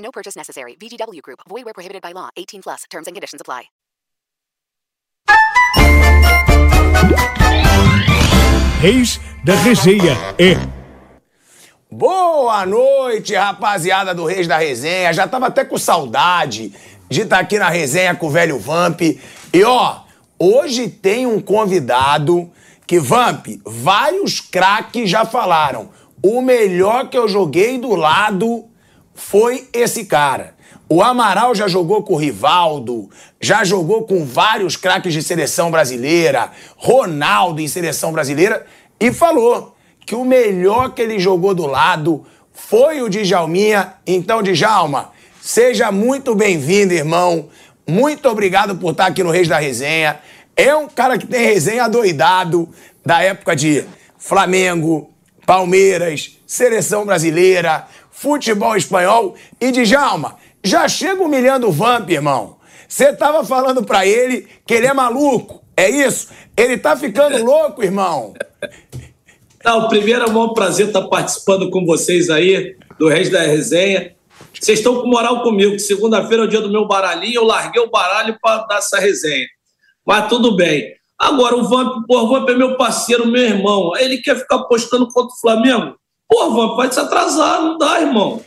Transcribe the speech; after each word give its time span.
No 0.00 0.10
purchase 0.10 0.36
necessary. 0.36 0.76
VGW 0.76 1.22
Group. 1.22 1.40
Void 1.48 1.64
where 1.64 1.74
prohibited 1.74 2.02
by 2.02 2.12
law. 2.12 2.30
18 2.36 2.62
plus. 2.62 2.84
Terms 2.90 3.06
and 3.06 3.14
conditions 3.14 3.40
apply. 3.40 3.70
Reis 8.80 9.20
da 9.44 9.54
Resenha 9.56 10.16
é 10.38 10.56
Boa 11.92 12.64
noite, 12.64 13.34
rapaziada 13.34 14.14
do 14.14 14.24
Reis 14.24 14.46
da 14.46 14.56
Resenha. 14.56 15.12
Já 15.12 15.26
tava 15.26 15.48
até 15.48 15.64
com 15.64 15.76
saudade 15.76 16.72
de 17.08 17.22
estar 17.22 17.40
aqui 17.40 17.58
na 17.58 17.68
resenha 17.68 18.14
com 18.14 18.28
o 18.28 18.30
velho 18.30 18.60
Vamp. 18.60 19.00
E 19.02 19.64
ó, 19.64 20.02
hoje 20.38 20.88
tem 20.88 21.26
um 21.26 21.40
convidado 21.40 22.48
que, 22.86 23.00
Vamp, 23.00 23.48
vários 23.66 24.40
craques 24.40 25.10
já 25.10 25.24
falaram. 25.24 25.90
O 26.22 26.40
melhor 26.40 27.08
que 27.08 27.18
eu 27.18 27.26
joguei 27.26 27.76
do 27.76 27.96
lado 27.96 28.69
foi 29.20 29.68
esse 29.72 30.06
cara. 30.06 30.54
O 30.88 31.02
Amaral 31.02 31.54
já 31.54 31.68
jogou 31.68 32.02
com 32.02 32.14
o 32.14 32.16
Rivaldo, 32.16 33.08
já 33.40 33.62
jogou 33.62 34.02
com 34.04 34.24
vários 34.24 34.76
craques 34.76 35.12
de 35.12 35.22
seleção 35.22 35.70
brasileira, 35.70 36.50
Ronaldo 36.76 37.60
em 37.60 37.68
seleção 37.68 38.12
brasileira, 38.12 38.66
e 38.98 39.12
falou 39.12 39.76
que 40.04 40.14
o 40.16 40.24
melhor 40.24 40.94
que 40.94 41.02
ele 41.02 41.18
jogou 41.20 41.54
do 41.54 41.66
lado 41.66 42.26
foi 42.52 43.02
o 43.02 43.08
Djalminha. 43.08 43.94
Então, 44.04 44.42
Djalma, 44.42 45.12
seja 45.40 45.92
muito 45.92 46.34
bem-vindo, 46.34 46.92
irmão. 46.92 47.48
Muito 47.86 48.28
obrigado 48.28 48.74
por 48.74 48.92
estar 48.92 49.06
aqui 49.06 49.22
no 49.22 49.30
Reis 49.30 49.46
da 49.46 49.58
Resenha. 49.58 50.18
É 50.56 50.74
um 50.74 50.88
cara 50.88 51.16
que 51.16 51.26
tem 51.26 51.44
resenha 51.44 51.88
doidado 51.88 52.68
da 53.06 53.22
época 53.22 53.54
de 53.54 53.84
Flamengo, 54.18 55.10
Palmeiras, 55.46 56.38
seleção 56.46 57.06
brasileira, 57.06 57.86
futebol 58.20 58.76
espanhol. 58.76 59.34
E 59.58 59.72
Djalma, 59.72 60.36
já 60.62 60.86
chega 60.86 61.22
humilhando 61.22 61.68
o 61.68 61.72
Vamp, 61.72 62.10
irmão. 62.10 62.58
Você 62.86 63.14
tava 63.14 63.42
falando 63.44 63.82
pra 63.82 64.06
ele 64.06 64.46
que 64.66 64.74
ele 64.74 64.86
é 64.86 64.92
maluco. 64.92 65.64
É 65.74 65.88
isso? 65.88 66.28
Ele 66.54 66.76
tá 66.76 66.94
ficando 66.94 67.42
louco, 67.42 67.82
irmão. 67.82 68.34
Não, 69.64 69.88
primeiro 69.88 70.24
é 70.24 70.28
um 70.28 70.34
bom 70.34 70.52
prazer 70.52 70.88
estar 70.88 71.02
participando 71.02 71.70
com 71.70 71.86
vocês 71.86 72.28
aí, 72.28 72.76
do 72.98 73.08
Reis 73.08 73.30
da 73.30 73.40
Resenha. 73.40 74.14
Vocês 74.52 74.80
estão 74.80 75.00
com 75.00 75.08
moral 75.08 75.42
comigo, 75.42 75.72
que 75.72 75.78
segunda-feira 75.78 76.42
é 76.42 76.46
o 76.46 76.48
dia 76.48 76.60
do 76.60 76.70
meu 76.70 76.86
baralhinho, 76.86 77.36
eu 77.36 77.44
larguei 77.44 77.80
o 77.80 77.90
baralho 77.90 78.36
para 78.42 78.66
dar 78.66 78.78
essa 78.78 78.98
resenha. 78.98 79.46
Mas 80.04 80.28
tudo 80.28 80.56
bem. 80.56 80.92
Agora, 81.18 81.56
o 81.56 81.62
Vamp, 81.62 82.04
pô, 82.06 82.22
o 82.22 82.28
Vamp 82.28 82.48
é 82.50 82.54
meu 82.54 82.76
parceiro, 82.76 83.26
meu 83.26 83.42
irmão. 83.42 83.96
Ele 83.96 84.18
quer 84.18 84.36
ficar 84.36 84.56
apostando 84.56 85.08
contra 85.08 85.34
o 85.34 85.40
Flamengo? 85.40 86.00
Pô, 86.30 86.54
Vamp, 86.54 86.76
vai 86.76 86.92
se 86.92 87.00
atrasar, 87.00 87.60
não 87.60 87.76
dá, 87.76 88.00
irmão. 88.00 88.40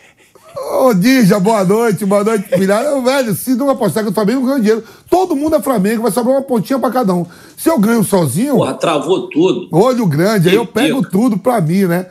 Ô, 0.80 0.94
Dija, 0.94 1.38
boa 1.38 1.66
noite, 1.66 2.06
boa 2.06 2.24
noite, 2.24 2.48
filhado. 2.48 3.02
Velho, 3.02 3.36
se 3.36 3.56
não 3.56 3.70
apostar 3.70 4.04
que 4.04 4.10
o 4.10 4.14
Flamengo 4.14 4.46
ganha 4.46 4.60
dinheiro, 4.60 4.84
todo 5.10 5.36
mundo 5.36 5.58
é 5.58 5.62
Flamengo, 5.62 6.04
vai 6.04 6.12
sobrar 6.12 6.36
uma 6.36 6.42
pontinha 6.42 6.80
pra 6.80 6.90
cada 6.90 7.14
um. 7.14 7.26
Se 7.58 7.70
eu 7.70 7.78
ganho 7.78 8.02
sozinho. 8.04 8.56
Porra, 8.56 8.74
travou 8.76 9.28
tudo. 9.28 9.68
Olho 9.70 10.06
grande, 10.06 10.48
aí 10.48 10.56
eu 10.56 10.66
pego 10.66 11.02
tudo 11.02 11.38
pra 11.38 11.60
mim, 11.60 11.86
né? 11.86 12.06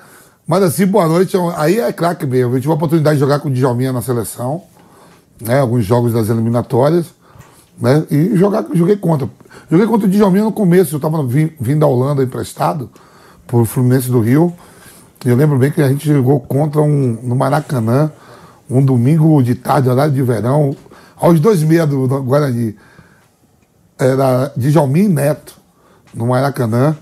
Mas 0.47 0.63
assim, 0.63 0.85
boa 0.85 1.09
noite. 1.09 1.37
Aí 1.57 1.79
é 1.79 1.91
craque 1.91 2.27
mesmo. 2.27 2.55
Eu 2.55 2.61
tive 2.61 2.73
a 2.73 2.77
oportunidade 2.77 3.17
de 3.17 3.21
jogar 3.21 3.39
com 3.41 3.49
o 3.49 3.51
Djalminha 3.51 3.93
na 3.93 4.03
seleção, 4.03 4.65
né? 5.41 5.61
Alguns 5.61 5.87
jogos 5.87 6.13
das 6.13 6.29
eliminatórias, 6.29 7.07
né? 7.81 8.05
E 8.11 8.37
jogar, 8.37 8.67
joguei 8.75 8.97
contra. 8.97 9.27
Joguei 9.71 9.87
contra 9.87 10.07
o 10.07 10.11
Djalminha 10.11 10.45
no 10.45 10.53
começo, 10.53 10.97
eu 10.97 11.01
tava 11.01 11.23
vindo 11.23 11.79
da 11.79 11.87
Holanda 11.87 12.23
emprestado 12.23 12.91
pro 13.47 13.65
Fluminense 13.65 14.11
do 14.11 14.21
Rio. 14.21 14.53
E 15.25 15.29
eu 15.29 15.37
lembro 15.37 15.59
bem 15.59 15.71
que 15.71 15.81
a 15.81 15.89
gente 15.89 16.07
jogou 16.07 16.41
contra 16.41 16.81
um 16.81 17.19
no 17.23 17.37
Maracanã 17.37 18.11
um 18.69 18.85
domingo 18.85 19.43
de 19.43 19.55
tarde, 19.55 19.89
horário 19.89 20.13
de 20.13 20.23
verão, 20.23 20.75
aos 21.17 21.39
dois 21.39 21.63
meia 21.63 21.87
do, 21.87 22.09
do 22.09 22.23
Guarani. 22.23 22.77
Era 23.99 24.51
Djalmin 24.57 25.09
Neto, 25.09 25.57
no 26.15 26.27
Maracanã, 26.27 26.97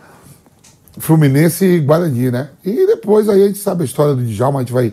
Fluminense 0.99 1.65
e 1.65 1.81
Guarani, 1.81 2.31
né? 2.31 2.51
E 2.65 2.87
depois 2.87 3.29
aí 3.29 3.45
a 3.45 3.47
gente 3.47 3.59
sabe 3.59 3.83
a 3.83 3.85
história 3.85 4.15
do 4.15 4.25
Djalma, 4.25 4.59
a 4.59 4.63
gente 4.63 4.73
vai 4.73 4.93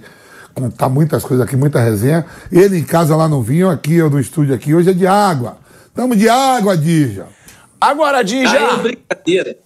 contar 0.54 0.88
muitas 0.88 1.24
coisas 1.24 1.46
aqui, 1.46 1.56
muita 1.56 1.80
resenha. 1.80 2.26
Ele 2.52 2.78
em 2.78 2.84
casa 2.84 3.16
lá 3.16 3.28
no 3.28 3.42
vinho, 3.42 3.70
aqui 3.70 3.96
eu 3.96 4.10
no 4.10 4.20
estúdio 4.20 4.54
aqui, 4.54 4.74
hoje 4.74 4.92
é 4.92 4.94
de 4.94 5.08
água. 5.08 5.58
Tamo 5.94 6.16
de 6.16 6.30
água, 6.30 6.78
Dija. 6.78 7.26
Agora, 7.82 8.24
Dija. 8.24 8.52
Aí 8.52 8.64
é 8.64 8.78
brincadeira. 8.78 9.58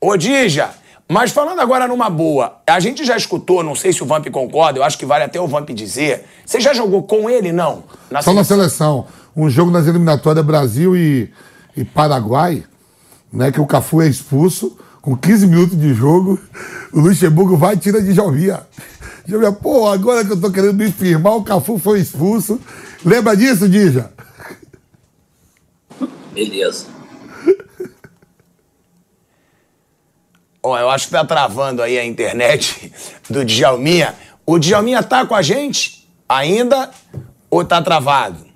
Ô, 0.00 0.16
Dija, 0.16 0.70
mas 1.08 1.32
falando 1.32 1.60
agora 1.60 1.86
numa 1.86 2.08
boa, 2.08 2.60
a 2.66 2.80
gente 2.80 3.04
já 3.04 3.16
escutou, 3.16 3.62
não 3.62 3.74
sei 3.74 3.92
se 3.92 4.02
o 4.02 4.06
Vamp 4.06 4.26
concorda, 4.30 4.78
eu 4.78 4.82
acho 4.84 4.96
que 4.98 5.04
vale 5.04 5.24
até 5.24 5.40
o 5.40 5.46
Vamp 5.46 5.68
dizer. 5.70 6.24
Você 6.44 6.60
já 6.60 6.72
jogou 6.72 7.02
com 7.02 7.28
ele, 7.28 7.52
não? 7.52 7.84
Na 8.10 8.22
Só 8.22 8.30
seleção? 8.30 8.34
na 8.34 8.44
seleção. 8.44 9.06
Um 9.36 9.50
jogo 9.50 9.70
nas 9.70 9.86
eliminatórias 9.86 10.44
Brasil 10.44 10.96
e, 10.96 11.30
e 11.76 11.84
Paraguai, 11.84 12.64
né? 13.32 13.52
Que 13.52 13.60
o 13.60 13.66
Cafu 13.66 14.00
é 14.00 14.08
expulso, 14.08 14.76
com 15.02 15.14
15 15.16 15.46
minutos 15.46 15.78
de 15.78 15.92
jogo, 15.92 16.40
o 16.92 17.00
Luxemburgo 17.00 17.56
vai 17.56 17.74
e 17.74 17.78
tira 17.78 18.00
de 18.00 18.12
Jalvia. 18.14 18.66
Jalvia, 19.26 19.52
pô, 19.52 19.86
agora 19.86 20.24
que 20.24 20.32
eu 20.32 20.40
tô 20.40 20.50
querendo 20.50 20.74
me 20.74 20.90
firmar, 20.90 21.34
o 21.34 21.44
Cafu 21.44 21.78
foi 21.78 22.00
expulso. 22.00 22.58
Lembra 23.04 23.36
disso, 23.36 23.68
Dija? 23.68 24.10
Beleza. 26.32 26.86
Ó, 30.64 30.78
eu 30.78 30.88
acho 30.88 31.08
que 31.08 31.12
tá 31.12 31.22
travando 31.22 31.82
aí 31.82 31.98
a 31.98 32.04
internet 32.06 32.90
do 33.28 33.44
Djalminha. 33.44 34.14
O 34.46 34.58
Djalminha 34.58 35.02
tá 35.02 35.26
com 35.26 35.34
a 35.34 35.42
gente 35.42 36.08
ainda 36.26 36.90
ou 37.50 37.62
tá 37.62 37.82
travado? 37.82 38.46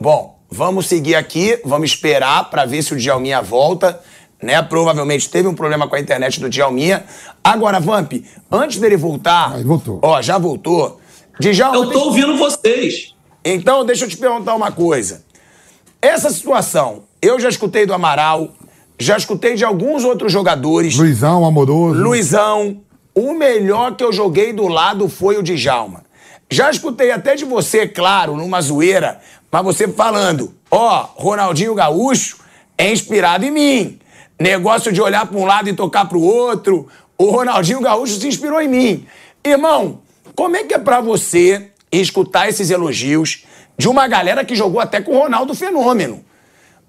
Bom, 0.00 0.40
vamos 0.50 0.88
seguir 0.88 1.14
aqui, 1.14 1.60
vamos 1.64 1.90
esperar 1.90 2.50
para 2.50 2.64
ver 2.64 2.82
se 2.82 2.92
o 2.92 2.96
Djalminha 2.96 3.40
volta, 3.40 4.00
né? 4.42 4.60
Provavelmente 4.62 5.30
teve 5.30 5.46
um 5.46 5.54
problema 5.54 5.86
com 5.86 5.94
a 5.94 6.00
internet 6.00 6.40
do 6.40 6.50
Djalminha. 6.50 7.04
Agora, 7.44 7.78
Vamp, 7.78 8.14
antes 8.50 8.78
dele 8.78 8.96
voltar... 8.96 9.54
Aí 9.54 9.62
voltou. 9.62 10.00
Ó, 10.02 10.20
já 10.20 10.38
voltou. 10.38 11.00
Djalma, 11.38 11.76
eu 11.76 11.84
tô 11.84 11.90
deixa... 11.90 12.04
ouvindo 12.04 12.36
vocês. 12.36 13.14
Então, 13.44 13.84
deixa 13.84 14.06
eu 14.06 14.08
te 14.08 14.16
perguntar 14.16 14.56
uma 14.56 14.72
coisa. 14.72 15.24
Essa 16.00 16.30
situação, 16.30 17.04
eu 17.22 17.38
já 17.38 17.48
escutei 17.48 17.86
do 17.86 17.94
Amaral, 17.94 18.52
já 19.02 19.16
escutei 19.16 19.54
de 19.54 19.64
alguns 19.64 20.04
outros 20.04 20.32
jogadores. 20.32 20.96
Luizão, 20.96 21.44
amoroso. 21.44 22.00
Luizão. 22.00 22.80
O 23.14 23.34
melhor 23.34 23.94
que 23.94 24.02
eu 24.02 24.12
joguei 24.12 24.52
do 24.52 24.68
lado 24.68 25.08
foi 25.08 25.36
o 25.36 25.42
Djalma. 25.42 26.04
Já 26.50 26.70
escutei 26.70 27.10
até 27.10 27.34
de 27.34 27.44
você, 27.44 27.86
claro, 27.86 28.36
numa 28.36 28.60
zoeira, 28.60 29.20
mas 29.50 29.64
você 29.64 29.88
falando, 29.88 30.54
ó, 30.70 31.02
oh, 31.16 31.22
Ronaldinho 31.22 31.74
Gaúcho 31.74 32.38
é 32.78 32.90
inspirado 32.90 33.44
em 33.44 33.50
mim. 33.50 33.98
Negócio 34.40 34.92
de 34.92 35.00
olhar 35.00 35.26
para 35.26 35.38
um 35.38 35.44
lado 35.44 35.68
e 35.68 35.74
tocar 35.74 36.06
para 36.06 36.16
o 36.16 36.22
outro. 36.22 36.88
O 37.18 37.30
Ronaldinho 37.30 37.80
Gaúcho 37.80 38.18
se 38.18 38.26
inspirou 38.26 38.60
em 38.60 38.68
mim. 38.68 39.06
Irmão, 39.44 40.00
como 40.34 40.56
é 40.56 40.64
que 40.64 40.74
é 40.74 40.78
para 40.78 41.00
você 41.00 41.70
escutar 41.90 42.48
esses 42.48 42.70
elogios 42.70 43.44
de 43.76 43.88
uma 43.88 44.06
galera 44.08 44.44
que 44.44 44.54
jogou 44.54 44.80
até 44.80 45.00
com 45.00 45.16
o 45.16 45.18
Ronaldo 45.18 45.54
Fenômeno? 45.54 46.24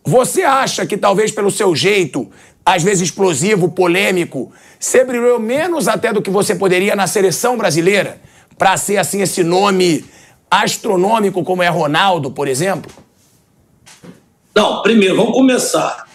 Você 0.06 0.44
acha 0.44 0.86
que 0.86 0.98
talvez 0.98 1.32
pelo 1.32 1.50
seu 1.50 1.76
jeito, 1.76 2.30
às 2.66 2.84
vezes 2.84 3.10
explosivo, 3.10 3.70
polêmico, 3.70 4.52
você 4.80 5.04
brilhou 5.04 5.40
menos 5.40 5.88
até 5.88 6.12
do 6.12 6.22
que 6.22 6.30
você 6.30 6.56
poderia 6.56 6.96
na 6.96 7.08
seleção 7.08 7.58
brasileira 7.58 8.22
para 8.58 8.76
ser 8.78 8.98
assim 8.98 9.22
esse 9.22 9.44
nome 9.44 10.06
astronômico 10.52 11.44
como 11.44 11.64
é 11.64 11.70
Ronaldo, 11.70 12.30
por 12.30 12.48
exemplo? 12.48 12.92
Não, 14.56 14.82
primeiro, 14.84 15.16
vamos 15.16 15.34
começar. 15.34 16.06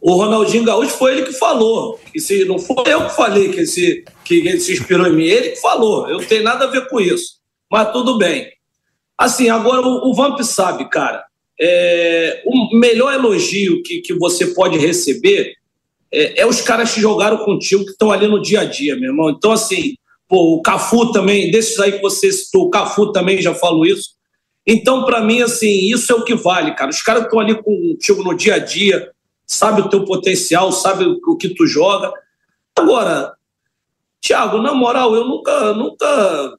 O 0.00 0.12
Ronaldinho 0.14 0.64
Gaúcho 0.64 0.90
foi 0.90 1.12
ele 1.12 1.26
que 1.26 1.32
falou. 1.32 1.98
Que 2.12 2.20
se, 2.20 2.44
não 2.44 2.58
foi 2.58 2.84
eu 2.86 3.06
que 3.06 3.16
falei 3.16 3.50
que, 3.50 3.60
esse, 3.60 4.04
que 4.24 4.46
ele 4.46 4.60
se 4.60 4.72
inspirou 4.72 5.06
em 5.06 5.16
mim, 5.16 5.24
ele 5.24 5.50
que 5.50 5.60
falou. 5.60 6.08
Eu 6.08 6.18
não 6.18 6.24
tenho 6.24 6.42
nada 6.42 6.66
a 6.66 6.68
ver 6.68 6.88
com 6.88 7.00
isso. 7.00 7.38
Mas 7.70 7.90
tudo 7.92 8.18
bem. 8.18 8.48
Assim, 9.16 9.48
agora 9.48 9.80
o, 9.80 10.10
o 10.10 10.14
Vamp 10.14 10.40
sabe, 10.42 10.88
cara. 10.88 11.24
É, 11.60 12.42
o 12.46 12.78
melhor 12.78 13.12
elogio 13.12 13.82
que, 13.82 14.00
que 14.00 14.14
você 14.14 14.48
pode 14.48 14.78
receber 14.78 15.54
é, 16.10 16.42
é, 16.42 16.46
os 16.46 16.60
caras 16.60 16.94
que 16.94 17.00
jogaram 17.00 17.38
contigo, 17.38 17.84
que 17.84 17.90
estão 17.90 18.12
ali 18.12 18.26
no 18.26 18.40
dia 18.40 18.60
a 18.60 18.64
dia, 18.64 18.96
meu 18.96 19.10
irmão. 19.10 19.30
Então, 19.30 19.52
assim, 19.52 19.94
Pô, 20.28 20.56
o 20.56 20.60
Cafu 20.60 21.10
também, 21.10 21.50
desses 21.50 21.80
aí 21.80 21.92
que 21.92 22.02
você 22.02 22.30
citou, 22.30 22.66
o 22.66 22.70
Cafu 22.70 23.10
também 23.12 23.40
já 23.40 23.54
falou 23.54 23.86
isso. 23.86 24.10
Então, 24.66 25.06
para 25.06 25.22
mim, 25.22 25.40
assim, 25.40 25.88
isso 25.90 26.12
é 26.12 26.14
o 26.14 26.22
que 26.22 26.34
vale, 26.34 26.74
cara. 26.74 26.90
Os 26.90 27.00
caras 27.00 27.24
estão 27.24 27.40
ali 27.40 27.54
contigo 27.54 28.22
no 28.22 28.36
dia 28.36 28.56
a 28.56 28.58
dia, 28.58 29.10
sabe 29.46 29.80
o 29.80 29.88
teu 29.88 30.04
potencial, 30.04 30.70
sabe 30.70 31.06
o 31.06 31.36
que 31.38 31.48
tu 31.48 31.66
joga. 31.66 32.12
Agora, 32.76 33.32
Thiago, 34.20 34.58
na 34.58 34.74
moral, 34.74 35.14
eu 35.14 35.24
nunca, 35.24 35.72
nunca 35.72 36.58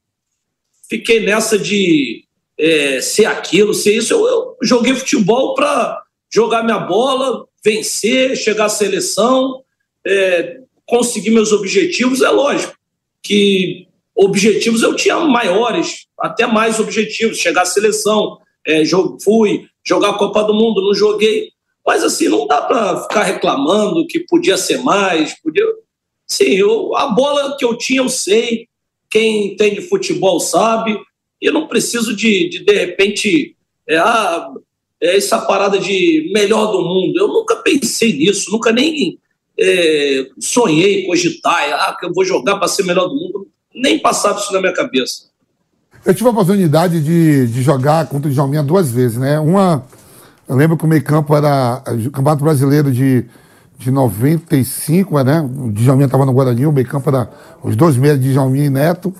fiquei 0.89 1.19
nessa 1.19 1.59
de 1.59 2.25
é, 2.59 2.99
ser 2.99 3.25
aquilo, 3.25 3.73
ser 3.73 3.95
isso. 3.95 4.13
Eu, 4.13 4.27
eu 4.27 4.57
joguei 4.61 4.93
futebol 4.93 5.55
para 5.55 6.03
jogar 6.31 6.63
minha 6.63 6.79
bola, 6.79 7.45
vencer, 7.63 8.35
chegar 8.35 8.65
à 8.65 8.69
seleção, 8.69 9.63
é, 10.05 10.57
conseguir 10.85 11.31
meus 11.31 11.51
objetivos. 11.53 12.21
É 12.21 12.29
lógico 12.29 12.73
que 13.23 13.87
objetivos 14.15 14.81
eu 14.81 14.95
tinha 14.95 15.17
maiores, 15.19 16.07
até 16.19 16.45
mais 16.45 16.79
objetivos, 16.79 17.37
chegar 17.37 17.61
à 17.61 17.65
seleção. 17.65 18.37
É, 18.67 18.83
fui 19.23 19.65
jogar 19.83 20.09
a 20.09 20.17
Copa 20.17 20.43
do 20.43 20.53
Mundo, 20.53 20.81
não 20.81 20.93
joguei. 20.93 21.49
Mas 21.85 22.03
assim, 22.03 22.27
não 22.27 22.45
dá 22.45 22.61
para 22.61 23.01
ficar 23.03 23.23
reclamando 23.23 24.05
que 24.05 24.19
podia 24.19 24.57
ser 24.57 24.79
mais, 24.79 25.39
podia. 25.41 25.63
Sim, 26.27 26.51
eu, 26.51 26.95
a 26.95 27.07
bola 27.07 27.57
que 27.57 27.65
eu 27.65 27.75
tinha 27.75 28.01
eu 28.01 28.09
sei, 28.09 28.67
quem 29.09 29.47
entende 29.47 29.81
futebol 29.81 30.39
sabe, 30.39 30.99
e 31.41 31.45
eu 31.45 31.53
não 31.53 31.67
preciso 31.67 32.15
de, 32.15 32.49
de, 32.49 32.65
de 32.65 32.73
repente, 32.73 33.55
é, 33.87 33.97
ah, 33.97 34.49
é 35.01 35.17
essa 35.17 35.39
parada 35.39 35.79
de 35.79 36.29
melhor 36.33 36.71
do 36.71 36.81
mundo. 36.81 37.13
Eu 37.17 37.27
nunca 37.27 37.55
pensei 37.55 38.13
nisso, 38.13 38.51
nunca 38.51 38.71
nem 38.71 39.17
é, 39.57 40.27
sonhei 40.39 41.05
cogitar, 41.05 41.73
ah, 41.73 41.97
que 41.97 42.05
eu 42.05 42.13
vou 42.13 42.25
jogar 42.25 42.57
para 42.57 42.67
ser 42.67 42.83
melhor 42.83 43.07
do 43.07 43.15
mundo. 43.15 43.47
Nem 43.73 43.99
passava 43.99 44.39
isso 44.39 44.51
na 44.51 44.59
minha 44.59 44.73
cabeça. 44.73 45.29
Eu 46.05 46.13
tive 46.13 46.27
a 46.27 46.31
oportunidade 46.31 47.01
de, 47.01 47.47
de 47.47 47.61
jogar 47.61 48.07
contra 48.07 48.29
o 48.29 48.33
Djalminha 48.33 48.63
duas 48.63 48.89
vezes, 48.89 49.17
né? 49.17 49.39
Uma, 49.39 49.85
eu 50.47 50.55
lembro 50.55 50.77
que 50.77 50.85
o 50.85 50.87
meio 50.87 51.03
campo 51.03 51.35
era 51.35 51.83
o 51.87 52.11
Campeonato 52.11 52.43
Brasileiro 52.43 52.91
de, 52.91 53.25
de 53.77 53.91
95, 53.91 55.23
né? 55.23 55.41
O 55.41 55.71
Djalminha 55.71 56.05
estava 56.05 56.25
no 56.25 56.33
Guarani, 56.33 56.65
o 56.65 56.71
meio 56.71 56.87
campo 56.87 57.09
era 57.09 57.29
os 57.61 57.75
dois 57.75 57.97
meios 57.97 58.19
de 58.19 58.31
Djalminha 58.31 58.65
e 58.65 58.69
Neto, 58.69 59.13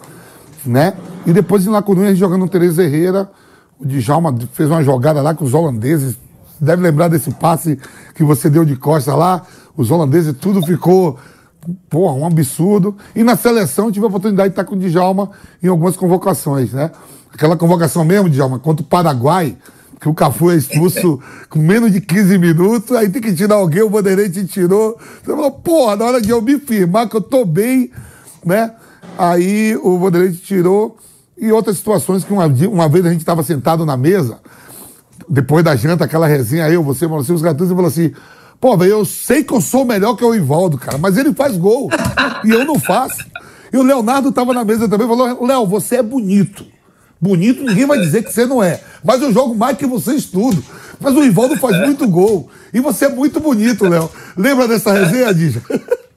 né? 0.66 0.94
E 1.26 1.34
depois 1.34 1.66
em 1.66 1.70
Lacunha, 1.70 2.14
jogando 2.16 2.42
no 2.42 2.50
Tereza 2.50 2.84
Herrera, 2.84 3.30
o 3.80 3.86
Djalma 3.86 4.36
fez 4.54 4.70
uma 4.70 4.84
jogada 4.84 5.22
lá 5.22 5.34
com 5.34 5.46
os 5.46 5.54
holandeses. 5.54 6.18
Deve 6.60 6.82
lembrar 6.82 7.08
desse 7.08 7.32
passe 7.32 7.80
que 8.14 8.24
você 8.24 8.50
deu 8.50 8.66
de 8.66 8.76
costa 8.76 9.16
lá. 9.16 9.44
Os 9.78 9.90
holandeses, 9.90 10.36
tudo 10.40 10.62
ficou, 10.66 11.18
porra, 11.90 12.14
um 12.16 12.26
absurdo. 12.26 12.96
E 13.16 13.24
na 13.24 13.38
seleção 13.38 13.92
tive 13.92 14.06
a 14.06 14.10
oportunidade 14.10 14.50
de 14.50 14.54
estar 14.54 14.66
com 14.66 14.76
o 14.76 14.80
Djalma 14.80 15.32
em 15.64 15.68
algumas 15.68 15.96
convocações, 15.96 16.74
né? 16.74 16.92
Aquela 17.34 17.56
convocação 17.56 18.04
mesmo, 18.04 18.30
Djalma, 18.30 18.60
contra 18.60 18.84
o 18.84 18.88
Paraguai, 18.88 19.56
que 20.00 20.10
o 20.10 20.14
Cafu 20.14 20.52
é 20.52 20.56
expulso 20.56 21.20
com 21.50 21.60
menos 21.60 21.92
de 21.92 22.02
15 22.02 22.38
minutos, 22.38 22.92
aí 22.92 23.10
tem 23.10 23.22
que 23.22 23.34
tirar 23.34 23.56
alguém, 23.56 23.82
o 23.82 23.90
Bandeirante 23.90 24.46
tirou. 24.46 24.98
Você 25.24 25.32
falou, 25.32 25.52
porra, 25.52 25.96
na 25.96 26.06
hora 26.06 26.22
de 26.22 26.30
eu 26.30 26.42
me 26.42 26.60
firmar 26.60 27.08
que 27.08 27.16
eu 27.16 27.22
tô 27.22 27.46
bem, 27.46 27.92
né? 28.44 28.74
Aí 29.18 29.76
o 29.78 29.98
Bandeirante 29.98 30.38
tirou. 30.38 30.98
E 31.38 31.52
outras 31.52 31.78
situações 31.78 32.24
que 32.24 32.34
uma, 32.34 32.46
uma 32.46 32.90
vez 32.90 33.06
a 33.06 33.12
gente 33.12 33.22
estava 33.22 33.42
sentado 33.44 33.86
na 33.86 33.96
mesa, 33.96 34.40
depois 35.30 35.64
da 35.64 35.76
janta, 35.76 36.04
aquela 36.04 36.28
resenha, 36.28 36.68
eu, 36.70 36.84
você, 36.84 37.08
você, 37.08 37.32
os 37.32 37.42
gatos, 37.42 37.72
e 37.72 37.74
falou 37.74 37.88
assim: 37.88 38.12
pô, 38.60 38.76
velho, 38.76 38.92
eu 38.92 39.06
sei 39.06 39.44
que 39.44 39.54
eu 39.54 39.62
sou 39.62 39.86
melhor 39.86 40.16
que 40.16 40.26
o 40.26 40.36
Ivaldo, 40.36 40.78
cara, 40.78 40.98
mas 40.98 41.18
ele 41.18 41.34
faz 41.34 41.56
gol 41.56 41.90
e 42.44 42.50
eu 42.50 42.66
não 42.66 42.78
faço. 42.78 43.24
E 43.72 43.78
o 43.78 43.84
Leonardo 43.84 44.30
estava 44.30 44.54
na 44.54 44.66
mesa 44.66 44.90
também 44.90 45.08
e 45.08 45.10
falou: 45.10 45.46
Léo, 45.46 45.66
você 45.66 45.98
é 45.98 46.04
bonito. 46.04 46.66
Bonito, 47.22 47.64
ninguém 47.64 47.86
vai 47.86 48.00
dizer 48.00 48.24
que 48.24 48.32
você 48.32 48.46
não 48.46 48.64
é. 48.64 48.82
Mas 49.04 49.22
eu 49.22 49.32
jogo 49.34 49.54
mais 49.54 49.78
que 49.78 49.86
vocês 49.86 50.26
tudo. 50.26 50.64
Mas 51.00 51.14
o 51.16 51.24
Ivaldo 51.24 51.58
faz 51.58 51.78
muito 51.86 52.08
gol. 52.08 52.50
E 52.74 52.80
você 52.80 53.06
é 53.06 53.10
muito 53.10 53.40
bonito, 53.40 53.88
Léo. 53.88 54.10
Lembra 54.38 54.68
dessa 54.68 54.94
resenha, 54.94 55.34
Dija? 55.34 55.62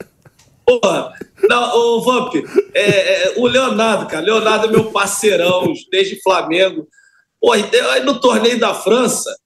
Porra, 0.64 1.12
não, 1.49 1.76
ô 1.76 2.00
Vamp, 2.03 2.35
é, 2.73 2.82
é, 2.82 3.35
o 3.37 3.47
Leonardo, 3.47 4.06
cara, 4.06 4.25
Leonardo 4.25 4.67
é 4.67 4.70
meu 4.70 4.91
parceirão 4.93 5.73
desde 5.91 6.23
Flamengo. 6.23 6.87
Pô, 7.41 7.53
aí 7.53 8.05
no 8.05 8.20
torneio 8.20 8.59
da 8.59 8.73
França, 8.73 9.37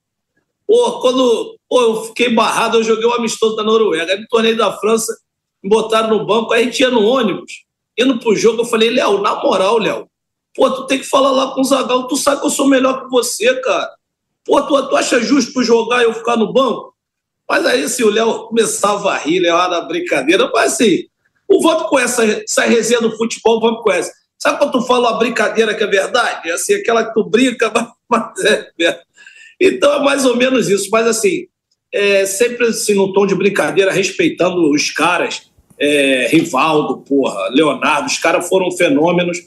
pô, 0.66 1.00
quando 1.00 1.56
pô, 1.68 1.80
eu 1.80 2.04
fiquei 2.04 2.28
barrado, 2.28 2.78
eu 2.78 2.84
joguei 2.84 3.06
o 3.06 3.10
um 3.10 3.14
amistoso 3.14 3.56
da 3.56 3.62
Noruega. 3.62 4.12
Aí 4.12 4.20
no 4.20 4.28
torneio 4.28 4.56
da 4.56 4.72
França, 4.72 5.16
me 5.62 5.70
botaram 5.70 6.10
no 6.10 6.26
banco, 6.26 6.52
aí 6.52 6.62
a 6.62 6.64
gente 6.64 6.80
ia 6.80 6.90
no 6.90 7.04
ônibus, 7.04 7.64
indo 7.98 8.18
pro 8.18 8.36
jogo, 8.36 8.60
eu 8.60 8.66
falei, 8.66 8.90
Léo, 8.90 9.22
na 9.22 9.36
moral, 9.36 9.78
Léo, 9.78 10.06
pô, 10.54 10.70
tu 10.70 10.86
tem 10.86 10.98
que 10.98 11.06
falar 11.06 11.30
lá 11.30 11.52
com 11.52 11.60
o 11.60 11.64
Zagal, 11.64 12.06
tu 12.06 12.16
sabe 12.16 12.40
que 12.40 12.46
eu 12.46 12.50
sou 12.50 12.68
melhor 12.68 13.02
que 13.02 13.08
você, 13.08 13.54
cara. 13.60 13.90
Pô, 14.44 14.62
tu, 14.62 14.88
tu 14.88 14.96
acha 14.96 15.20
justo 15.20 15.52
tu 15.52 15.62
jogar 15.62 16.02
e 16.02 16.04
eu 16.04 16.14
ficar 16.14 16.36
no 16.36 16.52
banco? 16.52 16.94
Mas 17.48 17.64
aí, 17.64 17.84
assim, 17.84 18.02
o 18.02 18.10
Léo 18.10 18.48
começava 18.48 19.12
a 19.12 19.18
rir, 19.18 19.40
Léo 19.40 19.56
era 19.56 19.80
brincadeira, 19.82 20.50
mas 20.52 20.72
assim, 20.72 21.04
o 21.48 21.62
voto 21.62 21.88
com 21.88 21.98
essa, 21.98 22.24
essa 22.24 22.62
resenha 22.62 23.00
do 23.00 23.16
futebol, 23.16 23.58
o 23.58 23.82
com 23.82 23.92
essa. 23.92 24.12
Sabe 24.38 24.58
quando 24.58 24.72
tu 24.72 24.82
fala 24.82 25.10
uma 25.10 25.18
brincadeira 25.18 25.74
que 25.74 25.82
é 25.82 25.86
verdade? 25.86 26.50
Assim, 26.50 26.74
aquela 26.74 27.04
que 27.04 27.14
tu 27.14 27.24
brinca, 27.24 27.72
mas 28.08 28.44
é 28.44 28.68
verdade. 28.76 29.06
Então 29.60 29.92
é 29.92 30.04
mais 30.04 30.26
ou 30.26 30.36
menos 30.36 30.68
isso, 30.68 30.88
mas 30.90 31.06
assim, 31.06 31.46
é, 31.92 32.26
sempre 32.26 32.66
assim, 32.66 32.94
no 32.94 33.12
tom 33.12 33.26
de 33.26 33.34
brincadeira, 33.34 33.90
respeitando 33.90 34.70
os 34.70 34.90
caras, 34.90 35.50
é, 35.78 36.28
Rivaldo, 36.30 36.98
porra, 36.98 37.48
Leonardo, 37.50 38.06
os 38.06 38.18
caras 38.18 38.48
foram 38.48 38.70
fenômenos. 38.70 39.38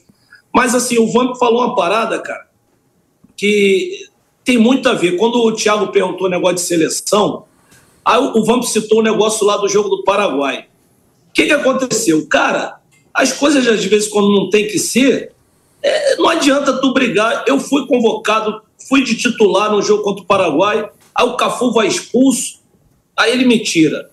Mas 0.53 0.73
assim, 0.73 0.97
o 0.97 1.11
Vamp 1.11 1.35
falou 1.37 1.63
uma 1.63 1.75
parada, 1.75 2.19
cara, 2.19 2.47
que 3.37 4.07
tem 4.43 4.57
muito 4.57 4.89
a 4.89 4.93
ver. 4.93 5.15
Quando 5.15 5.35
o 5.35 5.51
Thiago 5.53 5.91
perguntou 5.91 6.25
o 6.25 6.29
negócio 6.29 6.55
de 6.55 6.61
seleção, 6.61 7.45
Aí 8.09 8.17
o 8.17 8.43
Vamp 8.43 8.63
citou 8.63 9.01
o 9.01 9.03
negócio 9.03 9.45
lá 9.45 9.55
do 9.57 9.67
jogo 9.67 9.87
do 9.87 10.03
Paraguai. 10.03 10.65
O 11.29 11.31
que, 11.31 11.45
que 11.45 11.51
aconteceu? 11.51 12.25
Cara, 12.25 12.79
as 13.13 13.31
coisas 13.31 13.67
às 13.67 13.85
vezes 13.85 14.09
quando 14.09 14.33
não 14.33 14.49
tem 14.49 14.67
que 14.67 14.79
ser, 14.79 15.31
é, 15.83 16.15
não 16.15 16.27
adianta 16.27 16.81
tu 16.81 16.91
brigar. 16.91 17.45
Eu 17.47 17.59
fui 17.59 17.85
convocado, 17.85 18.63
fui 18.87 19.03
de 19.03 19.15
titular 19.15 19.71
no 19.71 19.79
jogo 19.83 20.01
contra 20.01 20.23
o 20.23 20.25
Paraguai, 20.25 20.89
aí 21.13 21.27
o 21.27 21.37
Cafu 21.37 21.71
vai 21.71 21.85
expulso, 21.85 22.61
aí 23.15 23.31
ele 23.31 23.45
me 23.45 23.59
tira. 23.59 24.09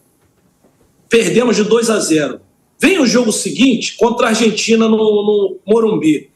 Perdemos 1.08 1.56
de 1.56 1.64
2 1.64 1.88
a 1.88 1.98
0. 1.98 2.38
Vem 2.78 2.98
o 2.98 3.06
jogo 3.06 3.32
seguinte 3.32 3.96
contra 3.96 4.26
a 4.26 4.28
Argentina 4.28 4.90
no, 4.90 4.98
no 4.98 5.56
Morumbi. 5.66 6.28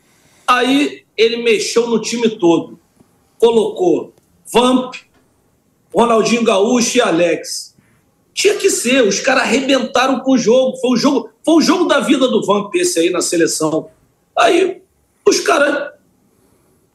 Aí 0.46 1.02
ele 1.14 1.42
mexeu 1.42 1.86
no 1.88 2.00
time 2.00 2.30
todo. 2.30 2.80
Colocou 3.38 4.14
Vamp, 4.50 4.94
Ronaldinho 5.94 6.44
Gaúcho 6.44 6.98
e 6.98 7.00
Alex. 7.00 7.76
Tinha 8.32 8.54
que 8.54 8.70
ser, 8.70 9.02
os 9.02 9.20
caras 9.20 9.42
arrebentaram 9.42 10.20
com 10.20 10.32
o 10.32 10.38
jogo. 10.38 10.76
Foi 10.78 10.90
o 10.90 10.96
jogo, 10.96 11.30
foi 11.44 11.54
o 11.54 11.60
jogo 11.60 11.84
da 11.84 12.00
vida 12.00 12.28
do 12.28 12.44
Vamp 12.44 12.74
esse 12.74 13.00
aí 13.00 13.10
na 13.10 13.20
seleção. 13.20 13.88
Aí 14.38 14.80
os 15.26 15.40
caras 15.40 15.92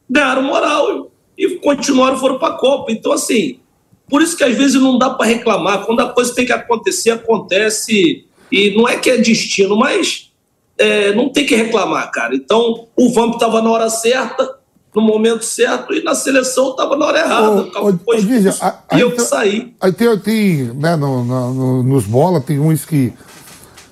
ganharam 0.08 0.42
moral 0.42 1.10
e 1.36 1.56
continuaram, 1.56 2.16
foram 2.16 2.38
para 2.38 2.54
a 2.54 2.58
Copa. 2.58 2.90
Então, 2.90 3.12
assim, 3.12 3.60
por 4.08 4.22
isso 4.22 4.36
que 4.36 4.44
às 4.44 4.56
vezes 4.56 4.80
não 4.80 4.98
dá 4.98 5.10
para 5.10 5.26
reclamar. 5.26 5.84
Quando 5.84 6.00
a 6.00 6.12
coisa 6.12 6.34
tem 6.34 6.46
que 6.46 6.52
acontecer, 6.52 7.10
acontece. 7.10 8.24
E 8.50 8.70
não 8.76 8.88
é 8.88 8.96
que 8.96 9.10
é 9.10 9.16
destino, 9.16 9.76
mas 9.76 10.32
é, 10.78 11.12
não 11.12 11.28
tem 11.28 11.44
que 11.44 11.54
reclamar, 11.54 12.10
cara. 12.10 12.34
Então, 12.34 12.86
o 12.96 13.12
Vamp 13.12 13.34
estava 13.34 13.60
na 13.60 13.70
hora 13.70 13.90
certa, 13.90 14.55
no 14.96 15.02
momento 15.02 15.44
certo 15.44 15.92
e 15.92 16.02
na 16.02 16.14
seleção 16.14 16.70
estava 16.70 16.96
na 16.96 17.04
hora 17.04 17.18
errada. 17.18 17.50
Ô, 17.50 17.90
ô, 17.90 17.98
ô, 18.06 18.18
Gigi, 18.18 18.48
e 18.94 19.00
eu 19.00 19.12
que 19.12 19.20
saí. 19.20 19.76
Aí 19.78 19.92
tem, 19.92 20.18
tem 20.18 20.56
né, 20.74 20.96
no, 20.96 21.22
no, 21.22 21.82
nos 21.82 22.06
bola, 22.06 22.40
tem 22.40 22.58
uns 22.58 22.86
que 22.86 23.12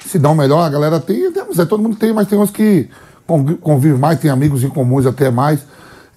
se 0.06 0.18
dão 0.18 0.34
melhor, 0.34 0.62
a 0.62 0.68
galera 0.70 0.98
tem, 0.98 1.26
é, 1.26 1.64
todo 1.66 1.82
mundo 1.82 1.96
tem, 1.96 2.14
mas 2.14 2.26
tem 2.26 2.38
uns 2.38 2.50
que 2.50 2.88
convivem 3.60 3.98
mais, 3.98 4.18
tem 4.18 4.30
amigos 4.30 4.64
em 4.64 4.70
comuns 4.70 5.04
até 5.04 5.30
mais. 5.30 5.60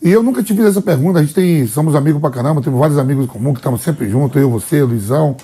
E 0.02 0.10
eu 0.10 0.24
nunca 0.24 0.42
te 0.42 0.56
fiz 0.56 0.64
essa 0.64 0.82
pergunta, 0.82 1.20
a 1.20 1.22
gente 1.22 1.34
tem, 1.34 1.68
somos 1.68 1.94
amigos 1.94 2.22
pra 2.22 2.30
caramba, 2.30 2.62
temos 2.62 2.80
vários 2.80 2.98
amigos 2.98 3.26
em 3.26 3.28
comum 3.28 3.52
que 3.52 3.60
estamos 3.60 3.82
sempre 3.82 4.10
juntos, 4.10 4.42
eu, 4.42 4.50
você, 4.50 4.82
Luizão, 4.84 5.36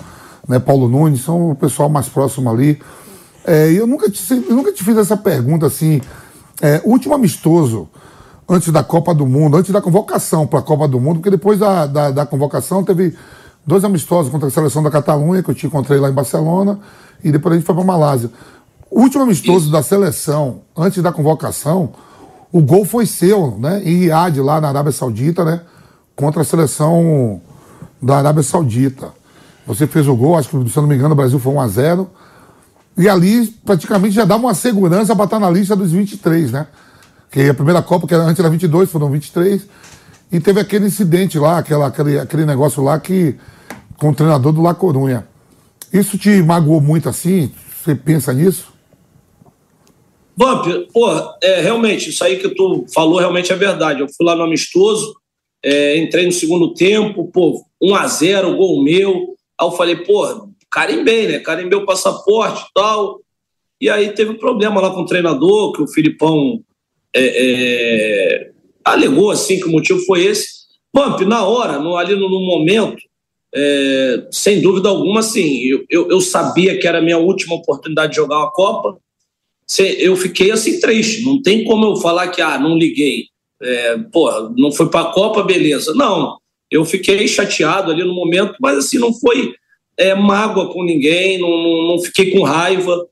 né, 0.48 0.58
Paulo 0.58 0.88
Nunes, 0.88 1.20
são 1.20 1.50
o 1.50 1.54
pessoal 1.54 1.90
mais 1.90 2.08
próximo 2.08 2.50
ali. 2.50 2.80
É, 3.44 3.70
e 3.70 3.76
eu 3.76 3.86
nunca 3.86 4.08
te, 4.08 4.22
eu 4.32 4.56
nunca 4.56 4.72
te 4.72 4.82
fiz 4.82 4.96
essa 4.96 5.18
pergunta 5.18 5.66
assim, 5.66 6.00
é, 6.62 6.80
último 6.82 7.14
amistoso, 7.14 7.90
antes 8.48 8.70
da 8.70 8.82
Copa 8.84 9.14
do 9.14 9.26
Mundo, 9.26 9.56
antes 9.56 9.72
da 9.72 9.80
convocação 9.80 10.46
para 10.46 10.58
a 10.58 10.62
Copa 10.62 10.86
do 10.86 11.00
Mundo, 11.00 11.16
porque 11.16 11.30
depois 11.30 11.58
da, 11.58 11.86
da, 11.86 12.10
da, 12.10 12.26
convocação 12.26 12.84
teve 12.84 13.16
dois 13.66 13.84
amistosos 13.84 14.30
contra 14.30 14.48
a 14.48 14.50
seleção 14.50 14.82
da 14.82 14.90
Catalunha, 14.90 15.42
que 15.42 15.50
eu 15.50 15.54
te 15.54 15.66
encontrei 15.66 15.98
lá 15.98 16.08
em 16.08 16.12
Barcelona, 16.12 16.78
e 17.22 17.32
depois 17.32 17.54
a 17.54 17.56
gente 17.56 17.66
foi 17.66 17.74
para 17.74 17.84
Malásia. 17.84 18.30
O 18.90 19.00
último 19.00 19.22
amistoso 19.24 19.70
da 19.70 19.82
seleção, 19.82 20.60
antes 20.76 21.02
da 21.02 21.10
convocação, 21.10 21.92
o 22.52 22.60
gol 22.60 22.84
foi 22.84 23.06
seu, 23.06 23.56
né? 23.58 23.82
Em 23.84 24.00
Riad, 24.00 24.40
lá 24.40 24.60
na 24.60 24.68
Arábia 24.68 24.92
Saudita, 24.92 25.44
né? 25.44 25.62
Contra 26.14 26.42
a 26.42 26.44
seleção 26.44 27.40
da 28.00 28.18
Arábia 28.18 28.42
Saudita. 28.42 29.12
Você 29.66 29.86
fez 29.86 30.06
o 30.06 30.14
gol, 30.14 30.36
acho 30.36 30.50
que, 30.50 30.70
se 30.70 30.76
eu 30.76 30.82
não 30.82 30.88
me 30.88 30.94
engano, 30.94 31.14
o 31.14 31.16
Brasil 31.16 31.38
foi 31.38 31.52
1 31.52 31.60
a 31.60 31.68
0 31.68 32.10
E 32.96 33.08
ali 33.08 33.46
praticamente 33.64 34.14
já 34.14 34.24
dava 34.24 34.44
uma 34.44 34.54
segurança 34.54 35.16
para 35.16 35.24
estar 35.24 35.40
na 35.40 35.50
lista 35.50 35.74
dos 35.74 35.90
23, 35.90 36.52
né? 36.52 36.66
Que 37.34 37.48
a 37.48 37.54
primeira 37.54 37.82
Copa, 37.82 38.06
que 38.06 38.14
era, 38.14 38.22
antes 38.22 38.38
era 38.38 38.48
22, 38.48 38.88
foram 38.88 39.10
23. 39.10 39.66
E 40.30 40.38
teve 40.38 40.60
aquele 40.60 40.86
incidente 40.86 41.36
lá, 41.36 41.58
aquela, 41.58 41.88
aquele, 41.88 42.16
aquele 42.16 42.46
negócio 42.46 42.80
lá 42.80 43.00
que. 43.00 43.34
com 43.98 44.10
o 44.10 44.14
treinador 44.14 44.52
do 44.52 44.62
La 44.62 44.72
Corunha. 44.72 45.26
Isso 45.92 46.16
te 46.16 46.40
magoou 46.40 46.80
muito 46.80 47.08
assim? 47.08 47.52
Você 47.82 47.92
pensa 47.92 48.32
nisso? 48.32 48.72
Vamp, 50.36 50.64
pô, 50.92 51.10
é, 51.42 51.60
realmente, 51.60 52.10
isso 52.10 52.22
aí 52.22 52.38
que 52.38 52.48
tu 52.50 52.86
falou 52.94 53.18
realmente 53.18 53.52
é 53.52 53.56
verdade. 53.56 54.00
Eu 54.00 54.06
fui 54.06 54.24
lá 54.24 54.36
no 54.36 54.44
amistoso, 54.44 55.16
é, 55.60 55.98
entrei 55.98 56.26
no 56.26 56.32
segundo 56.32 56.72
tempo, 56.72 57.32
pô, 57.32 57.64
1 57.82 57.96
a 57.96 58.06
0 58.06 58.56
gol 58.56 58.84
meu. 58.84 59.34
Aí 59.60 59.66
eu 59.66 59.72
falei, 59.72 59.96
pô, 59.96 60.50
carimbei, 60.70 61.26
né? 61.26 61.40
Carimbei 61.40 61.80
o 61.80 61.86
passaporte 61.86 62.62
e 62.62 62.72
tal. 62.72 63.20
E 63.80 63.90
aí 63.90 64.12
teve 64.12 64.30
um 64.30 64.38
problema 64.38 64.80
lá 64.80 64.90
com 64.90 65.00
o 65.00 65.06
treinador, 65.06 65.72
que 65.72 65.82
o 65.82 65.88
Filipão 65.88 66.62
é, 67.14 68.44
é, 68.44 68.50
alegou 68.84 69.30
assim 69.30 69.58
que 69.58 69.66
o 69.66 69.70
motivo 69.70 70.00
foi 70.00 70.24
esse. 70.24 70.64
Vamp, 70.92 71.20
na 71.22 71.44
hora, 71.44 71.78
no, 71.78 71.96
ali 71.96 72.14
no, 72.14 72.28
no 72.28 72.40
momento, 72.40 73.02
é, 73.54 74.26
sem 74.30 74.60
dúvida 74.60 74.88
alguma, 74.88 75.20
assim, 75.20 75.64
eu, 75.64 75.84
eu, 75.88 76.10
eu, 76.10 76.20
sabia 76.20 76.78
que 76.78 76.86
era 76.86 76.98
a 76.98 77.02
minha 77.02 77.18
última 77.18 77.54
oportunidade 77.54 78.10
de 78.10 78.16
jogar 78.16 78.38
uma 78.38 78.50
Copa. 78.50 78.98
Eu 79.78 80.16
fiquei 80.16 80.50
assim 80.50 80.78
triste. 80.80 81.24
Não 81.24 81.40
tem 81.40 81.64
como 81.64 81.86
eu 81.86 81.96
falar 81.96 82.28
que, 82.28 82.42
ah, 82.42 82.58
não 82.58 82.76
liguei. 82.76 83.26
É, 83.62 83.98
porra, 84.12 84.52
não 84.56 84.70
foi 84.72 84.90
para 84.90 85.08
a 85.08 85.12
Copa, 85.12 85.42
beleza. 85.42 85.94
Não, 85.94 86.36
eu 86.70 86.84
fiquei 86.84 87.26
chateado 87.28 87.90
ali 87.90 88.04
no 88.04 88.14
momento, 88.14 88.56
mas 88.60 88.76
assim, 88.78 88.98
não 88.98 89.12
foi 89.12 89.54
é, 89.96 90.14
mágoa 90.14 90.72
com 90.72 90.84
ninguém, 90.84 91.38
não, 91.38 91.48
não, 91.48 91.88
não 91.88 91.98
fiquei 92.00 92.32
com 92.32 92.42
raiva. 92.42 93.06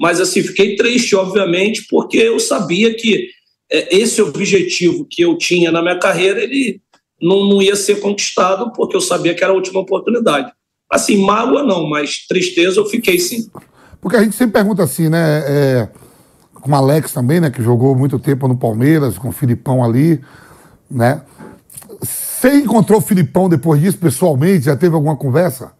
Mas 0.00 0.20
assim, 0.20 0.42
fiquei 0.42 0.76
triste, 0.76 1.16
obviamente, 1.16 1.84
porque 1.90 2.18
eu 2.18 2.38
sabia 2.38 2.94
que 2.94 3.28
esse 3.70 4.22
objetivo 4.22 5.06
que 5.08 5.22
eu 5.22 5.36
tinha 5.36 5.70
na 5.70 5.82
minha 5.82 5.98
carreira, 5.98 6.42
ele 6.42 6.80
não, 7.20 7.44
não 7.46 7.62
ia 7.62 7.76
ser 7.76 8.00
conquistado, 8.00 8.72
porque 8.72 8.96
eu 8.96 9.00
sabia 9.00 9.34
que 9.34 9.42
era 9.42 9.52
a 9.52 9.56
última 9.56 9.80
oportunidade. 9.80 10.52
Assim, 10.90 11.18
mágoa 11.18 11.62
não, 11.62 11.88
mas 11.88 12.26
tristeza 12.26 12.80
eu 12.80 12.86
fiquei 12.86 13.18
sim. 13.18 13.50
Porque 14.00 14.16
a 14.16 14.22
gente 14.22 14.36
sempre 14.36 14.54
pergunta 14.54 14.82
assim, 14.82 15.08
né? 15.08 15.44
É, 15.46 15.88
com 16.54 16.70
o 16.70 16.74
Alex 16.74 17.12
também, 17.12 17.40
né? 17.40 17.50
Que 17.50 17.62
jogou 17.62 17.94
muito 17.94 18.18
tempo 18.18 18.48
no 18.48 18.56
Palmeiras, 18.56 19.18
com 19.18 19.28
o 19.28 19.32
Filipão 19.32 19.84
ali, 19.84 20.20
né? 20.90 21.22
Você 22.00 22.56
encontrou 22.56 23.00
o 23.00 23.02
Filipão 23.02 23.48
depois 23.48 23.80
disso, 23.80 23.98
pessoalmente? 23.98 24.66
Já 24.66 24.76
teve 24.76 24.94
alguma 24.94 25.16
conversa? 25.16 25.72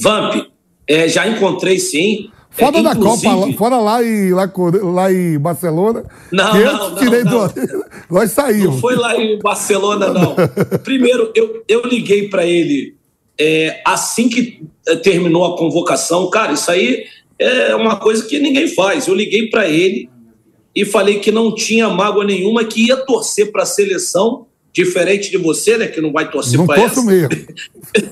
Vamp, 0.00 0.46
é, 0.86 1.08
já 1.08 1.26
encontrei 1.26 1.78
sim. 1.78 2.30
Fora 2.58 2.78
é, 2.78 2.82
da 2.82 2.96
Copa, 2.96 3.52
fora 3.56 3.76
lá 3.78 4.02
em, 4.02 4.32
lá, 4.32 4.50
lá 4.82 5.12
em 5.12 5.38
Barcelona. 5.38 6.04
Não, 6.32 6.50
que 6.50 6.64
não, 6.64 6.90
não, 6.90 6.96
tirei 6.96 7.24
não. 7.24 7.46
Do... 7.46 7.54
Nós 8.10 8.32
saímos. 8.32 8.74
Não 8.74 8.78
foi 8.80 8.96
lá 8.96 9.16
em 9.16 9.38
Barcelona, 9.38 10.08
não. 10.08 10.34
Primeiro, 10.82 11.30
eu, 11.34 11.62
eu 11.68 11.82
liguei 11.86 12.28
para 12.28 12.44
ele 12.44 12.96
é, 13.38 13.80
assim 13.84 14.28
que 14.28 14.62
é, 14.86 14.96
terminou 14.96 15.44
a 15.44 15.56
convocação. 15.56 16.28
Cara, 16.30 16.52
isso 16.52 16.70
aí 16.70 17.04
é 17.38 17.74
uma 17.76 17.96
coisa 17.96 18.26
que 18.26 18.40
ninguém 18.40 18.66
faz. 18.66 19.06
Eu 19.06 19.14
liguei 19.14 19.48
para 19.48 19.68
ele 19.68 20.10
e 20.74 20.84
falei 20.84 21.20
que 21.20 21.30
não 21.30 21.54
tinha 21.54 21.88
mágoa 21.88 22.24
nenhuma, 22.24 22.64
que 22.64 22.86
ia 22.86 22.96
torcer 22.96 23.52
para 23.52 23.62
a 23.62 23.66
seleção, 23.66 24.46
diferente 24.72 25.30
de 25.30 25.36
você, 25.36 25.78
né, 25.78 25.86
que 25.86 26.00
não 26.00 26.12
vai 26.12 26.30
torcer 26.30 26.64
para 26.66 26.82
essa. 26.82 27.02
mesmo. 27.02 27.28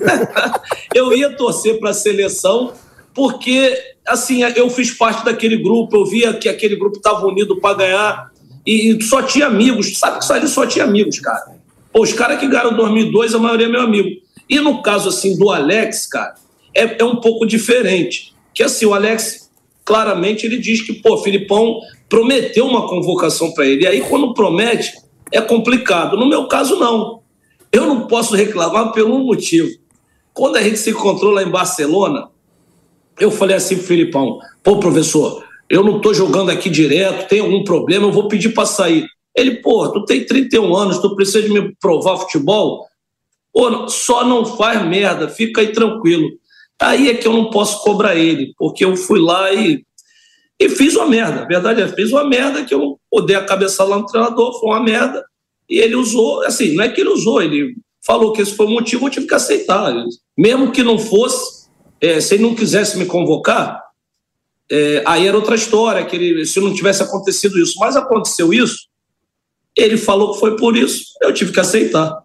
eu 0.95 1.13
ia 1.17 1.31
torcer 1.31 1.79
para 1.81 1.91
a 1.91 1.95
seleção 1.95 2.73
porque 3.17 3.75
assim, 4.07 4.43
eu 4.55 4.69
fiz 4.69 4.93
parte 4.93 5.25
daquele 5.25 5.57
grupo, 5.57 5.97
eu 5.97 6.05
via 6.05 6.35
que 6.35 6.49
aquele 6.49 6.77
grupo 6.77 6.99
estava 6.99 7.27
unido 7.27 7.57
para 7.57 7.75
ganhar 7.79 8.31
e 8.65 9.03
só 9.03 9.23
tinha 9.23 9.47
amigos, 9.47 9.99
sabe 9.99 10.19
que 10.19 10.25
só 10.25 10.35
ali 10.35 10.47
só 10.47 10.67
tinha 10.67 10.85
amigos, 10.85 11.19
cara. 11.19 11.57
Pô, 11.93 12.03
os 12.03 12.13
caras 12.13 12.39
que 12.39 12.47
ganharam 12.47 12.77
2002, 12.77 13.35
a 13.35 13.39
maioria 13.39 13.67
é 13.67 13.71
meu 13.71 13.81
amigo. 13.81 14.21
E 14.49 14.61
no 14.61 14.83
caso, 14.83 15.09
assim, 15.09 15.37
do 15.37 15.51
Alex, 15.51 16.07
cara, 16.07 16.35
é, 16.75 17.01
é 17.01 17.05
um 17.05 17.17
pouco 17.17 17.47
diferente. 17.47 18.35
Que 18.53 18.63
assim, 18.63 18.85
o 18.85 18.93
Alex, 18.93 19.51
claramente, 19.85 20.45
ele 20.45 20.59
diz 20.59 20.83
que, 20.83 20.93
pô, 20.93 21.17
Filipão 21.19 21.81
prometeu 22.09 22.67
uma 22.67 22.89
convocação 22.89 23.53
para 23.53 23.67
ele. 23.67 23.85
E 23.85 23.87
aí, 23.87 24.01
quando 24.03 24.35
promete, 24.35 24.93
é 25.33 25.41
complicado. 25.41 26.17
No 26.17 26.29
meu 26.29 26.47
caso, 26.49 26.77
não. 26.77 27.23
Eu 27.73 27.87
não 27.87 28.07
posso 28.07 28.35
reclamar 28.35 28.93
pelo 28.93 29.17
um 29.17 29.25
motivo. 29.25 29.71
Quando 30.35 30.57
a 30.57 30.63
gente 30.63 30.79
se 30.79 30.91
encontrou 30.91 31.33
lá 31.33 31.43
em 31.43 31.51
Barcelona, 31.51 32.29
eu 33.19 33.31
falei 33.31 33.57
assim 33.57 33.77
Filipão, 33.77 34.39
pô, 34.63 34.79
professor, 34.79 35.45
eu 35.69 35.83
não 35.83 36.01
tô 36.01 36.15
jogando 36.15 36.51
aqui 36.51 36.71
direto, 36.71 37.29
tem 37.29 37.41
algum 37.41 37.65
problema, 37.65 38.07
eu 38.07 38.13
vou 38.13 38.29
pedir 38.29 38.51
para 38.51 38.67
sair. 38.67 39.07
Ele, 39.35 39.57
pô, 39.57 39.89
tu 39.91 40.05
tem 40.05 40.25
31 40.25 40.75
anos, 40.75 40.99
tu 40.99 41.15
precisa 41.15 41.43
de 41.43 41.51
me 41.51 41.75
provar 41.81 42.19
futebol? 42.19 42.87
Pô, 43.53 43.89
só 43.89 44.25
não 44.25 44.45
faz 44.45 44.87
merda, 44.87 45.29
fica 45.29 45.61
aí 45.61 45.73
tranquilo. 45.73 46.29
Aí 46.81 47.09
é 47.09 47.15
que 47.15 47.27
eu 47.27 47.33
não 47.33 47.51
posso 47.51 47.83
cobrar 47.83 48.17
ele, 48.17 48.53
porque 48.57 48.85
eu 48.85 48.97
fui 48.97 49.19
lá 49.19 49.53
e, 49.53 49.83
e 50.61 50.69
fiz 50.69 50.95
uma 50.95 51.07
merda. 51.07 51.43
A 51.43 51.47
verdade 51.47 51.83
é, 51.83 51.89
fiz 51.89 52.13
uma 52.13 52.25
merda 52.25 52.65
que 52.65 52.75
eu 52.75 52.99
podei 53.11 53.35
a 53.35 53.45
cabeça 53.45 53.83
lá 53.85 53.99
no 53.99 54.07
treinador, 54.07 54.59
foi 54.61 54.71
uma 54.71 54.83
merda. 54.83 55.25
E 55.69 55.79
ele 55.79 55.97
usou, 55.97 56.43
assim, 56.45 56.75
não 56.75 56.85
é 56.85 56.89
que 56.89 57.01
ele 57.01 57.11
usou, 57.11 57.43
ele 57.43 57.75
falou 58.05 58.33
que 58.33 58.41
esse 58.41 58.55
foi 58.55 58.67
o 58.67 58.71
motivo, 58.71 59.07
eu 59.07 59.11
tive 59.11 59.27
que 59.27 59.35
aceitar. 59.35 59.93
Mesmo 60.37 60.71
que 60.71 60.83
não 60.83 60.99
fosse, 60.99 61.66
é, 62.01 62.21
se 62.21 62.35
ele 62.35 62.43
não 62.43 62.55
quisesse 62.55 62.99
me 62.99 63.07
convocar, 63.07 63.83
é, 64.71 65.03
aí 65.07 65.27
era 65.27 65.37
outra 65.37 65.55
história, 65.55 66.05
que 66.05 66.17
ele, 66.17 66.45
se 66.45 66.61
não 66.61 66.75
tivesse 66.75 67.03
acontecido 67.03 67.59
isso. 67.59 67.75
Mas 67.79 67.97
aconteceu 67.97 68.53
isso, 68.53 68.89
ele 69.77 69.97
falou 69.97 70.33
que 70.33 70.41
foi 70.41 70.57
por 70.57 70.77
isso, 70.77 71.05
eu 71.23 71.33
tive 71.33 71.53
que 71.53 71.61
aceitar. 71.61 72.25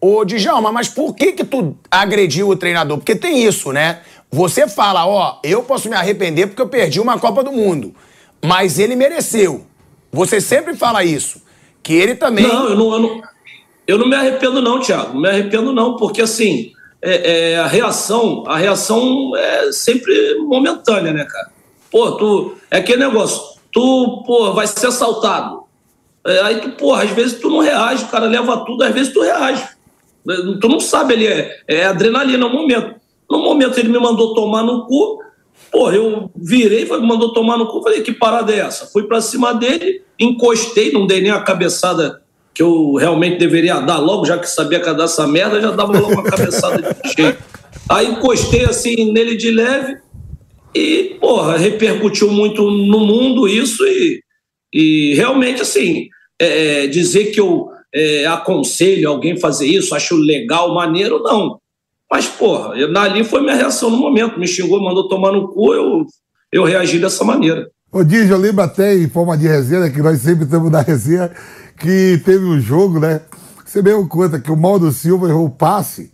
Ô, 0.00 0.24
Djalma, 0.24 0.72
mas 0.72 0.88
por 0.88 1.14
que 1.14 1.32
que 1.32 1.44
tu 1.44 1.76
agrediu 1.90 2.48
o 2.48 2.56
treinador? 2.56 2.98
Porque 2.98 3.14
tem 3.14 3.44
isso, 3.44 3.70
né? 3.70 4.00
Você 4.30 4.66
fala, 4.66 5.06
ó, 5.06 5.38
eu 5.44 5.62
posso 5.62 5.88
me 5.88 5.94
arrepender 5.94 6.48
porque 6.48 6.62
eu 6.62 6.68
perdi 6.68 6.98
uma 6.98 7.18
Copa 7.18 7.44
do 7.44 7.52
Mundo. 7.52 7.94
Mas 8.44 8.78
ele 8.78 8.96
mereceu. 8.96 9.64
Você 10.10 10.40
sempre 10.40 10.74
fala 10.74 11.04
isso. 11.04 11.40
Que 11.82 11.92
ele 11.92 12.16
também. 12.16 12.46
Não, 12.46 12.68
eu 12.68 12.76
não, 12.76 12.92
eu 12.92 12.98
não, 12.98 13.22
eu 13.86 13.98
não 13.98 14.08
me 14.08 14.16
arrependo, 14.16 14.60
não, 14.60 14.80
Thiago. 14.80 15.14
Não 15.14 15.20
me 15.20 15.28
arrependo, 15.28 15.72
não, 15.72 15.96
porque 15.96 16.22
assim, 16.22 16.72
é, 17.02 17.52
é, 17.52 17.56
a 17.58 17.66
reação, 17.66 18.44
a 18.46 18.56
reação 18.56 19.32
é 19.36 19.72
sempre 19.72 20.36
momentânea, 20.38 21.12
né, 21.12 21.24
cara? 21.24 21.50
Pô, 21.90 22.12
tu. 22.12 22.56
É 22.70 22.78
aquele 22.78 23.04
negócio, 23.04 23.58
tu, 23.72 24.22
pô, 24.24 24.52
vai 24.52 24.66
ser 24.68 24.86
assaltado. 24.86 25.64
É, 26.24 26.40
aí 26.42 26.60
tu, 26.60 26.70
porra, 26.70 27.02
às 27.02 27.10
vezes 27.10 27.40
tu 27.40 27.50
não 27.50 27.58
reage, 27.58 28.04
o 28.04 28.08
cara 28.08 28.26
leva 28.26 28.64
tudo, 28.64 28.84
às 28.84 28.94
vezes 28.94 29.12
tu 29.12 29.20
reage. 29.20 29.62
É, 30.30 30.34
tu 30.60 30.68
não 30.68 30.78
sabe, 30.78 31.14
ele 31.14 31.26
é, 31.26 31.60
é 31.66 31.84
adrenalina 31.84 32.38
no 32.38 32.52
momento. 32.52 32.94
No 33.28 33.38
momento 33.38 33.78
ele 33.78 33.88
me 33.88 33.98
mandou 33.98 34.34
tomar 34.34 34.62
no 34.62 34.86
cu, 34.86 35.20
pô, 35.72 35.90
eu 35.90 36.30
virei, 36.36 36.84
me 36.84 37.06
mandou 37.06 37.32
tomar 37.32 37.58
no 37.58 37.66
cu, 37.66 37.82
falei, 37.82 38.02
que 38.02 38.12
parada 38.12 38.52
é 38.52 38.60
essa? 38.60 38.86
Fui 38.86 39.04
pra 39.04 39.20
cima 39.20 39.52
dele, 39.52 40.02
encostei, 40.18 40.92
não 40.92 41.06
dei 41.06 41.20
nem 41.20 41.32
a 41.32 41.40
cabeçada 41.40 42.21
que 42.54 42.62
eu 42.62 42.94
realmente 42.94 43.38
deveria 43.38 43.80
dar 43.80 43.98
logo, 43.98 44.26
já 44.26 44.38
que 44.38 44.48
sabia 44.48 44.80
que 44.80 44.86
ia 44.86 44.94
dar 44.94 45.04
essa 45.04 45.26
merda, 45.26 45.60
já 45.60 45.70
dava 45.70 45.98
logo 45.98 46.12
uma 46.12 46.22
cabeçada 46.22 46.82
de 46.82 47.12
jeito. 47.16 47.42
Aí 47.88 48.08
encostei 48.08 48.64
assim 48.64 49.12
nele 49.12 49.36
de 49.36 49.50
leve 49.50 49.98
e, 50.74 51.16
porra, 51.20 51.56
repercutiu 51.56 52.30
muito 52.30 52.62
no 52.70 53.00
mundo 53.00 53.48
isso 53.48 53.84
e, 53.84 54.22
e 54.72 55.14
realmente, 55.14 55.62
assim, 55.62 56.08
é, 56.40 56.84
é 56.84 56.86
dizer 56.86 57.26
que 57.26 57.40
eu 57.40 57.68
é, 57.94 58.26
aconselho 58.26 59.08
alguém 59.08 59.38
fazer 59.38 59.66
isso, 59.66 59.94
acho 59.94 60.16
legal, 60.16 60.74
maneiro, 60.74 61.22
não. 61.22 61.58
Mas, 62.10 62.26
porra, 62.26 62.74
ali 62.98 63.24
foi 63.24 63.40
minha 63.40 63.54
reação 63.54 63.90
no 63.90 63.96
momento. 63.96 64.38
Me 64.38 64.46
xingou, 64.46 64.82
mandou 64.82 65.08
tomar 65.08 65.32
no 65.32 65.48
cu, 65.48 65.72
eu, 65.72 66.06
eu 66.52 66.64
reagi 66.64 66.98
dessa 66.98 67.24
maneira. 67.24 67.66
Ô, 67.90 68.02
Diz, 68.02 68.28
eu 68.28 68.38
lembro 68.38 68.62
até 68.62 68.94
em 68.94 69.08
forma 69.08 69.36
de 69.36 69.46
resenha, 69.46 69.90
que 69.90 70.00
nós 70.00 70.20
sempre 70.20 70.44
estamos 70.44 70.70
na 70.70 70.80
resenha, 70.80 71.30
que 71.82 72.22
teve 72.24 72.44
um 72.44 72.60
jogo, 72.60 73.00
né? 73.00 73.20
Você 73.66 73.82
deu 73.82 74.06
conta 74.06 74.38
que 74.38 74.52
o 74.52 74.56
Mauro 74.56 74.92
Silva 74.92 75.28
errou 75.28 75.46
o 75.46 75.50
passe 75.50 76.12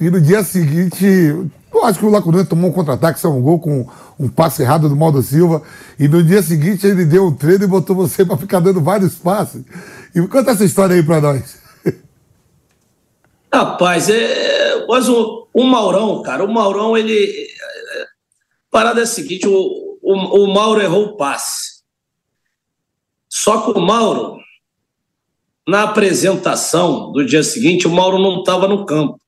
e 0.00 0.10
no 0.10 0.20
dia 0.20 0.44
seguinte, 0.44 1.04
eu 1.04 1.84
acho 1.84 1.98
que 1.98 2.04
o 2.04 2.10
Lacunha 2.10 2.44
tomou 2.44 2.70
um 2.70 2.72
contra-ataque, 2.72 3.18
saiu 3.18 3.34
um 3.34 3.42
gol 3.42 3.58
com 3.58 3.88
um 4.18 4.28
passe 4.28 4.62
errado 4.62 4.88
do 4.88 4.96
Mauro 4.96 5.22
Silva 5.22 5.62
e 5.98 6.06
no 6.06 6.22
dia 6.22 6.42
seguinte 6.42 6.86
ele 6.86 7.04
deu 7.04 7.26
um 7.26 7.34
treino 7.34 7.64
e 7.64 7.66
botou 7.68 7.96
você 7.96 8.24
para 8.24 8.36
ficar 8.36 8.60
dando 8.60 8.80
vários 8.80 9.14
passes. 9.16 9.64
E 10.14 10.20
conta 10.28 10.52
essa 10.52 10.64
história 10.64 10.94
aí 10.94 11.02
para 11.02 11.20
nós. 11.20 11.58
Rapaz, 13.52 14.08
é, 14.10 14.86
mas 14.86 15.08
o, 15.08 15.48
o 15.52 15.64
Maurão, 15.64 16.22
cara, 16.22 16.44
o 16.44 16.52
Maurão, 16.52 16.96
ele. 16.96 17.14
É, 17.14 18.04
parada 18.70 19.00
é 19.00 19.04
a 19.04 19.06
seguinte: 19.06 19.48
o, 19.48 19.98
o, 20.02 20.44
o 20.44 20.54
Mauro 20.54 20.82
errou 20.82 21.04
o 21.06 21.16
passe. 21.16 21.76
Só 23.28 23.62
que 23.62 23.78
o 23.78 23.80
Mauro, 23.80 24.38
na 25.66 25.82
apresentação 25.82 27.10
do 27.10 27.24
dia 27.24 27.42
seguinte, 27.42 27.86
o 27.86 27.90
Mauro 27.90 28.18
não 28.18 28.40
estava 28.40 28.68
no 28.68 28.86
campo. 28.86 29.18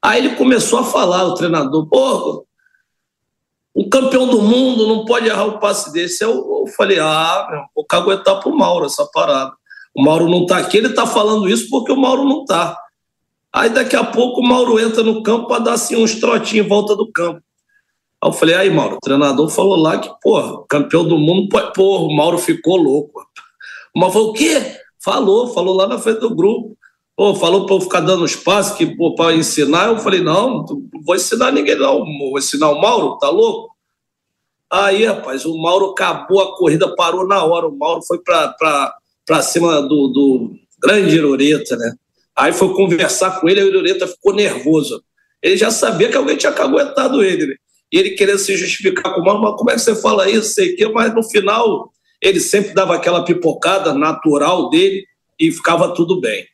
Aí 0.00 0.24
ele 0.24 0.36
começou 0.36 0.78
a 0.78 0.84
falar, 0.84 1.24
o 1.24 1.34
treinador, 1.34 1.88
pô, 1.88 2.46
um 3.74 3.88
campeão 3.88 4.28
do 4.28 4.40
mundo 4.40 4.86
não 4.86 5.04
pode 5.04 5.26
errar 5.26 5.46
um 5.46 5.58
passe 5.58 5.92
desse. 5.92 6.22
Eu, 6.22 6.30
eu 6.30 6.64
falei, 6.76 7.00
ah, 7.00 7.48
meu, 7.50 7.62
vou 7.74 7.84
caguetar 7.84 8.38
pro 8.40 8.54
Mauro 8.54 8.86
essa 8.86 9.04
parada. 9.12 9.52
O 9.94 10.02
Mauro 10.02 10.28
não 10.28 10.46
tá 10.46 10.58
aqui, 10.58 10.78
ele 10.78 10.90
tá 10.90 11.06
falando 11.06 11.48
isso 11.48 11.68
porque 11.68 11.90
o 11.90 11.96
Mauro 11.96 12.24
não 12.24 12.44
tá. 12.44 12.78
Aí 13.52 13.70
daqui 13.70 13.96
a 13.96 14.04
pouco 14.04 14.40
o 14.40 14.46
Mauro 14.46 14.78
entra 14.78 15.02
no 15.02 15.22
campo 15.22 15.48
para 15.48 15.62
dar 15.62 15.72
assim 15.72 15.96
uns 15.96 16.20
trotinhos 16.20 16.66
em 16.66 16.68
volta 16.68 16.94
do 16.94 17.10
campo. 17.10 17.40
Aí 18.22 18.28
eu 18.28 18.32
falei, 18.32 18.54
aí, 18.54 18.70
Mauro, 18.70 18.96
o 18.96 19.00
treinador 19.00 19.48
falou 19.48 19.76
lá 19.76 19.98
que, 19.98 20.10
porra, 20.22 20.64
campeão 20.68 21.04
do 21.04 21.18
mundo, 21.18 21.48
porra, 21.74 22.04
o 22.04 22.16
Mauro 22.16 22.38
ficou 22.38 22.76
louco. 22.76 23.26
O 23.94 23.98
Mauro 23.98 24.12
falou, 24.12 24.30
o 24.30 24.32
quê? 24.32 24.83
Falou, 25.04 25.52
falou 25.52 25.76
lá 25.76 25.86
na 25.86 25.98
frente 25.98 26.20
do 26.20 26.34
grupo. 26.34 26.76
Pô, 27.14 27.34
falou 27.34 27.66
para 27.66 27.76
eu 27.76 27.80
ficar 27.80 28.00
dando 28.00 28.24
espaço 28.24 28.74
que 28.76 28.86
para 29.14 29.34
ensinar. 29.34 29.88
Eu 29.88 29.98
falei, 29.98 30.20
não, 30.20 30.64
não 30.64 31.02
vou 31.04 31.14
ensinar 31.14 31.52
ninguém, 31.52 31.76
não. 31.76 31.98
Vou 31.98 32.38
ensinar 32.38 32.70
o 32.70 32.80
Mauro, 32.80 33.18
tá 33.18 33.28
louco? 33.28 33.74
Aí, 34.72 35.04
rapaz, 35.04 35.44
o 35.44 35.56
Mauro 35.56 35.90
acabou 35.90 36.40
a 36.40 36.56
corrida, 36.56 36.94
parou 36.96 37.26
na 37.26 37.44
hora. 37.44 37.68
O 37.68 37.76
Mauro 37.76 38.02
foi 38.02 38.18
para 38.18 39.42
cima 39.42 39.82
do, 39.82 40.08
do 40.08 40.54
grande 40.82 41.16
Irureta, 41.16 41.76
né? 41.76 41.94
Aí 42.34 42.52
foi 42.52 42.74
conversar 42.74 43.40
com 43.40 43.48
ele, 43.48 43.62
o 43.62 43.68
Irureta 43.68 44.08
ficou 44.08 44.34
nervoso. 44.34 45.04
Ele 45.40 45.56
já 45.56 45.70
sabia 45.70 46.08
que 46.08 46.16
alguém 46.16 46.36
tinha 46.36 46.50
caguetado 46.50 47.22
ele, 47.22 47.46
né? 47.46 47.54
E 47.92 47.98
ele 47.98 48.10
querendo 48.12 48.38
se 48.38 48.56
justificar 48.56 49.14
com 49.14 49.20
o 49.20 49.24
Mauro, 49.24 49.42
mas 49.42 49.56
como 49.56 49.70
é 49.70 49.74
que 49.74 49.80
você 49.80 49.94
fala 49.94 50.28
isso, 50.28 50.54
sei 50.54 50.74
que, 50.74 50.88
mas 50.88 51.14
no 51.14 51.22
final 51.22 51.92
ele 52.24 52.40
sempre 52.40 52.72
dava 52.72 52.94
aquela 52.94 53.22
pipocada 53.22 53.92
natural 53.92 54.70
dele 54.70 55.04
e 55.38 55.52
ficava 55.52 55.94
tudo 55.94 56.18
bem. 56.18 56.46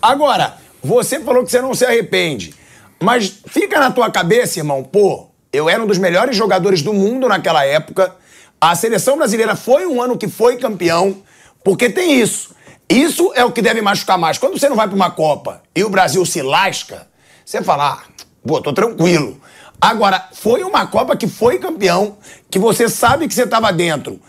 Agora, 0.00 0.56
você 0.80 1.18
falou 1.18 1.44
que 1.44 1.50
você 1.50 1.60
não 1.60 1.74
se 1.74 1.84
arrepende. 1.84 2.54
Mas 3.02 3.40
fica 3.48 3.80
na 3.80 3.90
tua 3.90 4.08
cabeça, 4.10 4.60
irmão, 4.60 4.84
pô, 4.84 5.26
eu 5.52 5.68
era 5.68 5.82
um 5.82 5.86
dos 5.86 5.98
melhores 5.98 6.36
jogadores 6.36 6.82
do 6.82 6.94
mundo 6.94 7.26
naquela 7.26 7.64
época. 7.64 8.14
A 8.60 8.76
seleção 8.76 9.18
brasileira 9.18 9.56
foi 9.56 9.84
um 9.86 10.00
ano 10.00 10.16
que 10.16 10.28
foi 10.28 10.56
campeão, 10.56 11.16
porque 11.64 11.90
tem 11.90 12.20
isso. 12.20 12.54
Isso 12.88 13.32
é 13.34 13.44
o 13.44 13.50
que 13.50 13.60
deve 13.60 13.82
machucar 13.82 14.16
mais. 14.16 14.38
Quando 14.38 14.56
você 14.56 14.68
não 14.68 14.76
vai 14.76 14.86
para 14.86 14.94
uma 14.94 15.10
Copa 15.10 15.62
e 15.74 15.82
o 15.82 15.90
Brasil 15.90 16.24
se 16.24 16.40
lasca, 16.40 17.08
você 17.44 17.60
fala, 17.60 17.94
ah, 17.94 18.26
pô, 18.46 18.60
tô 18.60 18.72
tranquilo. 18.72 19.40
Agora, 19.80 20.28
foi 20.32 20.62
uma 20.62 20.86
Copa 20.86 21.16
que 21.16 21.26
foi 21.26 21.58
campeão, 21.58 22.16
que 22.48 22.58
você 22.58 22.88
sabe 22.88 23.26
que 23.26 23.34
você 23.34 23.42
estava 23.42 23.72
dentro. 23.72 24.20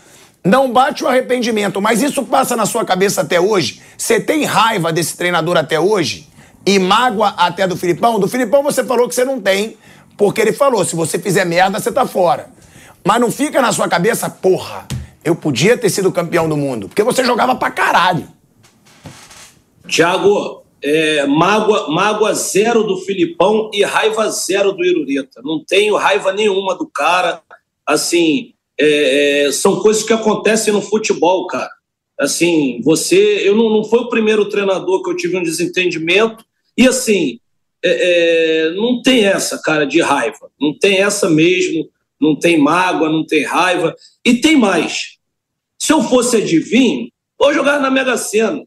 Não 0.48 0.72
bate 0.72 1.04
o 1.04 1.06
arrependimento, 1.06 1.78
mas 1.78 2.00
isso 2.00 2.24
passa 2.24 2.56
na 2.56 2.64
sua 2.64 2.82
cabeça 2.82 3.20
até 3.20 3.38
hoje? 3.38 3.82
Você 3.98 4.18
tem 4.18 4.46
raiva 4.46 4.90
desse 4.90 5.14
treinador 5.14 5.58
até 5.58 5.78
hoje? 5.78 6.26
E 6.64 6.78
mágoa 6.78 7.34
até 7.36 7.66
do 7.66 7.76
Filipão? 7.76 8.18
Do 8.18 8.26
Filipão 8.26 8.62
você 8.62 8.82
falou 8.82 9.06
que 9.06 9.14
você 9.14 9.26
não 9.26 9.38
tem, 9.42 9.76
porque 10.16 10.40
ele 10.40 10.54
falou: 10.54 10.82
se 10.86 10.96
você 10.96 11.18
fizer 11.18 11.44
merda, 11.44 11.78
você 11.78 11.92
tá 11.92 12.06
fora. 12.06 12.48
Mas 13.04 13.20
não 13.20 13.30
fica 13.30 13.60
na 13.60 13.72
sua 13.72 13.88
cabeça, 13.88 14.30
porra, 14.30 14.88
eu 15.22 15.36
podia 15.36 15.76
ter 15.76 15.90
sido 15.90 16.10
campeão 16.10 16.48
do 16.48 16.56
mundo, 16.56 16.88
porque 16.88 17.02
você 17.02 17.22
jogava 17.22 17.54
pra 17.54 17.70
caralho. 17.70 18.26
Tiago, 19.86 20.62
é, 20.82 21.26
mágoa, 21.26 21.90
mágoa 21.90 22.32
zero 22.32 22.84
do 22.84 22.96
Filipão 22.96 23.70
e 23.74 23.84
raiva 23.84 24.30
zero 24.30 24.72
do 24.72 24.82
Irureta. 24.82 25.42
Não 25.44 25.62
tenho 25.62 25.94
raiva 25.94 26.32
nenhuma 26.32 26.74
do 26.74 26.88
cara. 26.88 27.42
Assim, 27.86 28.54
é, 28.80 29.46
é, 29.46 29.52
são 29.52 29.80
coisas 29.80 30.02
que 30.02 30.12
acontecem 30.12 30.72
no 30.72 30.80
futebol, 30.80 31.46
cara. 31.46 31.70
Assim, 32.18 32.80
você. 32.82 33.48
Eu 33.48 33.56
não, 33.56 33.70
não 33.70 33.84
foi 33.84 34.00
o 34.00 34.08
primeiro 34.08 34.48
treinador 34.48 35.02
que 35.02 35.10
eu 35.10 35.16
tive 35.16 35.36
um 35.36 35.42
desentendimento. 35.42 36.44
E 36.76 36.86
assim, 36.86 37.40
é, 37.84 38.66
é, 38.66 38.70
não 38.72 39.02
tem 39.02 39.24
essa, 39.24 39.60
cara, 39.60 39.84
de 39.84 40.00
raiva. 40.00 40.50
Não 40.60 40.76
tem 40.76 40.98
essa 40.98 41.28
mesmo. 41.28 41.88
Não 42.20 42.36
tem 42.36 42.58
mágoa, 42.58 43.10
não 43.10 43.24
tem 43.24 43.44
raiva. 43.44 43.94
E 44.24 44.34
tem 44.34 44.56
mais. 44.56 45.18
Se 45.78 45.92
eu 45.92 46.02
fosse 46.02 46.36
adivinho, 46.36 47.08
vou 47.38 47.54
jogar 47.54 47.80
na 47.80 47.90
Mega 47.90 48.16
Sena. 48.16 48.64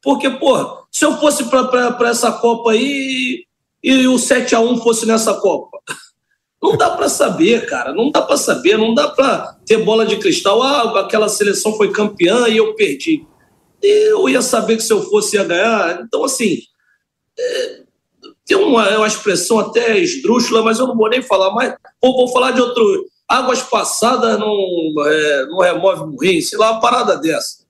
Porque, 0.00 0.30
porra, 0.30 0.84
se 0.90 1.04
eu 1.04 1.18
fosse 1.18 1.44
para 1.44 2.08
essa 2.08 2.30
Copa 2.30 2.72
aí 2.72 3.44
e 3.82 4.06
o 4.06 4.18
7 4.18 4.54
a 4.54 4.60
1 4.60 4.78
fosse 4.78 5.06
nessa 5.06 5.34
Copa, 5.34 5.73
não 6.64 6.78
dá 6.78 6.90
para 6.90 7.10
saber, 7.10 7.66
cara. 7.66 7.92
Não 7.92 8.10
dá 8.10 8.22
para 8.22 8.38
saber, 8.38 8.78
não 8.78 8.94
dá 8.94 9.08
para 9.08 9.54
ter 9.66 9.76
bola 9.84 10.06
de 10.06 10.16
cristal. 10.16 10.62
Ah, 10.62 11.00
aquela 11.00 11.28
seleção 11.28 11.76
foi 11.76 11.92
campeã 11.92 12.48
e 12.48 12.56
eu 12.56 12.74
perdi. 12.74 13.26
Eu 13.82 14.26
ia 14.30 14.40
saber 14.40 14.78
que 14.78 14.82
se 14.82 14.90
eu 14.90 15.02
fosse 15.02 15.36
ia 15.36 15.44
ganhar. 15.44 16.00
Então, 16.00 16.24
assim, 16.24 16.60
é, 17.38 17.82
tem 18.46 18.56
uma, 18.56 18.88
é 18.88 18.96
uma 18.96 19.06
expressão 19.06 19.58
até 19.58 19.98
esdrúxula, 19.98 20.62
mas 20.62 20.78
eu 20.78 20.86
não 20.86 20.96
vou 20.96 21.10
nem 21.10 21.20
falar 21.20 21.54
mais. 21.54 21.74
Ou 22.00 22.16
vou 22.16 22.28
falar 22.28 22.52
de 22.52 22.62
outro. 22.62 23.04
Águas 23.28 23.60
passadas 23.60 24.38
não, 24.38 24.56
é, 25.06 25.46
não 25.46 25.58
remove 25.58 26.12
morrinho, 26.12 26.42
sei 26.42 26.58
lá, 26.58 26.72
uma 26.72 26.80
parada 26.80 27.16
dessa. 27.18 27.64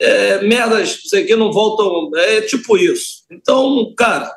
É, 0.00 0.42
merdas, 0.42 1.02
sei 1.04 1.24
que, 1.24 1.36
não 1.36 1.52
voltam. 1.52 2.10
É 2.16 2.40
tipo 2.40 2.76
isso. 2.76 3.22
Então, 3.30 3.94
cara, 3.96 4.34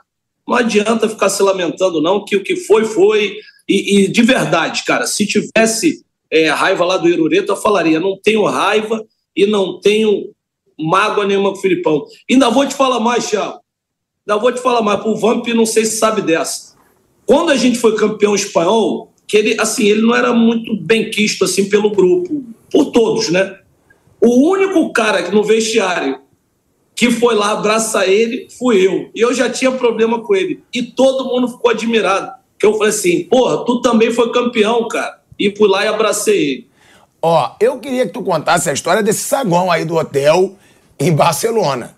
não 0.48 0.56
adianta 0.56 1.10
ficar 1.10 1.30
se 1.30 1.41
lamentando, 1.41 2.00
não, 2.00 2.24
que 2.24 2.36
o 2.36 2.44
que 2.44 2.56
foi, 2.56 2.86
foi. 2.86 3.38
E, 3.67 3.99
e 3.99 4.08
de 4.08 4.21
verdade, 4.21 4.84
cara, 4.84 5.08
se 5.08 5.25
tivesse 5.25 6.04
é, 6.32 6.49
raiva 6.49 6.86
lá 6.86 6.97
do 6.97 7.08
Irureta, 7.08 7.51
eu 7.51 7.58
falaria: 7.58 7.99
não 7.99 8.17
tenho 8.21 8.45
raiva 8.45 9.04
e 9.36 9.45
não 9.45 9.80
tenho 9.80 10.32
mágoa 10.80 11.25
nenhuma 11.25 11.51
com 11.51 11.58
o 11.58 11.62
Filipão. 11.62 12.06
Ainda 12.30 12.49
vou 12.49 12.67
te 12.67 12.75
falar 12.75 12.99
mais, 12.99 13.30
Thiago. 13.30 13.60
Ainda 14.28 14.41
vou 14.41 14.51
te 14.51 14.62
falar 14.62 14.82
mais. 14.82 15.06
O 15.06 15.15
Vamp, 15.15 15.47
não 15.47 15.65
sei 15.65 15.86
se 15.86 15.97
sabe 15.97 16.21
dessa. 16.21 16.75
Quando 17.25 17.51
a 17.51 17.56
gente 17.56 17.78
foi 17.78 17.95
campeão 17.95 18.36
espanhol, 18.36 19.12
que 19.28 19.38
ele, 19.38 19.60
assim, 19.60 19.86
ele 19.86 20.01
não 20.01 20.15
era 20.15 20.34
muito 20.34 20.75
bem 20.78 21.10
quisto 21.10 21.45
assim 21.45 21.67
pelo 21.67 21.89
grupo, 21.91 22.43
por 22.71 22.91
todos, 22.91 23.30
né? 23.30 23.60
O 24.21 24.49
único 24.49 24.91
cara 24.93 25.23
que 25.23 25.34
no 25.34 25.43
vestiário 25.43 26.19
que 26.95 27.12
foi 27.12 27.36
lá 27.36 27.51
abraçar 27.51 28.08
ele 28.08 28.47
fui 28.58 28.88
eu. 28.88 29.10
E 29.13 29.19
eu 29.19 29.34
já 29.34 29.49
tinha 29.49 29.71
problema 29.71 30.21
com 30.21 30.34
ele. 30.34 30.63
E 30.73 30.82
todo 30.82 31.25
mundo 31.25 31.49
ficou 31.49 31.69
admirado. 31.69 32.32
Que 32.58 32.65
eu 32.65 32.74
falei 32.78 32.89
assim, 32.89 33.24
porra, 33.26 33.65
tu 33.65 33.82
também 33.82 34.12
foi 34.12 34.32
campeão, 34.32 34.88
cara. 34.88 35.20
E 35.38 35.56
fui 35.56 35.68
lá 35.68 35.84
e 35.84 35.88
abracei 35.88 36.38
ele. 36.38 36.70
Ó, 37.22 37.52
eu 37.60 37.80
queria 37.80 38.06
que 38.06 38.13
tu 38.13 38.22
contasse 38.22 38.70
a 38.70 38.74
história 38.74 39.02
desse 39.02 39.22
saguão 39.22 39.72
aí 39.72 39.84
do 39.84 39.96
hotel 39.96 40.56
em 41.00 41.12
Barcelona. 41.12 41.96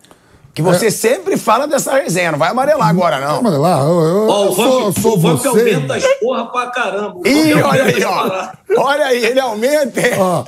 Que 0.53 0.61
você 0.61 0.87
é. 0.87 0.89
sempre 0.89 1.37
fala 1.37 1.67
dessa 1.67 1.93
resenha, 1.93 2.31
não 2.31 2.39
vai 2.39 2.49
amarelar 2.49 2.87
agora, 2.87 3.19
não. 3.19 3.39
Amarelar, 3.39 3.81
eu, 3.81 4.01
eu, 4.01 4.27
ó, 4.27 4.45
eu 4.45 4.53
sou, 4.53 4.93
sou 4.93 5.13
o 5.13 5.19
você. 5.19 5.47
aumenta 5.49 5.95
as 5.95 6.03
porra 6.19 6.45
pra 6.47 6.67
caramba. 6.71 7.29
Ih, 7.29 7.53
olha 7.53 7.83
aí, 7.83 8.03
ó. 8.03 8.51
Olha 8.77 9.05
aí, 9.05 9.23
ele 9.23 9.39
aumenta. 9.39 10.01
Ó, 10.17 10.45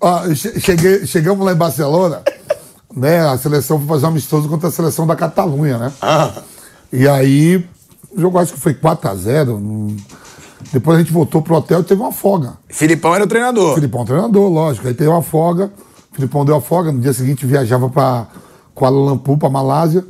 ó, 0.00 0.34
cheguei, 0.34 1.06
chegamos 1.06 1.46
lá 1.46 1.52
em 1.52 1.56
Barcelona, 1.56 2.22
né? 2.94 3.26
A 3.26 3.38
seleção 3.38 3.78
foi 3.78 3.88
fazer 3.88 4.04
um 4.04 4.08
amistoso 4.10 4.48
contra 4.50 4.68
a 4.68 4.72
seleção 4.72 5.06
da 5.06 5.16
Catalunha, 5.16 5.78
né? 5.78 5.92
Ah. 6.02 6.30
E 6.92 7.08
aí 7.08 7.64
o 8.14 8.20
jogo 8.20 8.38
acho 8.38 8.54
que 8.54 8.60
foi 8.60 8.74
4x0. 8.74 9.96
Depois 10.72 10.96
a 10.96 11.00
gente 11.00 11.12
voltou 11.12 11.42
pro 11.42 11.56
hotel 11.56 11.80
e 11.80 11.84
teve 11.84 12.00
uma 12.00 12.12
folga. 12.12 12.54
Filipão 12.68 13.14
era 13.14 13.24
o 13.24 13.26
treinador. 13.26 13.74
Filipão 13.74 14.04
treinador, 14.04 14.50
lógico. 14.50 14.86
Aí 14.86 14.94
teve 14.94 15.10
uma 15.10 15.22
folga. 15.22 15.72
Filipão 16.12 16.44
deu 16.44 16.56
a 16.56 16.60
folga. 16.60 16.92
No 16.92 17.00
dia 17.00 17.12
seguinte 17.12 17.44
viajava 17.44 17.88
para 17.88 18.26
Kuala 18.74 18.96
Lumpur, 18.96 19.36
para 19.38 19.50
Malásia. 19.50 20.04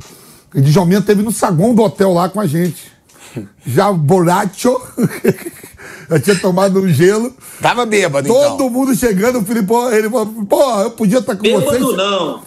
E 0.53 0.61
Djalminha 0.61 1.01
teve 1.01 1.21
no 1.21 1.31
saguão 1.31 1.73
do 1.73 1.81
hotel 1.81 2.13
lá 2.13 2.29
com 2.29 2.39
a 2.39 2.45
gente. 2.45 2.91
Já 3.65 3.91
borracho. 3.91 4.79
Eu 6.09 6.19
tinha 6.19 6.37
tomado 6.37 6.79
um 6.79 6.87
gelo. 6.87 7.33
Tava 7.61 7.85
bêbado, 7.85 8.27
Todo 8.27 8.55
então. 8.55 8.69
mundo 8.69 8.95
chegando, 8.95 9.39
o 9.39 9.45
Filipão, 9.45 9.91
ele 9.91 10.09
falou, 10.09 10.27
pô, 10.47 10.81
eu 10.81 10.91
podia 10.91 11.19
estar 11.19 11.35
com 11.35 11.41
bêbado 11.41 11.65
vocês. 11.65 11.81
Bêbado 11.81 11.97
não. 11.97 12.41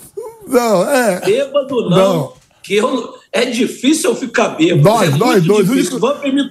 Não, 0.47 0.91
é. 0.91 1.21
Bêbado 1.21 1.91
não. 1.91 1.91
não. 1.91 2.33
Que 2.63 2.77
eu, 2.77 3.15
é 3.43 3.47
difícil 3.47 4.11
eu 4.11 4.17
ficar 4.17 4.51
bêbado. 4.51 4.83
Nós, 4.83 5.15
é 5.15 5.17
nós 5.17 5.45
dois. 5.45 5.69
Difícil. 5.69 5.99
Vamp 5.99 6.23
me... 6.25 6.49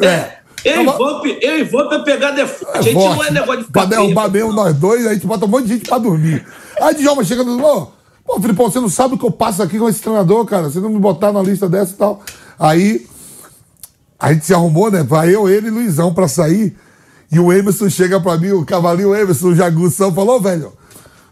É. 0.00 0.38
Eu 0.64 0.82
e 0.82 0.84
Vamp, 0.84 1.24
eu 1.42 1.58
e 1.58 1.64
Vamp 1.64 1.92
é 1.92 1.98
pegada 2.00 2.40
é 2.40 2.46
forte. 2.46 2.76
É 2.76 2.78
a 2.78 2.82
gente 2.82 2.94
não 2.94 3.22
é 3.22 3.30
negócio 3.30 3.60
de 3.60 3.66
ficar 3.66 3.86
Pra 3.86 3.96
derrubar 3.96 4.30
mesmo 4.30 4.52
nós 4.52 4.74
dois, 4.74 5.06
a 5.06 5.12
gente 5.12 5.26
bota 5.26 5.44
um 5.44 5.48
monte 5.48 5.66
de 5.66 5.74
gente 5.74 5.88
pra 5.88 5.98
dormir. 5.98 6.44
Aí 6.80 6.94
Djalma 6.94 7.22
chega 7.22 7.42
e 7.42 7.44
fala, 7.44 7.88
pô, 8.24 8.40
Filipão, 8.40 8.70
você 8.70 8.80
não 8.80 8.88
sabe 8.88 9.14
o 9.14 9.18
que 9.18 9.24
eu 9.24 9.30
passo 9.30 9.62
aqui 9.62 9.78
com 9.78 9.88
esse 9.88 10.00
treinador, 10.00 10.44
cara. 10.46 10.70
Você 10.70 10.80
não 10.80 10.88
me 10.88 10.98
botar 10.98 11.32
na 11.32 11.42
lista 11.42 11.68
dessa 11.68 11.92
e 11.92 11.96
tal. 11.96 12.22
Aí 12.58 13.06
a 14.18 14.32
gente 14.32 14.46
se 14.46 14.54
arrumou, 14.54 14.90
né? 14.90 15.02
Vai 15.02 15.34
eu, 15.34 15.48
ele 15.48 15.68
e 15.68 15.70
Luizão 15.70 16.14
pra 16.14 16.26
sair. 16.26 16.74
E 17.30 17.38
o 17.38 17.52
Emerson 17.52 17.90
chega 17.90 18.18
pra 18.18 18.38
mim, 18.38 18.52
o 18.52 18.64
cavalinho 18.64 19.14
Emerson, 19.14 19.48
o 19.48 19.54
Jagução, 19.54 20.14
falou, 20.14 20.40
velho 20.40 20.72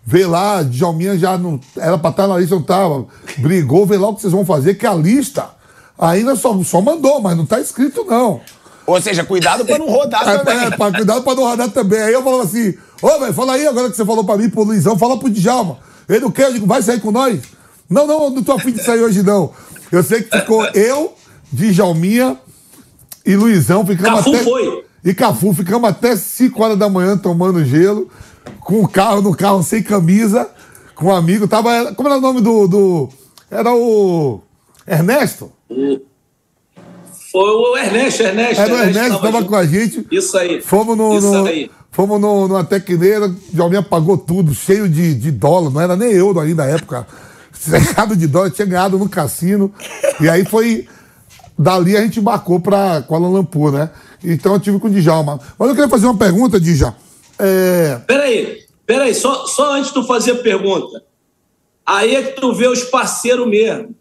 Vê 0.04 0.26
lá, 0.26 0.62
Djalminha 0.62 1.16
já 1.16 1.38
não. 1.38 1.60
Era 1.76 1.96
pra 1.96 2.10
estar 2.10 2.26
na 2.26 2.38
lista, 2.38 2.54
não 2.54 2.62
tava. 2.62 3.06
Brigou, 3.38 3.86
vê 3.86 3.96
lá 3.96 4.08
o 4.08 4.14
que 4.14 4.20
vocês 4.20 4.32
vão 4.32 4.44
fazer, 4.44 4.74
que 4.74 4.86
a 4.86 4.94
lista 4.94 5.50
ainda 5.98 6.34
só, 6.34 6.60
só 6.64 6.80
mandou, 6.80 7.20
mas 7.20 7.36
não 7.36 7.46
tá 7.46 7.60
escrito, 7.60 8.04
não. 8.04 8.40
Ou 8.84 9.00
seja, 9.00 9.24
cuidado 9.24 9.64
pra 9.64 9.78
não 9.78 9.88
rodar 9.88 10.28
é, 10.28 10.38
também. 10.38 10.58
É, 10.58 10.70
pra, 10.70 10.92
cuidado 10.92 11.22
pra 11.22 11.34
não 11.34 11.44
rodar 11.44 11.70
também. 11.70 12.00
Aí 12.00 12.12
eu 12.12 12.22
falava 12.22 12.42
assim, 12.42 12.74
ô, 13.00 13.20
velho, 13.20 13.32
fala 13.32 13.54
aí 13.54 13.66
agora 13.66 13.88
que 13.90 13.96
você 13.96 14.04
falou 14.04 14.24
pra 14.24 14.36
mim, 14.36 14.50
pro 14.50 14.64
Luizão, 14.64 14.98
fala 14.98 15.18
pro 15.18 15.30
Djalma. 15.30 15.78
Ele 16.08 16.20
não 16.20 16.30
quer, 16.30 16.48
eu 16.48 16.54
digo, 16.54 16.66
vai 16.66 16.82
sair 16.82 17.00
com 17.00 17.12
nós? 17.12 17.40
Não, 17.88 18.06
não, 18.06 18.30
não 18.30 18.42
tô 18.42 18.52
afim 18.52 18.72
de 18.72 18.82
sair 18.82 19.02
hoje, 19.02 19.22
não. 19.22 19.52
Eu 19.90 20.02
sei 20.02 20.22
que 20.22 20.36
ficou 20.36 20.64
eu, 20.74 21.14
Djalminha 21.52 22.36
e 23.24 23.36
Luizão. 23.36 23.86
Ficamos 23.86 24.24
Cafu 24.24 24.34
até... 24.34 24.44
foi. 24.44 24.84
e 25.04 25.14
Cafu 25.14 25.52
ficamos 25.52 25.88
até 25.88 26.16
5 26.16 26.62
horas 26.62 26.78
da 26.78 26.88
manhã 26.88 27.16
tomando 27.16 27.64
gelo, 27.64 28.10
com 28.64 28.80
o 28.82 28.88
carro 28.88 29.20
no 29.22 29.34
carro 29.34 29.62
sem 29.62 29.82
camisa, 29.82 30.48
com 30.94 31.06
um 31.06 31.14
amigo. 31.14 31.46
Tava, 31.48 31.94
como 31.94 32.08
era 32.08 32.18
o 32.18 32.20
nome 32.20 32.40
do. 32.40 32.66
do 32.68 33.08
era 33.50 33.72
o. 33.74 34.40
Ernesto? 34.86 35.52
Foi 37.30 37.50
o 37.50 37.76
Ernesto, 37.76 38.22
Ernesto. 38.22 38.60
Era 38.60 38.74
o 38.74 38.78
Ernesto, 38.78 39.14
estava 39.16 39.38
junto. 39.38 39.48
com 39.48 39.56
a 39.56 39.66
gente. 39.66 40.06
Isso 40.10 40.36
aí. 40.36 40.60
Fomos 40.60 40.96
no. 40.96 41.16
Isso 41.16 41.32
no- 41.32 41.46
aí. 41.46 41.70
Fomos 41.90 42.18
no, 42.20 42.48
numa 42.48 42.64
tecneira, 42.64 43.30
Jalminha 43.52 43.82
pagou 43.82 44.16
tudo, 44.16 44.54
cheio 44.54 44.88
de, 44.88 45.14
de 45.14 45.30
dólar, 45.30 45.70
não 45.70 45.78
era 45.78 45.94
nem 45.94 46.10
euro 46.10 46.40
ainda 46.40 46.64
na 46.64 46.70
época. 46.70 47.06
Cercado 47.52 48.16
de 48.16 48.26
dólar, 48.26 48.50
tinha 48.50 48.66
ganhado 48.66 48.98
no 48.98 49.08
cassino. 49.08 49.72
E 50.20 50.28
aí 50.28 50.44
foi. 50.44 50.86
Dali 51.58 51.96
a 51.96 52.00
gente 52.00 52.18
embarcou 52.18 52.58
pra 52.58 53.02
Kuala 53.02 53.28
Lumpur, 53.28 53.72
né? 53.72 53.90
Então 54.24 54.54
eu 54.54 54.60
tive 54.60 54.78
com 54.78 54.88
o 54.88 54.90
Djalma. 54.90 55.38
Mas 55.58 55.68
eu 55.68 55.74
queria 55.74 55.88
fazer 55.90 56.06
uma 56.06 56.16
pergunta, 56.16 56.58
Dija. 56.58 56.94
É, 57.42 58.00
Peraí, 58.06 58.60
peraí, 58.86 59.12
só, 59.14 59.46
só 59.46 59.72
antes 59.72 59.88
de 59.88 59.94
tu 59.94 60.04
fazer 60.04 60.32
a 60.32 60.42
pergunta. 60.42 61.02
Aí 61.84 62.14
é 62.14 62.22
que 62.22 62.40
tu 62.40 62.52
vê 62.52 62.68
os 62.68 62.84
parceiros 62.84 63.48
mesmo. 63.48 63.94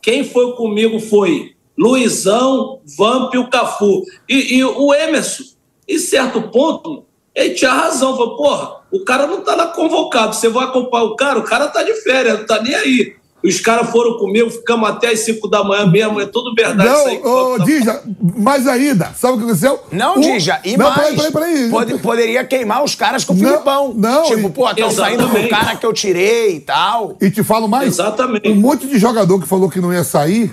Quem 0.00 0.22
foi 0.22 0.52
comigo 0.52 1.00
foi 1.00 1.56
Luizão, 1.76 2.80
Vamp 2.96 3.34
e 3.34 3.38
o 3.38 3.50
Cafu. 3.50 4.04
E, 4.28 4.58
e 4.58 4.64
o 4.64 4.94
Emerson, 4.94 5.42
em 5.88 5.98
certo 5.98 6.40
ponto, 6.42 7.04
ele 7.34 7.54
tinha 7.54 7.72
razão. 7.72 8.16
Falou, 8.16 8.36
porra, 8.36 8.76
o 8.92 9.00
cara 9.04 9.26
não 9.26 9.40
tá 9.40 9.56
lá 9.56 9.66
convocado. 9.66 10.36
Você 10.36 10.48
vai 10.48 10.64
acompanhar 10.64 11.04
o 11.04 11.16
cara, 11.16 11.38
o 11.40 11.44
cara 11.44 11.66
tá 11.66 11.82
de 11.82 11.94
férias, 12.02 12.38
não 12.38 12.46
tá 12.46 12.62
nem 12.62 12.74
aí. 12.74 13.16
Os 13.46 13.60
caras 13.60 13.90
foram 13.90 14.18
comigo, 14.18 14.50
ficamos 14.50 14.88
até 14.88 15.08
as 15.10 15.20
5 15.20 15.46
da 15.48 15.62
manhã 15.62 15.86
mesmo, 15.86 16.20
é 16.20 16.26
tudo 16.26 16.54
verdade 16.54 16.88
isso 16.90 17.06
aí. 17.08 17.20
não, 17.22 17.52
ô, 17.54 17.58
Dija, 17.60 18.02
mais 18.36 18.66
ainda, 18.66 19.12
sabe 19.16 19.34
o 19.34 19.36
que 19.38 19.44
aconteceu? 19.44 19.80
Não, 19.92 20.16
O- 20.16 20.20
Dija, 20.20 20.60
e 20.64 20.76
não, 20.76 20.86
mais. 20.90 20.96
Peraí, 21.14 21.16
peraí, 21.16 21.32
peraí. 21.32 21.70
Pode- 21.70 21.98
poderia 21.98 22.44
queimar 22.44 22.82
os 22.82 22.94
caras 22.94 23.24
com 23.24 23.32
o 23.32 23.36
Não, 23.36 23.48
Filipão. 23.50 23.94
não, 23.94 24.22
Tipo, 24.24 24.48
e- 24.48 24.50
pô, 24.50 24.70
estão 24.70 24.90
saindo 24.90 25.28
com 25.28 25.38
o 25.38 25.48
cara 25.48 25.76
que 25.76 25.86
eu 25.86 25.92
tirei 25.92 26.56
e 26.56 26.60
tal. 26.60 27.16
E 27.20 27.30
te 27.30 27.44
falo 27.44 27.68
mais. 27.68 27.88
Exatamente. 27.88 28.48
Um 28.50 28.56
monte 28.56 28.86
de 28.86 28.98
jogador 28.98 29.40
que 29.40 29.46
falou 29.46 29.70
que 29.70 29.80
não 29.80 29.92
ia 29.92 30.04
sair. 30.04 30.52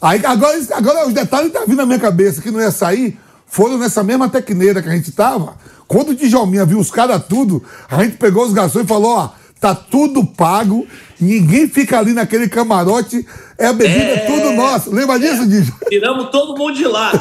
Aí 0.00 0.20
agora, 0.26 0.58
agora 0.72 1.06
os 1.06 1.14
detalhes 1.14 1.48
estão 1.48 1.62
vindo 1.66 1.76
na 1.76 1.86
minha 1.86 1.98
cabeça 1.98 2.42
que 2.42 2.50
não 2.50 2.60
ia 2.60 2.70
sair. 2.72 3.16
Foram 3.46 3.78
nessa 3.78 4.02
mesma 4.02 4.28
tecneira 4.28 4.82
que 4.82 4.88
a 4.88 4.92
gente 4.92 5.12
tava. 5.12 5.54
Quando 5.86 6.08
o 6.10 6.14
Djalminha 6.14 6.64
viu 6.64 6.78
os 6.78 6.90
caras 6.90 7.22
tudo, 7.28 7.62
a 7.88 8.02
gente 8.02 8.16
pegou 8.16 8.44
os 8.44 8.52
garçons 8.52 8.82
e 8.84 8.86
falou: 8.86 9.14
ó, 9.16 9.28
tá 9.62 9.76
tudo 9.76 10.26
pago, 10.26 10.84
ninguém 11.20 11.68
fica 11.68 11.96
ali 11.96 12.12
naquele 12.12 12.48
camarote, 12.48 13.24
é 13.56 13.66
a 13.68 13.72
bebida 13.72 14.10
é 14.10 14.26
tudo 14.26 14.56
nosso. 14.56 14.92
Lembra 14.92 15.20
disso, 15.20 15.46
Dija? 15.46 15.72
Tiramos 15.88 16.30
todo 16.30 16.58
mundo 16.58 16.74
de 16.74 16.84
lá. 16.84 17.12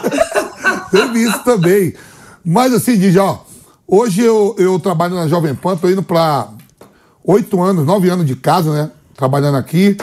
Teve 0.89 1.19
isso 1.19 1.37
também. 1.43 1.93
Mas 2.43 2.73
assim, 2.73 2.97
Dija, 2.97 3.23
ó, 3.23 3.41
hoje 3.87 4.23
eu, 4.23 4.55
eu 4.57 4.79
trabalho 4.79 5.13
na 5.13 5.27
Jovem 5.27 5.53
Pan, 5.53 5.77
tô 5.77 5.87
indo 5.87 6.01
para 6.01 6.47
oito 7.23 7.61
anos, 7.61 7.85
nove 7.85 8.09
anos 8.09 8.25
de 8.25 8.35
casa, 8.35 8.73
né? 8.73 8.89
Trabalhando 9.15 9.57
aqui. 9.57 9.95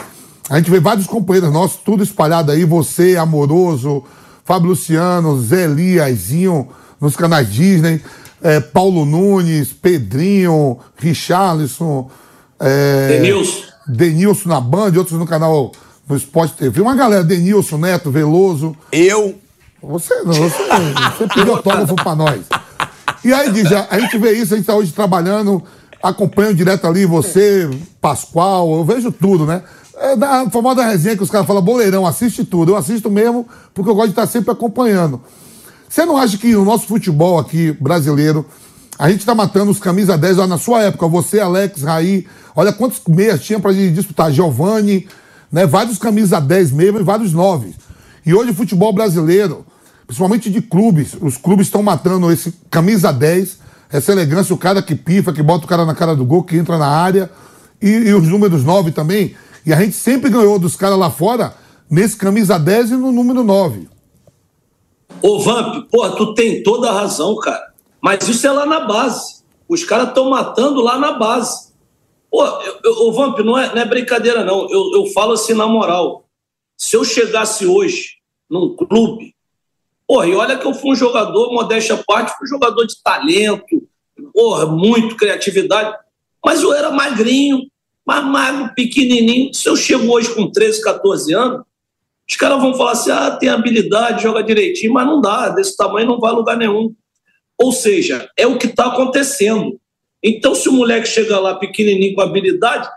A 0.49 0.55
gente 0.57 0.71
vê 0.71 0.79
vários 0.79 1.07
companheiros 1.07 1.51
nossos, 1.51 1.81
tudo 1.83 2.01
espalhado 2.01 2.53
aí, 2.53 2.63
você, 2.63 3.17
Amoroso, 3.17 4.01
Fábio 4.45 4.69
Luciano, 4.69 5.37
Zé 5.41 5.65
Eliazinho, 5.65 6.69
nos 7.01 7.17
canais 7.17 7.51
Disney, 7.51 8.01
eh, 8.41 8.61
Paulo 8.61 9.05
Nunes, 9.05 9.73
Pedrinho, 9.73 10.79
Richarlison, 10.95 12.09
eh, 12.59 13.07
Denilson. 13.07 13.63
Denilson 13.87 14.49
na 14.49 14.61
Band, 14.61 14.93
outros 14.97 15.17
no 15.17 15.25
canal 15.25 15.71
no 16.07 16.15
Sport 16.15 16.53
TV. 16.53 16.81
Uma 16.81 16.95
galera, 16.95 17.23
Denilson, 17.23 17.77
Neto, 17.77 18.11
Veloso. 18.11 18.75
Eu. 18.91 19.35
Você 19.81 20.13
não, 20.23 20.33
você, 20.33 20.63
você 21.17 21.27
pediu 21.33 21.55
autógrafo 21.55 21.95
pra 21.95 22.15
nós. 22.15 22.41
E 23.23 23.31
aí, 23.31 23.51
Dija, 23.51 23.87
a 23.89 23.99
gente 23.99 24.17
vê 24.17 24.33
isso, 24.33 24.53
a 24.53 24.57
gente 24.57 24.65
tá 24.65 24.75
hoje 24.75 24.91
trabalhando, 24.91 25.63
acompanho 26.01 26.53
direto 26.53 26.85
ali 26.85 27.05
você, 27.05 27.69
Pascoal, 28.01 28.77
eu 28.77 28.83
vejo 28.83 29.11
tudo, 29.11 29.45
né? 29.45 29.61
É 29.95 30.15
da 30.15 30.49
famosa 30.49 30.83
resenha 30.83 31.15
que 31.15 31.23
os 31.23 31.29
caras 31.29 31.45
falam, 31.45 31.61
boleirão, 31.61 32.05
assiste 32.05 32.45
tudo. 32.45 32.71
Eu 32.71 32.77
assisto 32.77 33.09
mesmo, 33.09 33.47
porque 33.73 33.89
eu 33.89 33.95
gosto 33.95 34.07
de 34.07 34.11
estar 34.13 34.27
sempre 34.27 34.51
acompanhando. 34.51 35.21
Você 35.87 36.05
não 36.05 36.17
acha 36.17 36.37
que 36.37 36.55
o 36.55 36.63
nosso 36.63 36.85
futebol 36.87 37.39
aqui, 37.39 37.71
brasileiro, 37.73 38.45
a 38.97 39.09
gente 39.09 39.25
tá 39.25 39.35
matando 39.35 39.71
os 39.71 39.79
camisa 39.79 40.17
10 40.17 40.37
lá 40.37 40.47
na 40.47 40.57
sua 40.57 40.83
época, 40.83 41.07
você, 41.07 41.39
Alex, 41.39 41.83
Raí, 41.83 42.25
olha 42.55 42.73
quantos 42.73 43.01
meias 43.07 43.41
tinha 43.41 43.59
gente 43.59 43.93
disputar, 43.93 44.31
Giovanni, 44.31 45.07
né? 45.51 45.65
Vários 45.65 45.97
camisa 45.97 46.39
10 46.39 46.71
mesmo 46.71 46.99
e 46.99 47.03
vários 47.03 47.33
9. 47.33 47.73
E 48.25 48.33
hoje 48.33 48.51
o 48.51 48.53
futebol 48.53 48.93
brasileiro, 48.93 49.65
principalmente 50.05 50.49
de 50.49 50.61
clubes, 50.61 51.15
os 51.19 51.37
clubes 51.37 51.67
estão 51.67 51.81
matando 51.81 52.31
esse 52.31 52.53
camisa 52.69 53.11
10, 53.11 53.57
essa 53.91 54.11
elegância, 54.11 54.53
o 54.53 54.57
cara 54.57 54.81
que 54.81 54.95
pifa, 54.95 55.33
que 55.33 55.41
bota 55.41 55.65
o 55.65 55.67
cara 55.67 55.85
na 55.85 55.95
cara 55.95 56.15
do 56.15 56.25
gol, 56.25 56.43
que 56.43 56.57
entra 56.57 56.77
na 56.77 56.87
área, 56.87 57.29
e, 57.81 57.89
e 57.89 58.13
os 58.13 58.27
números 58.27 58.63
9 58.63 58.91
também. 58.91 59.35
E 59.65 59.73
a 59.73 59.79
gente 59.79 59.95
sempre 59.95 60.29
ganhou 60.29 60.59
dos 60.59 60.75
caras 60.75 60.97
lá 60.97 61.09
fora 61.09 61.53
nesse 61.89 62.15
camisa 62.15 62.59
10 62.59 62.91
e 62.91 62.93
no 62.95 63.11
número 63.11 63.43
9. 63.43 63.89
Ô, 65.21 65.39
Vamp, 65.39 65.87
pô, 65.91 66.09
tu 66.11 66.33
tem 66.33 66.63
toda 66.63 66.89
a 66.89 66.93
razão, 66.93 67.35
cara. 67.37 67.73
Mas 68.01 68.27
isso 68.27 68.45
é 68.47 68.51
lá 68.51 68.65
na 68.65 68.81
base. 68.81 69.39
Os 69.67 69.83
caras 69.83 70.09
estão 70.09 70.29
matando 70.29 70.81
lá 70.81 70.97
na 70.97 71.13
base. 71.13 71.68
Pô, 72.29 72.45
eu, 72.45 72.79
eu- 72.83 73.11
Vamp, 73.11 73.39
não 73.39 73.57
é, 73.57 73.73
não 73.73 73.81
é 73.81 73.85
brincadeira, 73.85 74.43
não. 74.43 74.69
Eu, 74.69 74.91
eu 74.93 75.05
falo 75.07 75.33
assim 75.33 75.53
na 75.53 75.67
moral. 75.67 76.25
Se 76.77 76.95
eu 76.95 77.03
chegasse 77.03 77.65
hoje 77.65 78.17
num 78.49 78.75
clube, 78.75 79.35
porra, 80.07 80.27
e 80.27 80.35
olha 80.35 80.57
que 80.57 80.65
eu 80.65 80.73
fui 80.73 80.91
um 80.91 80.95
jogador, 80.95 81.51
modéstia 81.51 81.95
à 81.95 82.03
parte, 82.03 82.35
fui 82.37 82.45
um 82.45 82.49
jogador 82.49 82.85
de 82.85 83.01
talento, 83.03 83.87
porra, 84.33 84.65
muito 84.65 85.15
criatividade, 85.15 85.95
mas 86.43 86.61
eu 86.61 86.73
era 86.73 86.91
magrinho, 86.91 87.61
mais 88.05 88.23
magro, 88.25 88.73
pequenininho. 88.73 89.53
Se 89.53 89.67
eu 89.67 89.75
chego 89.75 90.11
hoje 90.11 90.33
com 90.33 90.49
13, 90.51 90.81
14 90.81 91.33
anos, 91.33 91.63
os 92.29 92.35
caras 92.37 92.61
vão 92.61 92.73
falar 92.75 92.91
assim: 92.91 93.11
ah, 93.11 93.31
tem 93.31 93.49
habilidade, 93.49 94.23
joga 94.23 94.43
direitinho, 94.43 94.93
mas 94.93 95.05
não 95.05 95.19
dá, 95.19 95.49
desse 95.49 95.75
tamanho 95.75 96.07
não 96.07 96.19
vai 96.19 96.31
lugar 96.31 96.55
nenhum. 96.57 96.93
Ou 97.57 97.71
seja, 97.71 98.29
é 98.37 98.47
o 98.47 98.57
que 98.57 98.67
está 98.67 98.85
acontecendo. 98.85 99.79
Então, 100.23 100.53
se 100.53 100.67
o 100.67 100.73
moleque 100.73 101.07
chega 101.07 101.39
lá 101.39 101.55
pequenininho 101.55 102.15
com 102.15 102.21
habilidade, 102.21 102.89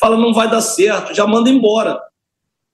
fala 0.00 0.16
não 0.16 0.32
vai 0.32 0.50
dar 0.50 0.60
certo, 0.60 1.14
já 1.14 1.26
manda 1.26 1.48
embora. 1.48 2.00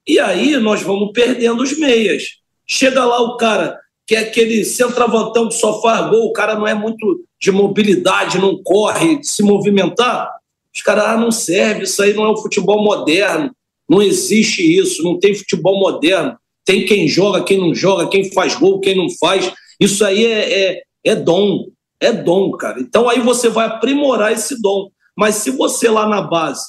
E 0.06 0.18
aí 0.18 0.56
nós 0.56 0.82
vamos 0.82 1.12
perdendo 1.12 1.62
os 1.62 1.78
meias. 1.78 2.38
Chega 2.66 3.04
lá 3.04 3.20
o 3.20 3.36
cara 3.36 3.78
que 4.06 4.16
é 4.16 4.20
aquele 4.20 4.64
centroavantão 4.64 5.48
que 5.48 5.54
só 5.54 5.80
faz 5.80 6.10
gol, 6.10 6.26
o 6.26 6.32
cara 6.32 6.54
não 6.56 6.66
é 6.66 6.74
muito 6.74 7.24
de 7.40 7.50
mobilidade, 7.50 8.38
não 8.38 8.60
corre, 8.62 9.22
se 9.22 9.42
movimentar. 9.42 10.30
Os 10.74 10.82
caras, 10.82 11.04
ah, 11.04 11.16
não 11.16 11.30
serve, 11.30 11.84
isso 11.84 12.02
aí 12.02 12.12
não 12.12 12.24
é 12.24 12.28
o 12.28 12.36
futebol 12.36 12.82
moderno. 12.82 13.54
Não 13.88 14.02
existe 14.02 14.62
isso, 14.62 15.02
não 15.02 15.18
tem 15.18 15.34
futebol 15.34 15.78
moderno. 15.78 16.36
Tem 16.64 16.84
quem 16.84 17.06
joga, 17.06 17.44
quem 17.44 17.58
não 17.58 17.74
joga, 17.74 18.08
quem 18.08 18.32
faz 18.32 18.54
gol, 18.54 18.80
quem 18.80 18.96
não 18.96 19.08
faz. 19.20 19.52
Isso 19.78 20.04
aí 20.04 20.24
é, 20.24 20.62
é, 20.62 20.82
é 21.04 21.16
dom, 21.16 21.66
é 22.02 22.12
dom, 22.12 22.50
cara. 22.52 22.80
Então 22.80 23.08
aí 23.08 23.20
você 23.20 23.48
vai 23.48 23.66
aprimorar 23.66 24.32
esse 24.32 24.60
dom. 24.60 24.90
Mas 25.16 25.36
se 25.36 25.50
você 25.50 25.88
lá 25.88 26.08
na 26.08 26.22
base 26.22 26.62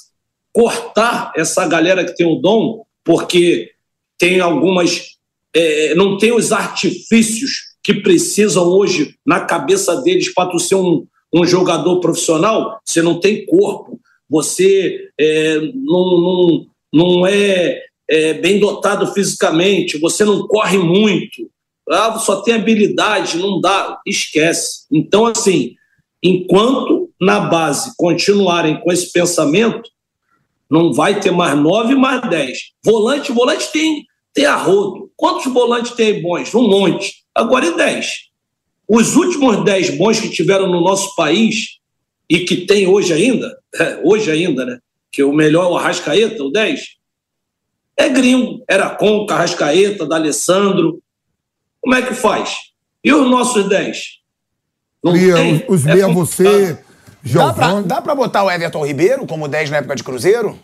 cortar 0.52 1.32
essa 1.36 1.66
galera 1.66 2.04
que 2.04 2.14
tem 2.14 2.26
o 2.26 2.40
dom, 2.40 2.84
porque 3.04 3.70
tem 4.18 4.40
algumas. 4.40 5.16
é, 5.54 5.94
não 5.94 6.16
tem 6.16 6.32
os 6.32 6.52
artifícios 6.52 7.74
que 7.82 7.94
precisam 7.94 8.66
hoje 8.66 9.14
na 9.26 9.40
cabeça 9.40 10.00
deles 10.00 10.32
para 10.32 10.48
tu 10.48 10.58
ser 10.58 10.76
um, 10.76 11.06
um 11.34 11.44
jogador 11.44 12.00
profissional, 12.00 12.80
você 12.84 13.02
não 13.02 13.20
tem 13.20 13.44
corpo, 13.44 14.00
você 14.30 15.10
é, 15.20 15.58
não, 15.74 16.20
não, 16.20 16.66
não 16.92 17.26
é, 17.26 17.82
é 18.08 18.34
bem 18.34 18.58
dotado 18.58 19.12
fisicamente, 19.12 19.98
você 19.98 20.24
não 20.24 20.46
corre 20.46 20.78
muito, 20.78 21.50
ah, 21.88 22.18
só 22.18 22.40
tem 22.42 22.54
habilidade, 22.54 23.38
não 23.38 23.60
dá, 23.60 24.00
esquece. 24.06 24.86
Então, 24.90 25.26
assim, 25.26 25.74
enquanto 26.22 27.10
na 27.20 27.40
base 27.40 27.92
continuarem 27.96 28.80
com 28.80 28.92
esse 28.92 29.12
pensamento, 29.12 29.88
não 30.70 30.92
vai 30.92 31.20
ter 31.20 31.30
mais 31.30 31.56
nove, 31.56 31.94
mais 31.94 32.28
dez. 32.28 32.58
Volante, 32.84 33.32
volante 33.32 33.70
tem, 33.70 34.04
tem 34.32 34.46
arrodo. 34.46 35.10
Quantos 35.16 35.52
volantes 35.52 35.92
tem 35.92 36.22
bons? 36.22 36.54
Um 36.54 36.68
monte. 36.68 37.24
Agora 37.34 37.66
é 37.66 37.72
dez. 37.72 38.30
Os 38.88 39.16
últimos 39.16 39.64
dez 39.64 39.96
bons 39.96 40.20
que 40.20 40.28
tiveram 40.28 40.66
no 40.68 40.80
nosso 40.80 41.14
país 41.14 41.78
e 42.28 42.40
que 42.40 42.66
tem 42.66 42.86
hoje 42.86 43.12
ainda, 43.12 43.56
hoje 44.02 44.30
ainda, 44.30 44.64
né? 44.64 44.78
Que 45.12 45.22
o 45.22 45.32
melhor 45.32 45.66
é 45.66 45.68
o 45.68 45.76
Arrascaeta, 45.76 46.42
o 46.42 46.50
10, 46.50 46.80
é 47.96 48.08
gringo. 48.08 48.64
Era 48.68 48.90
com 48.90 49.26
Arrascaeta, 49.28 50.06
D'Alessandro. 50.06 51.00
Como 51.84 51.94
é 51.94 52.02
que 52.02 52.14
faz? 52.14 52.56
E 53.04 53.12
os 53.12 53.30
nossos 53.30 53.68
10? 53.68 53.98
Não 55.04 55.14
E 55.14 55.32
tem. 55.34 55.64
os, 55.68 55.86
É 55.86 55.94
meia 55.94 56.08
você, 56.08 56.78
Dá 57.22 57.52
pra, 57.52 57.66
Giovanni. 57.68 57.86
dá 57.86 58.00
pra 58.00 58.14
botar 58.14 58.42
o 58.42 58.50
Everton 58.50 58.86
Ribeiro 58.86 59.26
como 59.26 59.46
10 59.46 59.68
na 59.70 59.76
época 59.76 59.94
de 59.96 60.02
Cruzeiro? 60.02 60.58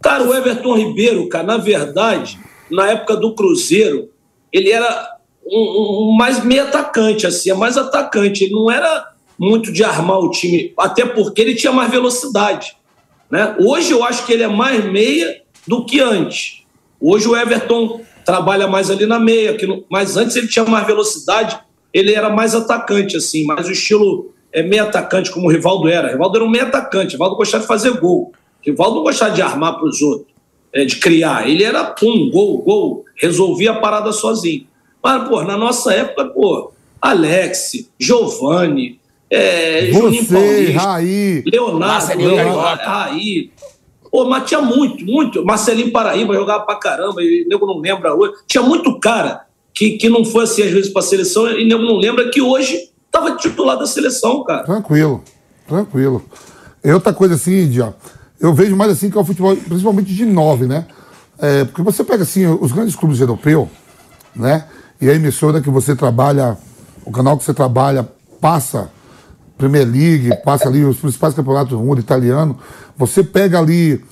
Cara, 0.00 0.22
o 0.22 0.32
Everton 0.32 0.76
Ribeiro, 0.76 1.28
cara, 1.28 1.42
na 1.44 1.56
verdade, 1.56 2.38
na 2.70 2.88
época 2.90 3.16
do 3.16 3.34
Cruzeiro, 3.34 4.10
ele 4.52 4.70
era 4.70 5.16
um, 5.44 6.10
um, 6.10 6.16
mais 6.16 6.44
meio 6.44 6.62
atacante, 6.62 7.26
assim, 7.26 7.50
é 7.50 7.54
mais 7.54 7.76
atacante. 7.76 8.44
Ele 8.44 8.54
não 8.54 8.70
era 8.70 9.12
muito 9.36 9.72
de 9.72 9.82
armar 9.82 10.18
o 10.20 10.30
time, 10.30 10.72
até 10.78 11.04
porque 11.04 11.40
ele 11.42 11.56
tinha 11.56 11.72
mais 11.72 11.90
velocidade. 11.90 12.76
Né? 13.28 13.56
Hoje 13.58 13.90
eu 13.90 14.04
acho 14.04 14.24
que 14.24 14.32
ele 14.32 14.44
é 14.44 14.48
mais 14.48 14.84
meia 14.84 15.42
do 15.66 15.84
que 15.84 16.00
antes. 16.00 16.62
Hoje 17.00 17.26
o 17.26 17.36
Everton 17.36 18.00
trabalha 18.26 18.66
mais 18.66 18.90
ali 18.90 19.06
na 19.06 19.20
meia, 19.20 19.56
que 19.56 19.66
mas 19.88 20.16
antes 20.16 20.34
ele 20.34 20.48
tinha 20.48 20.64
mais 20.64 20.84
velocidade, 20.84 21.58
ele 21.94 22.12
era 22.12 22.28
mais 22.28 22.56
atacante, 22.56 23.16
assim, 23.16 23.46
mais 23.46 23.68
o 23.68 23.72
estilo 23.72 24.34
é, 24.52 24.64
meio 24.64 24.82
atacante, 24.82 25.30
como 25.30 25.46
o 25.46 25.50
Rivaldo 25.50 25.88
era. 25.88 26.08
O 26.08 26.10
Rivaldo 26.10 26.36
era 26.36 26.44
um 26.44 26.50
meio 26.50 26.64
atacante, 26.64 27.10
o 27.10 27.12
Rivaldo 27.12 27.36
gostava 27.36 27.62
de 27.62 27.68
fazer 27.68 27.92
gol. 27.92 28.32
O 28.60 28.66
Rivaldo 28.66 28.96
não 28.96 29.02
gostava 29.04 29.32
de 29.32 29.40
armar 29.40 29.76
para 29.76 29.86
os 29.86 30.02
outros, 30.02 30.28
é, 30.74 30.84
de 30.84 30.96
criar. 30.96 31.48
Ele 31.48 31.62
era 31.62 31.84
pum, 31.84 32.28
gol, 32.28 32.58
gol, 32.58 33.04
resolvia 33.14 33.70
a 33.70 33.76
parada 33.76 34.10
sozinho. 34.12 34.66
Mas, 35.00 35.28
pô, 35.28 35.42
na 35.42 35.56
nossa 35.56 35.94
época, 35.94 36.24
pô, 36.24 36.72
Alex, 37.00 37.88
Giovanni, 37.96 38.98
é, 39.30 39.86
Você, 39.86 39.92
Juninho 39.92 40.26
Paulista, 40.26 40.80
Raí, 40.80 41.44
Leonardo, 41.46 42.18
Leonardo 42.18 42.82
Raí. 42.82 43.50
Pô, 44.16 44.24
mas 44.24 44.48
tinha 44.48 44.62
muito, 44.62 45.04
muito. 45.04 45.44
Marcelinho 45.44 45.92
Paraíba 45.92 46.32
jogava 46.32 46.64
pra 46.64 46.76
caramba, 46.76 47.22
e 47.22 47.44
o 47.44 47.48
nego 47.50 47.66
não 47.66 47.76
lembra 47.76 48.14
hoje. 48.14 48.32
Tinha 48.46 48.62
muito 48.62 48.98
cara 48.98 49.42
que, 49.74 49.98
que 49.98 50.08
não 50.08 50.24
foi 50.24 50.44
assim, 50.44 50.62
às 50.62 50.70
vezes, 50.70 50.90
pra 50.90 51.02
seleção, 51.02 51.46
e 51.46 51.64
o 51.64 51.68
nego 51.68 51.82
não 51.82 51.98
lembra 51.98 52.30
que 52.30 52.40
hoje 52.40 52.88
tava 53.12 53.36
titular 53.36 53.78
da 53.78 53.84
seleção, 53.84 54.42
cara. 54.42 54.64
Tranquilo, 54.64 55.22
tranquilo. 55.68 56.24
E 56.82 56.90
outra 56.90 57.12
coisa 57.12 57.34
assim, 57.34 57.68
Dia, 57.68 57.94
eu 58.40 58.54
vejo 58.54 58.74
mais 58.74 58.90
assim 58.90 59.10
que 59.10 59.18
é 59.18 59.20
o 59.20 59.24
futebol, 59.24 59.54
principalmente 59.54 60.14
de 60.14 60.24
nove, 60.24 60.64
né? 60.64 60.86
É, 61.38 61.66
porque 61.66 61.82
você 61.82 62.02
pega 62.02 62.22
assim, 62.22 62.46
os 62.46 62.72
grandes 62.72 62.96
clubes 62.96 63.20
europeus, 63.20 63.68
né? 64.34 64.66
E 64.98 65.10
a 65.10 65.14
emissora 65.14 65.60
que 65.60 65.68
você 65.68 65.94
trabalha, 65.94 66.56
o 67.04 67.12
canal 67.12 67.36
que 67.36 67.44
você 67.44 67.52
trabalha, 67.52 68.08
passa 68.40 68.90
Premier 69.56 69.86
League, 69.86 70.30
passa 70.44 70.68
ali 70.68 70.84
os 70.84 70.98
principais 70.98 71.34
campeonatos 71.34 71.70
do 71.70 71.84
mundo, 71.84 72.00
italiano. 72.00 72.58
Você 72.96 73.22
pega 73.22 73.58
ali. 73.58 74.04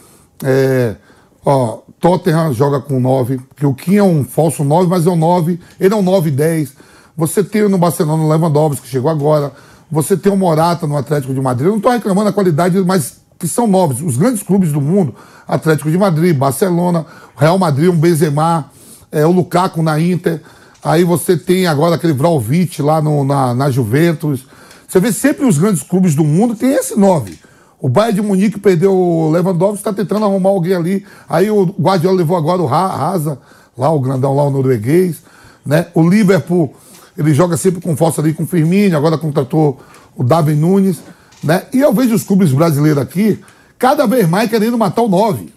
É, 0.43 0.97
ó, 1.45 1.79
Tottenham 2.01 2.53
joga 2.53 2.81
com 2.81 3.01
9, 3.01 3.41
que 3.57 3.65
o 3.65 3.75
Kim 3.75 3.97
é 3.97 4.03
um 4.03 4.25
falso 4.25 4.65
9, 4.65 4.89
mas 4.89 5.07
é 5.07 5.11
um 5.11 5.17
9, 5.17 5.59
ele 5.79 5.95
é 5.95 5.97
um 5.97 6.03
9 6.03 6.31
10. 6.31 6.73
Você 7.17 7.45
tem 7.45 7.69
no 7.69 7.79
Barcelona 7.79 8.23
o 8.23 8.29
Lewandowski, 8.29 8.83
que 8.83 8.89
chegou 8.89 9.11
agora. 9.11 9.53
Você 9.91 10.17
tem 10.17 10.33
o 10.33 10.37
Morata 10.37 10.87
no 10.87 10.97
Atlético 10.97 11.33
de 11.33 11.41
Madrid. 11.41 11.67
Eu 11.67 11.71
não 11.73 11.77
estou 11.79 11.93
reclamando 11.93 12.27
da 12.27 12.33
qualidade, 12.33 12.79
mas 12.85 13.19
que 13.39 13.47
são 13.47 13.67
novos. 13.67 14.01
Os 14.01 14.17
grandes 14.17 14.43
clubes 14.43 14.73
do 14.73 14.81
mundo, 14.81 15.15
Atlético 15.47 15.91
de 15.91 15.99
Madrid, 15.99 16.37
Barcelona, 16.37 17.07
Real 17.37 17.59
Madrid, 17.59 17.91
um 17.91 17.97
Benzema, 17.97 18.71
é, 19.13 19.25
o 19.25 19.31
Lukaku 19.31 19.83
na 19.83 20.01
Inter. 20.01 20.41
Aí 20.83 21.05
você 21.05 21.37
tem 21.37 21.67
agora 21.67 21.95
aquele 21.95 22.13
Vlaovic 22.13 22.83
lá 22.83 23.01
no, 23.01 23.25
na, 23.25 23.55
na 23.55 23.71
Juventus. 23.71 24.47
Você 24.95 25.01
vê 25.01 25.11
sempre 25.11 25.45
os 25.45 25.59
grandes 25.59 25.83
clubes 25.83 26.15
do 26.15 26.23
mundo 26.23 26.55
tem 26.55 26.73
esse 26.73 26.97
nove. 26.97 27.37
O 27.81 27.89
Bayern 27.89 28.15
de 28.15 28.23
Munique 28.23 28.61
perdeu 28.61 28.95
o 28.95 29.29
Lewandowski, 29.29 29.79
está 29.79 29.93
tentando 29.93 30.25
arrumar 30.25 30.51
alguém 30.51 30.73
ali. 30.73 31.05
Aí 31.29 31.51
o 31.51 31.65
Guardiola 31.65 32.17
levou 32.17 32.37
agora 32.37 32.63
o 32.63 32.67
Rasa, 32.67 33.41
lá 33.77 33.91
o 33.91 33.99
grandão 33.99 34.37
lá, 34.37 34.45
o 34.45 34.51
norueguês. 34.51 35.25
Né? 35.67 35.89
O 35.95 36.09
Liverpool, 36.09 36.77
ele 37.19 37.35
joga 37.35 37.57
sempre 37.57 37.81
com 37.81 37.97
força 37.97 38.21
ali 38.21 38.33
com 38.33 38.45
o 38.45 38.47
Firmino, 38.47 38.97
agora 38.97 39.19
contratou 39.19 39.81
o 40.15 40.23
Davi 40.23 40.55
Nunes. 40.55 41.01
Né? 41.43 41.67
E 41.73 41.81
eu 41.81 41.93
vejo 41.93 42.15
os 42.15 42.23
clubes 42.23 42.53
brasileiros 42.53 43.03
aqui 43.03 43.41
cada 43.77 44.07
vez 44.07 44.29
mais 44.29 44.49
querendo 44.49 44.79
matar 44.79 45.03
o 45.03 45.09
nove. 45.09 45.53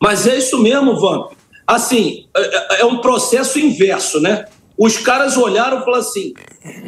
Mas 0.00 0.24
é 0.24 0.38
isso 0.38 0.56
mesmo, 0.62 1.00
Vamp. 1.00 1.32
Assim, 1.66 2.26
é, 2.32 2.76
é, 2.76 2.80
é 2.82 2.84
um 2.86 2.98
processo 2.98 3.58
inverso, 3.58 4.20
né? 4.20 4.44
Os 4.80 4.96
caras 4.96 5.36
olharam 5.36 5.80
e 5.80 5.84
falaram 5.84 6.02
assim: 6.02 6.32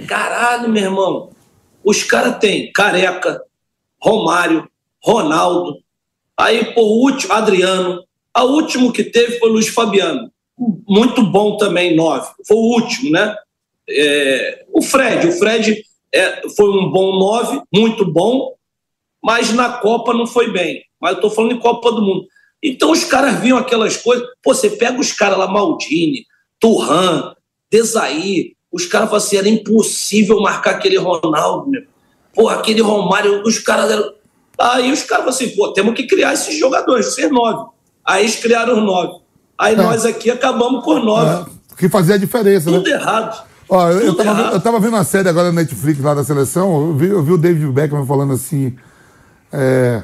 caralho, 0.09 0.71
meu 0.71 0.85
irmão, 0.85 1.29
os 1.85 2.03
caras 2.03 2.39
têm 2.39 2.73
Careca, 2.73 3.43
Romário, 4.01 4.67
Ronaldo, 5.05 5.77
aí 6.35 6.73
por 6.73 6.85
último, 6.85 7.35
Adriano. 7.35 8.03
A 8.33 8.45
último 8.45 8.95
que 8.95 9.05
teve 9.05 9.39
foi 9.39 9.51
o 9.51 9.53
Luiz 9.53 9.69
Fabiano. 9.69 10.33
Muito 10.89 11.23
bom 11.23 11.59
também, 11.59 11.95
nove. 11.95 12.33
Foi 12.49 12.57
o 12.57 12.81
último, 12.81 13.11
né? 13.11 13.37
É, 13.87 14.65
o 14.73 14.81
Fred, 14.81 15.27
o 15.27 15.33
Fred 15.33 15.85
é, 16.15 16.49
foi 16.57 16.71
um 16.71 16.91
bom 16.91 17.19
nove, 17.19 17.61
muito 17.71 18.11
bom, 18.11 18.55
mas 19.23 19.53
na 19.53 19.69
Copa 19.69 20.15
não 20.15 20.27
foi 20.27 20.51
bem. 20.51 20.83
Mas 20.99 21.13
eu 21.13 21.17
estou 21.17 21.31
falando 21.31 21.53
em 21.53 21.59
Copa 21.59 21.93
do 21.93 22.01
Mundo. 22.01 22.27
Então 22.63 22.91
os 22.91 23.05
caras 23.05 23.39
viam 23.41 23.59
aquelas 23.59 23.99
coisas. 23.99 24.27
Pô, 24.43 24.55
você 24.55 24.71
pega 24.71 24.99
os 24.99 25.13
caras 25.13 25.37
lá, 25.37 25.47
Maldini, 25.47 26.25
Turran, 26.59 27.35
Desaí. 27.73 28.53
Os 28.71 28.85
caras 28.87 29.09
falaram 29.09 29.27
assim, 29.27 29.37
era 29.37 29.49
impossível 29.49 30.41
marcar 30.41 30.73
aquele 30.73 30.99
Ronaldo, 30.99 31.71
meu. 31.71 31.83
Pô, 32.35 32.49
aquele 32.49 32.83
Romário, 32.83 33.43
os 33.43 33.59
caras 33.59 33.91
eram... 33.91 34.13
Aí 34.59 34.93
os 34.93 35.03
caras 35.03 35.25
falaram 35.25 35.29
assim, 35.29 35.49
pô, 35.57 35.73
temos 35.73 35.95
que 35.95 36.07
criar 36.07 36.35
esses 36.35 36.59
jogadores, 36.59 37.15
ser 37.15 37.31
nove. 37.31 37.67
Aí 38.05 38.23
eles 38.23 38.37
criaram 38.37 38.79
os 38.79 38.85
nove. 38.85 39.23
Aí 39.59 39.75
é. 39.75 39.77
nós 39.77 40.05
aqui 40.05 40.31
acabamos 40.31 40.85
com 40.85 40.99
os 40.99 41.05
nove. 41.05 41.51
É, 41.51 41.77
que 41.77 41.89
fazia 41.89 42.15
a 42.15 42.19
diferença, 42.19 42.71
Tudo 42.71 42.89
né? 42.89 42.97
errado. 42.97 43.47
Ó, 43.69 43.91
eu, 43.91 44.01
eu, 44.01 44.15
tava, 44.15 44.43
eu 44.55 44.61
tava 44.61 44.81
vendo 44.81 44.95
uma 44.95 45.05
série 45.05 45.29
agora 45.29 45.51
na 45.51 45.63
Netflix 45.63 46.01
lá 46.01 46.15
da 46.15 46.23
seleção, 46.23 46.89
eu 46.89 46.95
vi, 46.95 47.07
eu 47.09 47.23
vi 47.23 47.33
o 47.33 47.39
David 47.39 47.67
Beckham 47.73 48.05
falando 48.05 48.35
assim, 48.35 48.77
é, 49.51 50.03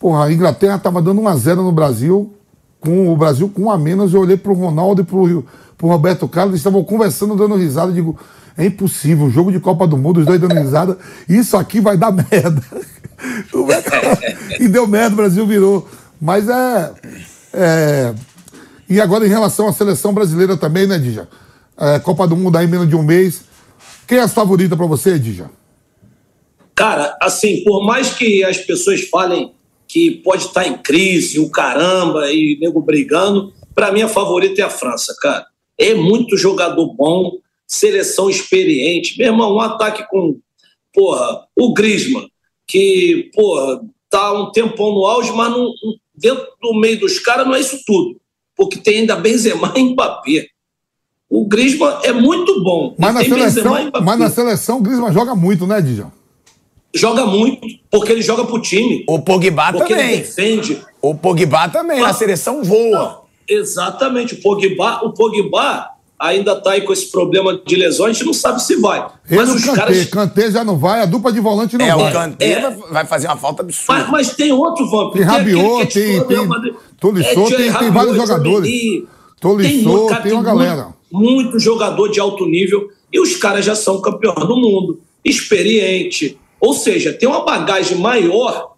porra, 0.00 0.24
a 0.24 0.32
Inglaterra 0.32 0.78
tava 0.78 1.00
dando 1.00 1.20
1 1.20 1.28
a 1.28 1.36
0 1.36 1.62
no 1.62 1.70
Brasil, 1.70 2.34
com 2.80 3.12
o 3.12 3.16
Brasil 3.16 3.48
com 3.48 3.62
um 3.62 3.70
a 3.70 3.78
menos, 3.78 4.14
eu 4.14 4.20
olhei 4.20 4.36
pro 4.36 4.52
Ronaldo 4.52 5.02
e 5.02 5.04
pro, 5.04 5.44
pro 5.78 5.88
Roberto 5.88 6.28
Carlos, 6.28 6.50
eles 6.50 6.60
estavam 6.60 6.82
conversando, 6.84 7.36
dando 7.36 7.54
risada. 7.54 7.92
Digo, 7.92 8.18
é 8.56 8.66
impossível, 8.66 9.30
jogo 9.30 9.52
de 9.52 9.60
Copa 9.60 9.86
do 9.86 9.96
Mundo, 9.96 10.18
os 10.18 10.26
dois 10.26 10.40
dando 10.40 10.54
risada, 10.54 10.98
isso 11.28 11.56
aqui 11.56 11.80
vai 11.80 11.96
dar 11.96 12.10
merda. 12.10 12.62
e 14.58 14.68
deu 14.68 14.86
merda, 14.86 15.14
o 15.14 15.16
Brasil 15.16 15.46
virou. 15.46 15.88
Mas 16.20 16.48
é, 16.48 16.92
é. 17.54 18.14
E 18.88 19.00
agora 19.00 19.24
em 19.24 19.30
relação 19.30 19.68
à 19.68 19.72
seleção 19.72 20.12
brasileira 20.12 20.56
também, 20.56 20.86
né, 20.86 20.98
Dija? 20.98 21.28
É, 21.78 22.00
Copa 22.00 22.26
do 22.26 22.36
Mundo 22.36 22.58
aí 22.58 22.66
menos 22.66 22.88
de 22.88 22.96
um 22.96 23.02
mês. 23.02 23.42
Quem 24.06 24.18
é 24.18 24.22
a 24.22 24.28
favorita 24.28 24.76
para 24.76 24.86
você, 24.86 25.16
Dija? 25.18 25.48
Cara, 26.74 27.16
assim, 27.22 27.62
por 27.62 27.84
mais 27.84 28.10
que 28.10 28.42
as 28.42 28.58
pessoas 28.58 29.02
falem 29.08 29.52
que 29.86 30.10
pode 30.22 30.46
estar 30.46 30.66
em 30.66 30.76
crise, 30.78 31.38
o 31.38 31.48
caramba, 31.48 32.30
e 32.32 32.58
nego 32.60 32.80
brigando, 32.80 33.52
para 33.74 33.92
mim 33.92 34.02
a 34.02 34.08
favorita 34.08 34.60
é 34.60 34.64
a 34.64 34.70
França, 34.70 35.14
cara. 35.20 35.46
É 35.78 35.94
muito 35.94 36.36
jogador 36.36 36.92
bom, 36.94 37.38
seleção 37.66 38.28
experiente. 38.28 39.16
Meu 39.18 39.28
irmão, 39.28 39.54
um 39.54 39.60
ataque 39.60 40.08
com, 40.10 40.38
porra, 40.92 41.46
o 41.56 41.72
Griezmann, 41.72 42.28
que, 42.66 43.30
porra, 43.34 43.80
tá 44.10 44.32
um 44.32 44.50
tempão 44.50 44.92
no 44.92 45.04
auge, 45.04 45.32
mas 45.32 45.50
não, 45.50 45.72
dentro 46.14 46.46
do 46.60 46.74
meio 46.74 46.98
dos 46.98 47.18
caras 47.18 47.46
não 47.46 47.54
é 47.54 47.60
isso 47.60 47.78
tudo. 47.86 48.20
Porque 48.56 48.78
tem 48.78 49.00
ainda 49.00 49.16
Benzema 49.16 49.72
e 49.76 49.82
Mbappé. 49.82 50.48
O 51.30 51.46
Griezmann 51.46 51.98
é 52.02 52.12
muito 52.12 52.62
bom. 52.62 52.94
Mas 52.98 53.14
na, 53.14 53.24
seleção, 53.24 53.90
mas 54.02 54.18
na 54.18 54.30
seleção 54.30 54.78
o 54.78 54.80
Griezmann 54.80 55.12
joga 55.12 55.34
muito, 55.34 55.66
né, 55.66 55.80
Dijon? 55.80 56.10
Joga 56.94 57.26
muito, 57.26 57.60
porque 57.90 58.12
ele 58.12 58.22
joga 58.22 58.44
pro 58.44 58.60
time. 58.60 59.04
O 59.06 59.20
Pogba 59.20 59.72
porque 59.72 59.94
também. 59.94 60.14
ele 60.14 60.22
defende. 60.22 60.82
O 61.02 61.14
Pogba 61.14 61.68
também, 61.68 62.00
a 62.00 62.14
seleção 62.14 62.64
voa. 62.64 62.90
Não, 62.90 63.27
Exatamente. 63.48 64.34
O 64.34 64.42
Pogba, 64.42 65.00
o 65.04 65.12
Pogba 65.12 65.90
ainda 66.18 66.52
está 66.52 66.72
aí 66.72 66.80
com 66.82 66.92
esse 66.92 67.10
problema 67.10 67.60
de 67.64 67.76
lesão, 67.76 68.06
a 68.06 68.12
gente 68.12 68.24
não 68.24 68.32
sabe 68.32 68.60
se 68.62 68.76
vai. 68.76 69.06
Ele 69.30 69.40
mas 69.40 69.54
os 69.54 69.64
Kanté, 69.64 69.76
caras. 69.76 70.04
Kanté 70.06 70.50
já 70.50 70.64
não 70.64 70.76
vai, 70.76 71.00
a 71.00 71.06
dupla 71.06 71.32
de 71.32 71.38
volante 71.38 71.78
não 71.78 71.86
é, 71.86 71.94
vai. 71.94 72.10
O 72.10 72.12
Kanté 72.12 72.52
é. 72.52 72.70
vai 72.70 73.06
fazer 73.06 73.28
uma 73.28 73.36
falta 73.36 73.62
absurda. 73.62 74.02
Mas, 74.02 74.10
mas 74.10 74.36
tem 74.36 74.50
outro, 74.50 74.88
Vamp. 74.90 75.12
Tem 75.12 75.22
Rabiot, 75.22 75.94
tem. 75.94 76.24
tem 76.24 76.48
Tolisso, 76.98 77.28
é, 77.28 77.56
tem, 77.56 77.72
tem 77.72 77.90
vários 77.90 78.16
jogadores. 78.16 78.70
Tolisso, 79.40 80.08
tem, 80.08 80.22
tem 80.22 80.32
uma 80.32 80.42
galera. 80.42 80.88
Muito, 81.10 81.42
muito 81.42 81.58
jogador 81.60 82.08
de 82.08 82.18
alto 82.18 82.44
nível 82.44 82.88
e 83.12 83.20
os 83.20 83.36
caras 83.36 83.64
já 83.64 83.76
são 83.76 84.00
campeões 84.00 84.46
do 84.46 84.56
mundo, 84.56 85.00
experiente. 85.24 86.38
Ou 86.60 86.74
seja, 86.74 87.12
tem 87.12 87.28
uma 87.28 87.44
bagagem 87.44 87.96
maior 87.96 88.74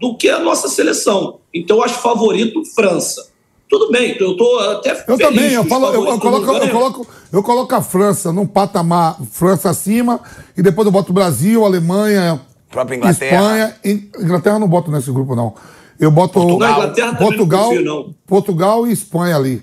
do 0.00 0.16
que 0.16 0.28
a 0.28 0.40
nossa 0.40 0.68
seleção. 0.68 1.38
Então, 1.54 1.76
eu 1.76 1.84
acho 1.84 2.00
favorito 2.00 2.64
França. 2.74 3.29
Tudo 3.70 3.88
bem, 3.92 4.16
eu 4.18 4.32
estou 4.32 4.58
até 4.58 5.04
Eu 5.06 5.16
também, 5.16 5.52
eu, 5.52 5.64
falo, 5.64 5.86
eu, 5.94 6.04
eu, 6.04 6.18
coloco, 6.18 6.50
eu, 6.50 6.68
coloco, 6.70 7.06
eu 7.32 7.42
coloco 7.42 7.74
a 7.76 7.80
França 7.80 8.32
num 8.32 8.44
patamar, 8.44 9.16
França 9.30 9.70
acima, 9.70 10.20
e 10.56 10.62
depois 10.62 10.84
eu 10.86 10.90
boto 10.90 11.12
Brasil, 11.12 11.64
Alemanha, 11.64 12.40
própria 12.68 12.96
Inglaterra. 12.96 13.36
Espanha. 13.36 13.76
Inglaterra 14.18 14.58
não 14.58 14.66
boto 14.66 14.90
nesse 14.90 15.12
grupo, 15.12 15.36
não. 15.36 15.54
Eu 16.00 16.10
boto 16.10 16.32
Portugal, 16.32 16.92
Portugal, 17.16 17.68
confio, 17.68 17.84
não. 17.84 18.14
Portugal 18.26 18.86
e 18.88 18.92
Espanha 18.92 19.36
ali. 19.36 19.62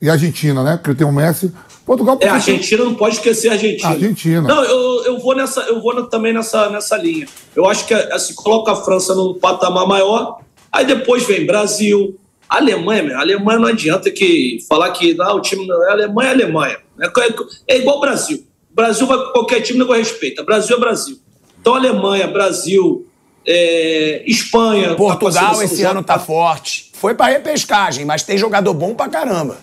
E 0.00 0.08
Argentina, 0.08 0.62
né? 0.62 0.76
Porque 0.76 0.94
tem 0.94 1.06
o 1.06 1.12
Messi. 1.12 1.52
Portugal. 1.84 2.18
É, 2.20 2.28
a 2.28 2.34
Argentina 2.34 2.84
não 2.84 2.94
pode 2.94 3.16
esquecer 3.16 3.48
a 3.48 3.54
Argentina. 3.54 3.88
Argentina. 3.88 4.42
Não, 4.42 4.62
eu, 4.62 5.04
eu 5.06 5.18
vou 5.18 5.34
nessa, 5.34 5.62
eu 5.62 5.82
vou 5.82 6.06
também 6.06 6.32
nessa, 6.32 6.70
nessa 6.70 6.96
linha. 6.96 7.26
Eu 7.56 7.66
acho 7.66 7.84
que 7.84 7.94
assim, 7.94 8.34
coloca 8.34 8.70
a 8.70 8.76
França 8.76 9.12
num 9.12 9.34
patamar 9.34 9.88
maior, 9.88 10.38
aí 10.70 10.86
depois 10.86 11.26
vem 11.26 11.44
Brasil, 11.44 12.16
A 12.48 12.56
Alemanha, 12.56 13.02
meu, 13.02 13.16
a 13.16 13.20
Alemanha 13.20 13.58
não 13.58 13.68
adianta 13.68 14.10
que 14.10 14.58
falar 14.68 14.90
que 14.92 15.12
não, 15.14 15.36
o 15.36 15.40
time 15.40 15.66
não 15.66 15.86
é 15.86 15.92
Alemanha, 15.92 16.30
é 16.30 16.32
Alemanha. 16.32 16.78
É, 16.98 17.74
é 17.74 17.78
igual 17.78 17.98
o 17.98 18.00
Brasil. 18.00 18.44
O 18.70 18.74
Brasil 18.74 19.06
vai 19.06 19.18
qualquer 19.32 19.60
time 19.60 19.78
não 19.78 19.88
respeita. 19.90 20.42
Brasil 20.42 20.76
é 20.76 20.80
Brasil. 20.80 21.18
Então, 21.60 21.74
Alemanha, 21.74 22.26
Brasil, 22.26 23.06
é, 23.46 24.22
Espanha. 24.26 24.94
Portugal 24.94 25.62
esse 25.62 25.82
ano 25.82 26.02
tá 26.02 26.18
forte. 26.18 26.90
Foi 26.94 27.14
pra 27.14 27.26
repescagem, 27.26 28.04
mas 28.04 28.22
tem 28.22 28.38
jogador 28.38 28.72
bom 28.72 28.94
pra 28.94 29.08
caramba. 29.08 29.58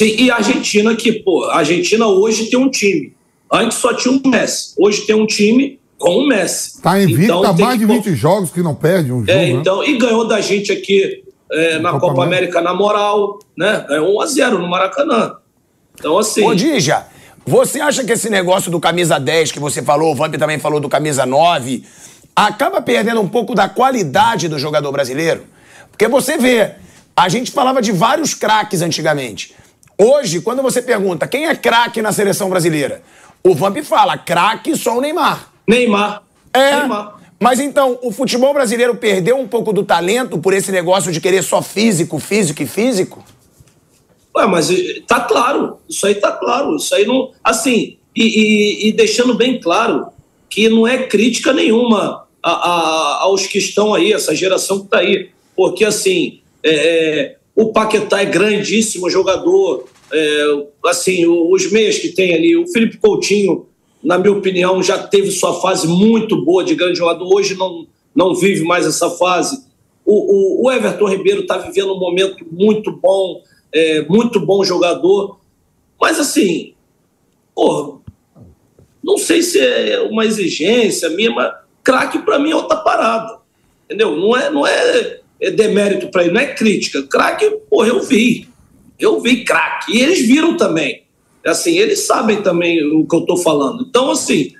Sim, 0.00 0.14
e 0.18 0.30
a 0.30 0.36
Argentina, 0.36 0.94
que, 0.94 1.12
pô, 1.12 1.44
a 1.44 1.58
Argentina 1.58 2.06
hoje 2.06 2.46
tem 2.46 2.58
um 2.58 2.70
time. 2.70 3.14
Antes 3.52 3.78
só 3.78 3.94
tinha 3.94 4.12
um 4.12 4.20
Messi. 4.28 4.74
Hoje 4.78 5.02
tem 5.06 5.14
um 5.14 5.26
time 5.26 5.78
com 5.98 6.18
o 6.18 6.26
Messi. 6.26 6.80
Tá 6.82 7.00
invicto 7.00 7.24
então, 7.24 7.44
há 7.44 7.52
mais 7.52 7.78
de 7.78 7.86
20 7.86 8.14
jogos 8.14 8.50
que 8.50 8.62
não 8.62 8.74
perde 8.74 9.12
um 9.12 9.20
jogo. 9.20 9.30
É, 9.30 9.48
então, 9.48 9.80
né? 9.80 9.88
e 9.88 9.98
ganhou 9.98 10.26
da 10.26 10.40
gente 10.40 10.72
aqui 10.72 11.22
é, 11.50 11.78
na 11.78 11.92
Copa, 11.92 12.08
Copa 12.08 12.24
América. 12.24 12.60
Na 12.60 12.74
moral, 12.74 13.38
né? 13.56 13.84
Ganhou 13.88 14.18
1x0 14.20 14.58
no 14.58 14.68
Maracanã. 14.68 15.36
Então, 15.94 16.18
assim. 16.18 16.44
Ô, 16.44 16.54
Dija, 16.54 17.06
você 17.46 17.80
acha 17.80 18.04
que 18.04 18.12
esse 18.12 18.28
negócio 18.28 18.70
do 18.70 18.80
camisa 18.80 19.18
10 19.18 19.52
que 19.52 19.60
você 19.60 19.82
falou, 19.82 20.12
o 20.12 20.14
Vamp 20.14 20.34
também 20.34 20.58
falou 20.58 20.80
do 20.80 20.88
camisa 20.88 21.24
9, 21.24 21.84
acaba 22.34 22.82
perdendo 22.82 23.20
um 23.20 23.28
pouco 23.28 23.54
da 23.54 23.68
qualidade 23.68 24.48
do 24.48 24.58
jogador 24.58 24.90
brasileiro? 24.92 25.46
Porque 25.90 26.08
você 26.08 26.36
vê, 26.36 26.74
a 27.16 27.28
gente 27.28 27.50
falava 27.50 27.80
de 27.80 27.92
vários 27.92 28.34
craques 28.34 28.82
antigamente. 28.82 29.54
Hoje, 29.96 30.40
quando 30.40 30.60
você 30.60 30.82
pergunta 30.82 31.26
quem 31.26 31.46
é 31.46 31.54
craque 31.54 32.02
na 32.02 32.12
seleção 32.12 32.50
brasileira, 32.50 33.00
o 33.42 33.54
Vamp 33.54 33.78
fala 33.78 34.18
craque 34.18 34.76
só 34.76 34.98
o 34.98 35.00
Neymar. 35.00 35.48
Neymar. 35.66 36.22
É. 36.52 36.76
Neymar. 36.80 37.14
Mas 37.38 37.60
então, 37.60 37.98
o 38.02 38.10
futebol 38.10 38.54
brasileiro 38.54 38.96
perdeu 38.96 39.36
um 39.36 39.46
pouco 39.46 39.72
do 39.72 39.84
talento 39.84 40.38
por 40.38 40.54
esse 40.54 40.72
negócio 40.72 41.12
de 41.12 41.20
querer 41.20 41.42
só 41.42 41.60
físico, 41.60 42.18
físico 42.18 42.62
e 42.62 42.66
físico? 42.66 43.24
Ué, 44.34 44.46
mas 44.46 44.70
eh, 44.70 45.02
tá 45.06 45.20
claro, 45.20 45.78
isso 45.88 46.06
aí 46.06 46.14
tá 46.14 46.32
claro, 46.32 46.76
isso 46.76 46.94
aí 46.94 47.06
não. 47.06 47.32
Assim, 47.44 47.98
e, 48.14 48.24
e, 48.24 48.88
e 48.88 48.92
deixando 48.92 49.34
bem 49.34 49.60
claro 49.60 50.08
que 50.48 50.68
não 50.68 50.86
é 50.86 51.06
crítica 51.06 51.52
nenhuma 51.52 52.26
a, 52.42 52.50
a, 52.50 53.22
aos 53.22 53.46
que 53.46 53.58
estão 53.58 53.92
aí, 53.92 54.12
essa 54.12 54.34
geração 54.34 54.80
que 54.80 54.88
tá 54.88 54.98
aí. 54.98 55.30
Porque, 55.54 55.84
assim, 55.84 56.40
é, 56.62 56.70
é, 56.70 57.36
o 57.54 57.72
Paquetá 57.72 58.22
é 58.22 58.26
grandíssimo 58.26 59.10
jogador, 59.10 59.86
é, 60.12 60.44
assim, 60.86 61.26
os 61.26 61.70
meias 61.70 61.98
que 61.98 62.08
tem 62.08 62.34
ali, 62.34 62.56
o 62.56 62.66
Felipe 62.68 62.98
Coutinho 62.98 63.66
na 64.06 64.16
minha 64.16 64.32
opinião, 64.32 64.80
já 64.80 64.96
teve 65.02 65.32
sua 65.32 65.60
fase 65.60 65.88
muito 65.88 66.44
boa 66.44 66.62
de 66.62 66.76
grande 66.76 66.96
jogador. 66.96 67.28
Hoje 67.34 67.56
não, 67.56 67.88
não 68.14 68.36
vive 68.36 68.62
mais 68.62 68.86
essa 68.86 69.10
fase. 69.10 69.66
O, 70.04 70.62
o, 70.62 70.64
o 70.64 70.72
Everton 70.72 71.08
Ribeiro 71.08 71.40
está 71.40 71.58
vivendo 71.58 71.92
um 71.92 71.98
momento 71.98 72.46
muito 72.48 72.92
bom, 72.92 73.42
é, 73.72 74.02
muito 74.02 74.38
bom 74.38 74.62
jogador. 74.62 75.40
Mas, 76.00 76.20
assim, 76.20 76.74
porra, 77.52 77.98
não 79.02 79.18
sei 79.18 79.42
se 79.42 79.58
é 79.58 80.00
uma 80.02 80.24
exigência 80.24 81.10
minha, 81.10 81.32
mas 81.32 81.52
craque 81.82 82.20
para 82.20 82.38
mim 82.38 82.52
é 82.52 82.54
outra 82.54 82.76
parada. 82.76 83.40
Entendeu? 83.86 84.16
Não 84.16 84.36
é, 84.36 84.50
não 84.50 84.64
é, 84.64 85.18
é 85.40 85.50
demérito 85.50 86.12
para 86.12 86.22
ele, 86.22 86.32
não 86.32 86.40
é 86.40 86.54
crítica. 86.54 87.02
Craque, 87.02 87.50
porra, 87.68 87.88
eu 87.88 88.00
vi. 88.00 88.48
Eu 89.00 89.20
vi 89.20 89.42
craque. 89.42 89.96
E 89.96 90.00
eles 90.00 90.24
viram 90.24 90.56
também 90.56 91.05
assim, 91.46 91.78
eles 91.78 92.06
sabem 92.06 92.42
também 92.42 92.84
o 92.84 93.06
que 93.06 93.14
eu 93.14 93.20
estou 93.20 93.36
falando. 93.36 93.86
Então, 93.88 94.10
assim, 94.10 94.52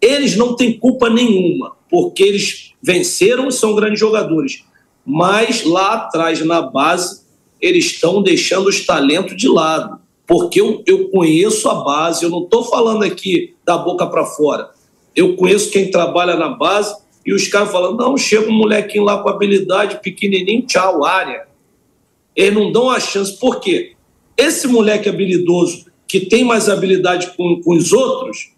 eles 0.00 0.36
não 0.36 0.54
têm 0.54 0.78
culpa 0.78 1.08
nenhuma, 1.08 1.76
porque 1.90 2.22
eles 2.22 2.74
venceram 2.82 3.48
e 3.48 3.52
são 3.52 3.74
grandes 3.74 3.98
jogadores. 3.98 4.64
Mas 5.04 5.64
lá 5.64 5.94
atrás, 5.94 6.44
na 6.44 6.62
base, 6.62 7.22
eles 7.60 7.86
estão 7.86 8.22
deixando 8.22 8.68
os 8.68 8.84
talentos 8.84 9.36
de 9.36 9.48
lado. 9.48 9.98
Porque 10.26 10.60
eu, 10.60 10.82
eu 10.86 11.08
conheço 11.08 11.68
a 11.70 11.74
base, 11.76 12.22
eu 12.22 12.30
não 12.30 12.44
estou 12.44 12.62
falando 12.62 13.02
aqui 13.02 13.54
da 13.64 13.78
boca 13.78 14.06
para 14.06 14.26
fora. 14.26 14.70
Eu 15.16 15.34
conheço 15.34 15.70
quem 15.70 15.90
trabalha 15.90 16.36
na 16.36 16.50
base 16.50 16.94
e 17.24 17.32
os 17.32 17.48
caras 17.48 17.72
falam: 17.72 17.96
não, 17.96 18.16
chega 18.16 18.48
um 18.48 18.54
molequinho 18.54 19.04
lá 19.04 19.22
com 19.22 19.28
habilidade, 19.30 20.00
pequenininho, 20.02 20.66
tchau, 20.66 21.04
área. 21.04 21.48
Eles 22.36 22.54
não 22.54 22.70
dão 22.70 22.90
a 22.90 23.00
chance. 23.00 23.38
Por 23.38 23.58
quê? 23.58 23.94
Esse 24.36 24.68
moleque 24.68 25.08
habilidoso 25.08 25.86
que 26.08 26.20
tem 26.20 26.42
mais 26.42 26.70
habilidade 26.70 27.34
com, 27.36 27.60
com 27.62 27.76
os 27.76 27.92
outros, 27.92 28.52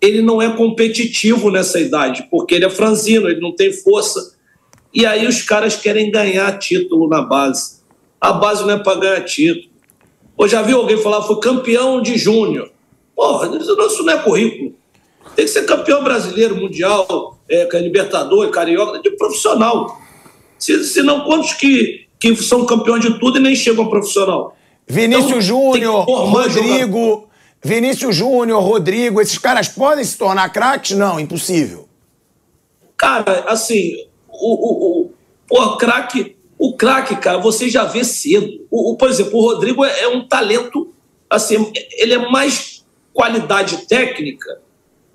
ele 0.00 0.20
não 0.20 0.40
é 0.40 0.54
competitivo 0.54 1.50
nessa 1.50 1.80
idade, 1.80 2.28
porque 2.30 2.54
ele 2.54 2.66
é 2.66 2.70
franzino, 2.70 3.28
ele 3.28 3.40
não 3.40 3.52
tem 3.52 3.72
força. 3.72 4.36
E 4.92 5.06
aí 5.06 5.26
os 5.26 5.42
caras 5.42 5.76
querem 5.76 6.10
ganhar 6.10 6.58
título 6.58 7.08
na 7.08 7.22
base. 7.22 7.80
A 8.20 8.32
base 8.32 8.62
não 8.62 8.74
é 8.74 8.78
para 8.78 9.00
ganhar 9.00 9.24
título. 9.24 9.70
Ou 10.36 10.46
já 10.46 10.62
viu 10.62 10.78
alguém 10.78 10.98
falar, 10.98 11.22
foi 11.22 11.40
campeão 11.40 12.02
de 12.02 12.16
júnior. 12.18 12.70
Porra, 13.16 13.50
isso 13.56 14.02
não 14.02 14.14
é 14.14 14.22
currículo. 14.22 14.74
Tem 15.36 15.44
que 15.44 15.50
ser 15.50 15.64
campeão 15.64 16.02
brasileiro, 16.02 16.56
mundial, 16.56 17.38
é, 17.48 17.68
libertador, 17.78 18.48
carioca, 18.50 19.00
de 19.00 19.10
profissional. 19.12 19.98
Se, 20.58 20.82
se 20.84 21.02
não, 21.02 21.24
quantos 21.24 21.52
que, 21.54 22.06
que 22.18 22.34
são 22.36 22.64
campeões 22.66 23.02
de 23.02 23.18
tudo 23.18 23.38
e 23.38 23.42
nem 23.42 23.54
chegam 23.54 23.84
a 23.84 23.90
profissional? 23.90 24.56
Vinícius 24.90 25.26
então, 25.28 25.40
Júnior, 25.40 26.04
Rodrigo. 26.04 27.28
Vinícius 27.62 28.16
Júnior, 28.16 28.62
Rodrigo, 28.62 29.20
esses 29.20 29.38
caras 29.38 29.68
podem 29.68 30.02
se 30.02 30.16
tornar 30.16 30.48
craques? 30.48 30.96
Não, 30.96 31.20
impossível. 31.20 31.88
Cara, 32.96 33.44
assim, 33.48 34.06
o, 34.28 34.54
o, 34.54 35.10
o, 35.50 35.56
o 35.56 35.76
craque, 35.76 36.36
o 36.58 36.74
craque, 36.74 37.16
cara, 37.16 37.38
você 37.38 37.68
já 37.68 37.84
vê 37.84 38.02
cedo. 38.02 38.66
O, 38.70 38.92
o 38.92 38.96
por 38.96 39.08
exemplo, 39.08 39.38
o 39.38 39.42
Rodrigo 39.42 39.84
é, 39.84 40.00
é, 40.00 40.08
um 40.08 40.26
talento, 40.26 40.92
assim, 41.28 41.70
ele 41.92 42.14
é 42.14 42.30
mais 42.30 42.84
qualidade 43.12 43.86
técnica 43.86 44.60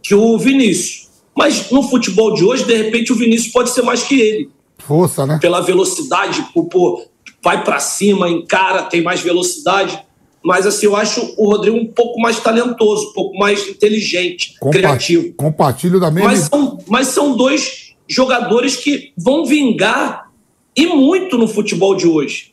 que 0.02 0.16
o 0.16 0.38
Vinícius. 0.38 1.10
Mas 1.36 1.70
no 1.70 1.84
futebol 1.84 2.34
de 2.34 2.46
hoje, 2.46 2.64
de 2.64 2.76
repente, 2.76 3.12
o 3.12 3.16
Vinícius 3.16 3.52
pode 3.52 3.72
ser 3.72 3.82
mais 3.82 4.04
que 4.04 4.22
ele. 4.22 4.50
Força, 4.78 5.26
né? 5.26 5.40
Pela 5.42 5.62
velocidade, 5.62 6.44
por, 6.54 6.66
por 6.66 7.08
vai 7.46 7.64
para 7.64 7.80
cima, 7.80 8.28
encara, 8.28 8.82
tem 8.82 9.04
mais 9.04 9.22
velocidade. 9.22 10.04
Mas 10.44 10.66
assim, 10.66 10.88
eu 10.88 10.96
acho 10.96 11.36
o 11.38 11.52
Rodrigo 11.52 11.78
um 11.78 11.86
pouco 11.86 12.20
mais 12.20 12.40
talentoso, 12.40 13.10
um 13.10 13.14
pouco 13.14 13.38
mais 13.38 13.70
inteligente, 13.70 14.56
Compa 14.60 14.76
criativo. 14.76 15.32
Compartilho 15.36 16.00
da 16.00 16.10
mesma. 16.10 16.32
Mas 16.32 16.40
são, 16.40 16.80
mas 16.88 17.08
são 17.10 17.38
dois 17.38 17.94
jogadores 18.08 18.76
que 18.76 19.14
vão 19.16 19.46
vingar 19.46 20.32
e 20.76 20.88
muito 20.88 21.38
no 21.38 21.48
futebol 21.48 21.96
de 21.96 22.08
hoje. 22.08 22.52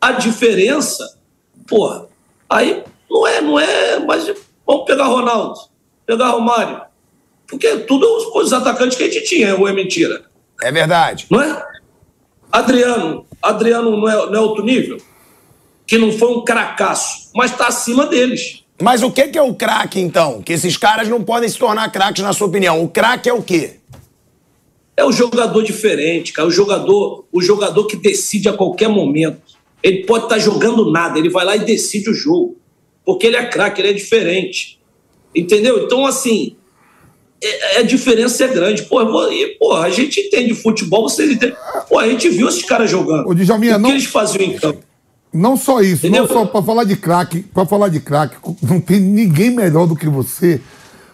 A 0.00 0.12
diferença, 0.12 1.18
porra, 1.66 2.06
aí 2.48 2.82
não 3.10 3.26
é, 3.26 3.40
não 3.42 3.60
é, 3.60 3.98
mas 3.98 4.32
vamos 4.66 4.86
pegar 4.86 5.04
Ronaldo, 5.04 5.60
pegar 6.06 6.30
Romário. 6.30 6.80
Porque 7.46 7.76
tudo 7.80 8.06
os 8.34 8.52
atacantes 8.54 8.96
que 8.96 9.04
a 9.04 9.10
gente 9.10 9.24
tinha, 9.26 9.54
ou 9.54 9.68
é 9.68 9.72
mentira? 9.72 10.24
É 10.62 10.72
verdade. 10.72 11.26
Não 11.30 11.42
é? 11.42 11.69
Adriano, 12.50 13.26
Adriano 13.42 13.96
não 13.96 14.08
é, 14.08 14.26
não 14.26 14.34
é 14.34 14.40
outro 14.40 14.64
nível? 14.64 14.98
Que 15.86 15.98
não 15.98 16.12
foi 16.12 16.28
um 16.32 16.44
cracaço, 16.44 17.30
mas 17.34 17.52
está 17.52 17.68
acima 17.68 18.06
deles. 18.06 18.64
Mas 18.80 19.02
o 19.02 19.10
que, 19.10 19.28
que 19.28 19.38
é 19.38 19.42
o 19.42 19.54
craque, 19.54 20.00
então? 20.00 20.40
Que 20.40 20.54
esses 20.54 20.76
caras 20.76 21.08
não 21.08 21.22
podem 21.22 21.48
se 21.48 21.58
tornar 21.58 21.90
craques, 21.92 22.22
na 22.22 22.32
sua 22.32 22.46
opinião. 22.46 22.82
O 22.82 22.88
craque 22.88 23.28
é 23.28 23.32
o 23.32 23.42
quê? 23.42 23.76
É 24.96 25.04
o 25.04 25.12
jogador 25.12 25.62
diferente, 25.62 26.32
cara. 26.32 26.48
O 26.48 26.50
jogador, 26.50 27.26
o 27.30 27.42
jogador 27.42 27.86
que 27.86 27.96
decide 27.96 28.48
a 28.48 28.52
qualquer 28.52 28.88
momento. 28.88 29.58
Ele 29.82 30.04
pode 30.04 30.24
estar 30.24 30.36
tá 30.36 30.40
jogando 30.40 30.90
nada, 30.90 31.18
ele 31.18 31.30
vai 31.30 31.44
lá 31.44 31.56
e 31.56 31.60
decide 31.60 32.10
o 32.10 32.14
jogo. 32.14 32.56
Porque 33.04 33.26
ele 33.26 33.36
é 33.36 33.46
craque, 33.46 33.80
ele 33.80 33.90
é 33.90 33.92
diferente. 33.92 34.78
Entendeu? 35.34 35.84
Então, 35.84 36.06
assim, 36.06 36.56
é, 37.42 37.78
a 37.78 37.82
diferença 37.82 38.44
é 38.44 38.48
grande. 38.48 38.82
Pô, 38.82 39.00
e, 39.30 39.56
pô, 39.58 39.74
a 39.74 39.90
gente 39.90 40.20
entende 40.20 40.54
futebol, 40.54 41.08
vocês 41.08 41.30
entendem. 41.30 41.56
Pô, 41.88 41.98
a 41.98 42.08
gente 42.08 42.28
viu 42.28 42.48
esses 42.48 42.64
caras 42.64 42.90
jogando. 42.90 43.28
O 43.28 43.34
Djalminha, 43.34 43.72
o 43.72 43.76
que 43.76 43.82
não... 43.82 43.90
eles 43.90 44.04
faziam 44.04 44.44
em 44.44 44.56
campo? 44.56 44.82
Não 45.32 45.56
só 45.56 45.80
isso, 45.80 46.06
Entendeu? 46.06 46.26
não 46.26 46.28
só 46.28 46.44
para 46.44 46.62
falar 46.62 46.84
de 46.84 46.96
craque, 46.96 47.40
para 47.40 47.64
falar 47.64 47.88
de 47.88 48.00
craque, 48.00 48.36
não 48.60 48.80
tem 48.80 48.98
ninguém 48.98 49.50
melhor 49.50 49.86
do 49.86 49.94
que 49.94 50.08
você, 50.08 50.60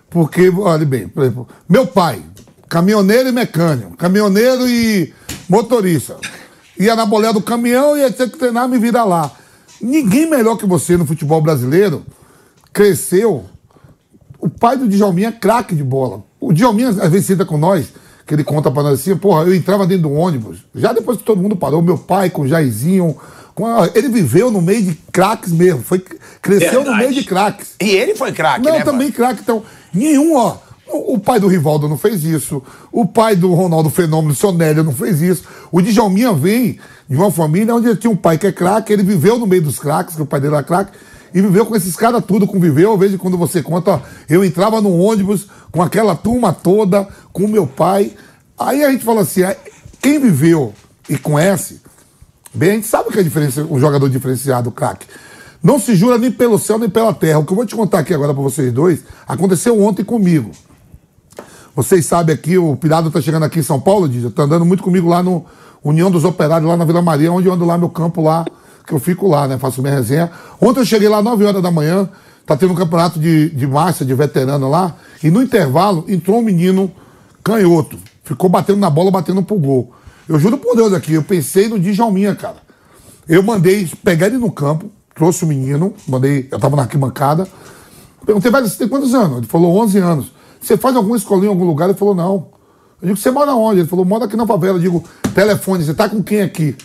porque, 0.08 0.48
olha 0.48 0.86
bem, 0.86 1.06
por 1.06 1.22
exemplo, 1.22 1.48
meu 1.68 1.86
pai, 1.86 2.22
caminhoneiro 2.66 3.28
e 3.28 3.32
mecânico, 3.32 3.94
caminhoneiro 3.94 4.66
e 4.66 5.12
motorista, 5.46 6.16
ia 6.78 6.96
na 6.96 7.04
boleia 7.04 7.34
do 7.34 7.42
caminhão 7.42 7.94
e 7.94 8.00
ia 8.00 8.10
ter 8.10 8.30
que 8.30 8.38
treinar 8.38 8.66
me 8.66 8.78
virar 8.78 9.04
lá. 9.04 9.30
Ninguém 9.82 10.28
melhor 10.28 10.56
que 10.56 10.64
você 10.64 10.96
no 10.96 11.04
futebol 11.04 11.42
brasileiro 11.42 12.02
cresceu 12.72 13.44
o 14.46 14.50
pai 14.50 14.76
do 14.76 14.86
Djalminha 14.86 15.28
é 15.28 15.32
craque 15.32 15.74
de 15.74 15.82
bola. 15.82 16.22
O 16.40 16.52
Djalminha, 16.52 16.90
às 16.90 17.10
vezes, 17.10 17.26
senta 17.26 17.44
com 17.44 17.58
nós, 17.58 17.88
que 18.24 18.32
ele 18.32 18.44
conta 18.44 18.70
pra 18.70 18.84
nós 18.84 19.00
assim, 19.00 19.16
porra, 19.16 19.42
eu 19.42 19.52
entrava 19.52 19.84
dentro 19.84 20.04
do 20.04 20.12
ônibus, 20.12 20.58
já 20.72 20.92
depois 20.92 21.18
que 21.18 21.24
todo 21.24 21.42
mundo 21.42 21.56
parou, 21.56 21.82
meu 21.82 21.98
pai 21.98 22.30
com 22.30 22.42
o 22.42 22.48
Jairzinho, 22.48 23.16
com 23.56 23.66
a... 23.66 23.90
ele 23.92 24.08
viveu 24.08 24.48
no 24.48 24.62
meio 24.62 24.82
de 24.82 24.94
craques 25.10 25.50
mesmo, 25.50 25.82
foi, 25.82 25.98
cresceu 26.40 26.84
Verdade. 26.84 26.90
no 26.90 26.96
meio 26.96 27.12
de 27.12 27.24
craques. 27.24 27.74
E 27.80 27.88
ele 27.88 28.14
foi 28.14 28.30
craque, 28.30 28.64
Não, 28.64 28.74
né, 28.78 28.84
também 28.84 29.10
craque, 29.10 29.40
então, 29.42 29.64
nenhum, 29.92 30.36
ó, 30.36 30.58
O 30.86 31.18
pai 31.18 31.40
do 31.40 31.48
Rivaldo 31.48 31.88
não 31.88 31.98
fez 31.98 32.22
isso. 32.22 32.62
O 32.92 33.04
pai 33.04 33.34
do 33.34 33.52
Ronaldo 33.52 33.90
Fenômeno, 33.90 34.32
Sonélia, 34.32 34.84
não 34.84 34.92
fez 34.92 35.20
isso. 35.20 35.42
O 35.72 35.82
Djalminha 35.82 36.32
vem 36.32 36.78
de 37.08 37.16
uma 37.16 37.32
família 37.32 37.74
onde 37.74 37.96
tinha 37.96 38.10
um 38.12 38.16
pai 38.16 38.38
que 38.38 38.46
é 38.46 38.52
craque, 38.52 38.92
ele 38.92 39.02
viveu 39.02 39.36
no 39.38 39.46
meio 39.46 39.62
dos 39.62 39.80
craques, 39.80 40.14
que 40.14 40.22
o 40.22 40.26
pai 40.26 40.40
dele 40.40 40.54
era 40.54 40.62
craque, 40.62 40.92
e 41.36 41.42
viveu 41.42 41.66
com 41.66 41.76
esses 41.76 41.94
caras 41.94 42.24
tudo, 42.24 42.46
conviveu. 42.46 42.92
Eu 42.92 42.96
vejo 42.96 43.18
quando 43.18 43.36
você 43.36 43.62
conta, 43.62 44.02
eu 44.26 44.42
entrava 44.42 44.80
no 44.80 44.98
ônibus 44.98 45.46
com 45.70 45.82
aquela 45.82 46.16
turma 46.16 46.50
toda, 46.50 47.06
com 47.30 47.46
meu 47.46 47.66
pai. 47.66 48.12
Aí 48.58 48.82
a 48.82 48.90
gente 48.90 49.04
fala 49.04 49.20
assim, 49.20 49.42
ah, 49.42 49.54
quem 50.00 50.18
viveu 50.18 50.72
e 51.06 51.18
conhece, 51.18 51.82
bem, 52.54 52.70
a 52.70 52.74
gente 52.76 52.86
sabe 52.86 53.10
que 53.10 53.20
é 53.20 53.22
diferença, 53.22 53.60
um 53.64 53.78
jogador 53.78 54.08
diferenciado, 54.08 54.70
craque. 54.70 55.06
Não 55.62 55.78
se 55.78 55.94
jura 55.94 56.16
nem 56.16 56.32
pelo 56.32 56.58
céu 56.58 56.78
nem 56.78 56.88
pela 56.88 57.12
terra. 57.12 57.40
O 57.40 57.44
que 57.44 57.52
eu 57.52 57.56
vou 57.56 57.66
te 57.66 57.76
contar 57.76 57.98
aqui 57.98 58.14
agora 58.14 58.32
para 58.32 58.42
vocês 58.42 58.72
dois 58.72 59.00
aconteceu 59.28 59.78
ontem 59.78 60.02
comigo. 60.02 60.52
Vocês 61.74 62.06
sabem 62.06 62.34
aqui, 62.34 62.56
o 62.56 62.76
Pirado 62.76 63.10
tá 63.10 63.20
chegando 63.20 63.42
aqui 63.42 63.58
em 63.58 63.62
São 63.62 63.78
Paulo, 63.78 64.08
Dija, 64.08 64.30
tá 64.30 64.44
andando 64.44 64.64
muito 64.64 64.82
comigo 64.82 65.06
lá 65.06 65.22
no 65.22 65.44
União 65.84 66.10
dos 66.10 66.24
Operários, 66.24 66.66
lá 66.66 66.78
na 66.78 66.86
Vila 66.86 67.02
Maria, 67.02 67.30
onde 67.30 67.46
eu 67.46 67.52
ando 67.52 67.66
lá 67.66 67.76
meu 67.76 67.90
campo 67.90 68.22
lá, 68.22 68.46
que 68.86 68.92
eu 68.92 69.00
fico 69.00 69.26
lá, 69.26 69.48
né? 69.48 69.58
Faço 69.58 69.82
minha 69.82 69.94
resenha. 69.94 70.30
Ontem 70.60 70.80
eu 70.80 70.86
cheguei 70.86 71.08
lá 71.08 71.18
às 71.18 71.24
9 71.24 71.44
horas 71.44 71.62
da 71.62 71.70
manhã, 71.70 72.08
tá 72.46 72.56
tendo 72.56 72.72
um 72.72 72.76
campeonato 72.76 73.18
de, 73.18 73.50
de 73.50 73.66
marcha, 73.66 74.04
de 74.04 74.14
veterano 74.14 74.70
lá, 74.70 74.94
e 75.22 75.30
no 75.30 75.42
intervalo 75.42 76.04
entrou 76.08 76.38
um 76.38 76.42
menino 76.42 76.90
canhoto. 77.42 77.98
Ficou 78.22 78.48
batendo 78.48 78.78
na 78.78 78.88
bola, 78.88 79.10
batendo 79.10 79.42
pro 79.42 79.58
gol. 79.58 79.92
Eu 80.28 80.38
juro 80.38 80.56
por 80.58 80.76
Deus 80.76 80.92
aqui, 80.92 81.14
eu 81.14 81.22
pensei 81.22 81.68
no 81.68 81.78
Djalminha, 81.78 82.34
cara. 82.34 82.56
Eu 83.28 83.42
mandei 83.42 83.90
pegar 84.04 84.26
ele 84.26 84.38
no 84.38 84.50
campo, 84.50 84.90
trouxe 85.14 85.44
o 85.44 85.48
menino, 85.48 85.94
mandei, 86.06 86.48
eu 86.50 86.58
tava 86.58 86.76
na 86.76 86.82
arquibancada. 86.82 87.46
Perguntei, 88.24 88.50
velho, 88.50 88.68
você 88.68 88.78
tem 88.78 88.88
quantos 88.88 89.14
anos? 89.14 89.38
Ele 89.38 89.46
falou 89.46 89.76
11 89.78 89.98
anos. 89.98 90.32
Você 90.60 90.76
faz 90.76 90.96
alguma 90.96 91.16
escolinha 91.16 91.46
em 91.46 91.50
algum 91.50 91.64
lugar? 91.64 91.88
Ele 91.88 91.98
falou, 91.98 92.14
não. 92.14 92.48
Eu 93.00 93.08
digo, 93.08 93.16
você 93.16 93.30
mora 93.30 93.54
onde? 93.54 93.80
Ele 93.80 93.88
falou, 93.88 94.04
mora 94.04 94.24
aqui 94.24 94.36
na 94.36 94.46
favela. 94.46 94.78
Eu 94.78 94.80
digo, 94.80 95.04
telefone, 95.34 95.84
você 95.84 95.94
tá 95.94 96.08
com 96.08 96.22
quem 96.22 96.42
aqui? 96.42 96.76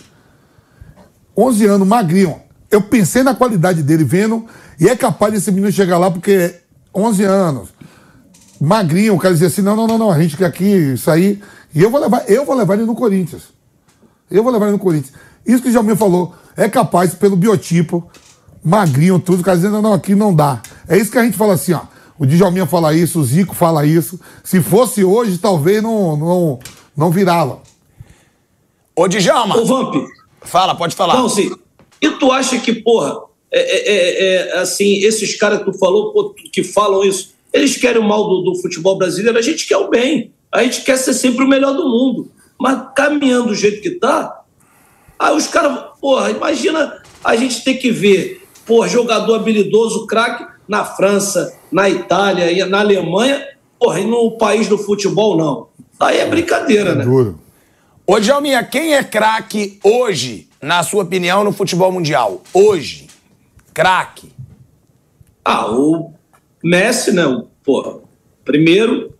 11 1.36 1.66
anos, 1.66 1.88
magrinho. 1.88 2.40
Eu 2.70 2.82
pensei 2.82 3.22
na 3.22 3.34
qualidade 3.34 3.82
dele 3.82 4.04
vendo, 4.04 4.46
e 4.80 4.88
é 4.88 4.96
capaz 4.96 5.32
desse 5.32 5.50
menino 5.50 5.70
chegar 5.70 5.98
lá 5.98 6.10
porque 6.10 6.54
11 6.94 7.24
anos, 7.24 7.68
magrinho, 8.60 9.14
o 9.14 9.18
cara 9.18 9.34
dizia 9.34 9.48
assim, 9.48 9.62
não, 9.62 9.76
não, 9.76 9.86
não, 9.86 9.98
não, 9.98 10.10
a 10.10 10.20
gente 10.20 10.36
quer 10.36 10.46
aqui, 10.46 10.64
isso 10.64 11.10
aí. 11.10 11.40
E 11.74 11.82
eu 11.82 11.90
vou 11.90 12.00
levar, 12.00 12.24
eu 12.28 12.44
vou 12.44 12.54
levar 12.54 12.74
ele 12.74 12.84
no 12.84 12.94
Corinthians. 12.94 13.42
Eu 14.30 14.42
vou 14.42 14.52
levar 14.52 14.66
ele 14.66 14.72
no 14.72 14.78
Corinthians. 14.78 15.14
Isso 15.46 15.62
que 15.62 15.68
o 15.68 15.72
Jalminha 15.72 15.96
falou, 15.96 16.34
é 16.56 16.68
capaz, 16.68 17.14
pelo 17.14 17.36
biotipo, 17.36 18.08
magrinho, 18.64 19.18
tudo, 19.18 19.40
o 19.40 19.44
cara 19.44 19.56
dizendo, 19.56 19.74
não, 19.74 19.82
não, 19.82 19.92
aqui 19.94 20.14
não 20.14 20.34
dá. 20.34 20.60
É 20.88 20.96
isso 20.96 21.10
que 21.10 21.18
a 21.18 21.24
gente 21.24 21.36
fala 21.36 21.54
assim, 21.54 21.72
ó. 21.72 21.82
O 22.18 22.26
Djalminha 22.26 22.66
fala 22.66 22.94
isso, 22.94 23.18
o 23.18 23.24
Zico 23.24 23.54
fala 23.54 23.84
isso. 23.84 24.20
Se 24.44 24.60
fosse 24.60 25.02
hoje, 25.02 25.38
talvez 25.38 25.82
não, 25.82 26.16
não, 26.16 26.58
não 26.96 27.10
virava. 27.10 27.60
Ô, 28.94 29.08
Djalma. 29.08 29.56
Ô, 29.56 29.64
Vamp. 29.64 29.94
Fala, 30.44 30.74
pode 30.74 30.94
falar. 30.94 31.14
Não, 31.14 31.28
sim. 31.28 31.54
E 32.00 32.10
tu 32.10 32.32
acha 32.32 32.58
que, 32.58 32.72
porra, 32.72 33.20
é, 33.50 33.60
é, 33.60 34.24
é, 34.24 34.58
assim, 34.58 34.98
esses 35.04 35.36
caras 35.36 35.60
que 35.60 35.66
tu 35.66 35.78
falou, 35.78 36.12
pô, 36.12 36.34
que 36.52 36.64
falam 36.64 37.04
isso, 37.04 37.34
eles 37.52 37.76
querem 37.76 38.00
o 38.00 38.04
mal 38.04 38.28
do, 38.28 38.42
do 38.42 38.60
futebol 38.60 38.96
brasileiro, 38.96 39.38
a 39.38 39.42
gente 39.42 39.66
quer 39.66 39.76
o 39.76 39.88
bem. 39.88 40.32
A 40.50 40.62
gente 40.62 40.82
quer 40.82 40.96
ser 40.98 41.14
sempre 41.14 41.44
o 41.44 41.48
melhor 41.48 41.74
do 41.74 41.88
mundo. 41.88 42.30
Mas 42.58 42.88
caminhando 42.94 43.48
do 43.48 43.54
jeito 43.54 43.80
que 43.80 43.90
tá, 43.90 44.42
aí 45.18 45.36
os 45.36 45.46
caras, 45.46 45.84
porra, 46.00 46.30
imagina 46.30 47.02
a 47.24 47.36
gente 47.36 47.62
ter 47.64 47.74
que 47.74 47.90
ver, 47.90 48.42
porra, 48.66 48.88
jogador 48.88 49.34
habilidoso, 49.34 50.06
craque, 50.06 50.46
na 50.68 50.84
França, 50.84 51.58
na 51.70 51.90
Itália 51.90 52.50
e 52.50 52.64
na 52.64 52.80
Alemanha, 52.80 53.46
porra, 53.78 54.00
e 54.00 54.04
no 54.04 54.30
país 54.32 54.68
do 54.68 54.78
futebol, 54.78 55.36
não. 55.36 55.68
Aí 55.98 56.18
é 56.18 56.26
brincadeira, 56.26 56.94
né? 56.94 57.04
Duro. 57.04 57.38
Ô, 58.06 58.18
Djalminha, 58.18 58.64
quem 58.64 58.94
é 58.94 59.04
craque 59.04 59.78
hoje, 59.82 60.48
na 60.60 60.82
sua 60.82 61.02
opinião, 61.04 61.44
no 61.44 61.52
futebol 61.52 61.90
mundial? 61.92 62.42
Hoje. 62.52 63.06
Craque. 63.72 64.32
Ah, 65.44 65.70
o 65.70 66.12
Messi, 66.62 67.12
né? 67.12 67.24
o- 67.26 67.48
Porra, 67.64 68.00
primeiro, 68.44 69.16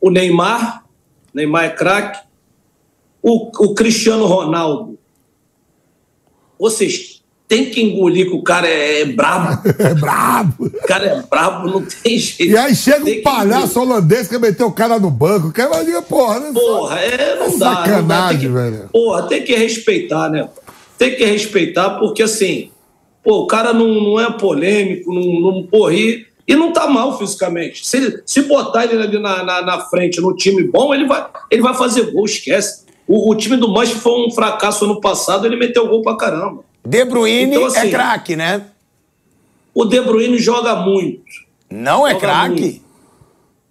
o 0.00 0.10
Neymar, 0.10 0.84
Neymar 1.32 1.64
é 1.64 1.70
craque. 1.70 2.26
O, 3.22 3.50
o 3.66 3.74
Cristiano 3.74 4.26
Ronaldo. 4.26 4.98
Vocês 6.58 7.19
têm 7.50 7.64
que 7.68 7.82
engolir 7.82 8.26
que 8.30 8.36
o 8.36 8.42
cara 8.42 8.68
é, 8.68 9.00
é 9.00 9.04
brabo. 9.04 9.60
É 9.76 9.92
brabo. 9.92 10.66
O 10.66 10.86
cara 10.86 11.04
é 11.06 11.22
brabo, 11.28 11.68
não 11.68 11.84
tem 11.84 12.16
jeito. 12.16 12.52
E 12.52 12.56
aí 12.56 12.74
chega 12.76 13.00
Tem 13.04 13.14
um 13.14 13.16
que 13.16 13.22
palhaço 13.22 13.80
holandês 13.80 14.28
que 14.28 14.38
meteu 14.38 14.68
o 14.68 14.72
cara 14.72 15.00
no 15.00 15.10
banco. 15.10 15.52
Quer 15.52 15.68
mais 15.68 15.84
diga, 15.84 16.00
porra, 16.00 16.38
né? 16.38 16.52
Porra, 16.54 17.00
é, 17.00 17.34
não 17.36 17.46
É 17.46 17.48
dá. 17.48 17.48
não 17.50 17.58
dá, 17.58 17.74
sacanagem, 17.74 18.38
tem 18.38 18.48
que- 18.48 18.54
velho. 18.54 18.88
Porra, 18.92 19.22
tem 19.24 19.42
que 19.42 19.54
respeitar, 19.56 20.30
né? 20.30 20.48
Tem 20.96 21.16
que 21.16 21.24
respeitar, 21.24 21.98
porque 21.98 22.22
assim, 22.22 22.70
pô, 23.24 23.40
o 23.40 23.46
cara 23.48 23.72
não, 23.72 23.88
não 24.00 24.20
é 24.20 24.30
polêmico, 24.30 25.12
não, 25.12 25.40
não 25.40 25.62
porra, 25.64 25.94
e, 25.94 26.24
não 26.48 26.72
tá 26.72 26.86
mal 26.86 27.18
fisicamente. 27.18 27.84
Se, 27.86 28.22
se 28.24 28.42
botar 28.42 28.84
ele 28.84 29.02
ali 29.02 29.18
na, 29.18 29.42
na, 29.42 29.62
na 29.62 29.80
frente 29.80 30.20
no 30.20 30.34
time 30.36 30.62
bom, 30.64 30.94
ele 30.94 31.06
vai, 31.06 31.26
ele 31.50 31.62
vai 31.62 31.74
fazer 31.74 32.12
gol, 32.12 32.26
esquece. 32.26 32.84
O, 33.08 33.30
o 33.32 33.34
time 33.34 33.56
do 33.56 33.68
Manchester 33.68 34.00
foi 34.02 34.12
um 34.26 34.30
fracasso 34.30 34.84
ano 34.84 35.00
passado, 35.00 35.46
ele 35.46 35.56
meteu 35.56 35.88
gol 35.88 36.02
pra 36.02 36.16
caramba. 36.16 36.62
De 36.84 37.04
Bruyne 37.04 37.54
Então, 37.56 37.62
é 37.64 37.66
assim, 37.78 37.90
craque, 37.90 38.36
né? 38.36 38.62
O 39.74 39.84
De 39.84 40.00
Bruyne 40.00 40.38
joga 40.38 40.76
muito. 40.76 41.22
Não 41.70 42.06
é 42.06 42.14
craque? 42.14 42.82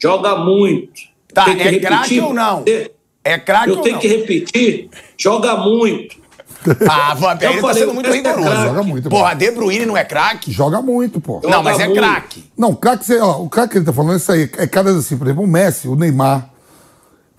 Joga 0.02 0.36
muito. 0.38 1.02
Tá, 1.34 1.50
é 1.50 1.80
craque 1.80 2.20
ou 2.22 2.34
não? 2.34 2.64
É- 2.68 2.92
É 3.24 3.38
craque 3.38 3.70
Eu 3.72 3.78
ou 3.78 3.82
tenho 3.84 3.96
não? 3.96 4.02
que 4.02 4.08
repetir. 4.08 4.90
Joga 5.18 5.56
muito. 5.58 6.18
Ah, 6.90 7.14
Vamp, 7.14 7.42
Eu 7.42 7.50
aí 7.50 7.56
tá 7.56 7.62
falei, 7.62 7.84
sendo 7.84 7.94
muito 7.94 8.10
é 8.10 8.14
rigoroso. 8.14 8.44
craque. 8.50 8.64
Joga 8.68 8.84
muito, 8.84 9.10
Porra, 9.10 9.34
De 9.34 9.52
Bruyne 9.52 9.86
não 9.86 9.96
é 9.96 10.04
craque? 10.04 10.52
Joga 10.52 10.82
muito, 10.82 11.22
pô. 11.22 11.36
Joga 11.36 11.50
Não, 11.50 11.64
mas 11.64 11.80
é 11.80 11.88
craque. 11.94 12.44
Não, 12.58 12.76
craque, 12.76 13.14
ó, 13.18 13.42
o 13.44 13.50
craque 13.50 13.72
que 13.74 13.78
ele 13.78 13.86
tá 13.86 13.94
falando 13.94 14.14
é 14.14 14.18
isso 14.18 14.32
aí. 14.32 14.50
É 14.58 14.68
caras 14.68 14.96
assim, 14.98 15.18
por 15.18 15.26
exemplo, 15.28 15.44
o 15.44 15.48
Messi, 15.48 15.88
o 15.88 15.96
Neymar. 15.96 16.49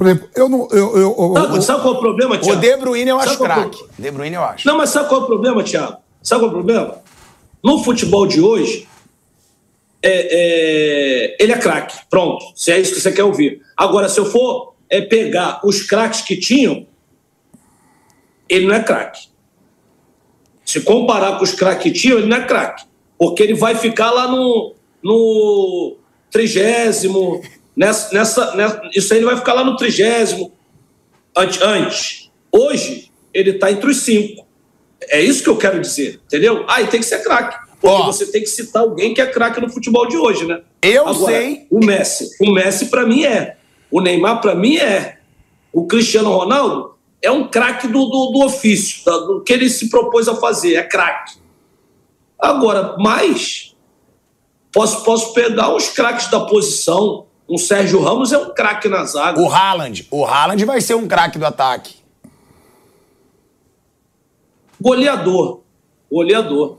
Por 0.00 0.06
exemplo, 0.06 0.30
eu 0.34 0.48
não. 0.48 0.66
Eu, 0.70 0.96
eu, 0.96 1.14
eu- 1.18 1.34
Sabe, 1.34 1.62
sabe 1.62 1.82
qual 1.82 1.92
é 1.92 1.96
o 1.98 2.00
problema, 2.00 2.34
O 2.36 2.38
Thiago? 2.38 2.58
De 2.62 2.76
Bruyne 2.78 3.10
eu 3.10 3.20
acho 3.20 3.28
é 3.28 3.34
o 3.34 3.38
craque. 3.38 3.84
De 3.98 4.10
Bruyne 4.10 4.34
eu 4.34 4.42
acho. 4.42 4.66
Não, 4.66 4.78
mas 4.78 4.88
sabe 4.88 5.10
qual 5.10 5.20
é 5.20 5.24
o 5.24 5.26
problema, 5.26 5.62
Thiago? 5.62 5.98
Sabe 6.22 6.40
qual 6.40 6.48
é 6.48 6.52
o 6.52 6.54
problema? 6.56 7.02
No 7.62 7.84
futebol 7.84 8.26
de 8.26 8.40
hoje, 8.40 8.88
é- 10.02 11.34
é, 11.34 11.36
ele 11.38 11.52
é 11.52 11.58
craque. 11.58 11.98
Pronto. 12.08 12.42
Se 12.54 12.72
é 12.72 12.80
isso 12.80 12.94
que 12.94 13.00
você 13.02 13.12
quer 13.12 13.24
ouvir. 13.24 13.60
Agora, 13.76 14.08
se 14.08 14.18
eu 14.18 14.24
for 14.24 14.72
é, 14.88 15.02
pegar 15.02 15.60
os 15.62 15.82
craques 15.82 16.22
que 16.22 16.34
tinham, 16.38 16.86
ele 18.48 18.66
não 18.66 18.74
é 18.76 18.82
craque. 18.82 19.28
Se 20.64 20.80
comparar 20.80 21.36
com 21.36 21.44
os 21.44 21.52
craques 21.52 21.82
que 21.82 21.90
tinham, 21.92 22.16
ele 22.20 22.26
não 22.26 22.38
é 22.38 22.46
craque. 22.46 22.84
Porque 23.18 23.42
ele 23.42 23.52
vai 23.52 23.74
ficar 23.74 24.10
lá 24.12 24.28
no, 24.28 24.72
no 25.02 25.98
trigésimo. 26.30 27.42
Nessa, 27.80 28.12
nessa, 28.12 28.54
nessa- 28.56 28.82
isso 28.94 29.10
aí 29.10 29.20
ele 29.20 29.24
vai 29.26 29.36
ficar 29.38 29.54
lá 29.54 29.64
no 29.64 29.74
trigésimo. 29.74 30.52
Antes, 31.34 31.62
antes. 31.62 32.30
Hoje, 32.52 33.10
ele 33.32 33.52
está 33.52 33.72
entre 33.72 33.88
os 33.90 34.02
cinco. 34.02 34.46
É 35.08 35.18
isso 35.18 35.42
que 35.42 35.48
eu 35.48 35.56
quero 35.56 35.80
dizer, 35.80 36.20
entendeu? 36.26 36.66
Ah, 36.68 36.82
e 36.82 36.88
tem 36.88 37.00
que 37.00 37.06
ser 37.06 37.22
craque. 37.22 37.56
Porque 37.80 38.02
Ó. 38.02 38.04
você 38.04 38.26
tem 38.26 38.42
que 38.42 38.48
citar 38.50 38.82
alguém 38.82 39.14
que 39.14 39.22
é 39.22 39.26
craque 39.26 39.62
no 39.62 39.70
futebol 39.70 40.06
de 40.06 40.14
hoje, 40.18 40.44
né? 40.46 40.60
Eu 40.82 41.14
sei. 41.14 41.66
O 41.70 41.82
Messi. 41.82 42.28
O 42.38 42.52
Messi, 42.52 42.90
para 42.90 43.06
mim, 43.06 43.24
é. 43.24 43.56
O 43.90 44.02
Neymar, 44.02 44.42
para 44.42 44.54
mim, 44.54 44.76
é. 44.76 45.18
O 45.72 45.86
Cristiano 45.86 46.30
Ronaldo 46.30 46.98
é 47.22 47.30
um 47.30 47.48
craque 47.48 47.86
do, 47.88 48.04
do, 48.04 48.32
do 48.32 48.44
ofício, 48.44 49.02
da- 49.06 49.16
do 49.20 49.40
que 49.42 49.54
ele 49.54 49.70
se 49.70 49.88
propôs 49.88 50.28
a 50.28 50.36
fazer. 50.36 50.74
É 50.74 50.82
craque. 50.82 51.38
Agora, 52.38 52.94
mais. 52.98 53.74
Posso, 54.70 55.02
posso 55.02 55.32
pegar 55.32 55.74
os 55.74 55.88
craques 55.88 56.28
da 56.28 56.40
posição. 56.40 57.24
Um 57.50 57.58
Sérgio 57.58 58.00
Ramos 58.00 58.32
é 58.32 58.38
um 58.38 58.54
craque 58.54 58.88
na 58.88 59.04
zaga. 59.04 59.40
O 59.40 59.50
Haaland. 59.52 60.06
O 60.08 60.24
Haaland 60.24 60.64
vai 60.64 60.80
ser 60.80 60.94
um 60.94 61.08
craque 61.08 61.36
do 61.36 61.44
ataque. 61.44 61.96
Goleador. 64.80 65.60
Goleador. 66.10 66.78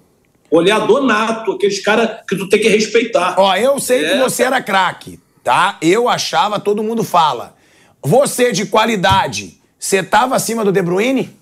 Goleador 0.49 1.03
nato, 1.03 1.51
aqueles 1.53 1.81
caras 1.83 2.21
que 2.27 2.35
tu 2.37 2.47
tem 2.49 2.61
que 2.61 2.69
respeitar. 2.69 3.35
Ó, 3.37 3.55
eu 3.55 3.79
sei 3.79 3.99
que 3.99 4.05
É. 4.11 4.19
você 4.19 4.43
era 4.43 4.61
craque, 4.61 5.19
tá? 5.43 5.77
Eu 5.81 6.09
achava, 6.09 6.59
todo 6.59 6.81
mundo 6.83 7.03
fala. 7.03 7.55
Você 8.01 8.51
de 8.51 8.65
qualidade, 8.65 9.61
você 9.77 10.01
tava 10.01 10.35
acima 10.35 10.65
do 10.65 10.71
De 10.71 10.81
Bruyne? 10.81 11.37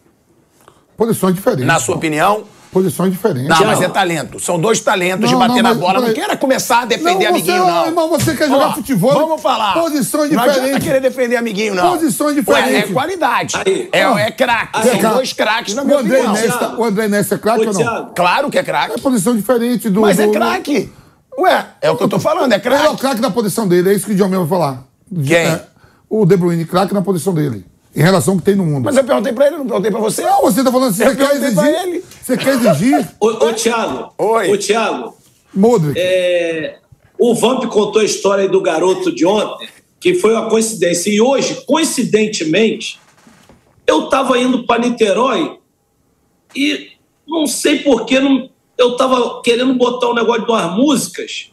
Posições 0.97 1.33
diferentes. 1.35 1.65
Na 1.65 1.79
sua 1.79 1.95
opinião? 1.95 2.43
Posições 2.71 3.11
diferentes. 3.11 3.49
Não, 3.49 3.59
Não. 3.61 3.65
mas 3.65 3.81
é 3.81 3.89
talento. 3.89 4.39
São 4.39 4.59
dois 4.59 4.79
talentos 4.79 5.27
de 5.27 5.33
Não, 5.33 5.39
bater 5.39 5.55
não, 5.55 5.63
na 5.63 5.69
mas 5.69 5.77
bola. 5.79 6.01
Não 6.01 6.13
queira 6.13 6.37
começar 6.37 6.81
a 6.81 6.85
defender 6.85 7.25
Não, 7.25 7.29
amiguinho, 7.31 7.63
você- 7.63 7.71
não. 7.71 7.85
irmão, 7.87 8.09
você 8.09 8.35
quer 8.35 8.47
jogar 8.47 8.67
Ó, 8.67 8.73
futebol? 8.73 9.11
Vamos 9.13 9.41
falar. 9.41 9.73
Posições 9.73 10.29
Não 10.31 10.43
adianta 10.43 10.59
diferentes. 10.59 10.87
querer 10.87 11.01
defender 11.01 11.35
amiguinho, 11.37 11.73
não. 11.73 11.91
Posições 11.97 12.35
Ué, 12.35 12.41
diferentes. 12.41 12.89
é 12.91 12.93
qualidade. 12.93 13.55
Aí. 13.65 13.89
é, 13.91 14.01
é 14.01 14.31
craque. 14.31 14.83
São 14.87 14.97
Cara, 14.99 15.13
dois 15.15 15.33
craques, 15.33 15.73
na 15.73 15.81
O 15.81 15.85
minha 15.85 15.97
André, 15.97 16.17
opinião. 16.21 16.33
Nesta, 16.33 16.75
o 16.75 16.83
André 16.83 17.07
Nesta 17.07 17.35
é 17.35 17.37
craque 17.39 17.59
ou 17.65 17.73
não? 17.73 17.81
Thiago, 17.81 18.11
Claro 18.15 18.49
que 18.51 18.59
é 18.59 18.63
craque. 18.63 18.93
É 18.95 18.97
posição 19.01 19.35
diferente 19.35 19.89
do. 19.89 20.01
Mas 20.01 20.19
é 20.19 20.27
do- 20.27 20.31
craque. 20.33 20.93
Ué, 21.39 21.65
é 21.81 21.89
o 21.89 21.95
que 21.97 22.03
eu 22.03 22.09
tô 22.09 22.19
falando, 22.19 22.51
é 22.51 22.55
Ele 22.63 22.67
é 22.67 22.69
o 22.81 22.81
craque. 22.81 22.97
craque 22.97 23.21
na 23.21 23.31
posição 23.31 23.67
dele, 23.67 23.89
é 23.89 23.93
isso 23.93 24.05
que 24.05 24.11
o 24.11 24.15
Djalminha 24.15 24.41
vai 24.41 24.47
falar. 24.49 24.83
Quem? 25.25 25.35
É, 25.37 25.61
o 26.09 26.23
De 26.25 26.37
Bruyne, 26.37 26.65
craque 26.65 26.93
na 26.93 27.01
posição 27.01 27.33
dele. 27.33 27.65
Em 27.99 28.01
relação 28.01 28.35
ao 28.35 28.39
que 28.39 28.45
tem 28.45 28.55
no 28.55 28.65
mundo. 28.65 28.85
Mas 28.85 28.95
eu 28.95 29.03
perguntei 29.03 29.33
pra 29.33 29.47
ele, 29.47 29.57
não 29.57 29.65
perguntei 29.65 29.91
pra 29.91 29.99
você. 29.99 30.21
Não, 30.21 30.41
você 30.41 30.63
tá 30.63 30.71
falando 30.71 30.91
assim, 30.91 31.03
Eu 31.03 31.09
você 31.09 31.17
quer 31.17 31.35
exigir. 31.35 31.65
ele. 31.65 32.03
Você 32.21 32.37
quer 32.37 32.53
exigir 32.53 33.09
Ô, 33.19 33.27
ô 33.27 33.53
Thiago. 33.53 34.13
Oi. 34.17 34.53
Ô, 34.53 34.57
Thiago. 34.57 35.17
Modric. 35.53 35.99
É, 35.99 36.77
o 37.19 37.35
Vamp 37.35 37.65
contou 37.65 38.01
a 38.01 38.05
história 38.05 38.43
aí 38.43 38.49
do 38.49 38.61
garoto 38.61 39.13
de 39.13 39.25
ontem, 39.25 39.67
que 39.99 40.13
foi 40.13 40.31
uma 40.31 40.47
coincidência. 40.47 41.09
E 41.11 41.19
hoje, 41.19 41.61
coincidentemente, 41.67 43.01
eu 43.85 44.05
estava 44.05 44.39
indo 44.39 44.65
para 44.65 44.81
Niterói 44.87 45.59
e 46.55 46.91
não 47.27 47.45
sei 47.47 47.79
porquê, 47.79 48.21
não, 48.21 48.49
eu 48.77 48.93
estava 48.93 49.41
querendo 49.41 49.73
botar 49.73 50.09
um 50.09 50.13
negócio 50.13 50.45
de 50.45 50.51
umas 50.51 50.73
músicas 50.73 51.51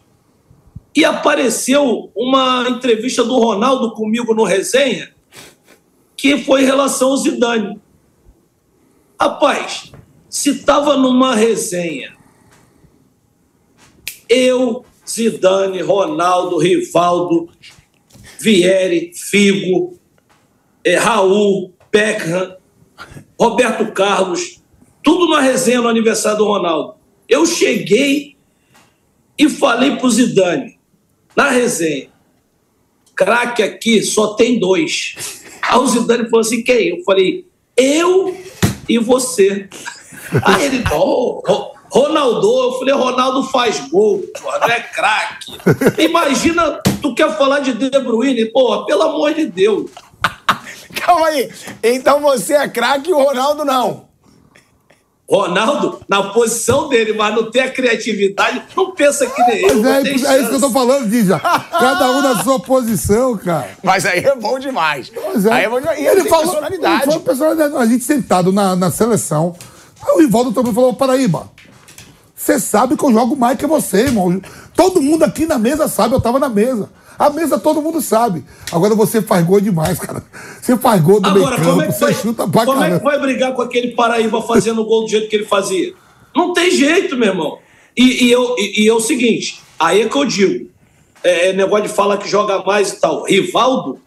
e 0.94 1.04
apareceu 1.04 2.08
uma 2.14 2.66
entrevista 2.68 3.24
do 3.24 3.36
Ronaldo 3.36 3.90
comigo 3.94 4.32
no 4.32 4.44
resenha, 4.44 5.15
que 6.16 6.38
foi 6.38 6.62
em 6.62 6.66
relação 6.66 7.10
ao 7.10 7.16
Zidane. 7.16 7.80
Rapaz, 9.20 9.92
se 10.28 10.50
estava 10.50 10.96
numa 10.96 11.34
resenha 11.34 12.16
eu, 14.28 14.84
Zidane, 15.08 15.80
Ronaldo, 15.82 16.58
Rivaldo, 16.58 17.48
Vieri, 18.40 19.12
Figo, 19.14 19.98
eh, 20.84 20.96
Raul, 20.96 21.72
Beckham, 21.90 22.56
Roberto 23.38 23.92
Carlos, 23.92 24.60
tudo 25.02 25.28
na 25.28 25.40
resenha 25.40 25.80
no 25.80 25.88
aniversário 25.88 26.38
do 26.38 26.44
Ronaldo. 26.44 26.96
Eu 27.28 27.46
cheguei 27.46 28.36
e 29.38 29.48
falei 29.48 29.96
pro 29.96 30.10
Zidane, 30.10 30.78
na 31.36 31.50
resenha, 31.50 32.08
craque 33.14 33.62
aqui 33.62 34.02
só 34.02 34.34
tem 34.34 34.58
dois. 34.58 35.44
Aí 35.68 35.78
o 35.78 35.86
Zidane 35.86 36.24
falou 36.28 36.40
assim, 36.40 36.62
quem? 36.62 36.88
Eu 36.98 37.04
falei, 37.04 37.46
eu 37.76 38.36
e 38.88 38.98
você. 38.98 39.68
Aí 40.44 40.64
ele, 40.64 40.84
oh, 40.92 41.42
Ro- 41.46 41.72
Ronaldo, 41.90 42.46
eu 42.46 42.72
falei, 42.78 42.94
Ronaldo 42.94 43.44
faz 43.44 43.80
gol, 43.88 44.22
não 44.42 44.68
é 44.68 44.80
craque. 44.80 45.52
Imagina, 45.98 46.80
tu 47.00 47.14
quer 47.14 47.36
falar 47.38 47.60
de 47.60 47.72
De 47.72 47.90
Bruyne, 48.00 48.46
porra, 48.46 48.84
pelo 48.86 49.02
amor 49.02 49.32
de 49.34 49.46
Deus. 49.46 49.90
Calma 51.00 51.28
aí. 51.28 51.50
Então 51.82 52.20
você 52.20 52.54
é 52.54 52.68
craque 52.68 53.10
e 53.10 53.12
o 53.12 53.22
Ronaldo 53.22 53.64
não. 53.64 54.05
Ronaldo, 55.28 56.00
na 56.08 56.22
posição 56.22 56.88
dele, 56.88 57.12
mas 57.12 57.34
não 57.34 57.50
tem 57.50 57.62
a 57.62 57.70
criatividade, 57.70 58.62
não 58.76 58.92
pensa 58.92 59.26
que 59.26 59.42
nem 59.42 59.62
eu. 59.62 59.84
É, 59.84 60.02
é 60.02 60.12
isso 60.14 60.48
que 60.50 60.54
eu 60.54 60.60
tô 60.60 60.70
falando, 60.70 61.08
Dija. 61.08 61.40
Cada 61.40 62.12
um 62.12 62.22
na 62.22 62.42
sua 62.44 62.60
posição, 62.60 63.36
cara. 63.36 63.70
Mas 63.82 64.06
aí 64.06 64.20
é 64.20 64.36
bom 64.36 64.56
demais. 64.56 65.10
É. 65.44 65.52
Aí 65.52 65.64
é 65.64 65.68
bom 65.68 65.80
demais. 65.80 65.98
E 65.98 66.06
ele, 66.06 66.22
tem 66.22 66.30
personalidade. 66.30 66.94
Ele 66.94 67.04
falou 67.04 67.20
personalidade. 67.20 67.76
A 67.76 67.86
gente 67.86 68.04
sentado 68.04 68.52
na, 68.52 68.76
na 68.76 68.90
seleção. 68.92 69.56
Aí 70.00 70.14
o 70.14 70.20
Rivaldo 70.20 70.52
também 70.52 70.72
falou: 70.72 70.94
Paraíba, 70.94 71.50
você 72.32 72.60
sabe 72.60 72.96
que 72.96 73.04
eu 73.04 73.12
jogo 73.12 73.34
mais 73.34 73.58
que 73.58 73.66
você, 73.66 74.02
irmão. 74.02 74.40
Todo 74.76 75.02
mundo 75.02 75.24
aqui 75.24 75.44
na 75.44 75.58
mesa 75.58 75.88
sabe, 75.88 76.14
eu 76.14 76.20
tava 76.20 76.38
na 76.38 76.48
mesa. 76.48 76.88
A 77.18 77.30
mesa 77.30 77.58
todo 77.58 77.80
mundo 77.80 78.00
sabe. 78.00 78.44
Agora 78.70 78.94
você 78.94 79.22
faz 79.22 79.44
gol 79.44 79.60
demais, 79.60 79.98
cara. 79.98 80.22
Você 80.60 80.76
faz 80.76 81.00
gol 81.00 81.20
do 81.20 81.32
meio 81.32 81.46
Agora, 81.46 81.60
é 81.60 81.64
campo, 81.64 81.86
que 81.86 81.92
você 81.92 82.14
chuta 82.14 82.48
pra 82.48 82.64
como 82.64 82.82
é 82.82 82.90
que 82.90 82.98
caramba. 82.98 83.04
vai 83.04 83.20
brigar 83.20 83.54
com 83.54 83.62
aquele 83.62 83.92
Paraíba 83.92 84.42
fazendo 84.42 84.84
gol 84.84 85.02
do 85.04 85.08
jeito 85.08 85.28
que 85.28 85.36
ele 85.36 85.46
fazia? 85.46 85.94
Não 86.34 86.52
tem 86.52 86.70
jeito, 86.70 87.16
meu 87.16 87.28
irmão. 87.28 87.58
E, 87.96 88.26
e 88.26 88.30
eu, 88.30 88.54
e, 88.58 88.84
e 88.84 88.88
é 88.88 88.92
o 88.92 89.00
seguinte, 89.00 89.62
aí 89.78 90.02
é 90.02 90.08
que 90.08 90.16
eu 90.16 90.24
digo, 90.26 90.68
é, 91.24 91.48
é 91.48 91.52
negócio 91.54 91.88
de 91.88 91.92
falar 91.92 92.18
que 92.18 92.28
joga 92.28 92.62
mais 92.62 92.92
e 92.92 93.00
tal. 93.00 93.24
Rivaldo 93.24 93.98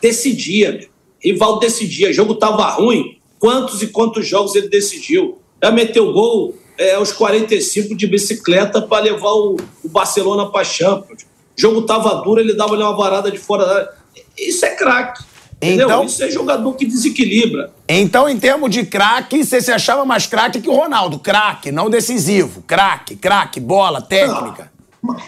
decidia, 0.00 0.72
meu. 0.72 0.88
Rivaldo 1.22 1.60
decidia. 1.60 2.10
O 2.10 2.12
jogo 2.12 2.34
tava 2.34 2.66
ruim. 2.70 3.18
Quantos 3.38 3.82
e 3.82 3.88
quantos 3.88 4.26
jogos 4.26 4.54
ele 4.54 4.68
decidiu? 4.68 5.38
Já 5.62 5.70
meteu 5.70 6.12
gol 6.12 6.54
é, 6.78 6.94
aos 6.94 7.12
45 7.12 7.94
de 7.94 8.06
bicicleta 8.06 8.80
para 8.82 9.04
levar 9.04 9.32
o, 9.32 9.56
o 9.82 9.88
Barcelona 9.88 10.46
para 10.46 10.64
Champions. 10.64 11.26
O 11.56 11.60
jogo 11.60 11.82
tava 11.82 12.22
duro, 12.22 12.40
ele 12.40 12.54
dava 12.54 12.74
ali 12.74 12.82
uma 12.82 12.96
varada 12.96 13.30
de 13.30 13.38
fora 13.38 13.64
da 13.66 13.74
área. 13.74 13.90
Isso 14.36 14.64
é 14.66 14.74
craque. 14.74 15.22
Entendeu? 15.56 15.86
Então- 15.86 16.04
Isso 16.04 16.22
é 16.22 16.30
jogador 16.30 16.72
que 16.74 16.84
desequilibra. 16.84 17.72
Então, 17.88 18.28
em 18.28 18.38
termos 18.38 18.70
de 18.70 18.84
craque, 18.84 19.44
você 19.44 19.60
se 19.60 19.70
achava 19.72 20.04
mais 20.04 20.26
craque 20.26 20.60
que 20.60 20.68
o 20.68 20.74
Ronaldo. 20.74 21.18
Craque, 21.18 21.70
não 21.72 21.88
decisivo. 21.88 22.62
Craque, 22.66 23.16
craque, 23.16 23.60
bola, 23.60 24.02
técnica. 24.02 24.70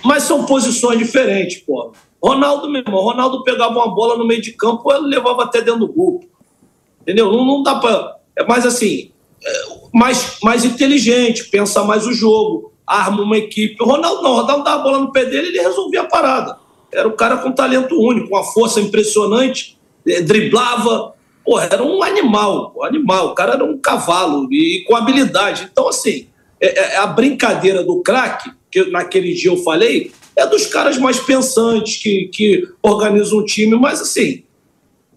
Mas 0.04 0.24
são 0.24 0.44
posições 0.44 0.98
diferentes, 0.98 1.58
pô. 1.62 1.92
Ronaldo, 2.22 2.68
meu 2.68 2.82
irmão, 2.82 3.02
Ronaldo 3.02 3.44
pegava 3.44 3.72
uma 3.72 3.94
bola 3.94 4.16
no 4.16 4.26
meio 4.26 4.42
de 4.42 4.52
campo, 4.52 4.92
ele 4.92 5.06
levava 5.06 5.44
até 5.44 5.60
dentro 5.60 5.80
do 5.80 5.88
gol. 5.92 6.24
Entendeu? 7.02 7.30
Não, 7.30 7.44
não 7.44 7.62
dá 7.62 7.76
pra. 7.76 8.16
É 8.34 8.44
mais 8.44 8.66
assim, 8.66 9.10
é, 9.44 9.62
mais, 9.94 10.38
mais 10.42 10.64
inteligente, 10.64 11.44
pensa 11.44 11.84
mais 11.84 12.06
o 12.06 12.12
jogo, 12.12 12.72
arma 12.86 13.22
uma 13.22 13.36
equipe. 13.36 13.76
O 13.82 13.86
Ronaldo 13.86 14.22
não, 14.22 14.32
o 14.32 14.36
Ronaldo 14.42 14.64
dava 14.64 14.80
a 14.80 14.82
bola 14.82 14.98
no 14.98 15.12
pé 15.12 15.24
dele 15.24 15.48
ele 15.48 15.60
resolvia 15.60 16.02
a 16.02 16.04
parada. 16.04 16.58
Era 16.92 17.08
um 17.08 17.16
cara 17.16 17.38
com 17.38 17.50
talento 17.52 17.98
único, 18.00 18.28
uma 18.28 18.44
força 18.44 18.80
impressionante, 18.80 19.78
eh, 20.06 20.20
driblava. 20.20 21.14
Pô, 21.44 21.58
era 21.60 21.82
um 21.82 22.02
animal, 22.02 22.72
um 22.76 22.84
animal. 22.84 23.28
O 23.28 23.34
cara 23.34 23.54
era 23.54 23.64
um 23.64 23.78
cavalo 23.78 24.48
e 24.52 24.84
com 24.86 24.94
habilidade. 24.94 25.68
Então, 25.70 25.88
assim, 25.88 26.28
é, 26.60 26.94
é 26.94 26.96
a 26.96 27.06
brincadeira 27.06 27.82
do 27.82 28.00
craque, 28.02 28.50
que 28.70 28.84
naquele 28.90 29.34
dia 29.34 29.50
eu 29.50 29.56
falei, 29.58 30.12
é 30.36 30.46
dos 30.46 30.66
caras 30.66 30.98
mais 30.98 31.18
pensantes, 31.18 31.96
que, 31.96 32.28
que 32.32 32.68
organizam 32.82 33.38
um 33.38 33.44
time, 33.44 33.76
mas 33.76 34.00
assim, 34.00 34.44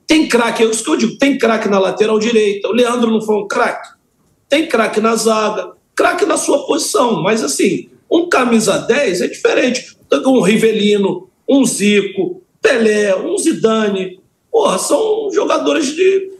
tem 0.07 0.27
craque, 0.27 0.63
é 0.63 0.65
isso 0.65 0.83
que 0.83 0.89
eu 0.89 0.97
digo, 0.97 1.17
tem 1.17 1.37
craque 1.37 1.67
na 1.69 1.77
lateral 1.77 2.17
direita. 2.17 2.67
O 2.67 2.71
Leandro 2.71 3.11
não 3.11 3.21
foi 3.21 3.35
um 3.35 3.47
craque? 3.47 3.89
Tem 4.47 4.67
craque 4.67 4.99
na 4.99 5.15
zaga, 5.15 5.73
craque 5.99 6.25
na 6.25 6.37
sua 6.37 6.65
posição, 6.65 7.21
mas 7.21 7.43
assim, 7.43 7.89
um 8.09 8.29
camisa 8.29 8.77
10 8.77 9.19
é 9.21 9.27
diferente. 9.27 9.97
Um 10.25 10.39
Rivelino, 10.39 11.27
um 11.47 11.65
Zico, 11.65 12.41
Pelé, 12.61 13.13
um 13.17 13.37
Zidane. 13.37 14.17
Porra, 14.49 14.77
são 14.79 15.29
jogadores 15.33 15.87
de. 15.93 16.31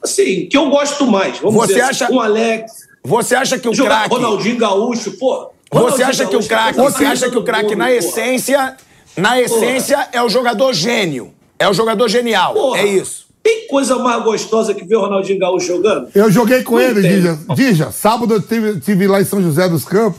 Assim, 0.00 0.46
que 0.46 0.56
eu 0.56 0.70
gosto 0.70 1.06
mais. 1.06 1.38
Vamos 1.38 1.54
Você 1.56 1.74
dizer, 1.74 1.82
acha- 1.82 2.10
um 2.12 2.20
Alex, 2.20 2.70
Você 3.02 3.34
acha 3.34 3.58
que 3.58 3.68
o 3.68 3.72
craque. 3.72 4.14
Ronaldinho 4.14 4.56
Gaúcho, 4.56 5.12
pô. 5.18 5.50
Você 5.70 5.78
Ronaldinho 5.82 6.08
acha 6.08 6.26
que 6.26 6.36
o 6.36 6.40
é 6.40 6.44
craque. 6.44 6.78
Você 6.78 7.04
acha 7.04 7.30
que 7.30 7.38
o 7.38 7.42
craque, 7.42 7.74
na 7.74 7.86
porra. 7.86 7.96
essência. 7.96 8.76
Na 9.16 9.40
essência, 9.40 10.08
é 10.12 10.22
o 10.22 10.28
jogador 10.28 10.72
gênio. 10.72 11.32
É 11.58 11.68
o 11.68 11.72
jogador 11.74 12.08
genial. 12.08 12.54
Porra, 12.54 12.78
É 12.80 12.86
isso. 12.86 13.23
Tem 13.44 13.68
coisa 13.68 13.98
mais 13.98 14.24
gostosa 14.24 14.72
que 14.72 14.86
ver 14.86 14.96
o 14.96 15.02
Ronaldinho 15.02 15.38
Gaúcho 15.38 15.66
jogando? 15.66 16.08
Eu 16.14 16.30
joguei 16.30 16.62
com 16.62 16.76
Não 16.76 16.80
ele. 16.80 17.02
Dija. 17.02 17.38
Dija, 17.54 17.92
sábado 17.92 18.32
eu 18.32 18.40
tive, 18.40 18.80
tive 18.80 19.06
lá 19.06 19.20
em 19.20 19.24
São 19.26 19.42
José 19.42 19.68
dos 19.68 19.84
Campos. 19.84 20.18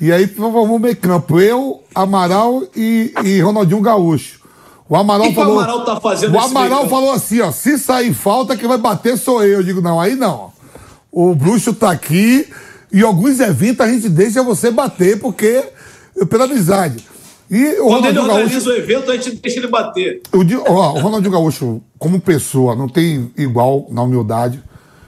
E 0.00 0.10
aí 0.10 0.26
formamos 0.26 0.80
meio 0.80 0.96
campo. 0.96 1.38
Eu, 1.38 1.82
Amaral 1.94 2.62
e, 2.74 3.12
e 3.22 3.40
Ronaldinho 3.40 3.82
Gaúcho. 3.82 4.40
O 4.88 4.96
Amaral 4.96 5.26
que 5.26 5.32
o 5.32 5.34
falou. 5.34 5.58
Amaral 5.60 5.84
tá 5.84 6.00
fazendo 6.00 6.34
O 6.34 6.40
Amaral 6.40 6.88
falou 6.88 7.12
assim, 7.12 7.42
ó. 7.42 7.52
Se 7.52 7.76
sair 7.76 8.14
falta, 8.14 8.56
quem 8.56 8.66
vai 8.66 8.78
bater 8.78 9.18
sou 9.18 9.44
eu. 9.44 9.58
Eu 9.58 9.62
digo, 9.62 9.82
não, 9.82 10.00
aí 10.00 10.16
não. 10.16 10.50
O 11.12 11.34
bruxo 11.34 11.74
tá 11.74 11.90
aqui. 11.90 12.48
E 12.90 13.02
alguns 13.02 13.38
eventos 13.38 13.84
a 13.84 13.88
gente 13.88 14.08
deixa 14.08 14.42
você 14.42 14.70
bater, 14.70 15.20
porque. 15.20 15.62
Pela 16.30 16.44
amizade. 16.44 17.04
E 17.56 17.80
o 17.80 17.86
Quando 17.86 18.06
ele 18.06 18.18
Ronaldinho 18.18 18.26
Gaúcho. 18.26 18.42
organiza 18.42 18.70
o 18.70 18.72
evento, 18.72 19.10
a 19.12 19.14
gente 19.16 19.36
deixa 19.36 19.58
ele 19.60 19.68
bater. 19.68 20.20
Digo, 20.44 20.64
ó, 20.66 20.94
o 20.94 20.98
Ronaldinho 21.00 21.30
Gaúcho, 21.32 21.80
como 21.98 22.18
pessoa, 22.20 22.74
não 22.74 22.88
tem 22.88 23.30
igual 23.36 23.86
na 23.90 24.02
humildade. 24.02 24.60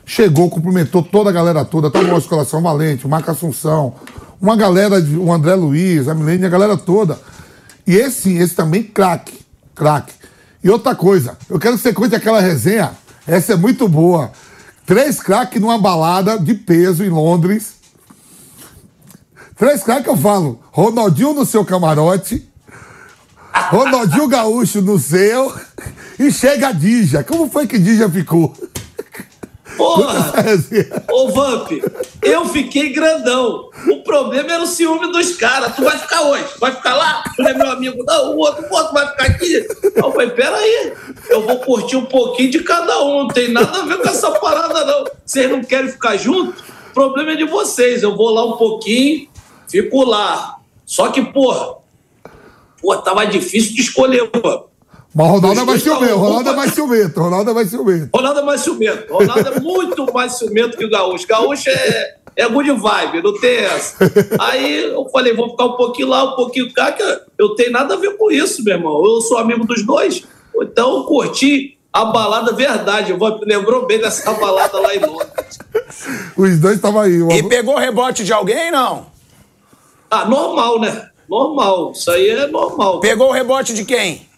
Chegou, 0.04 0.48
cumprimentou 0.48 1.02
toda 1.02 1.30
a 1.30 1.32
galera 1.32 1.64
toda, 1.64 1.90
tá 1.90 2.00
no 2.00 2.16
Escolação 2.16 2.62
Valente, 2.62 3.04
o 3.04 3.08
Marco 3.08 3.28
Assunção, 3.32 3.94
uma 4.40 4.54
galera, 4.54 5.02
de- 5.02 5.16
o 5.16 5.32
André 5.32 5.56
Luiz, 5.56 6.06
a 6.06 6.14
Milene, 6.14 6.44
a 6.46 6.48
galera 6.48 6.76
toda. 6.76 7.18
E 7.84 7.96
esse, 7.96 8.32
esse 8.36 8.54
também, 8.54 8.84
craque, 8.84 9.34
craque. 9.74 10.12
E 10.62 10.70
outra 10.70 10.94
coisa, 10.94 11.36
eu 11.50 11.58
quero 11.58 11.74
que 11.76 11.82
você 11.82 11.92
conte 11.92 12.14
aquela 12.14 12.40
resenha, 12.40 12.92
essa 13.26 13.54
é 13.54 13.56
muito 13.56 13.88
boa. 13.88 14.30
Três 14.86 15.18
craques 15.20 15.60
numa 15.60 15.78
balada 15.78 16.38
de 16.38 16.54
peso 16.54 17.02
em 17.02 17.08
Londres. 17.08 17.74
Três 19.56 19.82
craques 19.82 20.04
que 20.04 20.10
eu 20.10 20.16
falo, 20.16 20.60
Ronaldinho 20.70 21.32
no 21.32 21.46
seu 21.46 21.64
camarote, 21.64 22.46
Ronaldinho 23.70 24.28
Gaúcho 24.28 24.82
no 24.82 24.98
seu 24.98 25.52
e 26.18 26.30
chega 26.30 26.68
a 26.68 26.72
Dija. 26.72 27.24
Como 27.24 27.48
foi 27.48 27.66
que 27.66 27.78
Dija 27.78 28.08
ficou? 28.08 28.54
Porra! 29.76 30.40
Resenha. 30.42 30.86
Ô, 31.10 31.28
Vamp, 31.28 31.70
eu 32.22 32.46
fiquei 32.46 32.92
grandão. 32.92 33.68
O 33.90 34.02
problema 34.02 34.52
era 34.52 34.62
o 34.62 34.66
ciúme 34.66 35.12
dos 35.12 35.36
caras. 35.36 35.74
Tu 35.74 35.82
vai 35.82 35.98
ficar 35.98 36.22
hoje? 36.22 36.46
Vai 36.58 36.72
ficar 36.72 36.94
lá? 36.94 37.24
Tu 37.36 37.42
é 37.42 37.54
meu 37.54 37.70
amigo? 37.70 38.02
Não, 38.04 38.34
o 38.34 38.38
outro, 38.38 38.64
o 38.64 38.74
outro 38.74 38.94
vai 38.94 39.08
ficar 39.08 39.26
aqui. 39.26 39.66
Eu 39.94 40.12
falei, 40.12 40.30
peraí, 40.30 40.92
eu 41.28 41.42
vou 41.46 41.58
curtir 41.58 41.96
um 41.96 42.06
pouquinho 42.06 42.50
de 42.50 42.60
cada 42.60 43.02
um. 43.02 43.22
Não 43.22 43.28
tem 43.28 43.52
nada 43.52 43.80
a 43.80 43.84
ver 43.84 43.98
com 43.98 44.08
essa 44.08 44.30
parada, 44.32 44.84
não. 44.84 45.04
Vocês 45.24 45.50
não 45.50 45.62
querem 45.62 45.90
ficar 45.90 46.16
juntos? 46.16 46.62
O 46.90 46.94
problema 46.94 47.32
é 47.32 47.36
de 47.36 47.44
vocês. 47.44 48.02
Eu 48.02 48.16
vou 48.16 48.30
lá 48.30 48.44
um 48.46 48.56
pouquinho, 48.56 49.28
fico 49.68 50.04
lá. 50.04 50.56
Só 50.84 51.08
que, 51.08 51.22
pô, 51.22 51.78
pô, 52.80 52.96
tava 52.98 53.26
difícil 53.26 53.74
de 53.74 53.82
escolher, 53.82 54.28
pô. 54.30 54.66
Mas 55.16 55.26
o 55.26 55.30
Ronaldo 55.30 55.60
é 55.60 55.64
mais 55.64 55.82
ciumento, 55.82 56.16
Ronaldo 56.16 56.50
é 56.50 56.52
mais 56.54 56.74
ciumento, 56.74 57.20
Ronaldo 57.22 57.50
é 57.50 57.54
mais 57.54 57.70
ciumento. 57.70 58.10
Ronaldo 58.14 58.40
é 58.40 58.42
mais 58.42 58.60
ciumento. 58.60 59.12
Ronaldo 59.14 59.48
é 59.48 59.60
muito 59.60 60.12
mais 60.12 60.32
ciumento 60.34 60.76
que 60.76 60.84
o 60.84 60.90
Gaúcho. 60.90 61.26
Gaúcho 61.26 61.70
é, 61.70 62.16
é 62.36 62.46
good 62.46 62.70
vibe, 62.70 63.22
não 63.22 63.32
tem 63.40 63.56
essa. 63.56 63.96
Aí 64.38 64.84
eu 64.84 65.08
falei, 65.08 65.34
vou 65.34 65.48
ficar 65.48 65.64
um 65.64 65.76
pouquinho 65.76 66.08
lá, 66.08 66.22
um 66.22 66.36
pouquinho 66.36 66.70
cá, 66.70 66.92
que 66.92 67.02
eu 67.38 67.54
tenho 67.54 67.72
nada 67.72 67.94
a 67.94 67.96
ver 67.96 68.14
com 68.18 68.30
isso, 68.30 68.62
meu 68.62 68.74
irmão. 68.74 69.02
Eu 69.02 69.22
sou 69.22 69.38
amigo 69.38 69.66
dos 69.66 69.82
dois. 69.86 70.22
Então 70.60 70.98
eu 70.98 71.04
curti 71.04 71.78
a 71.90 72.04
balada 72.04 72.52
verdade. 72.52 73.10
Eu 73.10 73.18
lembrou 73.42 73.86
bem 73.86 73.98
dessa 73.98 74.34
balada 74.34 74.78
lá 74.78 74.94
em 74.94 75.00
Londres. 75.00 75.58
Os 76.36 76.58
dois 76.58 76.76
estavam 76.76 77.00
aí. 77.00 77.22
E 77.38 77.42
pegou 77.42 77.78
rebote 77.78 78.22
de 78.22 78.34
alguém, 78.34 78.70
não? 78.70 79.06
Ah, 80.10 80.24
normal, 80.24 80.80
né? 80.80 81.10
Normal. 81.28 81.92
Isso 81.92 82.10
aí 82.10 82.28
é 82.28 82.46
normal. 82.46 83.00
Pegou 83.00 83.28
o 83.28 83.32
rebote 83.32 83.74
de 83.74 83.84
quem? 83.84 84.28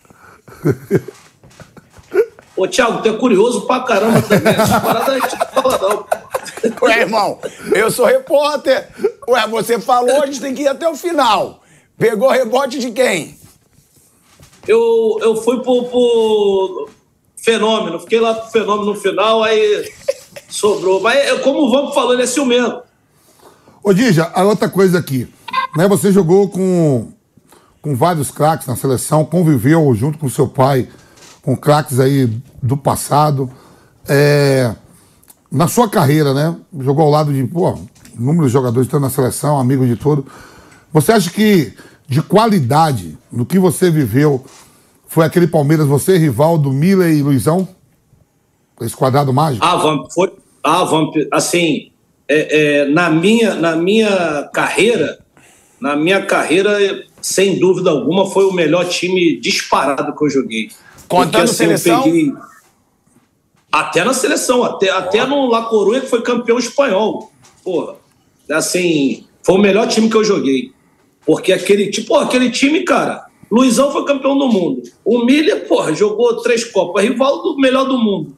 Ô, 2.56 2.66
Thiago, 2.66 3.02
tu 3.02 3.08
é 3.08 3.12
curioso 3.12 3.66
pra 3.66 3.80
caramba 3.80 4.20
também. 4.22 4.52
Essa 4.52 4.80
parada 4.82 5.12
a 5.12 5.20
gente 5.20 5.38
não 5.38 5.62
fala, 5.62 5.78
não. 5.78 6.06
Ué, 6.82 7.00
irmão, 7.00 7.38
eu 7.72 7.90
sou 7.90 8.06
repórter. 8.06 8.88
Ué, 9.28 9.46
você 9.46 9.78
falou, 9.78 10.22
a 10.22 10.26
gente 10.26 10.40
tem 10.40 10.54
que 10.54 10.62
ir 10.62 10.68
até 10.68 10.88
o 10.88 10.96
final. 10.96 11.62
Pegou 11.96 12.30
rebote 12.30 12.78
de 12.78 12.90
quem? 12.90 13.38
Eu, 14.66 15.18
eu 15.20 15.36
fui 15.36 15.62
pro, 15.62 15.84
pro 15.84 16.88
fenômeno, 17.36 18.00
fiquei 18.00 18.20
lá 18.20 18.34
pro 18.34 18.50
fenômeno 18.50 18.92
no 18.92 19.00
final, 19.00 19.42
aí 19.42 19.88
sobrou. 20.48 21.00
Mas 21.00 21.16
é, 21.16 21.38
como 21.38 21.60
o 21.60 21.70
Vampo 21.70 21.92
falou, 21.92 22.12
ele 22.12 22.22
é 22.22 22.26
ciumento. 22.26 22.82
Ô, 23.82 23.92
Dija, 23.92 24.30
a 24.34 24.42
outra 24.44 24.68
coisa 24.68 24.98
aqui. 24.98 25.28
Né, 25.76 25.86
você 25.86 26.12
jogou 26.12 26.48
com, 26.48 27.08
com 27.80 27.94
vários 27.94 28.30
craques 28.30 28.66
na 28.66 28.76
seleção, 28.76 29.24
conviveu 29.24 29.94
junto 29.94 30.18
com 30.18 30.28
seu 30.28 30.48
pai 30.48 30.88
com 31.42 31.56
craques 31.56 31.98
aí 31.98 32.26
do 32.62 32.76
passado. 32.76 33.50
É, 34.06 34.74
na 35.50 35.66
sua 35.66 35.88
carreira, 35.88 36.34
né? 36.34 36.54
Jogou 36.80 37.06
ao 37.06 37.10
lado 37.10 37.32
de, 37.32 37.42
pô, 37.44 37.78
número 38.14 38.46
de 38.46 38.52
jogadores 38.52 38.86
estão 38.86 39.00
na 39.00 39.08
seleção, 39.08 39.58
amigo 39.58 39.86
de 39.86 39.96
tudo. 39.96 40.26
Você 40.92 41.12
acha 41.12 41.30
que 41.30 41.72
de 42.06 42.20
qualidade 42.20 43.16
no 43.30 43.46
que 43.46 43.58
você 43.58 43.90
viveu 43.90 44.44
foi 45.06 45.24
aquele 45.24 45.46
Palmeiras, 45.46 45.86
você, 45.86 46.18
Rivaldo, 46.18 46.70
Miller 46.70 47.12
e 47.14 47.22
Luizão? 47.22 47.66
Esse 48.80 48.94
quadrado 48.94 49.32
mágico? 49.32 49.64
Ah, 49.64 49.76
Vamp, 49.76 50.06
foi. 50.12 50.32
Ah, 50.62 50.84
Vamp, 50.84 51.14
assim, 51.32 51.90
é, 52.28 52.80
é, 52.80 52.84
na, 52.84 53.08
minha, 53.08 53.54
na 53.54 53.74
minha 53.74 54.48
carreira, 54.52 55.18
na 55.80 55.96
minha 55.96 56.24
carreira, 56.24 57.04
sem 57.22 57.58
dúvida 57.58 57.90
alguma, 57.90 58.26
foi 58.26 58.44
o 58.44 58.52
melhor 58.52 58.86
time 58.86 59.40
disparado 59.40 60.14
que 60.14 60.24
eu 60.24 60.30
joguei. 60.30 60.70
Contando 61.08 61.30
Porque, 61.30 61.38
assim, 61.44 61.56
seleção? 61.56 62.02
Peguei... 62.02 62.32
Até 63.72 64.04
na 64.04 64.12
seleção, 64.12 64.62
até, 64.62 64.90
até 64.90 65.26
no 65.26 65.46
La 65.46 65.62
Coruña, 65.62 66.00
que 66.00 66.06
foi 66.06 66.22
campeão 66.22 66.58
espanhol. 66.58 67.30
Porra, 67.62 67.96
assim, 68.50 69.26
foi 69.42 69.56
o 69.56 69.58
melhor 69.58 69.86
time 69.88 70.08
que 70.08 70.16
eu 70.16 70.24
joguei. 70.24 70.72
Porque 71.24 71.52
aquele, 71.52 71.90
tipo, 71.90 72.14
aquele 72.14 72.50
time, 72.50 72.82
cara, 72.82 73.26
Luizão 73.50 73.90
foi 73.90 74.04
campeão 74.04 74.38
do 74.38 74.48
mundo. 74.48 74.82
O 75.04 75.24
Miller, 75.24 75.66
porra, 75.66 75.94
jogou 75.94 76.40
três 76.42 76.64
Copas. 76.64 77.04
Rivaldo, 77.04 77.56
melhor 77.58 77.84
do 77.84 77.98
mundo. 77.98 78.36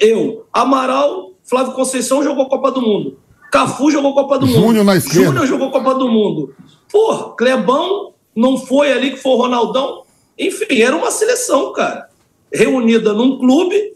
Eu, 0.00 0.44
Amaral, 0.52 1.31
Flávio 1.44 1.72
Conceição 1.72 2.22
jogou 2.22 2.46
Copa 2.46 2.70
do 2.70 2.80
Mundo. 2.80 3.18
Cafu 3.50 3.90
jogou 3.90 4.14
Copa 4.14 4.38
do 4.38 4.46
Mundo. 4.46 4.60
Júnior 4.60 4.84
na 4.84 4.96
esquerda. 4.96 5.26
Júnior 5.26 5.46
jogou 5.46 5.70
Copa 5.70 5.94
do 5.94 6.08
Mundo. 6.08 6.54
Porra, 6.90 7.34
Clebão 7.36 8.12
não 8.34 8.56
foi 8.56 8.92
ali 8.92 9.10
que 9.10 9.18
foi 9.18 9.32
o 9.32 9.36
Ronaldão. 9.36 10.02
Enfim, 10.38 10.80
era 10.80 10.96
uma 10.96 11.10
seleção, 11.10 11.72
cara, 11.72 12.08
reunida 12.52 13.12
num 13.12 13.38
clube 13.38 13.92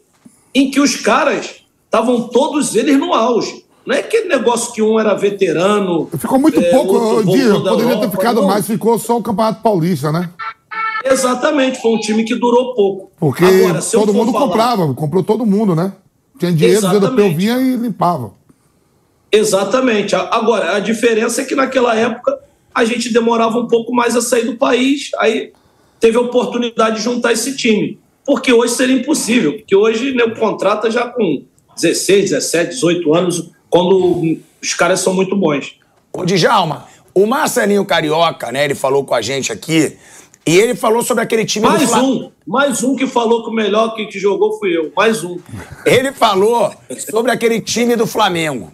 em 0.55 0.71
que 0.71 0.81
os 0.81 0.97
caras 0.97 1.63
estavam 1.85 2.29
todos 2.29 2.75
eles 2.75 2.99
no 2.99 3.15
auge. 3.15 3.65
Não 3.87 3.95
é 3.95 4.01
aquele 4.01 4.29
negócio 4.29 4.73
que 4.73 4.83
um 4.83 4.99
era 4.99 5.15
veterano. 5.15 6.09
Ficou 6.19 6.39
muito 6.39 6.61
é, 6.61 6.71
pouco, 6.71 7.23
dia, 7.25 7.53
poderia 7.55 7.85
Europa, 7.85 8.01
ter 8.01 8.11
ficado 8.11 8.41
não. 8.41 8.49
mais, 8.49 8.67
ficou 8.67 8.99
só 8.99 9.17
o 9.17 9.23
Campeonato 9.23 9.63
Paulista, 9.63 10.11
né? 10.11 10.31
Exatamente, 11.05 11.81
foi 11.81 11.93
um 11.93 12.01
time 12.01 12.25
que 12.25 12.35
durou 12.35 12.75
pouco. 12.75 13.13
Porque 13.17 13.45
Agora, 13.45 13.81
todo 13.81 14.13
mundo 14.13 14.33
falar... 14.33 14.47
comprava, 14.47 14.95
comprou 14.95 15.23
todo 15.23 15.47
mundo, 15.47 15.77
né? 15.77 15.93
Tinha 16.39 16.53
dinheiro, 16.53 16.87
o 16.87 16.93
europeu 16.93 17.35
vinha 17.35 17.59
e 17.59 17.77
limpava. 17.77 18.33
Exatamente. 19.31 20.15
Agora, 20.15 20.77
a 20.77 20.81
diferença 20.81 21.43
é 21.43 21.45
que 21.45 21.55
naquela 21.55 21.95
época 21.95 22.39
a 22.75 22.85
gente 22.85 23.13
demorava 23.13 23.59
um 23.59 23.67
pouco 23.67 23.95
mais 23.95 24.15
a 24.17 24.21
sair 24.21 24.45
do 24.45 24.57
país, 24.57 25.11
aí 25.19 25.53
teve 25.99 26.17
a 26.17 26.21
oportunidade 26.21 26.97
de 26.97 27.03
juntar 27.03 27.33
esse 27.33 27.57
time. 27.57 27.99
Porque 28.25 28.53
hoje 28.53 28.75
seria 28.75 28.97
impossível, 28.97 29.55
porque 29.55 29.75
hoje 29.75 30.13
né, 30.15 30.25
o 30.25 30.35
contrata 30.35 30.91
já 30.91 31.07
com 31.07 31.45
16, 31.75 32.31
17, 32.31 32.71
18 32.71 33.15
anos, 33.15 33.51
quando 33.71 34.39
os 34.63 34.75
caras 34.75 35.01
são 35.01 35.15
muito 35.15 35.37
bons. 35.37 35.77
Ô, 36.13 36.25
Djalma, 36.25 36.87
o 37.15 37.27
Marcelinho 37.27 37.85
Carioca, 37.85 38.51
né, 38.51 38.65
ele 38.65 38.75
falou 38.75 39.05
com 39.05 39.15
a 39.15 39.23
gente 39.23 39.53
aqui, 39.53 39.97
e 40.47 40.57
ele 40.57 40.77
falou 40.77 41.03
sobre 41.03 41.25
aquele 41.25 41.45
time 41.45 41.67
mais 41.67 41.81
do 41.81 41.89
Flamengo. 41.89 42.13
Mais 42.13 42.23
um, 42.23 42.31
mais 42.47 42.83
um 42.85 42.95
que 42.95 43.07
falou 43.07 43.43
que 43.43 43.51
o 43.51 43.53
melhor 43.53 43.95
que, 43.97 44.07
que 44.07 44.19
jogou 44.19 44.57
fui 44.59 44.77
eu, 44.77 44.93
mais 44.97 45.25
um. 45.25 45.39
Ele 45.85 46.13
falou 46.13 46.73
sobre 47.11 47.33
aquele 47.33 47.61
time 47.61 47.97
do 47.97 48.07
Flamengo. 48.07 48.71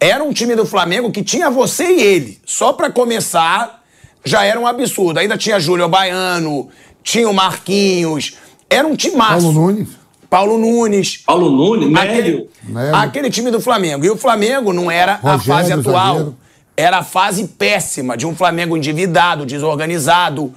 Era 0.00 0.24
um 0.24 0.32
time 0.32 0.56
do 0.56 0.66
Flamengo 0.66 1.12
que 1.12 1.22
tinha 1.22 1.50
você 1.50 1.84
e 1.84 2.00
ele. 2.00 2.40
Só 2.44 2.72
para 2.72 2.90
começar, 2.90 3.82
já 4.24 4.44
era 4.44 4.58
um 4.58 4.66
absurdo. 4.66 5.18
Ainda 5.18 5.38
tinha 5.38 5.60
Júlio 5.60 5.88
Baiano, 5.88 6.68
tinha 7.02 7.28
o 7.28 7.34
Marquinhos. 7.34 8.34
Era 8.68 8.86
um 8.86 8.96
time 8.96 9.16
massa. 9.16 9.42
Paulo 9.42 9.52
Nunes. 9.52 9.88
Paulo 10.28 10.58
Nunes. 10.58 11.16
Paulo 11.24 11.50
Nunes, 11.50 11.96
aquele, 11.96 12.50
aquele 12.92 13.30
time 13.30 13.50
do 13.50 13.60
Flamengo. 13.60 14.04
E 14.04 14.10
o 14.10 14.16
Flamengo 14.16 14.72
não 14.72 14.90
era 14.90 15.14
Rogério, 15.14 15.36
a 15.36 15.38
fase 15.38 15.72
atual. 15.72 16.16
Zagueiro. 16.16 16.36
Era 16.76 16.98
a 16.98 17.04
fase 17.04 17.48
péssima 17.48 18.16
de 18.16 18.24
um 18.24 18.36
Flamengo 18.36 18.76
endividado, 18.76 19.46
desorganizado. 19.46 20.54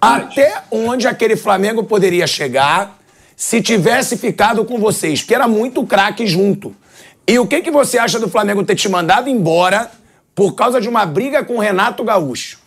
Até 0.00 0.62
onde 0.70 1.06
aquele 1.06 1.36
Flamengo 1.36 1.84
poderia 1.84 2.26
chegar 2.26 2.98
se 3.36 3.60
tivesse 3.60 4.16
ficado 4.16 4.64
com 4.64 4.78
vocês, 4.78 5.20
porque 5.20 5.34
era 5.34 5.48
muito 5.48 5.84
craque 5.84 6.26
junto. 6.26 6.74
E 7.26 7.38
o 7.38 7.46
que, 7.46 7.60
que 7.60 7.70
você 7.70 7.98
acha 7.98 8.18
do 8.18 8.28
Flamengo 8.28 8.64
ter 8.64 8.76
te 8.76 8.88
mandado 8.88 9.28
embora 9.28 9.90
por 10.34 10.54
causa 10.54 10.80
de 10.80 10.88
uma 10.88 11.06
briga 11.06 11.42
com 11.44 11.56
o 11.56 11.60
Renato 11.60 12.04
Gaúcho? 12.04 12.58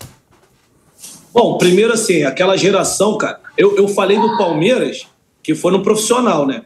Bom, 1.34 1.58
primeiro 1.58 1.93
assim, 1.93 2.24
aquela 2.24 2.58
geração, 2.58 3.18
cara, 3.18 3.39
eu, 3.58 3.78
eu 3.78 3.88
falei 3.88 4.20
do 4.20 4.38
Palmeiras, 4.38 5.05
que 5.43 5.53
foi 5.53 5.72
no 5.72 5.84
profissional, 5.84 6.45
né? 6.45 6.64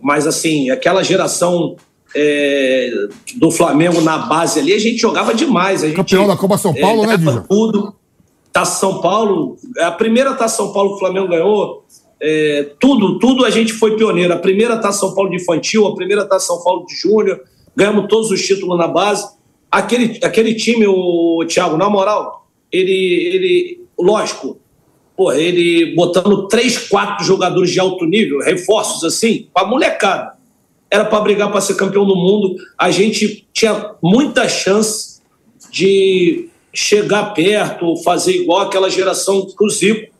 Mas 0.00 0.26
assim, 0.26 0.70
aquela 0.70 1.02
geração 1.02 1.76
é, 2.14 2.92
do 3.36 3.50
Flamengo 3.50 4.00
na 4.00 4.18
base 4.18 4.60
ali, 4.60 4.72
a 4.72 4.78
gente 4.78 4.98
jogava 4.98 5.34
demais. 5.34 5.82
A 5.82 5.86
gente, 5.86 5.96
Campeão 5.96 6.26
da 6.26 6.36
Copa 6.36 6.56
São 6.56 6.72
Paulo, 6.72 7.04
é, 7.04 7.06
né, 7.08 7.16
Dija? 7.16 7.44
Tudo. 7.48 7.94
Taça 8.54 8.78
São 8.78 9.00
Paulo, 9.00 9.56
a 9.80 9.90
primeira 9.90 10.32
Taça 10.32 10.58
São 10.58 10.72
Paulo 10.72 10.90
que 10.90 10.94
o 10.94 10.98
Flamengo 11.00 11.26
ganhou, 11.26 11.84
é, 12.22 12.70
tudo, 12.78 13.18
tudo 13.18 13.44
a 13.44 13.50
gente 13.50 13.72
foi 13.72 13.96
pioneiro. 13.96 14.32
A 14.32 14.38
primeira 14.38 14.78
Taça 14.78 15.00
São 15.00 15.12
Paulo 15.12 15.28
de 15.28 15.42
infantil, 15.42 15.84
a 15.88 15.94
primeira 15.96 16.24
Taça 16.24 16.46
São 16.46 16.62
Paulo 16.62 16.86
de 16.86 16.94
júnior, 16.94 17.42
ganhamos 17.74 18.06
todos 18.08 18.30
os 18.30 18.40
títulos 18.40 18.78
na 18.78 18.86
base. 18.86 19.28
Aquele, 19.68 20.20
aquele 20.22 20.54
time, 20.54 20.86
o 20.86 21.44
Thiago, 21.48 21.76
na 21.76 21.90
moral, 21.90 22.46
ele, 22.70 22.92
ele 22.92 23.80
lógico, 23.98 24.56
porra, 25.16 25.36
ele 25.36 25.92
botando 25.96 26.46
três, 26.46 26.78
quatro 26.78 27.24
jogadores 27.24 27.72
de 27.72 27.80
alto 27.80 28.04
nível, 28.04 28.38
reforços 28.38 29.02
assim, 29.02 29.48
pra 29.52 29.66
molecada. 29.66 30.32
Era 30.88 31.04
para 31.04 31.20
brigar 31.22 31.50
para 31.50 31.60
ser 31.60 31.74
campeão 31.74 32.06
do 32.06 32.14
mundo. 32.14 32.54
A 32.78 32.88
gente 32.92 33.48
tinha 33.52 33.96
muita 34.00 34.48
chance 34.48 35.20
de 35.72 36.48
chegar 36.74 37.32
perto, 37.32 37.96
fazer 38.02 38.32
igual 38.32 38.62
aquela 38.62 38.90
geração 38.90 39.46
do 39.46 39.70
Zico, 39.70 40.12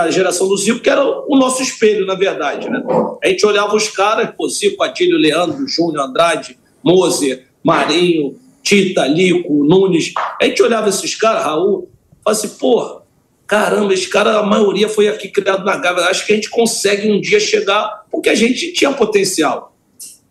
a 0.00 0.10
geração 0.10 0.48
do 0.48 0.56
Zico, 0.56 0.80
que 0.80 0.88
era 0.88 1.04
o 1.04 1.36
nosso 1.36 1.62
espelho, 1.62 2.06
na 2.06 2.14
verdade. 2.14 2.70
Né? 2.70 2.82
A 3.22 3.28
gente 3.28 3.44
olhava 3.44 3.74
os 3.74 3.88
caras, 3.88 4.30
pô, 4.36 4.48
Zico, 4.48 4.82
Adílio, 4.82 5.18
Leandro, 5.18 5.66
Júnior, 5.66 6.06
Andrade, 6.06 6.56
Moser, 6.82 7.48
Marinho, 7.62 8.38
Tita, 8.62 9.06
Lico, 9.06 9.64
Nunes. 9.64 10.12
A 10.40 10.44
gente 10.44 10.62
olhava 10.62 10.88
esses 10.88 11.14
caras, 11.16 11.42
Raul, 11.42 11.90
falava 12.24 12.44
assim, 12.44 12.56
porra, 12.56 13.02
caramba, 13.46 13.92
esse 13.92 14.08
cara, 14.08 14.38
a 14.38 14.42
maioria 14.42 14.88
foi 14.88 15.08
aqui 15.08 15.28
criado 15.28 15.64
na 15.64 15.76
Gávea. 15.76 16.04
Acho 16.04 16.24
que 16.24 16.32
a 16.32 16.36
gente 16.36 16.48
consegue 16.48 17.10
um 17.10 17.20
dia 17.20 17.40
chegar, 17.40 18.04
porque 18.10 18.28
a 18.28 18.34
gente 18.34 18.72
tinha 18.72 18.92
potencial. 18.92 19.74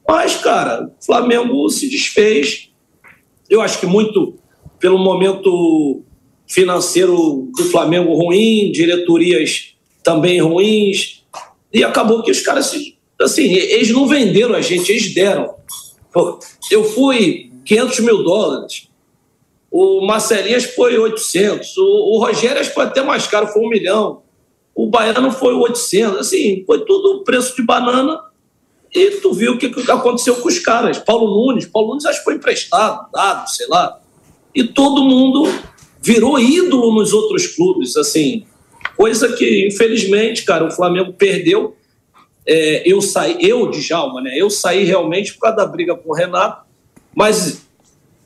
Mas, 0.08 0.38
cara, 0.38 0.90
o 1.00 1.06
Flamengo 1.06 1.70
se 1.70 1.90
desfez. 1.90 2.70
Eu 3.50 3.62
acho 3.62 3.80
que 3.80 3.86
muito 3.86 4.38
pelo 4.80 4.98
momento 4.98 6.04
financeiro 6.48 7.50
do 7.56 7.66
Flamengo 7.66 8.14
ruim, 8.14 8.72
diretorias 8.72 9.76
também 10.04 10.40
ruins, 10.40 11.24
e 11.74 11.84
acabou 11.84 12.24
que 12.24 12.32
os 12.32 12.42
caras, 12.42 12.72
assim, 13.22 13.54
eles 13.54 13.90
não 13.90 14.08
venderam 14.08 14.56
a 14.56 14.62
gente, 14.62 14.92
eles 14.92 15.14
deram. 15.14 15.54
eu 16.72 16.84
fui 16.84 17.52
500 17.66 18.00
mil 18.00 18.24
dólares. 18.24 18.88
O 19.70 20.06
Marcelinhas 20.06 20.64
foi 20.64 20.98
800. 20.98 21.78
O, 21.78 22.20
Rogério 22.20 22.64
foi 22.66 22.86
até 22.86 23.04
mais 23.04 23.28
caro, 23.28 23.48
foi 23.48 23.62
um 23.62 23.70
milhão. 23.70 24.22
O 24.74 24.88
Baiano 24.88 25.32
foi 25.32 25.54
800. 25.54 26.20
Assim, 26.20 26.64
foi 26.66 26.86
tudo 26.86 27.24
preço 27.24 27.56
de 27.56 27.62
banana. 27.64 28.22
E 28.96 29.12
tu 29.22 29.34
viu 29.34 29.54
o 29.54 29.58
que 29.58 29.68
aconteceu 29.92 30.38
com 30.38 30.48
os 30.48 30.60
caras. 30.60 30.98
Paulo 30.98 31.46
Nunes. 31.46 31.66
Paulo 31.66 31.90
Nunes 31.90 32.06
acho 32.06 32.20
que 32.20 32.24
foi 32.24 32.36
emprestado, 32.36 33.12
dado, 33.12 33.50
sei 33.50 33.68
lá. 33.68 34.00
E 34.58 34.64
todo 34.64 35.04
mundo 35.04 35.48
virou 36.02 36.40
ídolo 36.40 36.92
nos 36.96 37.14
outros 37.14 37.46
clubes, 37.46 37.96
assim. 37.96 38.44
Coisa 38.96 39.32
que, 39.34 39.68
infelizmente, 39.68 40.44
cara, 40.44 40.66
o 40.66 40.72
Flamengo 40.72 41.14
perdeu. 41.14 41.78
É, 42.44 42.82
eu 42.84 43.00
saí, 43.00 43.38
eu, 43.40 43.70
Djalma, 43.70 44.20
né? 44.20 44.32
Eu 44.36 44.50
saí 44.50 44.84
realmente 44.84 45.36
por 45.36 45.42
causa 45.42 45.58
da 45.58 45.66
briga 45.68 45.96
com 45.96 46.10
o 46.10 46.16
Renato, 46.16 46.66
mas 47.16 47.68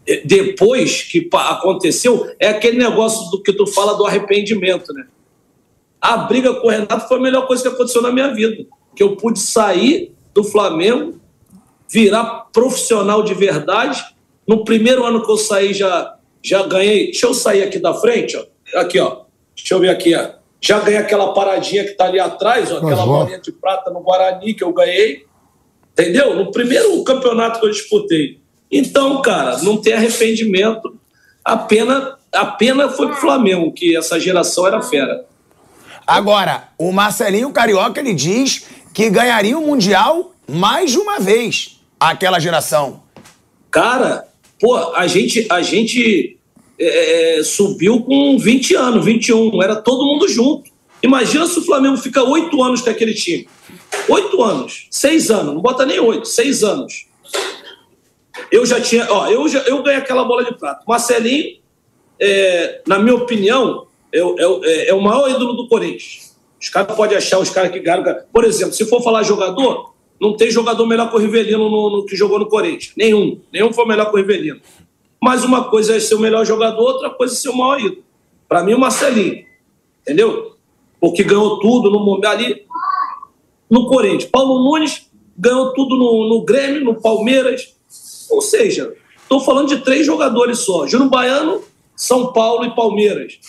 é, 0.07 0.21
depois 0.23 1.01
que 1.01 1.27
aconteceu, 1.33 2.31
é 2.39 2.47
aquele 2.47 2.77
negócio 2.77 3.29
do 3.29 3.43
que 3.43 3.51
tu 3.51 3.67
fala 3.67 3.95
do 3.95 4.05
arrependimento, 4.05 4.93
né? 4.93 5.07
A 5.99 6.15
briga 6.15 6.53
com 6.53 6.67
o 6.67 6.69
Renato 6.69 7.09
foi 7.09 7.17
a 7.17 7.21
melhor 7.21 7.45
coisa 7.45 7.61
que 7.61 7.67
aconteceu 7.67 8.01
na 8.01 8.09
minha 8.09 8.33
vida. 8.33 8.65
Que 8.95 9.03
eu 9.03 9.17
pude 9.17 9.39
sair 9.39 10.13
do 10.33 10.45
Flamengo, 10.45 11.19
virar 11.89 12.47
profissional 12.53 13.21
de 13.21 13.33
verdade. 13.33 14.01
No 14.47 14.63
primeiro 14.63 15.03
ano 15.03 15.25
que 15.25 15.29
eu 15.29 15.37
saí, 15.37 15.73
já, 15.73 16.15
já 16.43 16.63
ganhei. 16.63 17.05
Deixa 17.05 17.25
eu 17.25 17.33
sair 17.33 17.63
aqui 17.63 17.79
da 17.79 17.93
frente, 17.93 18.37
ó. 18.37 18.79
Aqui, 18.79 18.99
ó. 18.99 19.21
Deixa 19.55 19.73
eu 19.73 19.79
ver 19.79 19.89
aqui, 19.89 20.15
ó. 20.15 20.29
Já 20.59 20.79
ganhei 20.79 20.99
aquela 20.99 21.33
paradinha 21.33 21.83
que 21.83 21.91
tá 21.91 22.05
ali 22.05 22.19
atrás, 22.19 22.71
ó, 22.71 22.77
aquela 22.77 23.05
bolinha 23.05 23.39
de 23.39 23.51
prata 23.51 23.89
no 23.89 24.01
Guarani 24.01 24.53
que 24.53 24.63
eu 24.63 24.71
ganhei. 24.71 25.25
Entendeu? 25.93 26.35
No 26.35 26.51
primeiro 26.51 27.03
campeonato 27.03 27.59
que 27.59 27.65
eu 27.65 27.71
disputei. 27.71 28.39
Então, 28.71 29.21
cara, 29.21 29.57
não 29.63 29.77
tem 29.77 29.93
arrependimento. 29.93 30.95
A 31.43 31.57
pena, 31.57 32.17
a 32.31 32.45
pena 32.45 32.89
foi 32.89 33.07
pro 33.07 33.17
Flamengo, 33.17 33.73
que 33.73 33.97
essa 33.97 34.19
geração 34.19 34.67
era 34.67 34.81
fera. 34.81 35.25
Agora, 36.05 36.69
o 36.77 36.91
Marcelinho 36.91 37.51
Carioca 37.51 37.99
ele 37.99 38.13
diz 38.13 38.65
que 38.93 39.09
ganharia 39.09 39.57
o 39.57 39.65
Mundial 39.65 40.31
mais 40.47 40.91
de 40.91 40.97
uma 40.97 41.19
vez, 41.19 41.79
aquela 41.99 42.39
geração. 42.39 43.03
Cara, 43.69 44.27
pô, 44.61 44.75
a 44.95 45.07
gente, 45.07 45.47
a 45.49 45.61
gente 45.63 46.37
é, 46.79 47.39
é 47.39 47.43
subiu 47.43 48.01
com 48.01 48.37
20 48.37 48.75
anos, 48.75 49.03
21, 49.03 49.61
era 49.61 49.75
todo 49.75 50.05
mundo 50.05 50.27
junto. 50.27 50.69
Imagina 51.01 51.47
se 51.47 51.57
o 51.57 51.63
Flamengo 51.63 51.97
fica 51.97 52.23
oito 52.23 52.63
anos 52.63 52.81
com 52.81 52.89
aquele 52.91 53.13
time. 53.13 53.47
Oito 54.07 54.41
anos, 54.43 54.87
seis 54.91 55.31
anos, 55.31 55.53
não 55.55 55.61
bota 55.61 55.85
nem 55.85 55.99
oito, 55.99 56.27
seis 56.27 56.63
anos. 56.63 57.07
Eu 58.51 58.65
já 58.65 58.79
tinha, 58.79 59.07
ó, 59.11 59.27
eu, 59.27 59.47
já, 59.47 59.59
eu 59.61 59.81
ganhei 59.81 59.99
aquela 59.99 60.23
bola 60.23 60.45
de 60.45 60.53
prata. 60.55 60.83
Marcelinho, 60.87 61.57
é, 62.19 62.81
na 62.85 62.99
minha 62.99 63.15
opinião, 63.15 63.87
é, 64.13 64.19
é, 64.19 64.89
é, 64.89 64.93
o 64.93 65.01
maior 65.01 65.29
ídolo 65.29 65.53
do 65.53 65.67
Corinthians. 65.67 66.35
Os 66.59 66.69
caras 66.69 66.95
podem 66.95 67.17
achar 67.17 67.39
os 67.39 67.49
caras 67.49 67.71
que 67.71 67.79
ganham. 67.79 68.03
Por 68.31 68.43
exemplo, 68.43 68.73
se 68.73 68.85
for 68.85 69.01
falar 69.01 69.23
jogador, 69.23 69.90
não 70.21 70.37
tem 70.37 70.51
jogador 70.51 70.85
melhor 70.85 71.09
que 71.09 71.15
o 71.15 71.19
Rivelino 71.19 71.67
no, 71.67 71.89
no, 71.89 72.05
que 72.05 72.15
jogou 72.15 72.37
no 72.37 72.45
Corinthians. 72.45 72.93
Nenhum. 72.95 73.41
Nenhum 73.51 73.73
foi 73.73 73.87
melhor 73.87 74.05
que 74.05 74.13
o 74.13 74.17
Rivelino. 74.17 74.61
Mas 75.19 75.43
uma 75.43 75.63
coisa 75.63 75.95
é 75.95 75.99
ser 75.99 76.13
o 76.13 76.19
melhor 76.19 76.45
jogador, 76.45 76.79
outra 76.79 77.09
coisa 77.09 77.33
é 77.33 77.37
ser 77.37 77.49
o 77.49 77.57
maior 77.57 77.79
ídolo. 77.79 78.03
Para 78.47 78.63
mim, 78.63 78.75
o 78.75 78.79
Marcelinho. 78.79 79.43
Entendeu? 80.01 80.55
Porque 80.99 81.23
ganhou 81.23 81.59
tudo 81.59 81.89
no 81.89 82.27
ali 82.27 82.67
no 83.67 83.87
Corinthians. 83.87 84.25
Paulo 84.25 84.63
Nunes 84.63 85.09
ganhou 85.35 85.73
tudo 85.73 85.97
no, 85.97 86.29
no 86.29 86.43
Grêmio, 86.43 86.83
no 86.83 87.01
Palmeiras. 87.01 87.73
Ou 88.29 88.41
seja, 88.41 88.93
estou 89.23 89.39
falando 89.39 89.69
de 89.69 89.79
três 89.79 90.05
jogadores 90.05 90.59
só: 90.59 90.85
Júnior 90.85 91.09
Baiano, 91.09 91.63
São 91.95 92.31
Paulo 92.31 92.65
e 92.65 92.75
Palmeiras. 92.75 93.39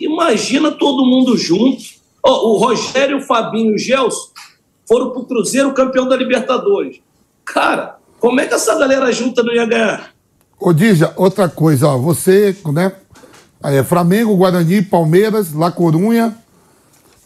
Imagina 0.00 0.72
todo 0.72 1.04
mundo 1.04 1.36
junto. 1.36 1.82
Oh, 2.26 2.52
o 2.52 2.56
Rogério, 2.56 3.18
o 3.18 3.22
Fabinho 3.22 3.72
e 3.72 3.74
o 3.74 3.78
Gelson 3.78 4.33
foram 4.86 5.10
para 5.10 5.20
o 5.20 5.24
Cruzeiro 5.24 5.72
campeão 5.72 6.08
da 6.08 6.16
Libertadores. 6.16 7.00
Cara, 7.44 7.96
como 8.18 8.40
é 8.40 8.46
que 8.46 8.54
essa 8.54 8.78
galera 8.78 9.12
junta 9.12 9.42
não 9.42 9.52
ia 9.52 9.66
ganhar? 9.66 10.10
Ô, 10.58 10.72
Dija, 10.72 11.12
outra 11.16 11.48
coisa, 11.48 11.88
ó, 11.88 11.98
você, 11.98 12.56
né? 12.72 12.92
É, 13.62 13.82
Flamengo, 13.82 14.36
Guarani, 14.36 14.82
Palmeiras, 14.82 15.52
La 15.52 15.70
Corunha, 15.70 16.36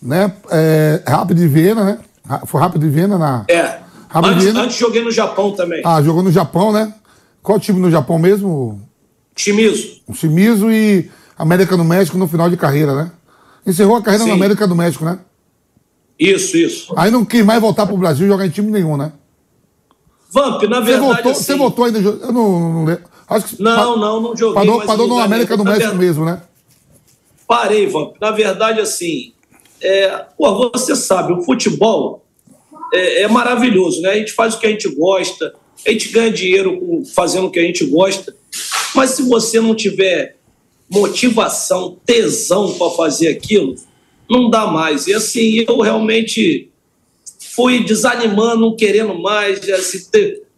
né? 0.00 0.32
É, 0.50 1.02
Rápido 1.06 1.38
de 1.38 1.48
Viena, 1.48 1.84
né? 1.84 1.98
Foi 2.46 2.60
Rápido 2.60 2.82
de 2.82 2.90
Viena 2.90 3.18
na. 3.18 3.44
É. 3.48 3.78
Rápido 4.08 4.32
antes, 4.32 4.44
Viena. 4.44 4.62
antes 4.62 4.76
joguei 4.76 5.02
no 5.02 5.10
Japão 5.10 5.52
também. 5.52 5.82
Ah, 5.84 6.02
jogou 6.02 6.22
no 6.22 6.32
Japão, 6.32 6.72
né? 6.72 6.92
Qual 7.42 7.58
time 7.58 7.80
no 7.80 7.90
Japão 7.90 8.18
mesmo? 8.18 8.80
Chimizo. 9.36 10.00
Chimizo 10.14 10.70
e 10.70 11.10
América 11.38 11.76
do 11.76 11.84
México 11.84 12.18
no 12.18 12.26
final 12.26 12.50
de 12.50 12.56
carreira, 12.56 12.94
né? 12.94 13.10
Encerrou 13.66 13.96
a 13.96 14.02
carreira 14.02 14.24
Sim. 14.24 14.30
na 14.30 14.36
América 14.36 14.66
do 14.66 14.74
México, 14.74 15.04
né? 15.04 15.18
Isso, 16.18 16.56
isso. 16.56 16.92
Aí 16.96 17.10
não 17.10 17.24
quis 17.24 17.44
mais 17.44 17.60
voltar 17.60 17.86
pro 17.86 17.96
Brasil 17.96 18.26
e 18.26 18.28
jogar 18.28 18.46
em 18.46 18.50
time 18.50 18.70
nenhum, 18.70 18.96
né? 18.96 19.12
Vamp, 20.30 20.62
na 20.64 20.80
verdade. 20.80 21.22
Você 21.22 21.54
voltou, 21.54 21.84
assim... 21.84 22.02
você 22.02 22.08
ainda. 22.08 22.26
Eu 22.26 22.32
não, 22.32 22.72
não 22.72 22.84
lembro. 22.84 23.04
Acho 23.28 23.56
que 23.56 23.62
não, 23.62 23.96
não, 23.96 24.20
não 24.20 24.36
joguei. 24.36 24.54
Parou, 24.54 24.80
parou 24.84 25.06
no 25.06 25.18
América 25.18 25.56
do 25.56 25.64
México 25.64 25.80
verdade... 25.80 26.04
mesmo, 26.04 26.24
né? 26.24 26.42
Parei, 27.46 27.86
Vamp. 27.86 28.16
Na 28.20 28.30
verdade, 28.30 28.80
assim. 28.80 29.32
É... 29.80 30.24
Pô, 30.36 30.70
você 30.72 30.96
sabe, 30.96 31.32
o 31.32 31.42
futebol 31.42 32.24
é, 32.92 33.22
é 33.22 33.28
maravilhoso, 33.28 34.02
né? 34.02 34.10
A 34.10 34.16
gente 34.16 34.32
faz 34.32 34.54
o 34.54 34.58
que 34.58 34.66
a 34.66 34.70
gente 34.70 34.88
gosta, 34.88 35.54
a 35.86 35.90
gente 35.90 36.08
ganha 36.08 36.32
dinheiro 36.32 37.02
fazendo 37.14 37.46
o 37.46 37.50
que 37.50 37.60
a 37.60 37.62
gente 37.62 37.84
gosta. 37.86 38.34
Mas 38.94 39.10
se 39.10 39.22
você 39.22 39.60
não 39.60 39.74
tiver 39.74 40.36
motivação, 40.90 41.96
tesão 42.04 42.72
para 42.74 42.90
fazer 42.90 43.28
aquilo, 43.28 43.76
não 44.28 44.50
dá 44.50 44.66
mais. 44.66 45.06
E 45.06 45.14
assim, 45.14 45.64
eu 45.66 45.80
realmente 45.80 46.70
fui 47.54 47.82
desanimando, 47.82 48.60
não 48.60 48.76
querendo 48.76 49.14
mais. 49.14 49.68
Assim, 49.68 49.98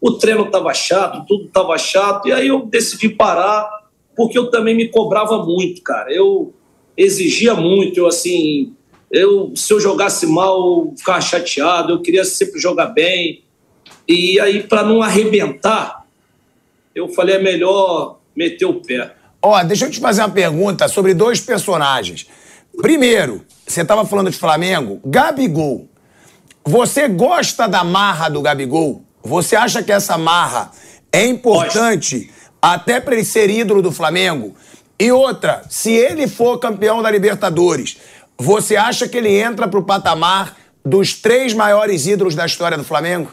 o 0.00 0.12
treino 0.12 0.44
estava 0.44 0.72
chato, 0.74 1.24
tudo 1.26 1.44
estava 1.44 1.76
chato, 1.78 2.28
e 2.28 2.32
aí 2.32 2.48
eu 2.48 2.66
decidi 2.66 3.08
parar, 3.08 3.68
porque 4.16 4.38
eu 4.38 4.50
também 4.50 4.74
me 4.74 4.88
cobrava 4.88 5.44
muito, 5.44 5.82
cara. 5.82 6.12
Eu 6.12 6.52
exigia 6.96 7.54
muito, 7.54 7.98
eu 7.98 8.06
assim, 8.06 8.72
eu, 9.10 9.52
se 9.54 9.72
eu 9.72 9.80
jogasse 9.80 10.26
mal, 10.26 10.58
eu 10.58 10.94
ficava 10.96 11.20
chateado, 11.20 11.92
eu 11.92 12.00
queria 12.00 12.24
sempre 12.24 12.60
jogar 12.60 12.86
bem. 12.86 13.42
E 14.06 14.38
aí, 14.40 14.62
para 14.62 14.82
não 14.82 15.02
arrebentar, 15.02 16.04
eu 16.94 17.08
falei, 17.08 17.36
é 17.36 17.38
melhor 17.38 18.18
meter 18.34 18.66
o 18.66 18.74
pé. 18.74 19.14
Ó, 19.42 19.62
deixa 19.62 19.86
eu 19.86 19.90
te 19.90 20.00
fazer 20.00 20.22
uma 20.22 20.30
pergunta 20.30 20.86
sobre 20.88 21.14
dois 21.14 21.40
personagens. 21.40 22.26
Primeiro, 22.82 23.44
você 23.66 23.82
estava 23.82 24.04
falando 24.04 24.30
de 24.30 24.36
Flamengo, 24.36 25.00
Gabigol. 25.04 25.88
Você 26.64 27.08
gosta 27.08 27.68
da 27.68 27.84
marra 27.84 28.28
do 28.28 28.42
Gabigol? 28.42 29.04
Você 29.22 29.56
acha 29.56 29.82
que 29.82 29.92
essa 29.92 30.16
marra 30.16 30.70
é 31.12 31.26
importante 31.26 32.30
até 32.60 33.00
para 33.00 33.14
ele 33.14 33.24
ser 33.24 33.50
ídolo 33.50 33.82
do 33.82 33.92
Flamengo? 33.92 34.54
E 34.98 35.10
outra, 35.12 35.62
se 35.68 35.92
ele 35.92 36.26
for 36.26 36.58
campeão 36.58 37.02
da 37.02 37.10
Libertadores, 37.10 37.96
você 38.36 38.76
acha 38.76 39.08
que 39.08 39.16
ele 39.16 39.34
entra 39.34 39.68
para 39.68 39.78
o 39.78 39.84
patamar 39.84 40.56
dos 40.84 41.14
três 41.14 41.52
maiores 41.52 42.06
ídolos 42.06 42.34
da 42.34 42.46
história 42.46 42.76
do 42.76 42.84
Flamengo? 42.84 43.30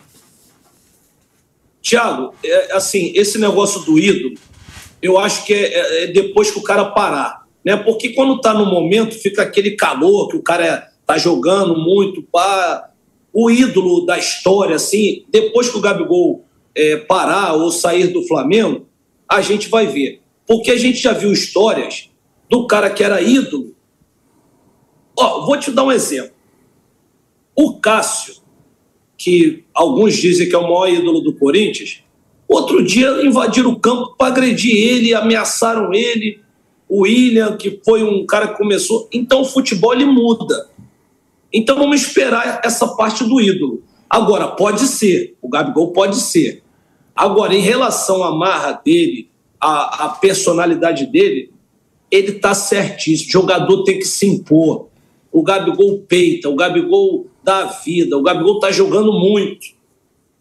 Tiago, 1.82 2.34
é, 2.44 2.74
assim, 2.76 3.14
esse 3.16 3.38
negócio 3.38 3.82
do 3.82 3.98
ídolo, 3.98 4.36
eu 5.02 5.18
acho 5.18 5.46
que 5.46 5.54
é, 5.54 5.74
é, 5.74 6.04
é 6.04 6.08
depois 6.08 6.52
que 6.52 6.60
o 6.60 6.64
cara 6.64 6.86
parar. 6.86 7.47
Né? 7.64 7.76
Porque 7.76 8.10
quando 8.10 8.36
está 8.36 8.54
no 8.54 8.66
momento, 8.66 9.16
fica 9.16 9.44
aquele 9.44 9.72
calor 9.72 10.30
que 10.30 10.38
o 10.38 10.42
cara 10.42 10.92
tá 11.06 11.18
jogando 11.18 11.78
muito, 11.78 12.22
pá. 12.24 12.92
O 13.34 13.52
ídolo 13.52 14.06
da 14.06 14.18
história, 14.18 14.76
assim, 14.76 15.26
depois 15.30 15.70
que 15.70 15.78
o 15.78 15.82
Gabigol 15.82 16.46
é, 16.74 16.98
parar 16.98 17.54
ou 17.54 17.72
sair 17.72 18.08
do 18.08 18.24
Flamengo, 18.24 18.88
a 19.28 19.42
gente 19.42 19.70
vai 19.70 19.86
ver. 19.86 20.22
Porque 20.46 20.72
a 20.72 20.78
gente 20.78 20.98
já 20.98 21.14
viu 21.14 21.32
histórias 21.32 22.10
do 22.50 22.66
cara 22.66 22.90
que 22.90 23.04
era 23.04 23.22
ídolo. 23.22 23.76
Ó, 25.18 25.46
vou 25.46 25.58
te 25.60 25.72
dar 25.72 25.84
um 25.84 25.92
exemplo. 25.92 26.32
O 27.56 27.80
Cássio, 27.80 28.36
que 29.18 29.66
alguns 29.74 30.16
dizem 30.16 30.48
que 30.48 30.56
é 30.56 30.58
o 30.58 30.64
maior 30.64 30.88
ídolo 30.90 31.22
do 31.22 31.34
Corinthians, 31.34 32.02
Outro 32.48 32.82
dia 32.82 33.10
invadiram 33.26 33.72
o 33.72 33.80
campo 33.80 34.16
para 34.18 34.28
agredir 34.28 34.74
ele, 34.74 35.14
ameaçaram 35.14 35.94
ele. 35.94 36.40
O 36.90 37.02
William, 37.02 37.58
que 37.58 37.82
foi 37.84 38.04
um 38.04 38.26
cara 38.26 38.50
que 38.50 38.58
começou. 38.58 39.08
Então 39.12 39.42
o 39.42 39.46
futebol 39.46 39.94
ele 39.94 40.06
muda. 40.06 40.70
Então 41.52 41.78
vamos 41.78 42.02
esperar 42.02 42.62
essa 42.64 42.88
parte 42.96 43.24
do 43.24 43.42
ídolo. 43.42 43.84
Agora, 44.10 44.48
pode 44.48 44.82
ser, 44.82 45.36
o 45.42 45.50
Gabigol 45.50 45.92
pode 45.92 46.18
ser. 46.18 46.64
Agora, 47.16 47.54
em 47.54 47.62
relação 47.62 48.24
à 48.24 48.34
marra 48.34 48.80
dele, 48.84 49.30
à, 49.60 50.06
à 50.06 50.10
personalidade 50.10 51.06
dele, 51.08 51.52
ele 52.10 52.34
está 52.34 52.54
certíssimo. 52.54 53.30
O 53.30 53.32
jogador 53.32 53.84
tem 53.84 54.00
que 54.00 54.06
se 54.06 54.28
impor. 54.28 54.88
O 55.32 55.44
Gabigol 55.44 56.00
peita, 56.08 56.50
o 56.50 56.56
Gabigol 56.56 57.28
dá 57.44 57.66
vida, 57.66 58.18
o 58.18 58.24
Gabigol 58.24 58.56
está 58.56 58.72
jogando 58.72 59.12
muito. 59.12 59.76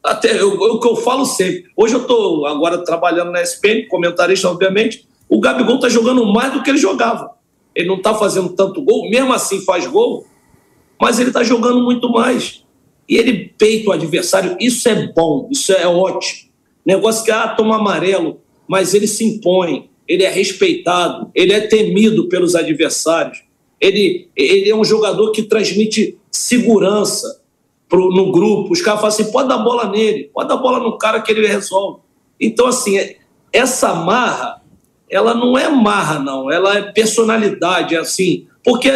Até 0.03 0.43
o 0.45 0.79
que 0.79 0.87
eu 0.87 0.97
falo 0.97 1.25
sempre. 1.25 1.65
Hoje 1.77 1.95
eu 1.95 2.03
estou 2.03 2.47
agora 2.47 2.79
trabalhando 2.85 3.33
na 3.33 3.43
SPN, 3.43 3.89
comentarista, 3.89 4.49
obviamente. 4.49 5.05
O 5.29 5.41
Gabigol 5.41 5.79
tá 5.79 5.89
jogando 5.89 6.25
mais 6.33 6.53
do 6.53 6.63
que 6.63 6.71
ele 6.71 6.79
jogava. 6.79 7.33
Ele 7.75 7.89
não 7.89 8.01
tá 8.01 8.15
fazendo 8.15 8.51
tanto 8.51 8.83
gol, 8.83 9.11
mesmo 9.11 9.33
assim 9.33 9.61
faz 9.61 9.87
gol, 9.87 10.27
mas 11.01 11.19
ele 11.19 11.31
tá 11.31 11.43
jogando 11.43 11.83
muito 11.83 12.09
mais. 12.11 12.65
E 13.09 13.17
ele 13.17 13.53
peita 13.57 13.91
o 13.91 13.93
adversário, 13.93 14.57
isso 14.59 14.89
é 14.89 15.13
bom, 15.13 15.49
isso 15.51 15.73
é 15.73 15.87
ótimo. 15.87 16.51
Negócio 16.85 17.25
que, 17.25 17.31
ah, 17.31 17.49
toma 17.49 17.77
amarelo, 17.77 18.41
mas 18.67 18.95
ele 18.95 19.07
se 19.07 19.25
impõe, 19.25 19.91
ele 20.09 20.23
é 20.23 20.31
respeitado, 20.31 21.31
ele 21.35 21.53
é 21.53 21.61
temido 21.61 22.29
pelos 22.29 22.55
adversários. 22.55 23.43
Ele, 23.81 24.29
ele 24.35 24.71
é 24.71 24.75
um 24.75 24.85
jogador 24.85 25.33
que 25.33 25.43
transmite 25.43 26.17
segurança 26.31 27.43
pro, 27.89 28.11
no 28.11 28.33
grupo. 28.33 28.73
Os 28.73 28.81
caras 28.81 29.01
falam 29.01 29.15
assim: 29.15 29.31
pode 29.31 29.49
dar 29.49 29.59
bola 29.59 29.91
nele, 29.91 30.31
pode 30.33 30.49
dar 30.49 30.57
bola 30.57 30.79
no 30.79 30.97
cara 30.97 31.21
que 31.21 31.31
ele 31.31 31.47
resolve. 31.47 32.01
Então, 32.41 32.67
assim, 32.67 32.99
é, 32.99 33.17
essa 33.53 33.95
marra, 33.95 34.63
ela 35.11 35.35
não 35.35 35.57
é 35.57 35.69
marra, 35.69 36.19
não, 36.19 36.51
ela 36.51 36.77
é 36.77 36.83
personalidade, 36.93 37.95
é 37.95 37.99
assim. 37.99 38.47
Porque 38.65 38.91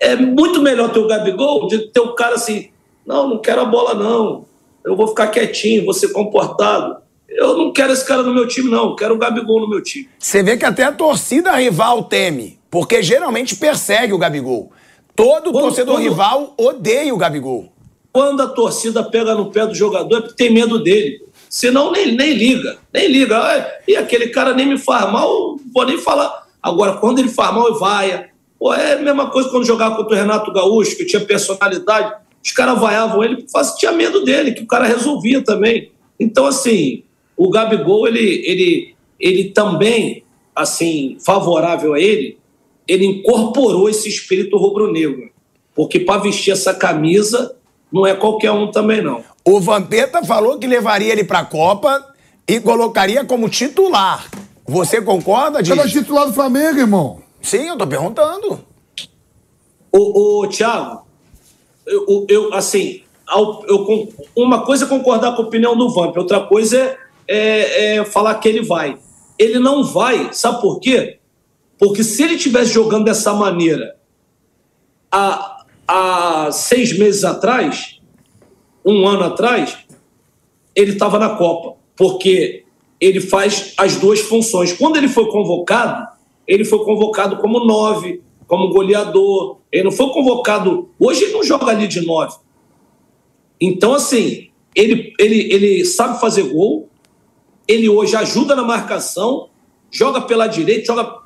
é 0.00 0.16
muito 0.16 0.60
melhor 0.60 0.92
ter 0.92 1.00
o 1.00 1.08
Gabigol 1.08 1.66
de 1.66 1.88
ter 1.88 2.00
o 2.00 2.14
cara 2.14 2.34
assim: 2.36 2.70
não, 3.06 3.28
não 3.28 3.38
quero 3.38 3.60
a 3.60 3.64
bola, 3.64 3.94
não. 3.94 4.44
Eu 4.84 4.96
vou 4.96 5.08
ficar 5.08 5.28
quietinho, 5.28 5.84
vou 5.84 5.94
ser 5.94 6.08
comportado. 6.08 6.96
Eu 7.28 7.56
não 7.56 7.72
quero 7.72 7.92
esse 7.92 8.06
cara 8.06 8.22
no 8.22 8.34
meu 8.34 8.46
time, 8.46 8.70
não. 8.70 8.90
Eu 8.90 8.96
quero 8.96 9.14
o 9.14 9.18
Gabigol 9.18 9.60
no 9.60 9.68
meu 9.68 9.82
time. 9.82 10.08
Você 10.18 10.42
vê 10.42 10.56
que 10.56 10.64
até 10.64 10.84
a 10.84 10.92
torcida 10.92 11.52
rival 11.52 12.04
teme, 12.04 12.58
porque 12.70 13.02
geralmente 13.02 13.56
persegue 13.56 14.12
o 14.12 14.18
Gabigol. 14.18 14.70
Todo 15.16 15.50
quando, 15.50 15.64
torcedor 15.64 15.96
quando, 15.96 16.04
rival 16.04 16.54
odeia 16.56 17.14
o 17.14 17.16
Gabigol. 17.16 17.72
Quando 18.12 18.42
a 18.42 18.46
torcida 18.46 19.02
pega 19.02 19.34
no 19.34 19.50
pé 19.50 19.66
do 19.66 19.74
jogador 19.74 20.18
é 20.18 20.20
porque 20.20 20.36
tem 20.36 20.52
medo 20.52 20.82
dele. 20.82 21.24
Senão 21.54 21.92
nem, 21.92 22.16
nem 22.16 22.34
liga, 22.34 22.78
nem 22.92 23.06
liga. 23.06 23.72
E 23.86 23.94
aquele 23.94 24.30
cara 24.30 24.52
nem 24.54 24.66
me 24.66 24.76
faz 24.76 25.08
mal, 25.12 25.56
vou 25.72 25.86
nem 25.86 25.96
falar. 25.96 26.48
Agora, 26.60 26.94
quando 26.94 27.20
ele 27.20 27.28
faz 27.28 27.54
mal, 27.54 27.78
vai. 27.78 28.28
Pô, 28.58 28.74
é 28.74 28.94
a 28.94 28.98
mesma 28.98 29.30
coisa 29.30 29.48
quando 29.50 29.64
jogava 29.64 29.94
contra 29.94 30.16
o 30.16 30.18
Renato 30.18 30.52
Gaúcho, 30.52 30.96
que 30.96 31.06
tinha 31.06 31.24
personalidade. 31.24 32.12
Os 32.44 32.50
caras 32.50 32.76
vaiavam 32.80 33.22
ele 33.22 33.36
porque 33.36 33.76
tinha 33.78 33.92
medo 33.92 34.24
dele, 34.24 34.50
que 34.50 34.64
o 34.64 34.66
cara 34.66 34.84
resolvia 34.84 35.44
também. 35.44 35.92
Então, 36.18 36.44
assim, 36.44 37.04
o 37.36 37.48
Gabigol, 37.48 38.08
ele, 38.08 38.42
ele, 38.44 38.96
ele 39.20 39.44
também, 39.50 40.24
assim, 40.56 41.18
favorável 41.24 41.94
a 41.94 42.00
ele, 42.00 42.36
ele 42.88 43.06
incorporou 43.06 43.88
esse 43.88 44.08
espírito 44.08 44.56
rubro-negro. 44.56 45.30
Porque 45.72 46.00
para 46.00 46.20
vestir 46.20 46.50
essa 46.50 46.74
camisa 46.74 47.54
não 47.92 48.04
é 48.04 48.12
qualquer 48.12 48.50
um 48.50 48.72
também, 48.72 49.00
não. 49.00 49.22
O 49.46 49.60
Vampeta 49.60 50.24
falou 50.24 50.58
que 50.58 50.66
levaria 50.66 51.12
ele 51.12 51.24
para 51.24 51.40
a 51.40 51.44
Copa 51.44 52.14
e 52.48 52.60
colocaria 52.60 53.24
como 53.24 53.48
titular. 53.48 54.28
Você 54.66 55.02
concorda? 55.02 55.60
Ele 55.60 55.80
é 55.80 55.86
titular 55.86 56.26
do 56.26 56.32
Flamengo, 56.32 56.78
irmão. 56.78 57.22
Sim, 57.42 57.68
eu 57.68 57.76
tô 57.76 57.86
perguntando. 57.86 58.64
Ô, 59.92 60.40
ô 60.40 60.48
Thiago, 60.48 61.06
eu, 61.86 62.26
eu 62.28 62.54
assim, 62.54 63.02
eu, 63.68 64.08
uma 64.34 64.64
coisa 64.64 64.86
é 64.86 64.88
concordar 64.88 65.36
com 65.36 65.42
a 65.42 65.44
opinião 65.44 65.76
do 65.76 65.90
Vamp, 65.90 66.16
outra 66.16 66.40
coisa 66.40 66.78
é 66.78 67.04
é, 67.28 67.96
é, 67.96 68.04
falar 68.04 68.34
que 68.36 68.48
ele 68.48 68.62
vai. 68.62 68.98
Ele 69.38 69.58
não 69.58 69.82
vai, 69.84 70.32
sabe 70.32 70.60
por 70.60 70.78
quê? 70.78 71.18
Porque 71.78 72.04
se 72.04 72.22
ele 72.22 72.34
estivesse 72.34 72.72
jogando 72.72 73.04
dessa 73.04 73.32
maneira 73.32 73.96
há, 75.10 75.64
há 75.86 76.50
seis 76.52 76.96
meses 76.96 77.24
atrás, 77.24 77.93
um 78.84 79.06
ano 79.06 79.24
atrás, 79.24 79.78
ele 80.74 80.92
estava 80.92 81.18
na 81.18 81.30
Copa. 81.30 81.76
Porque 81.96 82.64
ele 83.00 83.20
faz 83.20 83.72
as 83.76 83.96
duas 83.96 84.20
funções. 84.20 84.72
Quando 84.72 84.96
ele 84.96 85.08
foi 85.08 85.26
convocado, 85.30 86.06
ele 86.46 86.64
foi 86.64 86.84
convocado 86.84 87.36
como 87.36 87.64
nove, 87.64 88.22
como 88.46 88.68
goleador. 88.68 89.58
Ele 89.70 89.84
não 89.84 89.92
foi 89.92 90.08
convocado. 90.10 90.88
Hoje 90.98 91.24
ele 91.24 91.32
não 91.32 91.44
joga 91.44 91.66
ali 91.66 91.86
de 91.86 92.00
nove. 92.00 92.36
Então, 93.60 93.94
assim, 93.94 94.48
ele, 94.74 95.12
ele, 95.18 95.52
ele 95.52 95.84
sabe 95.84 96.20
fazer 96.20 96.42
gol, 96.42 96.88
ele 97.66 97.88
hoje 97.88 98.16
ajuda 98.16 98.54
na 98.54 98.62
marcação, 98.62 99.48
joga 99.90 100.20
pela 100.20 100.46
direita, 100.46 100.86
joga. 100.86 101.24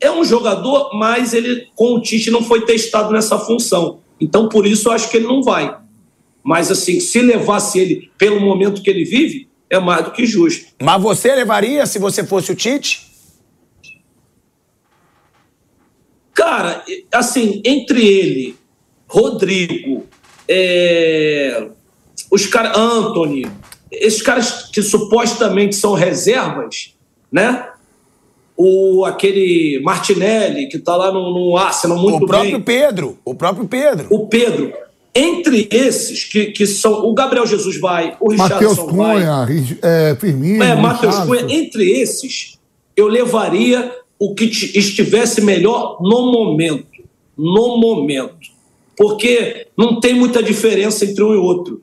É 0.00 0.10
um 0.10 0.24
jogador, 0.24 0.90
mas 0.94 1.34
ele 1.34 1.66
com 1.74 1.94
o 1.94 2.00
Tite 2.00 2.30
não 2.30 2.42
foi 2.42 2.64
testado 2.64 3.12
nessa 3.12 3.36
função. 3.38 3.98
Então, 4.20 4.48
por 4.48 4.64
isso, 4.64 4.88
eu 4.88 4.92
acho 4.92 5.10
que 5.10 5.16
ele 5.16 5.26
não 5.26 5.42
vai. 5.42 5.76
Mas, 6.42 6.70
assim, 6.70 7.00
se 7.00 7.20
levasse 7.20 7.78
ele 7.78 8.10
pelo 8.16 8.40
momento 8.40 8.82
que 8.82 8.90
ele 8.90 9.04
vive, 9.04 9.48
é 9.68 9.78
mais 9.78 10.04
do 10.04 10.12
que 10.12 10.24
justo. 10.24 10.72
Mas 10.80 11.02
você 11.02 11.34
levaria 11.34 11.84
se 11.86 11.98
você 11.98 12.24
fosse 12.24 12.52
o 12.52 12.54
Tite? 12.54 13.06
Cara, 16.32 16.84
assim, 17.12 17.60
entre 17.64 18.06
ele, 18.06 18.56
Rodrigo, 19.08 20.06
é, 20.48 21.68
os 22.30 22.46
caras, 22.46 22.76
Anthony, 22.78 23.50
esses 23.90 24.22
caras 24.22 24.70
que 24.70 24.82
supostamente 24.82 25.74
são 25.74 25.94
reservas, 25.94 26.94
né? 27.30 27.68
O, 28.56 29.04
aquele 29.04 29.80
Martinelli, 29.82 30.68
que 30.68 30.78
está 30.78 30.96
lá 30.96 31.12
no, 31.12 31.32
no 31.32 31.56
Arsenal 31.56 31.98
muito 31.98 32.18
bem. 32.18 32.24
O 32.24 32.28
próprio 32.28 32.58
bem. 32.58 32.60
Pedro, 32.62 33.18
o 33.24 33.34
próprio 33.34 33.68
Pedro. 33.68 34.06
O 34.10 34.26
Pedro. 34.26 34.72
Entre 35.14 35.68
esses, 35.70 36.24
que, 36.24 36.46
que 36.46 36.66
são. 36.66 37.06
O 37.06 37.14
Gabriel 37.14 37.46
Jesus 37.46 37.80
vai, 37.80 38.16
o 38.20 38.30
Richardson 38.30 38.86
Cunha, 38.86 39.46
vai. 39.46 39.78
É, 39.82 40.16
Firmino. 40.16 40.62
É, 40.62 40.74
Matheus 40.76 41.18
Cunha. 41.20 41.46
Entre 41.48 41.90
esses, 41.90 42.58
eu 42.96 43.08
levaria 43.08 43.92
o 44.18 44.34
que 44.34 44.44
estivesse 44.44 45.40
melhor 45.40 45.98
no 46.00 46.30
momento. 46.30 46.86
No 47.36 47.78
momento. 47.78 48.36
Porque 48.96 49.68
não 49.76 50.00
tem 50.00 50.14
muita 50.14 50.42
diferença 50.42 51.04
entre 51.04 51.22
um 51.22 51.32
e 51.32 51.36
outro. 51.36 51.82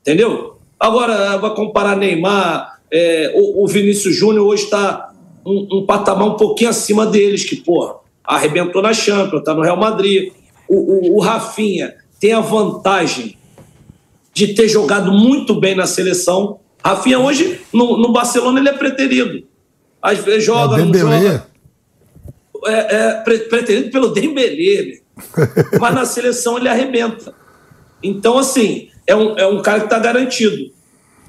Entendeu? 0.00 0.56
Agora, 0.78 1.36
vai 1.36 1.54
comparar 1.54 1.96
Neymar, 1.96 2.80
é, 2.90 3.32
o, 3.34 3.64
o, 3.64 3.66
Vinícius 3.66 4.14
Júnior 4.14 4.46
hoje 4.46 4.64
está 4.64 5.12
um, 5.44 5.68
um, 5.72 5.86
patamar 5.86 6.28
um 6.28 6.36
pouquinho 6.36 6.70
acima 6.70 7.04
deles, 7.06 7.44
que, 7.44 7.56
pô, 7.56 7.96
arrebentou 8.24 8.80
na 8.80 8.92
Champions, 8.92 9.40
está 9.40 9.54
no 9.54 9.62
Real 9.62 9.76
Madrid. 9.76 10.32
O, 10.68 10.76
o, 10.76 11.16
o 11.16 11.20
Rafinha 11.20 11.94
tem 12.20 12.32
a 12.32 12.40
vantagem 12.40 13.38
de 14.32 14.54
ter 14.54 14.68
jogado 14.68 15.12
muito 15.12 15.54
bem 15.54 15.74
na 15.74 15.86
seleção. 15.86 16.60
Rafinha 16.84 17.18
hoje, 17.18 17.60
no, 17.72 17.96
no 17.96 18.12
Barcelona, 18.12 18.60
ele 18.60 18.68
é 18.68 18.72
preterido. 18.72 19.44
Às 20.00 20.18
vezes 20.18 20.44
joga, 20.44 20.80
é 20.80 20.84
não 20.84 20.94
joga. 20.94 21.46
É, 22.66 22.96
é 22.96 23.12
preterido 23.48 23.90
pelo 23.90 24.08
Dembélé. 24.08 25.00
Mas 25.80 25.94
na 25.94 26.04
seleção 26.04 26.56
ele 26.56 26.68
arrebenta. 26.68 27.34
Então, 28.02 28.38
assim, 28.38 28.90
é 29.06 29.16
um, 29.16 29.36
é 29.36 29.46
um 29.46 29.60
cara 29.60 29.80
que 29.80 29.86
está 29.86 29.98
garantido. 29.98 30.70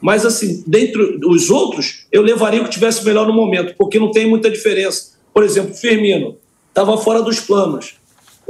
Mas, 0.02 0.26
assim, 0.26 0.64
dentre 0.66 1.20
os 1.26 1.50
outros, 1.50 2.06
eu 2.12 2.22
levaria 2.22 2.62
o 2.62 2.66
que 2.66 2.70
tivesse 2.70 3.04
melhor 3.04 3.28
no 3.28 3.34
momento, 3.34 3.76
porque 3.78 4.00
não 4.00 4.12
tem 4.12 4.28
muita 4.28 4.50
diferença. 4.50 5.18
Por 5.34 5.44
exemplo, 5.44 5.74
Firmino 5.74 6.38
estava 6.70 6.98
fora 6.98 7.22
dos 7.22 7.40
planos. 7.40 7.99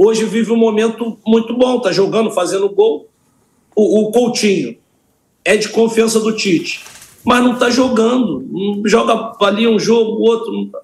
Hoje 0.02 0.24
vive 0.24 0.50
um 0.54 0.56
momento 0.56 1.18
muito 1.28 1.54
bom, 1.54 1.76
está 1.76 1.91
jogando, 1.91 2.32
fazendo 2.32 2.70
gol. 2.70 3.10
O, 3.76 4.00
o, 4.00 4.12
Coutinho 4.14 4.78
é 5.43 5.58
de 5.58 5.68
confiança 5.68 6.22
do 6.22 6.34
Tite, 6.34 6.82
mas 7.22 7.43
não 7.43 7.56
está 7.56 7.70
jogando. 7.70 8.47
joga 8.86 9.34
ali 9.41 9.68
um 9.68 9.78
jogo, 9.78 10.22
outro. 10.22 10.68
Tá. 10.68 10.80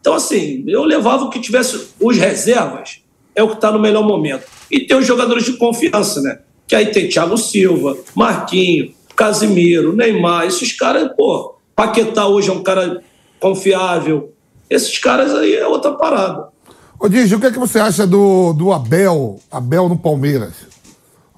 Então, 0.00 0.14
assim, 0.14 0.62
eu 0.68 0.84
levava 0.84 1.24
o 1.24 1.28
que 1.28 1.40
tivesse 1.40 1.88
os 2.00 2.16
reservas, 2.16 3.00
é 3.34 3.42
o 3.42 3.48
que 3.48 3.54
está 3.54 3.72
no 3.72 3.80
melhor 3.80 4.06
momento. 4.06 4.44
E 4.70 4.78
tem 4.78 4.96
os 4.96 5.04
jogadores 5.04 5.44
de 5.44 5.54
confiança, 5.54 6.20
né? 6.20 6.38
Que 6.68 6.76
aí 6.76 6.86
tem 6.92 7.08
Thiago 7.08 7.36
Silva, 7.36 7.98
Marquinho, 8.14 8.94
Casimiro, 9.16 9.92
Neymar, 9.92 10.46
esses 10.46 10.70
caras, 10.70 11.10
pô, 11.16 11.56
Paquetá 11.74 12.28
hoje 12.28 12.48
é 12.48 12.52
um 12.52 12.62
cara 12.62 13.02
confiável. 13.40 14.32
Esses 14.70 14.98
caras 14.98 15.34
aí 15.34 15.56
é 15.56 15.66
outra 15.66 15.94
parada. 15.94 16.54
Ô, 16.98 17.08
Digi, 17.08 17.34
o 17.34 17.40
que, 17.40 17.46
é 17.46 17.50
que 17.50 17.58
você 17.58 17.78
acha 17.78 18.06
do, 18.06 18.52
do 18.52 18.72
Abel, 18.72 19.38
Abel 19.50 19.88
no 19.88 19.98
Palmeiras? 19.98 20.54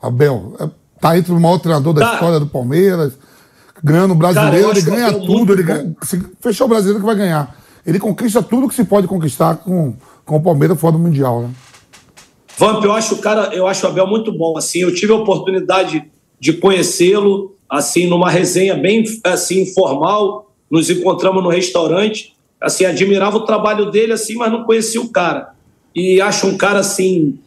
Abel, 0.00 0.54
é, 0.60 0.68
tá 1.00 1.18
entre 1.18 1.32
o 1.32 1.40
maior 1.40 1.58
treinador 1.58 1.92
da 1.92 2.06
tá. 2.06 2.14
história 2.14 2.40
do 2.40 2.46
Palmeiras, 2.46 3.14
ganhando 3.82 4.12
o 4.12 4.16
brasileiro, 4.16 4.68
cara, 4.68 4.78
ele 4.78 4.90
ganha 4.90 5.12
tudo, 5.12 5.52
ele 5.52 5.62
ganha, 5.62 5.96
fechou 6.40 6.66
o 6.66 6.70
brasileiro 6.70 7.00
que 7.00 7.06
vai 7.06 7.16
ganhar. 7.16 7.56
Ele 7.86 7.98
conquista 7.98 8.42
tudo 8.42 8.68
que 8.68 8.74
se 8.74 8.84
pode 8.84 9.06
conquistar 9.06 9.56
com, 9.56 9.94
com 10.24 10.36
o 10.36 10.42
Palmeiras 10.42 10.78
fora 10.78 10.92
do 10.92 10.98
Mundial, 10.98 11.42
né? 11.42 11.50
Vamp, 12.58 12.84
eu 12.84 12.92
acho 12.92 13.14
o 13.14 13.18
cara, 13.18 13.54
eu 13.54 13.66
acho 13.66 13.86
o 13.86 13.88
Abel 13.88 14.06
muito 14.06 14.36
bom. 14.36 14.58
Assim, 14.58 14.80
eu 14.80 14.92
tive 14.92 15.12
a 15.12 15.16
oportunidade 15.16 16.10
de 16.40 16.52
conhecê-lo, 16.54 17.54
assim, 17.70 18.08
numa 18.08 18.28
resenha 18.28 18.74
bem 18.74 19.04
assim 19.24 19.62
informal. 19.62 20.50
Nos 20.68 20.90
encontramos 20.90 21.42
no 21.42 21.48
restaurante. 21.48 22.34
Assim, 22.60 22.84
admirava 22.84 23.36
o 23.36 23.46
trabalho 23.46 23.90
dele, 23.90 24.12
assim, 24.12 24.34
mas 24.34 24.50
não 24.50 24.64
conhecia 24.64 25.00
o 25.00 25.10
cara. 25.10 25.54
E 25.94 26.20
acho 26.20 26.46
um 26.46 26.56
cara 26.56 26.80
assim 26.80 27.38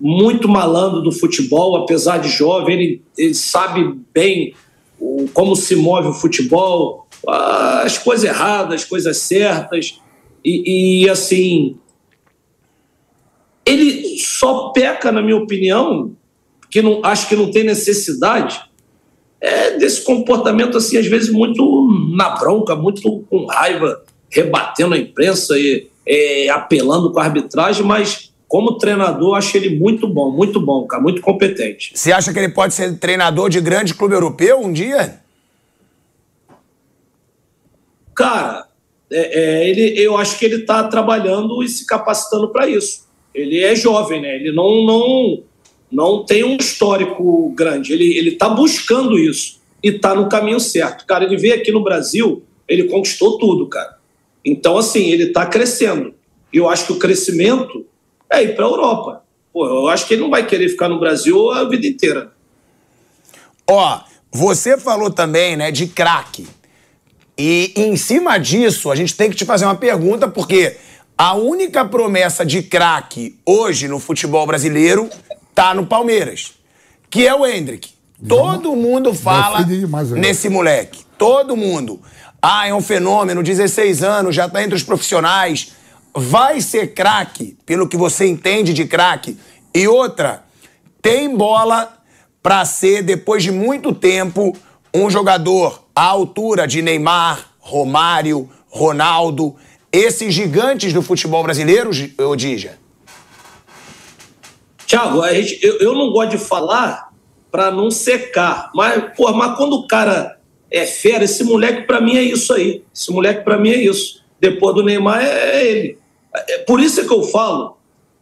muito 0.00 0.48
malandro 0.48 1.00
do 1.00 1.12
futebol, 1.12 1.76
apesar 1.76 2.18
de 2.18 2.28
jovem, 2.28 2.74
ele, 2.74 3.02
ele 3.16 3.34
sabe 3.34 4.00
bem 4.12 4.52
como 5.32 5.54
se 5.54 5.76
move 5.76 6.08
o 6.08 6.12
futebol, 6.12 7.06
as 7.26 7.98
coisas 7.98 8.24
erradas, 8.24 8.82
as 8.82 8.84
coisas 8.84 9.18
certas. 9.18 10.00
E, 10.44 11.04
e, 11.04 11.08
assim, 11.08 11.76
ele 13.64 14.18
só 14.18 14.70
peca, 14.70 15.12
na 15.12 15.22
minha 15.22 15.36
opinião, 15.36 16.12
que 16.68 16.82
não, 16.82 17.00
acho 17.04 17.28
que 17.28 17.36
não 17.36 17.50
tem 17.50 17.62
necessidade, 17.62 18.60
é 19.40 19.76
desse 19.76 20.02
comportamento, 20.04 20.78
assim, 20.78 20.96
às 20.96 21.06
vezes 21.06 21.30
muito 21.30 21.88
na 22.14 22.30
bronca, 22.30 22.74
muito 22.74 23.24
com 23.28 23.46
raiva, 23.46 24.02
rebatendo 24.32 24.94
a 24.94 24.98
imprensa 24.98 25.58
e 25.58 25.86
é, 26.06 26.48
apelando 26.48 27.12
com 27.12 27.20
a 27.20 27.24
arbitragem, 27.24 27.84
mas 27.84 28.32
como 28.48 28.76
treinador, 28.76 29.36
acho 29.36 29.56
ele 29.56 29.78
muito 29.78 30.06
bom, 30.06 30.30
muito 30.30 30.60
bom, 30.60 30.86
cara, 30.86 31.02
muito 31.02 31.22
competente. 31.22 31.92
Você 31.94 32.12
acha 32.12 32.32
que 32.32 32.38
ele 32.38 32.50
pode 32.50 32.74
ser 32.74 32.98
treinador 32.98 33.48
de 33.48 33.60
grande 33.60 33.94
clube 33.94 34.14
europeu 34.14 34.60
um 34.60 34.72
dia? 34.72 35.20
Cara, 38.14 38.66
é, 39.10 39.40
é, 39.40 39.68
ele, 39.70 39.98
eu 39.98 40.16
acho 40.16 40.38
que 40.38 40.44
ele 40.44 40.56
está 40.56 40.84
trabalhando 40.84 41.62
e 41.62 41.68
se 41.68 41.86
capacitando 41.86 42.48
para 42.48 42.68
isso. 42.68 43.06
Ele 43.34 43.58
é 43.58 43.74
jovem, 43.74 44.20
né? 44.20 44.36
Ele 44.36 44.52
não, 44.52 44.84
não, 44.84 45.42
não 45.90 46.24
tem 46.24 46.44
um 46.44 46.56
histórico 46.56 47.50
grande. 47.56 47.94
Ele 47.94 48.28
está 48.28 48.50
buscando 48.50 49.18
isso 49.18 49.62
e 49.82 49.88
está 49.88 50.14
no 50.14 50.28
caminho 50.28 50.60
certo. 50.60 51.06
Cara, 51.06 51.24
ele 51.24 51.38
veio 51.38 51.54
aqui 51.54 51.72
no 51.72 51.82
Brasil, 51.82 52.42
ele 52.68 52.84
conquistou 52.84 53.38
tudo, 53.38 53.66
cara. 53.66 54.01
Então, 54.44 54.76
assim, 54.78 55.10
ele 55.10 55.24
está 55.24 55.46
crescendo. 55.46 56.14
E 56.52 56.58
eu 56.58 56.68
acho 56.68 56.86
que 56.86 56.92
o 56.92 56.98
crescimento 56.98 57.86
é 58.30 58.42
ir 58.42 58.54
para 58.54 58.64
a 58.64 58.68
Europa. 58.68 59.22
Pô, 59.52 59.66
eu 59.66 59.88
acho 59.88 60.06
que 60.06 60.14
ele 60.14 60.22
não 60.22 60.30
vai 60.30 60.46
querer 60.46 60.68
ficar 60.68 60.88
no 60.88 60.98
Brasil 60.98 61.50
a 61.50 61.64
vida 61.68 61.86
inteira. 61.86 62.32
Ó, 63.68 64.00
você 64.30 64.78
falou 64.78 65.10
também, 65.10 65.56
né, 65.56 65.70
de 65.70 65.86
craque. 65.86 66.46
E 67.36 67.72
em 67.76 67.96
cima 67.96 68.38
disso, 68.38 68.90
a 68.90 68.96
gente 68.96 69.14
tem 69.16 69.30
que 69.30 69.36
te 69.36 69.44
fazer 69.44 69.64
uma 69.64 69.74
pergunta, 69.74 70.28
porque 70.28 70.76
a 71.16 71.34
única 71.34 71.84
promessa 71.84 72.44
de 72.44 72.62
craque 72.62 73.38
hoje 73.46 73.88
no 73.88 73.98
futebol 73.98 74.46
brasileiro 74.46 75.08
tá 75.54 75.74
no 75.74 75.86
Palmeiras, 75.86 76.52
que 77.10 77.26
é 77.26 77.34
o 77.34 77.46
Hendrick. 77.46 77.90
Todo 78.26 78.76
mundo 78.76 79.12
fala 79.12 79.66
nesse 80.16 80.48
moleque. 80.48 81.00
Todo 81.18 81.56
mundo. 81.56 82.00
Ah, 82.44 82.66
é 82.66 82.74
um 82.74 82.82
fenômeno, 82.82 83.40
16 83.40 84.02
anos, 84.02 84.34
já 84.34 84.48
tá 84.48 84.60
entre 84.60 84.74
os 84.74 84.82
profissionais. 84.82 85.74
Vai 86.12 86.60
ser 86.60 86.92
craque, 86.92 87.56
pelo 87.64 87.88
que 87.88 87.96
você 87.96 88.26
entende 88.26 88.74
de 88.74 88.84
craque. 88.84 89.38
E 89.72 89.86
outra, 89.86 90.42
tem 91.00 91.34
bola 91.36 91.96
para 92.42 92.64
ser, 92.64 93.02
depois 93.02 93.44
de 93.44 93.52
muito 93.52 93.94
tempo, 93.94 94.56
um 94.92 95.08
jogador 95.08 95.84
à 95.94 96.02
altura 96.02 96.66
de 96.66 96.82
Neymar, 96.82 97.46
Romário, 97.60 98.50
Ronaldo, 98.68 99.54
esses 99.92 100.34
gigantes 100.34 100.92
do 100.92 101.00
futebol 101.00 101.44
brasileiro, 101.44 101.90
Odija? 102.18 102.76
Tiago, 104.84 105.24
eu, 105.24 105.78
eu 105.78 105.94
não 105.94 106.10
gosto 106.10 106.30
de 106.30 106.38
falar 106.38 107.10
para 107.52 107.70
não 107.70 107.90
secar, 107.90 108.70
mas, 108.74 109.14
pô, 109.16 109.30
mas 109.32 109.56
quando 109.56 109.74
o 109.74 109.86
cara 109.86 110.41
é 110.72 110.86
fera, 110.86 111.24
esse 111.24 111.44
moleque 111.44 111.82
para 111.82 112.00
mim 112.00 112.16
é 112.16 112.22
isso 112.22 112.52
aí. 112.52 112.82
Esse 112.94 113.12
moleque 113.12 113.44
para 113.44 113.58
mim 113.58 113.70
é 113.70 113.76
isso. 113.76 114.22
Depois 114.40 114.74
do 114.74 114.82
Neymar 114.82 115.22
é, 115.22 115.28
é 115.28 115.70
ele. 115.70 115.98
É, 116.34 116.58
por 116.58 116.80
isso 116.80 117.00
é 117.00 117.04
que 117.04 117.12
eu 117.12 117.22
falo 117.24 117.76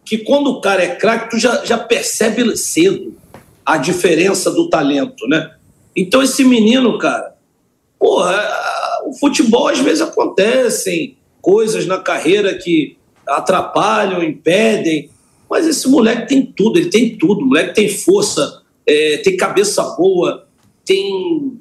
que 0.05 0.19
quando 0.19 0.51
o 0.51 0.61
cara 0.61 0.83
é 0.83 0.97
craque, 0.97 1.31
tu 1.31 1.39
já, 1.39 1.65
já 1.65 1.79
percebe 1.79 2.57
cedo 2.57 3.15
a 3.65 3.77
diferença 3.77 4.51
do 4.51 4.69
talento, 4.69 5.29
né? 5.29 5.55
Então 5.95 6.23
esse 6.23 6.43
menino, 6.43 6.99
cara, 6.99 7.37
porra, 7.99 8.43
o 9.05 9.13
futebol 9.13 9.69
às 9.69 9.79
vezes 9.79 10.01
acontecem 10.01 11.17
coisas 11.41 11.87
na 11.87 11.99
carreira 11.99 12.55
que 12.55 12.97
atrapalham, 13.27 14.23
impedem, 14.23 15.11
mas 15.49 15.67
esse 15.67 15.89
moleque 15.89 16.29
tem 16.29 16.45
tudo, 16.45 16.79
ele 16.79 16.91
tem 16.91 17.17
tudo. 17.17 17.43
O 17.43 17.47
moleque 17.47 17.75
tem 17.75 17.89
força, 17.89 18.63
é, 18.87 19.19
tem 19.19 19.37
cabeça 19.37 19.83
boa, 19.97 20.47
tem 20.85 21.61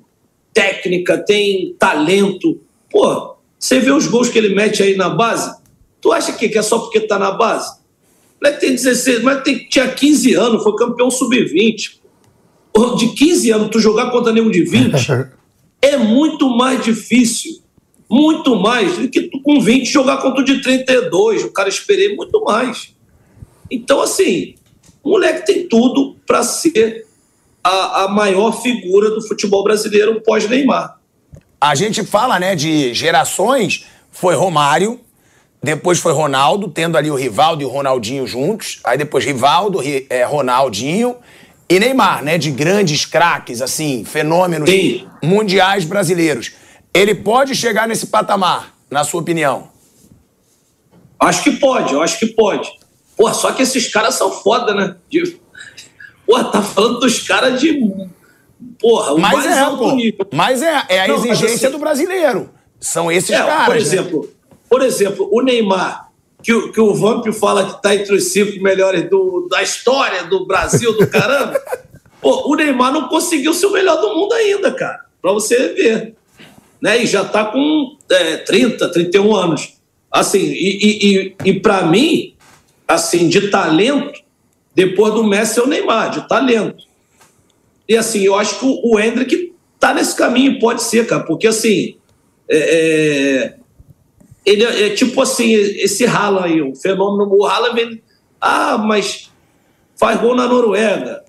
técnica, 0.59 1.17
tem 1.17 1.73
talento. 1.79 2.59
Pô, 2.91 3.35
você 3.57 3.79
vê 3.79 3.91
os 3.91 4.07
gols 4.07 4.27
que 4.27 4.37
ele 4.37 4.53
mete 4.53 4.83
aí 4.83 4.97
na 4.97 5.09
base? 5.09 5.57
Tu 6.01 6.11
acha 6.11 6.33
que 6.33 6.57
é 6.57 6.61
só 6.61 6.79
porque 6.79 6.99
tá 6.99 7.17
na 7.17 7.31
base? 7.31 7.79
O 7.79 8.43
moleque 8.43 8.59
tem 8.59 8.71
16, 8.71 9.23
mas 9.23 9.41
tem, 9.41 9.67
tinha 9.69 9.87
15 9.87 10.33
anos, 10.33 10.63
foi 10.63 10.75
campeão 10.75 11.09
sub-20 11.09 11.99
de 12.97 13.09
15 13.09 13.51
anos, 13.51 13.69
tu 13.69 13.79
jogar 13.79 14.09
contra 14.09 14.31
nenhum 14.31 14.49
de 14.49 14.63
20, 14.63 14.93
é 15.81 15.97
muito 15.97 16.49
mais 16.49 16.83
difícil. 16.83 17.59
Muito 18.11 18.55
mais 18.55 18.97
do 18.97 19.07
que 19.07 19.23
tu 19.23 19.39
com 19.41 19.61
20 19.61 19.85
jogar 19.85 20.17
contra 20.17 20.41
o 20.41 20.43
de 20.43 20.63
32. 20.63 21.43
O 21.43 21.51
cara 21.51 21.69
esperei 21.69 22.15
muito 22.15 22.43
mais. 22.43 22.95
Então, 23.69 24.01
assim, 24.01 24.55
o 25.03 25.11
moleque 25.11 25.45
tem 25.45 25.67
tudo 25.67 26.15
para 26.25 26.41
ser 26.41 27.05
a, 27.69 28.03
a 28.03 28.07
maior 28.07 28.61
figura 28.61 29.09
do 29.11 29.21
futebol 29.21 29.63
brasileiro 29.63 30.21
pós-Neymar. 30.21 30.97
A 31.61 31.75
gente 31.75 32.03
fala, 32.03 32.39
né, 32.39 32.55
de 32.55 32.93
gerações. 32.93 33.85
Foi 34.11 34.33
Romário, 34.35 34.99
depois 35.61 35.99
foi 35.99 36.13
Ronaldo, 36.13 36.69
tendo 36.69 36.97
ali 36.97 37.11
o 37.11 37.15
Rivaldo 37.15 37.61
e 37.61 37.65
o 37.65 37.69
Ronaldinho 37.69 38.25
juntos. 38.25 38.79
Aí 38.83 38.97
depois 38.97 39.23
Rivaldo, 39.23 39.79
é, 40.09 40.23
Ronaldinho 40.23 41.17
e 41.69 41.79
Neymar, 41.79 42.23
né? 42.23 42.37
De 42.37 42.49
grandes 42.49 43.05
craques, 43.05 43.61
assim, 43.61 44.03
fenômenos 44.03 44.69
Sim. 44.69 45.07
mundiais 45.21 45.85
brasileiros. 45.85 46.53
Ele 46.93 47.13
pode 47.13 47.55
chegar 47.55 47.87
nesse 47.87 48.07
patamar, 48.07 48.73
na 48.89 49.03
sua 49.03 49.21
opinião? 49.21 49.69
Acho 51.19 51.43
que 51.43 51.51
pode, 51.51 51.93
eu 51.93 52.01
acho 52.01 52.17
que 52.17 52.27
pode. 52.27 52.71
Pô, 53.15 53.31
só 53.33 53.51
que 53.51 53.61
esses 53.61 53.91
caras 53.91 54.15
são 54.15 54.31
foda, 54.31 54.73
né? 54.73 54.95
De... 55.09 55.39
Pô, 56.29 56.43
tá 56.43 56.61
falando 56.61 56.99
dos 56.99 57.19
caras 57.27 57.59
de. 57.59 57.79
Porra, 58.79 59.13
o 59.13 59.19
Mas 59.19 59.33
mais 59.33 59.45
é, 59.57 59.59
alto 59.59 59.77
pô. 59.77 59.91
nível. 59.95 60.27
Mas 60.31 60.61
é, 60.61 60.83
é 60.89 61.01
a 61.01 61.07
Não, 61.07 61.15
exigência 61.15 61.67
assim, 61.67 61.71
do 61.71 61.79
brasileiro. 61.79 62.49
São 62.79 63.11
esses 63.11 63.31
é, 63.31 63.37
caras. 63.37 63.65
Por 63.65 63.73
né? 63.75 63.81
exemplo, 63.81 64.29
por 64.69 64.81
exemplo, 64.83 65.29
o 65.31 65.41
Neymar 65.41 66.09
que, 66.43 66.53
o- 66.53 66.71
que 66.71 66.79
o 66.79 66.93
Vamp 66.93 67.25
fala 67.33 67.65
que 67.65 67.75
está 67.77 67.95
entre 67.95 68.15
os 68.15 68.31
cinco 68.31 68.61
melhores 68.61 69.09
do- 69.09 69.47
da 69.49 69.61
história 69.63 70.23
do 70.25 70.45
Brasil, 70.45 70.95
do 70.97 71.07
caramba. 71.07 71.59
Pô, 72.21 72.51
o 72.51 72.55
Neymar 72.55 72.93
não 72.93 73.07
conseguiu 73.07 73.53
ser 73.53 73.65
o 73.65 73.71
melhor 73.71 73.99
do 73.99 74.13
mundo 74.15 74.33
ainda, 74.33 74.71
cara. 74.71 74.99
Pra 75.21 75.31
você 75.31 75.69
ver. 75.73 76.15
Né? 76.81 77.03
E 77.03 77.07
já 77.07 77.25
tá 77.25 77.45
com 77.45 77.97
é, 78.09 78.37
30, 78.37 78.89
31 78.91 79.35
anos. 79.35 79.73
Assim, 80.11 80.39
e, 80.39 80.79
e, 80.81 81.15
e, 81.45 81.49
e 81.49 81.59
para 81.59 81.83
mim, 81.83 82.35
assim, 82.87 83.27
de 83.29 83.49
talento, 83.49 84.19
depois 84.73 85.13
do 85.13 85.23
Messi 85.23 85.59
é 85.59 85.63
o 85.63 85.67
Neymar, 85.67 86.11
de 86.11 86.27
talento. 86.27 86.83
E 87.87 87.97
assim, 87.97 88.21
eu 88.21 88.35
acho 88.35 88.59
que 88.59 88.65
o, 88.65 88.93
o 88.93 88.99
Hendrick 88.99 89.53
tá 89.79 89.93
nesse 89.93 90.15
caminho, 90.15 90.59
pode 90.59 90.83
ser, 90.83 91.07
cara, 91.07 91.23
porque 91.23 91.47
assim. 91.47 91.95
é, 92.49 92.57
é, 92.57 93.55
ele 94.45 94.63
é, 94.63 94.87
é 94.87 94.89
tipo 94.91 95.21
assim, 95.21 95.51
esse 95.51 96.05
Haaland 96.05 96.45
aí, 96.47 96.61
o 96.61 96.75
fenômeno, 96.75 97.29
o 97.31 97.45
Haaland 97.45 97.75
vem, 97.75 98.01
ah, 98.41 98.77
mas 98.77 99.29
faz 99.95 100.19
gol 100.19 100.35
na 100.35 100.47
Noruega, 100.47 101.23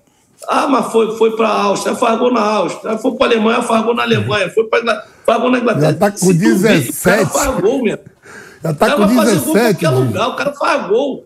ah, 0.47 0.67
mas 0.67 0.91
foi, 0.91 1.15
foi 1.17 1.35
para 1.35 1.47
a 1.47 1.61
Áustria, 1.63 1.95
faz 1.95 2.17
gol 2.17 2.31
na 2.33 2.41
Áustria, 2.41 2.97
foi 2.97 3.11
para 3.11 3.27
a 3.27 3.29
Alemanha, 3.29 3.61
faz 3.61 3.83
gol 3.83 3.93
na 3.93 4.03
Alemanha, 4.03 4.49
foi 4.49 4.65
para 4.65 5.05
faz 5.25 5.39
gol 5.39 5.51
na 5.51 5.59
Inglaterra. 5.59 5.91
Já 5.91 5.97
tá 5.97 6.11
com 6.11 6.17
Se 6.17 6.33
tu 6.33 6.55
vê, 6.57 6.69
O 6.69 6.79
17. 6.79 7.03
cara 7.03 7.25
faz 7.27 7.61
gol, 7.61 7.83
meu. 7.83 7.99
Já 8.63 8.71
O 8.71 8.73
tá 8.73 8.85
cara 8.87 8.97
com 8.97 9.07
vai 9.07 9.15
fazer 9.15 9.39
gol 9.39 9.49
em 9.49 9.53
17. 9.53 9.85
qualquer 9.85 9.89
lugar, 9.89 10.27
o 10.29 10.35
cara 10.35 10.53
faz 10.53 10.87
gol. 10.87 11.25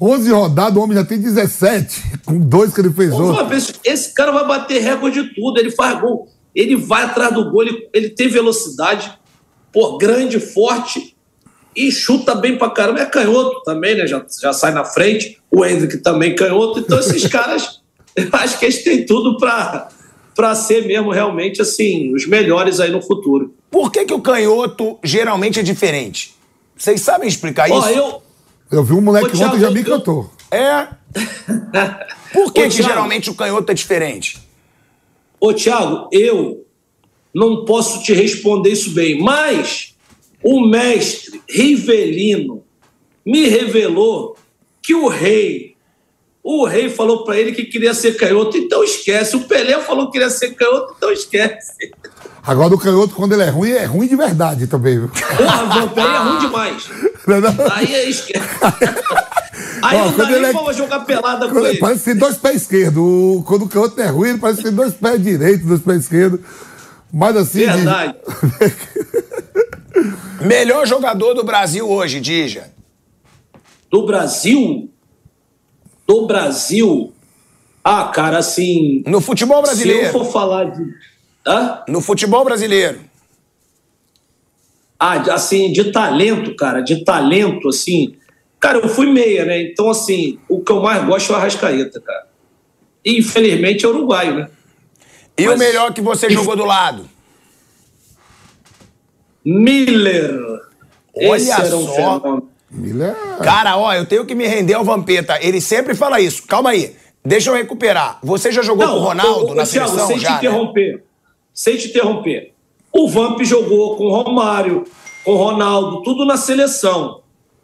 11 0.00 0.30
rodadas, 0.30 0.76
o 0.76 0.82
homem 0.82 0.96
já 0.96 1.04
tem 1.04 1.18
17. 1.18 2.20
Com 2.24 2.38
dois 2.38 2.74
que 2.74 2.80
ele 2.80 2.92
fez 2.92 3.12
hoje. 3.12 3.30
uma 3.30 3.44
vez, 3.44 3.72
esse 3.84 4.12
cara 4.12 4.30
vai 4.32 4.46
bater 4.46 4.82
recorde 4.82 5.22
de 5.22 5.34
tudo, 5.34 5.58
ele 5.58 5.70
faz 5.70 6.00
gol, 6.00 6.28
ele 6.54 6.76
vai 6.76 7.04
atrás 7.04 7.32
do 7.32 7.50
gol, 7.50 7.62
ele, 7.62 7.88
ele 7.92 8.10
tem 8.10 8.28
velocidade, 8.28 9.12
pô, 9.72 9.96
grande, 9.98 10.38
forte 10.40 11.16
e 11.76 11.92
chuta 11.92 12.34
bem 12.34 12.56
pra 12.56 12.70
caramba. 12.70 13.00
É 13.00 13.06
canhoto 13.06 13.62
também, 13.62 13.94
né? 13.94 14.06
Já, 14.06 14.24
já 14.40 14.52
sai 14.52 14.72
na 14.72 14.84
frente. 14.84 15.38
O 15.50 15.64
Hendrick 15.64 15.98
também 15.98 16.34
canhoto. 16.34 16.80
Então, 16.80 16.98
esses 16.98 17.26
caras, 17.28 17.82
eu 18.16 18.28
acho 18.32 18.58
que 18.58 18.64
eles 18.64 18.82
têm 18.82 19.04
tudo 19.04 19.36
pra, 19.36 19.88
pra 20.34 20.54
ser 20.54 20.86
mesmo 20.86 21.10
realmente, 21.10 21.60
assim, 21.60 22.14
os 22.14 22.26
melhores 22.26 22.80
aí 22.80 22.90
no 22.90 23.02
futuro. 23.02 23.54
Por 23.70 23.92
que, 23.92 24.06
que 24.06 24.14
o 24.14 24.20
canhoto 24.20 24.98
geralmente 25.04 25.60
é 25.60 25.62
diferente? 25.62 26.34
Vocês 26.74 27.02
sabem 27.02 27.28
explicar 27.28 27.70
Ó, 27.70 27.78
isso? 27.78 27.98
eu, 27.98 28.22
Eu 28.70 28.82
vi 28.82 28.92
um 28.94 29.00
moleque 29.00 29.30
Thiago, 29.30 29.54
ontem 29.54 29.60
já 29.60 29.70
me 29.70 29.84
cantou. 29.84 30.30
É. 30.50 30.88
Por 32.32 32.52
que, 32.52 32.60
Ô, 32.64 32.68
que 32.68 32.82
geralmente 32.82 33.30
o 33.30 33.34
canhoto 33.34 33.70
é 33.70 33.74
diferente? 33.74 34.38
Ô, 35.40 35.52
Thiago, 35.52 36.08
eu 36.12 36.64
não 37.34 37.64
posso 37.64 38.02
te 38.02 38.12
responder 38.12 38.70
isso 38.70 38.90
bem, 38.90 39.20
mas 39.20 39.94
o 40.42 40.66
mestre 40.66 41.42
Rivelino 41.48 42.64
me 43.24 43.46
revelou 43.48 44.36
que 44.82 44.94
o 44.94 45.08
rei, 45.08 45.74
o 46.42 46.64
rei 46.64 46.88
falou 46.88 47.24
pra 47.24 47.38
ele 47.38 47.52
que 47.52 47.64
queria 47.64 47.92
ser 47.92 48.16
canhoto, 48.16 48.56
então 48.56 48.84
esquece. 48.84 49.36
O 49.36 49.44
Pelé 49.44 49.80
falou 49.80 50.06
que 50.06 50.12
queria 50.12 50.30
ser 50.30 50.54
canhoto, 50.54 50.94
então 50.96 51.10
esquece. 51.10 51.92
Agora 52.46 52.72
o 52.74 52.78
canhoto, 52.78 53.14
quando 53.14 53.32
ele 53.32 53.42
é 53.42 53.48
ruim, 53.50 53.72
é 53.72 53.84
ruim 53.84 54.06
de 54.06 54.14
verdade 54.14 54.68
também. 54.68 55.00
viu? 55.00 55.08
Porra, 55.08 55.64
Vampé 55.64 56.00
é 56.02 56.18
ruim 56.18 56.38
demais. 56.38 56.88
Aí 57.72 57.94
é 57.94 58.08
esquerda. 58.08 58.46
Aí 59.82 59.98
Ó, 59.98 60.04
não 60.06 60.16
dá 60.16 60.30
nem 60.30 60.44
é- 60.44 60.52
pra 60.52 60.72
jogar 60.72 61.00
pelada 61.00 61.46
com 61.48 61.52
Quando- 61.54 61.66
ele. 61.66 61.78
Parece 61.78 62.00
que 62.00 62.10
tem 62.10 62.16
dois 62.18 62.36
pés 62.36 62.62
esquerdos. 62.62 63.44
Quando 63.46 63.64
o 63.64 63.68
canto 63.68 64.00
é 64.00 64.06
ruim, 64.06 64.30
ele 64.30 64.38
parece 64.38 64.58
que 64.58 64.64
tem 64.64 64.74
dois 64.74 64.94
pés 64.94 65.22
direitos, 65.22 65.66
dois 65.66 65.80
pés 65.82 66.02
esquerdos. 66.02 66.40
Mas 67.12 67.36
assim. 67.36 67.60
de- 67.60 67.66
Verdade. 67.66 68.14
Melhor 70.40 70.86
jogador 70.86 71.34
do 71.34 71.42
Brasil 71.44 71.88
hoje, 71.88 72.20
Dija. 72.20 72.70
Do 73.90 74.04
Brasil? 74.06 74.90
Do 76.06 76.26
Brasil? 76.26 77.12
Ah, 77.82 78.04
cara, 78.08 78.38
assim. 78.38 79.02
No 79.06 79.20
futebol 79.20 79.56
Se 79.58 79.60
eu 79.62 79.66
brasileiro. 79.66 80.12
for 80.12 80.24
falar 80.30 80.64
de. 80.70 80.84
Hã? 81.46 81.82
No 81.88 82.00
futebol 82.00 82.44
brasileiro. 82.44 83.00
Ah, 84.98 85.14
assim, 85.34 85.72
de 85.72 85.92
talento, 85.92 86.54
cara, 86.56 86.80
de 86.80 87.04
talento, 87.04 87.68
assim. 87.68 88.14
Cara, 88.58 88.78
eu 88.78 88.88
fui 88.88 89.06
meia, 89.10 89.44
né? 89.44 89.60
Então, 89.62 89.90
assim, 89.90 90.38
o 90.48 90.60
que 90.62 90.72
eu 90.72 90.80
mais 90.80 91.04
gosto 91.04 91.30
é 91.32 91.34
o 91.34 91.38
Arrascaeta, 91.38 92.00
cara. 92.00 92.26
E, 93.04 93.18
infelizmente, 93.18 93.84
é 93.84 93.88
uruguaio, 93.88 94.34
né? 94.34 94.48
E 95.38 95.46
o 95.46 95.50
Mas- 95.50 95.58
melhor 95.58 95.92
que 95.92 96.00
você 96.00 96.30
jogou 96.30 96.56
do 96.56 96.64
lado? 96.64 97.06
Miller. 99.44 100.40
Olha 101.14 101.36
Esse 101.36 101.50
era 101.52 101.76
um 101.76 101.86
só. 101.86 101.92
fenômeno. 101.94 102.50
Miller 102.70 103.14
é- 103.40 103.44
Cara, 103.44 103.76
ó, 103.76 103.92
eu 103.94 104.04
tenho 104.06 104.24
que 104.26 104.34
me 104.34 104.46
render 104.46 104.74
ao 104.74 104.84
Vampeta. 104.84 105.38
Ele 105.40 105.60
sempre 105.60 105.94
fala 105.94 106.20
isso. 106.20 106.42
Calma 106.46 106.70
aí. 106.70 106.96
Deixa 107.24 107.50
eu 107.50 107.54
recuperar. 107.54 108.18
Você 108.22 108.50
já 108.50 108.62
jogou 108.62 108.86
com 108.86 108.94
o 108.94 108.98
Ronaldo 108.98 109.46
ô, 109.48 109.50
ô, 109.52 109.54
na 109.54 109.64
Thiago, 109.66 109.88
seleção 109.90 110.06
sem 110.08 110.18
já? 110.18 110.28
te 110.28 110.32
né? 110.32 110.38
interromper. 110.38 111.04
Sem 111.54 111.76
te 111.76 111.88
interromper. 111.88 112.52
O 112.96 113.08
Vamp 113.08 113.42
jogou 113.42 113.94
com 113.96 114.06
o 114.06 114.22
Romário, 114.22 114.84
com 115.22 115.32
o 115.32 115.36
Ronaldo, 115.36 116.02
tudo 116.02 116.24
na 116.24 116.38
seleção. 116.38 117.20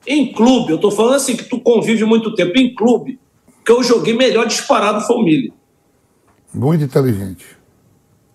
Em 0.07 0.30
clube, 0.30 0.72
eu 0.72 0.78
tô 0.78 0.91
falando 0.91 1.14
assim, 1.14 1.35
que 1.35 1.45
tu 1.45 1.59
convive 1.59 2.05
muito 2.05 2.35
tempo. 2.35 2.59
Em 2.59 2.74
clube, 2.74 3.18
que 3.64 3.72
eu 3.72 3.83
joguei 3.83 4.14
melhor 4.14 4.47
disparado 4.47 5.01
foi 5.01 5.16
o 5.16 5.22
Miller. 5.22 5.53
muito 6.53 6.85
inteligente. 6.85 7.47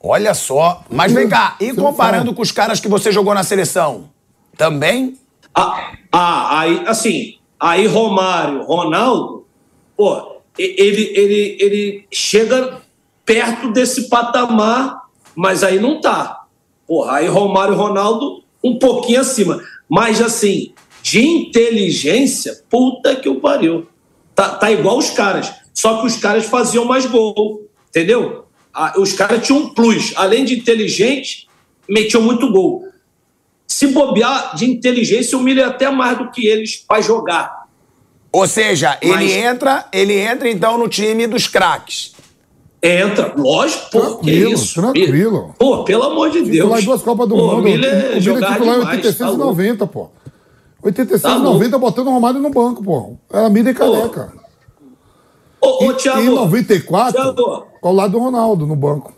Olha 0.02 0.34
só. 0.34 0.84
Mas 0.90 1.12
vem 1.12 1.30
cá, 1.30 1.56
e 1.60 1.72
comparando 1.72 2.34
com 2.34 2.42
os 2.42 2.52
caras 2.52 2.80
que 2.80 2.88
você 2.88 3.12
jogou 3.12 3.34
na 3.34 3.44
seleção? 3.44 4.10
Também? 4.58 5.18
Ah, 5.54 5.92
ah, 6.12 6.60
aí, 6.60 6.84
assim, 6.88 7.36
aí 7.60 7.86
Romário, 7.86 8.64
Ronaldo, 8.64 9.46
pô, 9.96 10.38
ele, 10.58 11.12
ele, 11.16 11.58
ele 11.60 12.08
chega 12.12 12.82
perto 13.24 13.72
desse 13.72 14.10
patamar, 14.10 15.04
mas 15.36 15.64
aí 15.64 15.80
não 15.80 16.02
tá. 16.02 16.37
Porra, 16.88 17.18
aí 17.18 17.28
Romário 17.28 17.74
e 17.74 17.78
Ronaldo 17.78 18.44
um 18.64 18.80
pouquinho 18.80 19.22
acima. 19.22 19.62
Mas, 19.90 20.22
assim, 20.22 20.74
de 21.02 21.26
inteligência, 21.26 22.62
puta 22.70 23.16
que 23.16 23.30
o 23.30 23.40
pariu. 23.40 23.88
Tá, 24.34 24.50
tá 24.50 24.72
igual 24.72 24.98
os 24.98 25.10
caras. 25.10 25.52
Só 25.74 26.02
que 26.02 26.08
os 26.08 26.18
caras 26.18 26.46
faziam 26.46 26.86
mais 26.86 27.06
gol, 27.06 27.68
entendeu? 27.90 28.46
Ah, 28.74 28.94
os 28.98 29.14
caras 29.14 29.46
tinham 29.46 29.62
um 29.62 29.70
plus. 29.74 30.14
Além 30.16 30.46
de 30.46 30.56
inteligente, 30.56 31.48
metiam 31.88 32.22
muito 32.22 32.52
gol. 32.52 32.88
Se 33.68 33.88
bobear 33.88 34.56
de 34.56 34.66
inteligência, 34.66 35.38
o 35.38 35.42
Miller 35.42 35.66
é 35.66 35.68
até 35.68 35.90
mais 35.90 36.18
do 36.18 36.32
que 36.32 36.48
eles 36.48 36.76
para 36.76 37.02
jogar. 37.02 37.68
Ou 38.32 38.48
seja, 38.48 38.98
Mas- 39.04 39.22
ele 39.22 39.32
entra, 39.34 39.88
ele 39.92 40.14
entra 40.20 40.50
então 40.50 40.78
no 40.78 40.88
time 40.88 41.28
dos 41.28 41.48
craques. 41.48 42.14
Entra, 42.82 43.34
lógico, 43.36 43.90
pô, 43.92 44.00
Tranquilo, 44.02 44.52
isso. 44.54 44.80
tranquilo. 44.82 45.56
Pô, 45.58 45.84
pelo 45.84 46.04
amor 46.04 46.30
de 46.30 46.42
Deus. 46.44 46.82
Em 46.82 46.86
duas 46.86 47.02
Copas 47.02 47.28
do 47.28 47.36
pô, 47.36 47.42
Mundo. 47.42 47.58
O 47.60 47.62
Miller, 47.64 47.92
o 47.92 48.22
Miller 48.22 48.22
titular 48.22 48.58
em 48.58 48.60
demais, 48.60 48.98
86 48.98 49.18
tá 49.18 49.26
e 49.26 49.30
louco. 49.30 49.46
90, 49.46 49.88
pô. 49.88 50.10
86 50.84 51.22
Tá 51.22 51.30
e 51.30 51.34
louco. 51.42 51.54
90 51.54 51.78
botando 51.80 52.08
o 52.08 52.12
Romário 52.12 52.40
no 52.40 52.50
banco, 52.52 52.84
pô. 52.84 53.18
Era 53.32 53.50
Miller 53.50 53.74
e 53.74 53.78
Careca. 53.78 54.32
Ô, 55.60 55.86
ô, 55.88 55.94
Thiago, 55.94 56.22
em 56.22 56.30
94, 56.30 57.14
Thiago, 57.14 57.66
ao 57.82 57.94
lado 57.94 58.12
do 58.12 58.20
Ronaldo, 58.20 58.68
no 58.68 58.76
banco. 58.76 59.12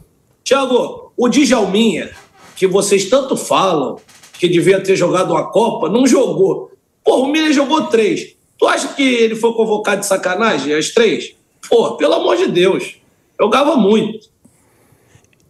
Thiago, 0.44 1.12
o 1.18 1.28
Djalminha, 1.28 2.12
que 2.56 2.66
vocês 2.66 3.10
tanto 3.10 3.36
falam, 3.36 3.98
que 4.40 4.48
devia 4.48 4.82
ter 4.82 4.96
jogado 4.96 5.32
uma 5.32 5.52
Copa, 5.52 5.90
não 5.90 6.08
jogou. 6.08 6.72
Pô, 7.04 7.24
o 7.24 7.28
Miller 7.28 7.52
jogou 7.52 7.84
três. 7.88 8.36
Tu 8.58 8.66
acha 8.66 8.88
que 8.94 9.04
ele 9.04 9.36
foi 9.36 9.54
convocado 9.54 10.00
de 10.00 10.08
sacanagem, 10.08 10.74
as 10.74 10.90
três? 10.90 11.36
Pô, 11.70 11.92
pelo 11.98 12.14
amor 12.14 12.38
de 12.38 12.48
Deus. 12.48 12.96
Jogava 13.40 13.76
muito. 13.76 14.28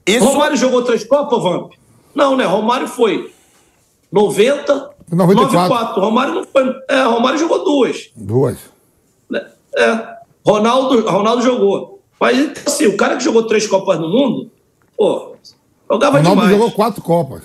Isso, 0.05 0.25
Romário 0.25 0.57
jogou 0.57 0.83
três 0.83 1.03
Copas, 1.03 1.41
Vamp? 1.41 1.71
Não, 2.15 2.35
né? 2.35 2.45
Romário 2.45 2.87
foi 2.87 3.31
90, 4.11 4.73
94. 5.11 5.11
94. 5.11 6.01
Romário 6.01 6.33
não 6.35 6.43
foi. 6.45 6.75
É, 6.89 7.03
Romário 7.03 7.39
jogou 7.39 7.63
duas. 7.63 8.09
Duas. 8.15 8.57
né? 9.29 9.45
É. 9.77 10.17
Ronaldo, 10.45 11.07
Ronaldo 11.09 11.41
jogou. 11.43 12.01
Mas, 12.19 12.51
assim, 12.65 12.85
o 12.87 12.97
cara 12.97 13.15
que 13.17 13.23
jogou 13.23 13.43
três 13.43 13.65
Copas 13.67 13.99
no 13.99 14.09
mundo, 14.09 14.51
pô, 14.97 15.35
jogava 15.89 16.17
Ronaldo 16.17 16.41
demais. 16.41 16.57
jogou 16.57 16.71
quatro 16.71 17.01
Copas. 17.01 17.43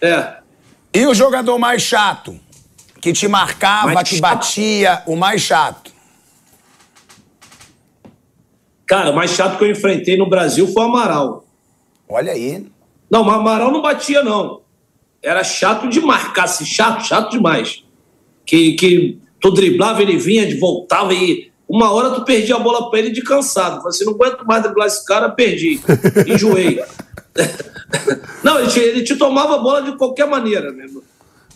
É. 0.00 0.38
E 0.94 1.06
o 1.06 1.14
jogador 1.14 1.58
mais 1.58 1.82
chato? 1.82 2.38
Que 3.00 3.12
te 3.12 3.26
marcava, 3.26 3.92
Mais 3.94 4.08
que 4.08 4.16
chato? 4.16 4.20
batia, 4.20 5.02
o 5.06 5.16
mais 5.16 5.40
chato. 5.40 5.89
Cara, 8.90 9.10
o 9.10 9.14
mais 9.14 9.30
chato 9.30 9.56
que 9.56 9.62
eu 9.62 9.70
enfrentei 9.70 10.16
no 10.16 10.28
Brasil 10.28 10.66
foi 10.66 10.82
o 10.82 10.86
Amaral. 10.86 11.44
Olha 12.08 12.32
aí. 12.32 12.66
Não, 13.08 13.22
mas 13.22 13.36
Amaral 13.36 13.70
não 13.70 13.80
batia, 13.80 14.20
não. 14.24 14.62
Era 15.22 15.44
chato 15.44 15.88
de 15.88 16.00
marcar, 16.00 16.46
assim, 16.46 16.64
chato, 16.64 17.06
chato 17.06 17.30
demais. 17.30 17.84
Que, 18.44 18.72
que 18.72 19.16
tu 19.40 19.52
driblava, 19.52 20.02
ele 20.02 20.16
vinha, 20.16 20.58
voltava 20.58 21.14
e 21.14 21.52
uma 21.68 21.92
hora 21.92 22.10
tu 22.10 22.24
perdia 22.24 22.56
a 22.56 22.58
bola 22.58 22.90
pra 22.90 22.98
ele 22.98 23.12
de 23.12 23.22
cansado. 23.22 23.76
Falei 23.76 23.90
assim, 23.90 24.04
não 24.04 24.14
aguento 24.14 24.44
mais 24.44 24.60
driblar 24.64 24.88
esse 24.88 25.06
cara, 25.06 25.28
perdi. 25.28 25.80
Enjoei. 26.26 26.82
não, 28.42 28.58
ele 28.58 28.70
te, 28.70 28.80
ele 28.80 29.04
te 29.04 29.14
tomava 29.14 29.54
a 29.54 29.58
bola 29.58 29.82
de 29.82 29.96
qualquer 29.96 30.26
maneira 30.26 30.72
mesmo. 30.72 31.00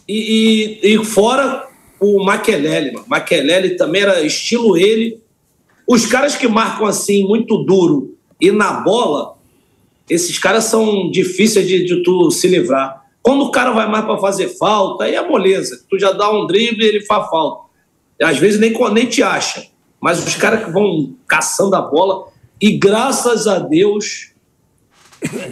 E, 0.06 0.78
e, 0.84 0.94
e 0.94 1.04
fora 1.04 1.66
o 1.98 2.24
Maquelele, 2.24 2.92
mano. 2.92 3.06
Maquelele 3.08 3.70
também 3.70 4.02
era 4.02 4.20
estilo 4.20 4.76
ele. 4.76 5.23
Os 5.86 6.06
caras 6.06 6.36
que 6.36 6.48
marcam 6.48 6.86
assim, 6.86 7.26
muito 7.26 7.58
duro 7.58 8.14
e 8.40 8.50
na 8.50 8.72
bola, 8.80 9.36
esses 10.08 10.38
caras 10.38 10.64
são 10.64 11.10
difíceis 11.10 11.66
de, 11.66 11.84
de 11.84 12.02
tu 12.02 12.30
se 12.30 12.48
livrar. 12.48 13.04
Quando 13.22 13.44
o 13.44 13.50
cara 13.50 13.70
vai 13.70 13.88
mais 13.88 14.04
para 14.04 14.18
fazer 14.18 14.48
falta, 14.58 15.04
aí 15.04 15.14
é 15.14 15.26
moleza. 15.26 15.82
Tu 15.88 15.98
já 15.98 16.12
dá 16.12 16.30
um 16.30 16.46
drible 16.46 16.84
e 16.84 16.88
ele 16.88 17.06
faz 17.06 17.28
falta. 17.30 17.64
Às 18.22 18.38
vezes 18.38 18.60
nem, 18.60 18.72
nem 18.92 19.06
te 19.06 19.22
acha. 19.22 19.66
Mas 20.00 20.24
os 20.26 20.34
caras 20.34 20.64
que 20.64 20.70
vão 20.70 21.14
caçando 21.26 21.74
a 21.74 21.80
bola. 21.80 22.28
E 22.60 22.76
graças 22.76 23.46
a 23.46 23.58
Deus, 23.58 24.32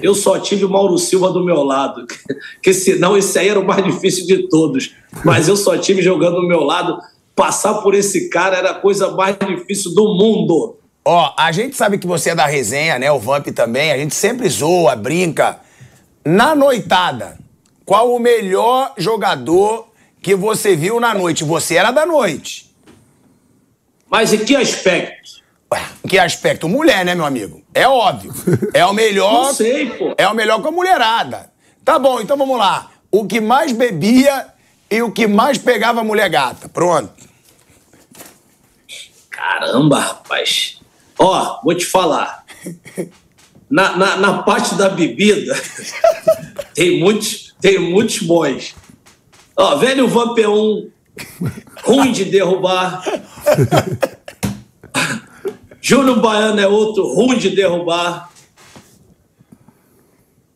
eu 0.02 0.14
só 0.14 0.38
tive 0.38 0.66
o 0.66 0.68
Mauro 0.68 0.98
Silva 0.98 1.30
do 1.30 1.42
meu 1.42 1.62
lado. 1.62 2.06
Que 2.62 2.74
senão 2.74 3.16
esse 3.16 3.38
aí 3.38 3.48
era 3.48 3.58
o 3.58 3.66
mais 3.66 3.82
difícil 3.82 4.26
de 4.26 4.48
todos. 4.48 4.94
Mas 5.24 5.48
eu 5.48 5.56
só 5.56 5.76
tive 5.78 6.02
jogando 6.02 6.42
do 6.42 6.46
meu 6.46 6.60
lado. 6.60 6.98
Passar 7.34 7.74
por 7.74 7.94
esse 7.94 8.28
cara 8.28 8.56
era 8.56 8.70
a 8.70 8.74
coisa 8.74 9.10
mais 9.10 9.36
difícil 9.38 9.94
do 9.94 10.14
mundo. 10.14 10.78
Ó, 11.04 11.34
a 11.36 11.50
gente 11.50 11.76
sabe 11.76 11.98
que 11.98 12.06
você 12.06 12.30
é 12.30 12.34
da 12.34 12.46
resenha, 12.46 12.98
né? 12.98 13.10
O 13.10 13.18
Vamp 13.18 13.48
também. 13.48 13.90
A 13.90 13.98
gente 13.98 14.14
sempre 14.14 14.48
zoa, 14.48 14.94
brinca. 14.94 15.60
Na 16.24 16.54
noitada, 16.54 17.38
qual 17.84 18.14
o 18.14 18.18
melhor 18.18 18.94
jogador 18.96 19.88
que 20.20 20.34
você 20.34 20.76
viu 20.76 21.00
na 21.00 21.12
noite? 21.12 21.42
Você 21.42 21.74
era 21.74 21.90
da 21.90 22.06
noite. 22.06 22.70
Mas 24.08 24.32
em 24.32 24.44
que 24.44 24.54
aspecto? 24.54 25.42
Ué, 25.72 25.82
em 26.04 26.08
que 26.08 26.18
aspecto? 26.18 26.68
Mulher, 26.68 27.04
né, 27.04 27.14
meu 27.14 27.24
amigo? 27.24 27.62
É 27.74 27.88
óbvio. 27.88 28.32
É 28.72 28.84
o 28.84 28.92
melhor. 28.92 29.46
Não 29.48 29.54
sei, 29.54 29.90
pô. 29.90 30.14
É 30.16 30.28
o 30.28 30.34
melhor 30.34 30.62
com 30.62 30.68
a 30.68 30.72
mulherada. 30.72 31.50
Tá 31.84 31.98
bom, 31.98 32.20
então 32.20 32.36
vamos 32.36 32.58
lá. 32.58 32.90
O 33.10 33.26
que 33.26 33.40
mais 33.40 33.72
bebia 33.72 34.46
e 34.90 35.02
o 35.02 35.10
que 35.10 35.26
mais 35.26 35.58
pegava 35.58 36.00
a 36.00 36.04
mulher 36.04 36.28
gata. 36.28 36.68
Pronto. 36.68 37.21
Caramba, 39.42 39.98
rapaz. 39.98 40.78
Ó, 41.18 41.60
vou 41.64 41.74
te 41.74 41.84
falar. 41.84 42.44
Na, 43.68 43.96
na, 43.96 44.16
na 44.16 44.42
parte 44.44 44.76
da 44.76 44.88
bebida, 44.88 45.60
tem 46.72 47.00
muitos, 47.00 47.52
tem 47.60 47.76
muitos 47.76 48.20
bons. 48.20 48.72
Ó, 49.56 49.76
velho 49.76 50.06
Vamp 50.06 50.38
um, 50.38 50.88
ruim 51.82 52.12
de 52.12 52.26
derrubar. 52.26 53.02
Júnior 55.82 56.20
Baiano 56.20 56.60
é 56.60 56.68
outro, 56.68 57.12
ruim 57.12 57.36
de 57.36 57.50
derrubar. 57.50 58.30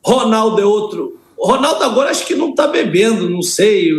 Ronaldo 0.00 0.60
é 0.60 0.64
outro. 0.64 1.18
Ronaldo 1.36 1.82
agora 1.82 2.10
acho 2.10 2.24
que 2.24 2.36
não 2.36 2.54
tá 2.54 2.68
bebendo, 2.68 3.28
não 3.28 3.42
sei. 3.42 3.90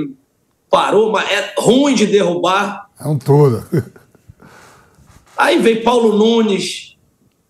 Parou, 0.69 1.11
mas 1.11 1.29
é 1.29 1.53
ruim 1.57 1.93
de 1.93 2.07
derrubar. 2.07 2.87
É 2.97 3.05
um 3.05 3.19
todo. 3.19 3.65
Aí 5.37 5.59
vem 5.59 5.83
Paulo 5.83 6.17
Nunes, 6.17 6.95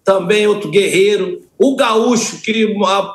também 0.03 0.47
outro 0.47 0.69
guerreiro. 0.69 1.41
O 1.57 1.75
Gaúcho, 1.75 2.41
que 2.41 2.75
há 2.85 3.13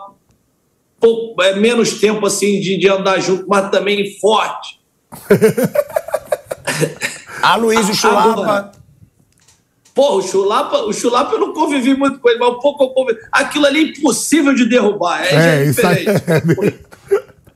pouco, 1.00 1.40
é 1.42 1.54
menos 1.56 1.94
tempo 2.00 2.26
assim 2.26 2.60
de, 2.60 2.76
de 2.76 2.88
andar 2.88 3.20
junto, 3.20 3.44
mas 3.48 3.70
também 3.70 4.18
forte. 4.18 4.80
Aloysio 7.42 7.94
Chulapa. 7.94 8.30
Agora, 8.30 8.72
Porra, 9.94 10.14
o 10.16 10.22
Chulapa, 10.22 10.78
o 10.84 10.92
Chulapa 10.92 11.34
eu 11.34 11.38
não 11.40 11.52
convivi 11.52 11.94
muito 11.94 12.18
com 12.18 12.26
ele, 12.30 12.38
mas 12.38 12.48
um 12.48 12.58
pouco 12.58 12.82
eu 12.84 12.88
convivi. 12.88 13.18
Aquilo 13.30 13.66
ali 13.66 13.80
é 13.80 13.82
impossível 13.82 14.54
de 14.54 14.64
derrubar. 14.64 15.22
É, 15.22 15.34
É, 15.34 15.58
é 15.58 15.64
isso 15.66 15.86
aí. 15.86 16.04
diferente. 16.06 16.80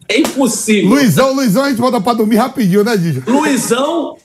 É 0.08 0.20
impossível. 0.20 0.90
Luizão, 0.90 1.32
Luizão, 1.34 1.64
a 1.64 1.68
gente 1.68 1.80
volta 1.80 2.00
pra 2.00 2.12
dormir 2.12 2.36
rapidinho, 2.36 2.84
né, 2.84 2.96
Dija? 2.96 3.24
Luizão 3.26 4.16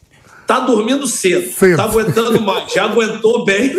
tá 0.51 0.59
dormindo 0.59 1.07
cedo. 1.07 1.49
Cedo. 1.49 1.77
Tá 1.77 1.85
aguentando 1.85 2.41
mais. 2.41 2.73
Já 2.73 2.83
aguentou 2.83 3.45
bem. 3.45 3.73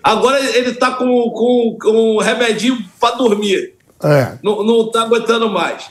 Agora 0.00 0.38
ele 0.56 0.72
tá 0.74 0.92
com, 0.92 1.04
com, 1.30 1.76
com 1.80 2.16
um 2.16 2.18
remedinho 2.18 2.78
pra 3.00 3.10
dormir. 3.10 3.74
É. 4.00 4.38
Não, 4.40 4.62
não 4.62 4.88
tá 4.88 5.02
aguentando 5.02 5.50
mais. 5.50 5.90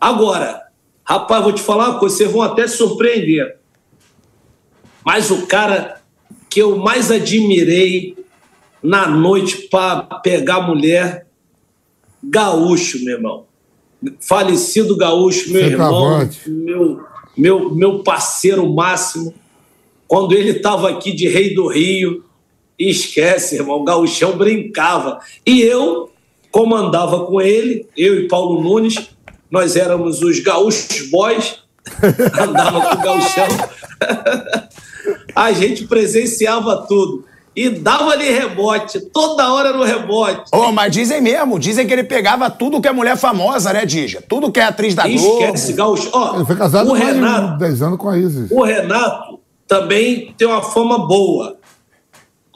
Agora, 0.00 0.62
rapaz, 1.04 1.42
vou 1.42 1.52
te 1.52 1.60
falar 1.60 1.90
uma 1.90 1.98
coisa, 1.98 2.16
vocês 2.16 2.30
vão 2.30 2.42
até 2.42 2.64
se 2.68 2.76
surpreender. 2.76 3.56
Mas 5.04 5.32
o 5.32 5.44
cara 5.48 6.00
que 6.48 6.62
eu 6.62 6.76
mais 6.76 7.10
admirei 7.10 8.16
na 8.80 9.08
noite 9.08 9.62
para 9.68 10.02
pegar 10.22 10.60
mulher, 10.60 11.26
gaúcho, 12.22 13.04
meu 13.04 13.16
irmão. 13.16 13.46
Falecido 14.20 14.96
gaúcho, 14.96 15.52
meu 15.52 15.62
irmão, 15.62 15.88
Centroavante. 15.88 16.50
meu, 16.50 17.11
meu, 17.36 17.74
meu 17.74 18.02
parceiro 18.02 18.68
máximo. 18.72 19.34
Quando 20.06 20.34
ele 20.34 20.50
estava 20.50 20.90
aqui 20.90 21.12
de 21.12 21.28
Rei 21.28 21.54
do 21.54 21.68
Rio, 21.68 22.24
esquece, 22.78 23.56
irmão, 23.56 23.80
o 23.80 23.84
gauchão 23.84 24.36
brincava. 24.36 25.20
E 25.46 25.62
eu 25.62 26.10
comandava 26.50 27.24
com 27.24 27.40
ele, 27.40 27.86
eu 27.96 28.20
e 28.20 28.28
Paulo 28.28 28.62
Nunes, 28.62 29.10
nós 29.50 29.76
éramos 29.76 30.22
os 30.22 30.38
gaúchos 30.40 31.08
boys, 31.10 31.60
andava 32.38 32.80
com 32.80 33.00
o 33.00 33.02
gauchão. 33.02 33.48
A 35.34 35.52
gente 35.52 35.86
presenciava 35.86 36.86
tudo. 36.86 37.24
E 37.54 37.68
dava-lhe 37.68 38.30
rebote, 38.30 38.98
toda 39.12 39.52
hora 39.52 39.72
no 39.74 39.84
rebote. 39.84 40.44
Ô, 40.52 40.72
mas 40.72 40.90
dizem 40.92 41.20
mesmo, 41.20 41.58
dizem 41.58 41.86
que 41.86 41.92
ele 41.92 42.04
pegava 42.04 42.48
tudo 42.48 42.80
que 42.80 42.88
é 42.88 42.92
mulher 42.92 43.16
famosa, 43.16 43.72
né, 43.74 43.84
Dija? 43.84 44.22
Tudo 44.26 44.50
que 44.50 44.58
é 44.58 44.64
atriz 44.64 44.94
da 44.94 45.06
E 45.06 45.16
Globo. 45.18 45.42
esquece, 45.44 45.72
gaúcho. 45.74 46.08
Ó, 46.12 46.36
Ele 46.36 46.46
foi 46.46 46.56
casado 46.56 46.90
o 46.90 46.94
Renato, 46.94 47.52
de 47.52 47.58
10 47.58 47.82
anos 47.82 47.98
com 47.98 48.08
a 48.08 48.16
Isis. 48.16 48.50
O 48.50 48.62
Renato 48.62 49.38
também 49.68 50.34
tem 50.38 50.48
uma 50.48 50.62
fama 50.62 51.06
boa, 51.06 51.58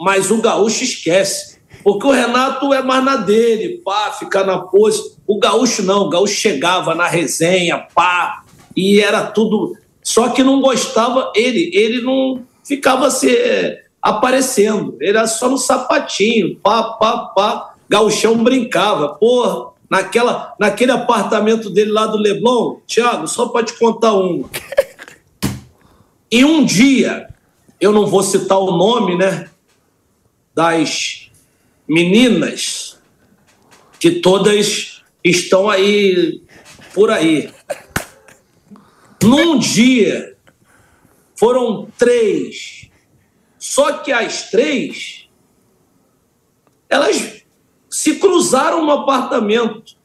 mas 0.01 0.31
o 0.31 0.41
gaúcho 0.41 0.85
esquece. 0.85 1.57
Porque 1.85 2.07
o 2.07 2.11
Renato 2.11 2.73
é 2.73 2.83
mais 2.83 3.05
na 3.05 3.17
dele, 3.17 3.81
pá, 3.85 4.11
ficar 4.13 4.45
na 4.45 4.59
pose. 4.59 5.15
O 5.27 5.39
gaúcho 5.39 5.83
não, 5.83 6.03
o 6.07 6.09
gaúcho 6.09 6.35
chegava 6.35 6.95
na 6.95 7.07
resenha, 7.07 7.87
pá, 7.95 8.43
e 8.75 8.99
era 9.01 9.23
tudo. 9.25 9.77
Só 10.03 10.31
que 10.31 10.43
não 10.43 10.61
gostava 10.61 11.33
ele, 11.37 11.71
ele 11.75 12.01
não 12.03 12.41
ficava 12.65 13.11
se 13.11 13.31
eh, 13.31 13.83
aparecendo, 14.07 14.97
ele 15.01 15.19
era 15.19 15.27
só 15.27 15.49
no 15.49 15.59
sapatinho, 15.59 16.57
pá, 16.61 16.93
pá, 16.93 17.33
pá. 17.35 17.75
Gauchão 17.89 18.43
brincava, 18.43 19.15
porra. 19.15 19.75
Naquela, 19.91 20.55
naquele 20.59 20.93
apartamento 20.93 21.71
dele 21.71 21.91
lá 21.91 22.07
do 22.07 22.17
Leblon, 22.17 22.81
Thiago, 22.87 23.27
só 23.29 23.49
pra 23.49 23.65
te 23.65 23.73
contar 23.75 24.13
uma. 24.15 24.49
E 26.31 26.45
um 26.45 26.65
dia, 26.65 27.29
eu 27.81 27.93
não 27.93 28.07
vou 28.07 28.23
citar 28.23 28.59
o 28.59 28.77
nome, 28.77 29.17
né? 29.17 29.49
Das 30.55 31.31
meninas, 31.89 32.99
que 34.01 34.13
todas 34.13 35.03
estão 35.23 35.71
aí, 35.71 36.43
por 36.95 37.11
aí. 37.11 37.53
Num 39.23 39.59
dia, 39.59 40.37
foram 41.37 41.89
três. 41.97 42.86
Só 43.69 43.95
que 43.95 44.13
as 44.13 44.49
três, 44.49 45.29
elas 46.89 47.43
se 47.91 48.15
cruzaram 48.15 48.85
no 48.87 48.93
apartamento. 48.93 49.97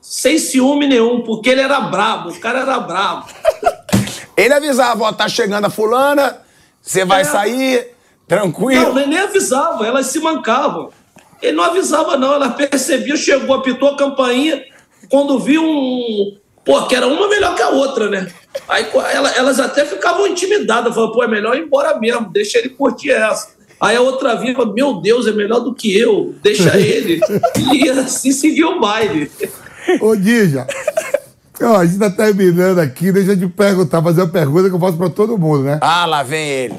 Sem 0.00 0.38
ciúme 0.38 0.86
nenhum, 0.86 1.22
porque 1.22 1.50
ele 1.50 1.60
era 1.60 1.80
brabo, 1.80 2.30
o 2.30 2.38
cara 2.40 2.60
era 2.60 2.78
brabo. 2.78 3.26
Ele 4.36 4.54
avisava, 4.54 5.02
ó, 5.02 5.12
tá 5.12 5.28
chegando 5.28 5.64
a 5.64 5.70
fulana, 5.70 6.40
você 6.80 7.04
vai 7.04 7.22
É. 7.22 7.24
sair, 7.24 7.94
tranquilo. 8.28 8.94
Não, 8.94 9.06
nem 9.08 9.18
avisava, 9.18 9.84
elas 9.84 10.06
se 10.06 10.20
mancavam. 10.20 10.92
Ele 11.42 11.56
não 11.56 11.64
avisava, 11.64 12.16
não, 12.16 12.34
ela 12.34 12.50
percebia, 12.50 13.16
chegou, 13.16 13.56
apitou 13.56 13.88
a 13.88 13.96
campainha, 13.96 14.64
quando 15.10 15.40
viu 15.40 15.64
um. 15.64 16.38
Pô, 16.68 16.82
que 16.86 16.94
era 16.94 17.06
uma 17.06 17.26
melhor 17.28 17.54
que 17.54 17.62
a 17.62 17.70
outra, 17.70 18.10
né? 18.10 18.26
Aí 18.68 18.86
ela- 19.14 19.30
elas 19.30 19.58
até 19.58 19.86
ficavam 19.86 20.26
intimidadas, 20.26 20.94
falavam, 20.94 21.14
pô, 21.14 21.24
é 21.24 21.26
melhor 21.28 21.56
ir 21.56 21.62
embora 21.62 21.98
mesmo, 21.98 22.28
deixa 22.30 22.58
ele 22.58 22.68
curtir 22.68 23.10
essa. 23.10 23.48
Aí 23.80 23.96
a 23.96 24.02
outra 24.02 24.34
vinha, 24.34 24.54
meu 24.74 25.00
Deus, 25.00 25.26
é 25.26 25.32
melhor 25.32 25.60
do 25.60 25.72
que 25.74 25.98
eu, 25.98 26.34
deixa 26.42 26.76
ele. 26.78 27.20
E 27.72 27.88
assim 27.88 28.32
seguiu 28.32 28.72
o 28.72 28.80
baile. 28.80 29.30
Ô, 29.98 30.14
Dija, 30.14 30.66
ó, 31.62 31.76
a 31.76 31.86
gente 31.86 31.98
tá 31.98 32.10
terminando 32.10 32.80
aqui, 32.80 33.10
deixa 33.12 33.32
eu 33.32 33.38
te 33.38 33.46
perguntar, 33.46 34.02
fazer 34.02 34.20
uma 34.20 34.28
pergunta 34.28 34.68
que 34.68 34.74
eu 34.74 34.80
faço 34.80 34.98
pra 34.98 35.08
todo 35.08 35.38
mundo, 35.38 35.62
né? 35.64 35.78
Ah, 35.80 36.04
lá 36.04 36.22
vem 36.22 36.46
ele. 36.50 36.74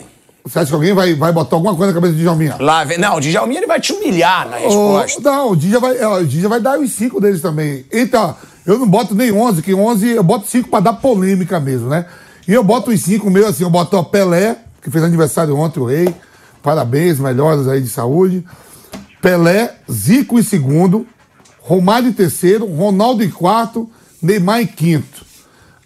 Você 0.46 0.60
acha 0.60 0.68
que 0.70 0.74
alguém 0.76 0.94
vai, 0.94 1.16
vai 1.16 1.32
botar 1.32 1.56
alguma 1.56 1.76
coisa 1.76 1.92
na 1.92 2.00
cabeça 2.00 2.14
de 2.16 2.22
Djalminha? 2.22 2.58
Lá 2.60 2.84
vem. 2.84 2.98
Não, 3.00 3.18
o 3.18 3.20
Djalminha 3.20 3.60
ele 3.60 3.68
vai 3.68 3.80
te 3.80 3.92
humilhar 3.92 4.48
na 4.50 4.58
resposta. 4.58 5.20
Ô, 5.20 5.24
não, 5.24 5.52
o 5.52 5.56
Dija 5.56 5.80
vai, 5.80 6.00
ó, 6.04 6.20
o 6.20 6.26
Dija 6.26 6.48
vai 6.48 6.60
dar 6.60 6.80
os 6.80 6.92
cinco 6.92 7.20
deles 7.20 7.42
também. 7.42 7.86
Então, 7.92 8.36
eu 8.70 8.78
não 8.78 8.88
boto 8.88 9.16
nem 9.16 9.32
11, 9.32 9.64
que 9.64 9.74
11 9.74 10.10
eu 10.10 10.24
boto 10.24 10.48
cinco 10.48 10.70
pra 10.70 10.80
dar 10.80 10.94
polêmica 10.94 11.60
mesmo, 11.60 11.90
né? 11.90 12.06
E 12.48 12.54
eu 12.54 12.64
boto 12.64 12.92
os 12.92 13.02
cinco 13.02 13.30
meus 13.30 13.48
assim, 13.48 13.64
eu 13.64 13.70
boto 13.70 13.98
o 13.98 14.04
Pelé, 14.04 14.58
que 14.80 14.92
fez 14.92 15.04
aniversário 15.04 15.58
ontem, 15.58 15.80
o 15.80 15.86
rei. 15.86 16.14
Parabéns, 16.62 17.20
melhoras 17.20 17.68
aí 17.68 17.82
de 17.82 17.90
saúde. 17.90 18.46
Pelé, 19.22 19.76
Zico 19.92 20.38
em 20.38 20.44
segundo, 20.44 21.08
Romário 21.60 22.10
em 22.10 22.14
terceiro, 22.14 22.66
Ronaldo 22.66 23.24
em 23.24 23.30
quarto, 23.30 23.90
Neymar 24.22 24.62
em 24.62 24.68
quinto. 24.68 25.26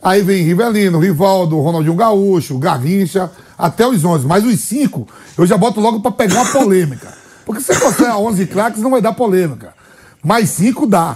Aí 0.01 0.21
vem 0.21 0.43
Rivelino, 0.43 0.99
Rivaldo, 0.99 1.57
Ronaldinho 1.61 1.95
Gaúcho, 1.95 2.57
Garrincha, 2.57 3.31
até 3.57 3.87
os 3.87 4.03
11. 4.03 4.27
Mas 4.27 4.43
os 4.43 4.59
cinco 4.59 5.07
eu 5.37 5.45
já 5.45 5.57
boto 5.57 5.79
logo 5.79 6.01
pra 6.01 6.11
pegar 6.11 6.41
uma 6.41 6.51
polêmica. 6.51 7.13
Porque 7.45 7.61
se 7.61 7.73
você 7.73 7.79
considerar 7.79 8.17
11 8.17 8.45
craques, 8.47 8.81
não 8.81 8.91
vai 8.91 9.01
dar 9.01 9.13
polêmica. 9.13 9.73
Mas 10.21 10.49
cinco 10.49 10.85
dá. 10.85 11.15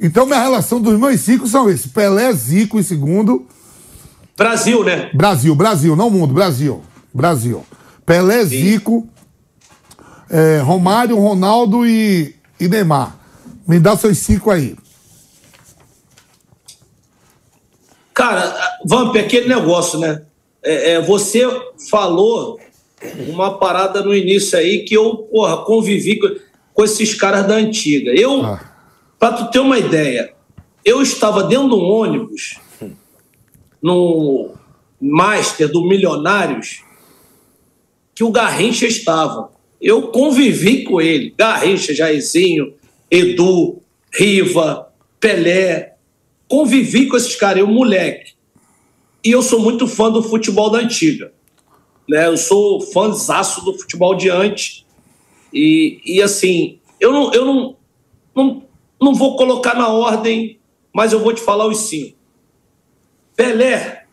Então 0.00 0.26
minha 0.26 0.40
relação 0.40 0.80
dos 0.80 0.98
meus 0.98 1.20
cinco 1.20 1.46
são 1.46 1.68
esses. 1.70 1.90
Pelé, 1.90 2.32
Zico 2.32 2.78
em 2.78 2.82
segundo. 2.82 3.46
Brasil, 4.36 4.84
né? 4.84 5.10
Brasil, 5.14 5.54
Brasil, 5.54 5.96
não 5.96 6.10
mundo, 6.10 6.34
Brasil. 6.34 6.82
Brasil. 7.12 7.64
Pelé, 8.04 8.44
Zico, 8.44 9.08
é, 10.28 10.58
Romário, 10.58 11.18
Ronaldo 11.18 11.86
e, 11.86 12.34
e 12.60 12.68
Neymar. 12.68 13.16
Me 13.66 13.80
dá 13.80 13.96
seus 13.96 14.18
cinco 14.18 14.50
aí. 14.50 14.76
Cara, 18.14 18.54
Vamp, 18.84 19.14
é 19.16 19.20
aquele 19.20 19.48
negócio, 19.48 19.98
né? 19.98 20.22
É, 20.62 20.92
é, 20.92 21.00
você 21.02 21.42
falou 21.90 22.58
uma 23.28 23.58
parada 23.58 24.02
no 24.02 24.14
início 24.14 24.58
aí 24.58 24.84
que 24.84 24.94
eu, 24.94 25.16
porra, 25.30 25.58
convivi 25.64 26.18
com, 26.18 26.28
com 26.72 26.84
esses 26.84 27.14
caras 27.14 27.46
da 27.46 27.54
antiga. 27.54 28.10
Eu, 28.12 28.44
Ah. 28.44 28.75
Pra 29.18 29.32
tu 29.32 29.50
ter 29.50 29.58
uma 29.58 29.78
ideia, 29.78 30.34
eu 30.84 31.02
estava 31.02 31.42
dentro 31.44 31.68
de 31.68 31.74
um 31.74 31.84
ônibus 31.84 32.60
no 33.82 34.54
Master 35.00 35.70
do 35.70 35.86
Milionários 35.86 36.82
que 38.14 38.24
o 38.24 38.30
Garrincha 38.30 38.86
estava. 38.86 39.50
Eu 39.80 40.08
convivi 40.08 40.84
com 40.84 41.00
ele. 41.00 41.34
Garrincha, 41.36 41.94
Jairzinho, 41.94 42.74
Edu, 43.10 43.82
Riva, 44.12 44.92
Pelé. 45.20 45.96
Convivi 46.48 47.06
com 47.06 47.16
esses 47.16 47.36
caras, 47.36 47.58
eu 47.58 47.66
moleque. 47.66 48.32
E 49.22 49.30
eu 49.30 49.42
sou 49.42 49.60
muito 49.60 49.86
fã 49.86 50.10
do 50.10 50.22
futebol 50.22 50.70
da 50.70 50.78
antiga. 50.78 51.32
Né? 52.08 52.26
Eu 52.26 52.36
sou 52.36 52.80
fãzaço 52.80 53.64
do 53.64 53.76
futebol 53.78 54.14
de 54.14 54.30
antes. 54.30 54.86
E, 55.52 56.00
e 56.04 56.22
assim, 56.22 56.78
eu, 57.00 57.12
não, 57.12 57.32
eu 57.34 57.44
não, 57.44 57.76
não, 58.34 58.62
não 59.06 59.14
vou 59.14 59.36
colocar 59.36 59.76
na 59.76 59.88
ordem, 59.88 60.58
mas 60.92 61.12
eu 61.12 61.20
vou 61.20 61.32
te 61.32 61.40
falar 61.40 61.68
os 61.68 61.88
cinco. 61.88 62.16
Pelé, 63.36 64.04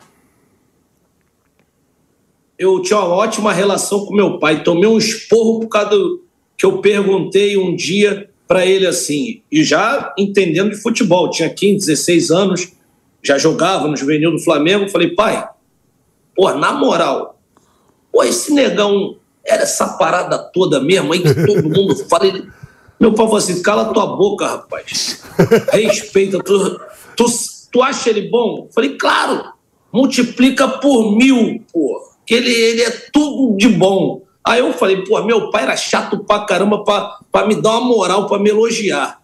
eu 2.56 2.80
tinha 2.80 3.00
uma 3.00 3.08
ótima 3.08 3.52
relação 3.52 4.06
com 4.06 4.14
meu 4.14 4.38
pai. 4.38 4.62
Tomei 4.62 4.88
um 4.88 4.96
esporro 4.96 5.60
por 5.60 5.68
causa 5.68 5.90
do, 5.90 6.22
que 6.56 6.64
eu 6.64 6.78
perguntei 6.78 7.58
um 7.58 7.74
dia 7.74 8.30
para 8.46 8.64
ele 8.64 8.86
assim, 8.86 9.42
e 9.50 9.64
já 9.64 10.14
entendendo 10.18 10.70
de 10.70 10.76
futebol, 10.76 11.30
tinha 11.30 11.48
15, 11.48 11.86
16 11.86 12.30
anos, 12.30 12.72
já 13.22 13.38
jogava 13.38 13.88
no 13.88 13.96
juvenil 13.96 14.30
do 14.30 14.38
Flamengo. 14.38 14.88
Falei, 14.90 15.14
pai, 15.14 15.48
pô, 16.36 16.52
na 16.52 16.72
moral, 16.72 17.40
pô, 18.12 18.22
esse 18.22 18.52
negão 18.52 19.16
era 19.44 19.62
essa 19.62 19.88
parada 19.94 20.38
toda 20.38 20.78
mesmo 20.78 21.12
aí 21.14 21.20
que 21.20 21.34
todo 21.34 21.68
mundo 21.68 21.96
fala. 22.06 22.26
Ele... 22.26 22.46
Meu 23.04 23.12
pai 23.12 23.26
falou 23.26 23.36
assim: 23.36 23.60
cala 23.60 23.92
tua 23.92 24.06
boca, 24.16 24.46
rapaz. 24.46 25.22
Respeita, 25.70 26.38
tu, 26.38 26.80
tu, 27.14 27.26
tu 27.70 27.82
acha 27.82 28.08
ele 28.08 28.30
bom? 28.30 28.66
Falei, 28.74 28.96
claro, 28.96 29.52
multiplica 29.92 30.66
por 30.66 31.14
mil, 31.14 31.62
pô. 31.70 32.00
Que 32.24 32.32
ele, 32.32 32.50
ele 32.50 32.82
é 32.82 32.90
tudo 33.12 33.58
de 33.58 33.68
bom. 33.68 34.22
Aí 34.42 34.60
eu 34.60 34.72
falei, 34.72 35.04
pô, 35.04 35.22
meu 35.22 35.50
pai 35.50 35.64
era 35.64 35.76
chato 35.76 36.24
pra 36.24 36.46
caramba 36.46 36.82
pra, 36.82 37.18
pra 37.30 37.46
me 37.46 37.60
dar 37.60 37.72
uma 37.72 37.82
moral, 37.82 38.26
pra 38.26 38.38
me 38.38 38.48
elogiar. 38.48 39.20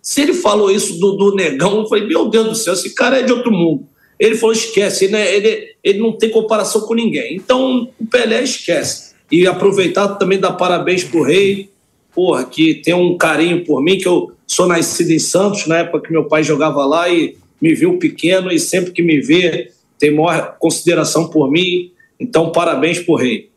Se 0.00 0.22
ele 0.22 0.32
falou 0.32 0.70
isso 0.70 0.98
do, 0.98 1.12
do 1.12 1.34
negão, 1.34 1.80
eu 1.80 1.88
falei, 1.88 2.06
meu 2.06 2.26
Deus 2.30 2.48
do 2.48 2.54
céu, 2.54 2.72
esse 2.72 2.94
cara 2.94 3.18
é 3.18 3.22
de 3.22 3.32
outro 3.32 3.52
mundo. 3.52 3.86
Ele 4.18 4.34
falou, 4.34 4.54
esquece, 4.54 5.08
né? 5.08 5.34
ele, 5.34 5.74
ele 5.84 5.98
não 5.98 6.12
tem 6.12 6.30
comparação 6.30 6.80
com 6.82 6.94
ninguém. 6.94 7.36
Então, 7.36 7.90
o 8.00 8.06
Pelé 8.06 8.42
esquece. 8.42 9.12
E 9.30 9.46
aproveitar 9.46 10.08
também 10.16 10.40
dar 10.40 10.52
parabéns 10.52 11.04
pro 11.04 11.22
rei, 11.22 11.70
porra, 12.14 12.44
que 12.44 12.74
tem 12.74 12.94
um 12.94 13.16
carinho 13.16 13.64
por 13.64 13.82
mim, 13.82 13.98
que 13.98 14.08
eu 14.08 14.32
sou 14.46 14.66
nascido 14.66 15.10
em 15.10 15.18
Santos, 15.18 15.66
na 15.66 15.78
época 15.78 16.06
que 16.06 16.12
meu 16.12 16.24
pai 16.24 16.42
jogava 16.42 16.84
lá 16.84 17.08
e 17.08 17.36
me 17.60 17.74
viu 17.74 17.98
pequeno 17.98 18.50
e 18.50 18.58
sempre 18.58 18.92
que 18.92 19.02
me 19.02 19.20
vê 19.20 19.70
tem 19.98 20.14
maior 20.14 20.56
consideração 20.58 21.28
por 21.28 21.50
mim. 21.50 21.92
Então, 22.18 22.50
parabéns 22.50 22.98
pro 22.98 23.14
rei. 23.14 23.50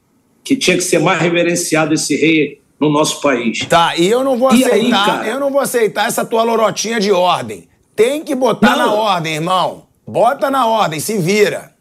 Que 0.43 0.57
tinha 0.57 0.75
que 0.75 0.84
ser 0.84 0.99
mais 0.99 1.21
reverenciado 1.21 1.93
esse 1.93 2.15
rei 2.15 2.59
no 2.77 2.89
nosso 2.89 3.21
país. 3.21 3.59
Tá, 3.65 3.95
e 3.95 4.07
eu 4.07 4.23
não 4.23 4.38
vou 4.38 4.53
e 4.53 4.63
aceitar, 4.63 5.21
aí, 5.21 5.30
eu 5.30 5.39
não 5.39 5.49
vou 5.49 5.61
aceitar 5.61 6.07
essa 6.07 6.25
tua 6.25 6.43
lorotinha 6.43 6.99
de 6.99 7.11
ordem. 7.13 7.67
Tem 7.95 8.23
que 8.23 8.35
botar 8.35 8.75
não. 8.75 8.88
na 8.88 8.93
ordem, 8.93 9.35
irmão. 9.35 9.85
Bota 10.05 10.51
na 10.51 10.67
ordem, 10.67 10.99
se 10.99 11.17
vira. 11.17 11.73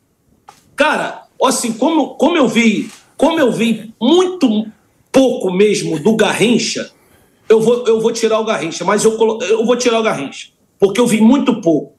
Cara, 0.76 1.24
assim, 1.44 1.72
como, 1.72 2.14
como 2.14 2.36
eu 2.36 2.46
vi, 2.46 2.88
como 3.16 3.40
eu 3.40 3.50
vi 3.50 3.92
muito 4.00 4.66
pouco 5.12 5.52
mesmo 5.52 5.98
do 6.00 6.16
Garrincha, 6.16 6.90
eu 7.48 7.60
vou, 7.60 7.86
eu 7.86 8.00
vou 8.00 8.10
tirar 8.12 8.40
o 8.40 8.44
Garrincha, 8.44 8.84
mas 8.84 9.04
eu, 9.04 9.16
eu 9.42 9.64
vou 9.64 9.76
tirar 9.76 10.00
o 10.00 10.02
Garrincha, 10.02 10.48
porque 10.78 10.98
eu 10.98 11.06
vi 11.06 11.20
muito 11.20 11.60
pouco. 11.60 11.94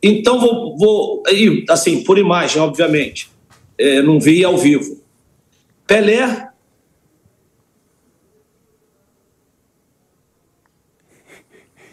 Então 0.00 0.38
vou, 0.38 0.76
vou 0.78 1.22
assim, 1.68 2.04
por 2.04 2.16
imagem, 2.16 2.62
obviamente, 2.62 3.30
é, 3.76 4.00
não 4.00 4.20
vi 4.20 4.44
ao 4.44 4.56
vivo. 4.56 5.02
Pelé. 5.86 6.48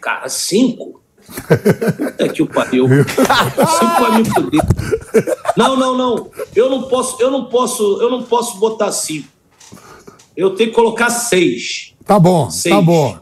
Cara, 0.00 0.28
cinco? 0.28 1.02
É 2.18 2.28
que 2.28 2.42
o 2.42 2.46
pariu. 2.46 2.86
Cinco 2.88 4.00
vai 4.00 4.18
me 4.18 4.28
poder. 4.28 4.60
Não, 5.56 5.76
não, 5.76 5.96
não. 5.96 6.30
Eu 6.54 6.68
não 6.68 6.82
posso, 6.82 7.22
eu 7.22 7.30
não 7.30 7.46
posso, 7.46 8.02
eu 8.02 8.10
não 8.10 8.22
posso 8.22 8.58
botar 8.58 8.92
cinco. 8.92 9.31
Eu 10.36 10.54
tenho 10.54 10.70
que 10.70 10.76
colocar 10.76 11.10
seis. 11.10 11.94
Tá 12.04 12.18
bom, 12.18 12.46
tá 12.46 12.50
seis. 12.50 12.74
tá 12.74 12.80
bom. 12.80 13.18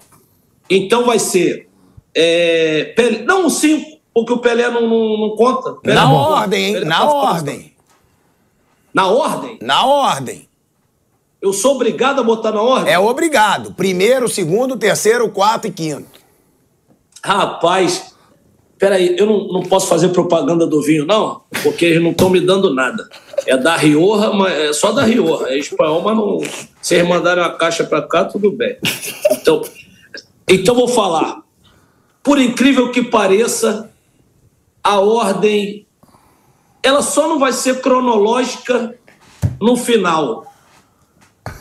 Então 0.69 1.05
vai 1.07 1.19
ser. 1.19 1.69
É, 2.15 2.93
Pelé, 2.97 3.23
não, 3.23 3.49
cinco, 3.51 3.99
porque 4.15 4.33
o 4.33 4.39
Pelé 4.39 4.69
não, 4.71 4.83
não, 4.83 5.19
não 5.19 5.37
conta. 5.37 5.73
Pelé 5.75 5.95
Na 5.95 6.05
não 6.05 6.15
ordem, 6.15 6.65
hein? 6.77 6.85
Na 6.85 7.05
ordem. 7.05 7.73
Na 8.93 9.07
ordem? 9.07 9.59
Na 9.63 9.87
ordem. 9.87 10.49
Eu 11.41 11.53
sou 11.53 11.75
obrigado 11.77 12.21
a 12.21 12.23
botar 12.23 12.53
na 12.53 12.61
ordem? 12.61 12.93
É 12.93 12.99
obrigado. 12.99 13.73
Primeiro, 13.73 14.29
segundo, 14.29 14.77
terceiro, 14.77 15.29
quarto 15.31 15.67
e 15.67 15.71
quinto. 15.71 16.21
Rapaz, 17.25 18.10
peraí, 18.81 19.15
eu 19.19 19.27
não, 19.27 19.47
não 19.49 19.63
posso 19.63 19.87
fazer 19.87 20.09
propaganda 20.09 20.67
do 20.67 20.81
vinho, 20.81 21.05
não, 21.05 21.43
porque 21.63 21.85
eles 21.85 22.03
não 22.03 22.13
estão 22.13 22.31
me 22.31 22.41
dando 22.41 22.75
nada. 22.75 23.07
É 23.47 23.55
da 23.55 23.77
Rioja, 23.77 24.33
mas 24.33 24.53
é 24.55 24.73
só 24.73 24.91
da 24.91 25.03
Rioja. 25.03 25.51
É 25.51 25.59
espanhol, 25.59 26.01
mas 26.01 26.17
não. 26.17 26.41
Se 26.81 26.95
eles 26.95 27.07
mandarem 27.07 27.45
uma 27.45 27.53
caixa 27.59 27.85
para 27.85 28.01
cá, 28.01 28.25
tudo 28.25 28.51
bem. 28.51 28.79
Então, 29.33 29.63
então 30.49 30.75
vou 30.75 30.89
falar. 30.89 31.43
Por 32.23 32.41
incrível 32.41 32.91
que 32.91 33.03
pareça, 33.03 33.91
a 34.83 34.99
ordem 34.99 35.87
ela 36.83 37.03
só 37.03 37.29
não 37.29 37.39
vai 37.39 37.53
ser 37.53 37.83
cronológica 37.83 38.99
no 39.61 39.77
final. 39.77 40.47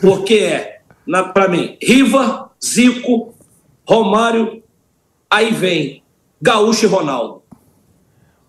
Porque 0.01 0.35
é, 0.35 0.81
para 1.33 1.49
mim, 1.49 1.77
Riva, 1.81 2.49
Zico, 2.63 3.33
Romário, 3.85 4.63
aí 5.29 5.51
vem 5.51 5.98
Gaúcho 6.41 6.85
e 6.85 6.89
Ronaldo. 6.89 7.43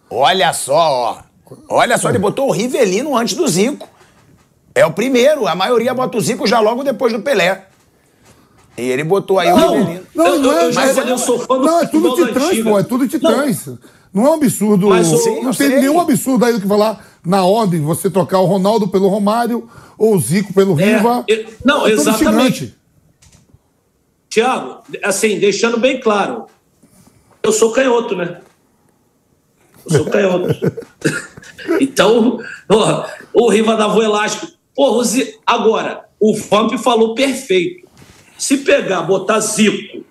Olha 0.08 0.52
só, 0.52 0.74
ó. 0.74 1.56
Olha 1.68 1.98
só, 1.98 2.08
ele 2.08 2.18
botou 2.18 2.48
o 2.48 2.52
Rivelino 2.52 3.16
antes 3.16 3.34
do 3.34 3.46
Zico. 3.46 3.88
É 4.74 4.86
o 4.86 4.92
primeiro, 4.92 5.46
a 5.46 5.54
maioria 5.54 5.92
bota 5.92 6.16
o 6.16 6.20
Zico 6.20 6.46
já 6.46 6.60
logo 6.60 6.84
depois 6.84 7.12
do 7.12 7.20
Pelé. 7.20 7.66
E 8.78 8.82
ele 8.82 9.02
botou 9.02 9.38
aí 9.38 9.50
não, 9.50 9.74
o 9.74 9.78
Rivelino. 9.78 10.06
Não, 10.14 10.38
não, 10.38 10.52
é, 10.52 10.72
mas, 10.72 10.96
eu, 10.96 11.04
eu 11.04 11.18
sou 11.18 11.38
fã 11.38 11.58
do 11.58 11.64
Não, 11.64 11.80
é 11.80 11.86
tudo 11.86 12.14
titãs, 12.14 12.62
pô, 12.62 12.78
é 12.78 12.82
tudo 12.82 13.08
titãs. 13.08 13.66
Não, 13.66 13.78
não 14.12 14.26
é 14.26 14.30
um 14.30 14.34
absurdo. 14.34 14.88
Mas, 14.88 15.06
sim, 15.06 15.42
não 15.42 15.52
tem 15.52 15.68
sei. 15.68 15.80
nenhum 15.80 16.00
absurdo 16.00 16.44
aí 16.44 16.52
do 16.52 16.60
que 16.60 16.68
falar 16.68 17.04
na 17.24 17.44
ordem, 17.44 17.80
você 17.80 18.08
trocar 18.08 18.38
o 18.40 18.46
Ronaldo 18.46 18.88
pelo 18.88 19.08
Romário 19.08 19.68
ou 19.98 20.14
o 20.14 20.20
Zico 20.20 20.52
pelo 20.52 20.78
é, 20.80 20.84
Riva. 20.84 21.24
Eu, 21.28 21.46
não, 21.64 21.86
é 21.86 21.90
exatamente. 21.90 22.74
Tiago, 24.28 24.78
assim, 25.02 25.38
deixando 25.38 25.78
bem 25.78 26.00
claro, 26.00 26.46
eu 27.42 27.52
sou 27.52 27.72
canhoto, 27.72 28.16
né? 28.16 28.40
Eu 29.84 29.98
sou 29.98 30.06
canhoto. 30.06 30.48
então, 31.80 32.38
ó, 32.68 33.06
o 33.32 33.48
Riva 33.48 33.86
o 33.86 34.02
elástico. 34.02 34.48
Porra, 34.74 35.06
agora, 35.46 36.04
o 36.18 36.34
Vamp 36.34 36.74
falou 36.78 37.14
perfeito. 37.14 37.88
Se 38.38 38.58
pegar, 38.58 39.02
botar 39.02 39.40
Zico, 39.40 40.04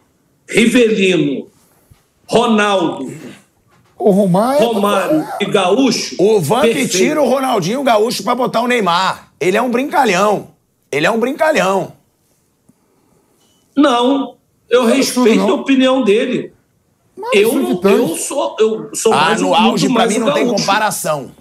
Rivelino, 0.47 1.47
Ronaldo, 2.27 3.11
o 3.97 4.11
Romário, 4.11 4.65
Romário 4.65 5.27
e 5.41 5.45
Gaúcho. 5.45 6.15
O 6.17 6.39
Vamp 6.39 6.65
tira 6.89 7.21
o 7.21 7.27
Ronaldinho 7.27 7.83
Gaúcho 7.83 8.23
para 8.23 8.35
botar 8.35 8.61
o 8.61 8.67
Neymar. 8.67 9.33
Ele 9.39 9.57
é 9.57 9.61
um 9.61 9.69
brincalhão. 9.69 10.51
Ele 10.91 11.05
é 11.05 11.11
um 11.11 11.19
brincalhão. 11.19 11.93
Não, 13.75 14.37
eu 14.69 14.83
não 14.83 14.89
respeito 14.89 15.39
não. 15.39 15.49
a 15.49 15.53
opinião 15.55 16.03
dele. 16.03 16.53
Eu, 17.33 17.53
não, 17.53 17.81
eu 17.89 18.07
sou, 18.15 18.55
eu 18.59 18.89
sou 18.93 19.13
ah, 19.13 19.17
mais 19.17 19.41
no 19.41 19.53
auge 19.53 19.91
para 19.91 20.07
mim 20.07 20.19
não 20.19 20.33
tem 20.33 20.47
comparação. 20.47 21.31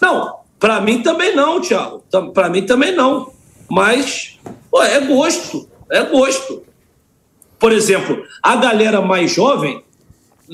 Não, 0.00 0.36
para 0.58 0.80
mim 0.80 1.02
também 1.02 1.34
não, 1.34 1.60
Thiago. 1.60 2.02
Para 2.32 2.48
mim 2.48 2.62
também 2.62 2.94
não. 2.94 3.32
Mas 3.70 4.38
pô, 4.70 4.82
é 4.82 5.00
gosto, 5.00 5.68
é 5.90 6.02
gosto. 6.04 6.62
Por 7.58 7.72
exemplo, 7.72 8.22
a 8.42 8.56
galera 8.56 9.00
mais 9.00 9.32
jovem 9.32 9.82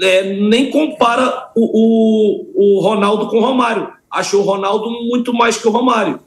é, 0.00 0.34
nem 0.34 0.70
compara 0.70 1.50
o, 1.56 2.46
o, 2.56 2.76
o 2.76 2.80
Ronaldo 2.80 3.28
com 3.28 3.38
o 3.38 3.44
Romário. 3.44 3.92
Acho 4.10 4.38
o 4.38 4.42
Ronaldo 4.42 4.90
muito 4.90 5.32
mais 5.32 5.56
que 5.56 5.66
o 5.66 5.70
Romário. 5.70 6.20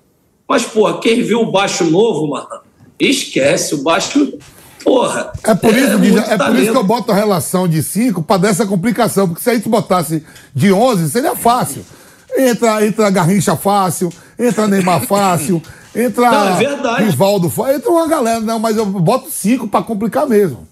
Mas, 0.47 0.63
porra, 0.65 0.99
quem 0.99 1.21
viu 1.21 1.41
o 1.41 1.51
baixo 1.51 1.85
novo, 1.85 2.27
mano, 2.27 2.61
esquece. 2.99 3.75
O 3.75 3.83
baixo 3.83 4.37
Porra. 4.83 5.31
É 5.43 5.55
por 5.55 5.73
isso, 5.73 5.93
é, 6.19 6.33
é 6.33 6.37
por 6.37 6.55
isso 6.55 6.71
que 6.71 6.77
eu 6.77 6.83
boto 6.83 7.11
a 7.11 7.15
relação 7.15 7.67
de 7.67 7.81
5 7.81 8.21
para 8.23 8.37
dessa 8.37 8.65
complicação. 8.65 9.27
Porque 9.27 9.41
se 9.41 9.49
a 9.49 9.55
gente 9.55 9.69
botasse 9.69 10.23
de 10.53 10.71
11, 10.71 11.09
seria 11.09 11.35
fácil. 11.35 11.85
Entra, 12.37 12.85
entra 12.85 13.09
Garrincha 13.09 13.55
fácil, 13.55 14.11
entra 14.37 14.67
Neymar 14.67 15.01
fácil, 15.07 15.61
entra 15.95 16.31
não, 16.31 16.97
é 16.97 17.03
Rivaldo 17.03 17.49
fácil, 17.49 17.75
entra 17.75 17.91
uma 17.91 18.07
galera. 18.07 18.39
Não, 18.39 18.59
mas 18.59 18.75
eu 18.75 18.85
boto 18.85 19.29
5 19.29 19.67
para 19.67 19.83
complicar 19.83 20.27
mesmo. 20.27 20.67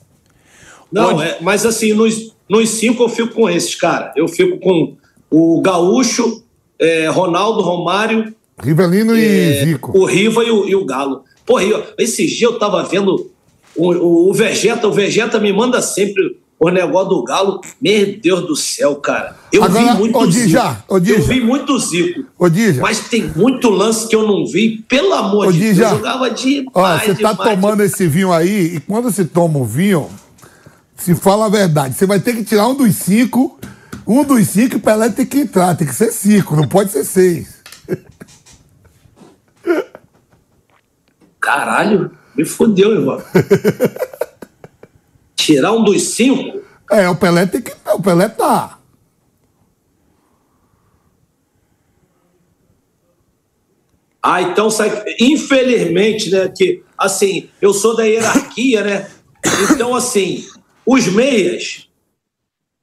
Não, 0.91 1.21
é, 1.21 1.37
mas 1.39 1.65
assim, 1.65 1.93
nos, 1.93 2.33
nos 2.49 2.69
cinco 2.69 3.03
eu 3.03 3.09
fico 3.09 3.33
com 3.33 3.49
esses, 3.49 3.73
cara. 3.75 4.11
Eu 4.15 4.27
fico 4.27 4.59
com 4.59 4.95
o 5.29 5.61
Gaúcho, 5.61 6.43
é, 6.77 7.07
Ronaldo, 7.07 7.61
Romário. 7.61 8.35
Rivelino 8.61 9.15
e 9.15 9.25
é, 9.25 9.65
Zico. 9.65 9.97
O 9.97 10.05
Riva 10.05 10.43
e 10.43 10.51
o, 10.51 10.67
e 10.67 10.75
o 10.75 10.85
Galo. 10.85 11.23
Porra, 11.45 11.63
esse 11.97 12.27
dia 12.27 12.47
eu 12.47 12.59
tava 12.59 12.83
vendo 12.83 13.30
o, 13.81 13.93
o, 13.93 14.29
o 14.29 14.33
Vegeta, 14.33 14.87
o 14.87 14.91
Vegeta 14.91 15.39
me 15.39 15.51
manda 15.51 15.81
sempre 15.81 16.39
o 16.59 16.69
negócio 16.69 17.09
do 17.09 17.23
Galo. 17.23 17.59
Meu 17.81 18.19
Deus 18.19 18.45
do 18.45 18.55
céu, 18.55 18.95
cara. 18.97 19.35
Eu 19.51 19.63
Agora, 19.63 19.93
vi 19.93 19.99
muito 19.99 20.17
Odija, 20.19 20.69
Zico. 20.69 20.83
Odija. 20.87 21.15
Eu 21.15 21.23
vi 21.23 21.41
muito 21.41 21.79
Zico. 21.79 22.25
Odija. 22.37 22.81
Mas 22.81 22.99
tem 23.09 23.23
muito 23.35 23.69
lance 23.69 24.07
que 24.07 24.15
eu 24.15 24.27
não 24.27 24.45
vi, 24.45 24.85
pelo 24.87 25.11
amor 25.13 25.47
Odija. 25.47 25.69
de 25.69 25.73
Deus. 25.73 25.91
Eu 25.91 25.97
jogava 25.97 26.29
demais. 26.29 26.71
Ó, 26.73 26.99
você 26.99 27.15
tá 27.15 27.31
demais, 27.31 27.37
tomando 27.37 27.71
demais. 27.77 27.93
esse 27.93 28.07
vinho 28.07 28.31
aí, 28.31 28.75
e 28.75 28.79
quando 28.81 29.11
se 29.11 29.25
toma 29.25 29.57
o 29.57 29.65
vinho, 29.65 30.07
se 30.95 31.15
fala 31.15 31.47
a 31.47 31.49
verdade, 31.49 31.95
você 31.95 32.05
vai 32.05 32.19
ter 32.19 32.35
que 32.35 32.43
tirar 32.43 32.67
um 32.67 32.75
dos 32.75 32.95
cinco. 32.95 33.59
Um 34.05 34.23
dos 34.23 34.47
cinco, 34.47 34.77
o 34.77 34.79
Pelé 34.79 35.09
tem 35.09 35.25
que 35.25 35.39
entrar, 35.39 35.75
tem 35.75 35.87
que 35.87 35.95
ser 35.95 36.11
cinco, 36.11 36.55
não 36.55 36.67
pode 36.67 36.91
ser 36.91 37.03
seis. 37.03 37.61
Caralho. 41.39 42.11
Me 42.35 42.45
fodeu, 42.45 42.93
irmão. 42.93 43.21
Tirar 45.35 45.73
um 45.73 45.83
dos 45.83 46.01
cinco? 46.09 46.61
É, 46.89 47.09
o 47.09 47.15
Pelé 47.15 47.45
tem 47.45 47.61
que. 47.61 47.71
O 47.93 48.01
Pelé 48.01 48.29
tá. 48.29 48.79
Ah, 54.21 54.41
então 54.41 54.69
sai. 54.69 55.03
Infelizmente, 55.19 56.29
né? 56.29 56.51
Que 56.55 56.83
assim, 56.97 57.49
eu 57.61 57.73
sou 57.73 57.95
da 57.95 58.03
hierarquia, 58.03 58.83
né? 58.83 59.11
Então, 59.71 59.95
assim, 59.95 60.45
os 60.85 61.07
meias, 61.07 61.89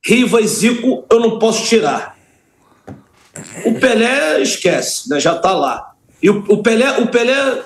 Riva 0.05 0.41
e 0.41 0.47
Zico, 0.47 1.05
eu 1.11 1.21
não 1.21 1.39
posso 1.39 1.65
tirar. 1.67 2.17
O 3.65 3.79
Pelé 3.79 4.43
esquece, 4.43 5.09
né? 5.09 5.21
já 5.21 5.37
está 5.37 5.53
lá. 5.53 5.95
E 6.21 6.29
o, 6.29 6.45
o, 6.49 6.63
Pelé, 6.63 6.99
o 6.99 7.07
Pelé, 7.07 7.63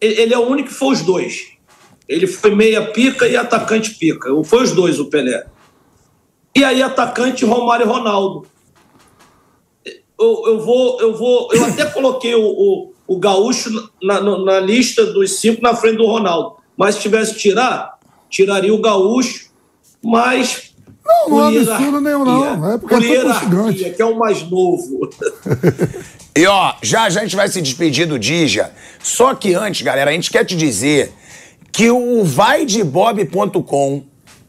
ele 0.00 0.34
é 0.34 0.38
o 0.38 0.46
único 0.46 0.68
que 0.68 0.74
foi 0.74 0.94
os 0.94 1.02
dois. 1.02 1.56
Ele 2.08 2.26
foi 2.26 2.54
meia 2.54 2.84
pica 2.92 3.26
e 3.26 3.36
atacante 3.36 3.94
pica. 3.94 4.30
Foi 4.44 4.62
os 4.62 4.72
dois, 4.72 5.00
o 5.00 5.06
Pelé. 5.06 5.46
E 6.54 6.64
aí, 6.64 6.82
atacante 6.82 7.44
Romário 7.44 7.84
e 7.84 7.88
Ronaldo. 7.88 8.46
Eu, 10.18 10.42
eu 10.46 10.60
vou, 10.60 11.00
eu 11.00 11.14
vou. 11.14 11.48
Eu 11.52 11.64
até 11.64 11.84
coloquei 11.92 12.34
o, 12.34 12.44
o, 12.46 12.92
o 13.06 13.18
Gaúcho 13.18 13.70
na, 14.02 14.20
na, 14.20 14.38
na, 14.38 14.60
lista 14.60 15.04
dos 15.04 15.38
cinco 15.38 15.60
na 15.60 15.74
frente 15.74 15.98
do 15.98 16.06
Ronaldo. 16.06 16.56
Mas 16.76 16.94
se 16.94 17.02
tivesse 17.02 17.34
que 17.34 17.40
tirar, 17.40 17.98
tiraria 18.30 18.72
o 18.72 18.80
Gaúcho, 18.80 19.50
mas. 20.02 20.74
Não, 21.04 21.28
não 21.28 21.50
é 21.50 21.58
absurdo 21.60 22.00
nenhum, 22.00 22.24
não. 22.24 22.72
É 22.72 22.78
porque 22.78 22.94
por 22.94 23.04
hierarquia, 23.04 23.92
que 23.92 24.02
é 24.02 24.04
o 24.04 24.18
mais 24.18 24.42
novo. 24.42 25.08
e 26.36 26.46
ó, 26.46 26.74
já, 26.82 27.08
já 27.08 27.20
a 27.20 27.22
gente 27.24 27.34
vai 27.34 27.48
se 27.48 27.62
despedir 27.62 28.06
do 28.06 28.18
Dija. 28.18 28.70
Só 29.02 29.34
que 29.34 29.54
antes, 29.54 29.80
galera, 29.82 30.10
a 30.10 30.12
gente 30.12 30.30
quer 30.30 30.44
te 30.44 30.54
dizer 30.54 31.12
que 31.72 31.90
o 31.90 32.22
vaidebob.com 32.24 34.04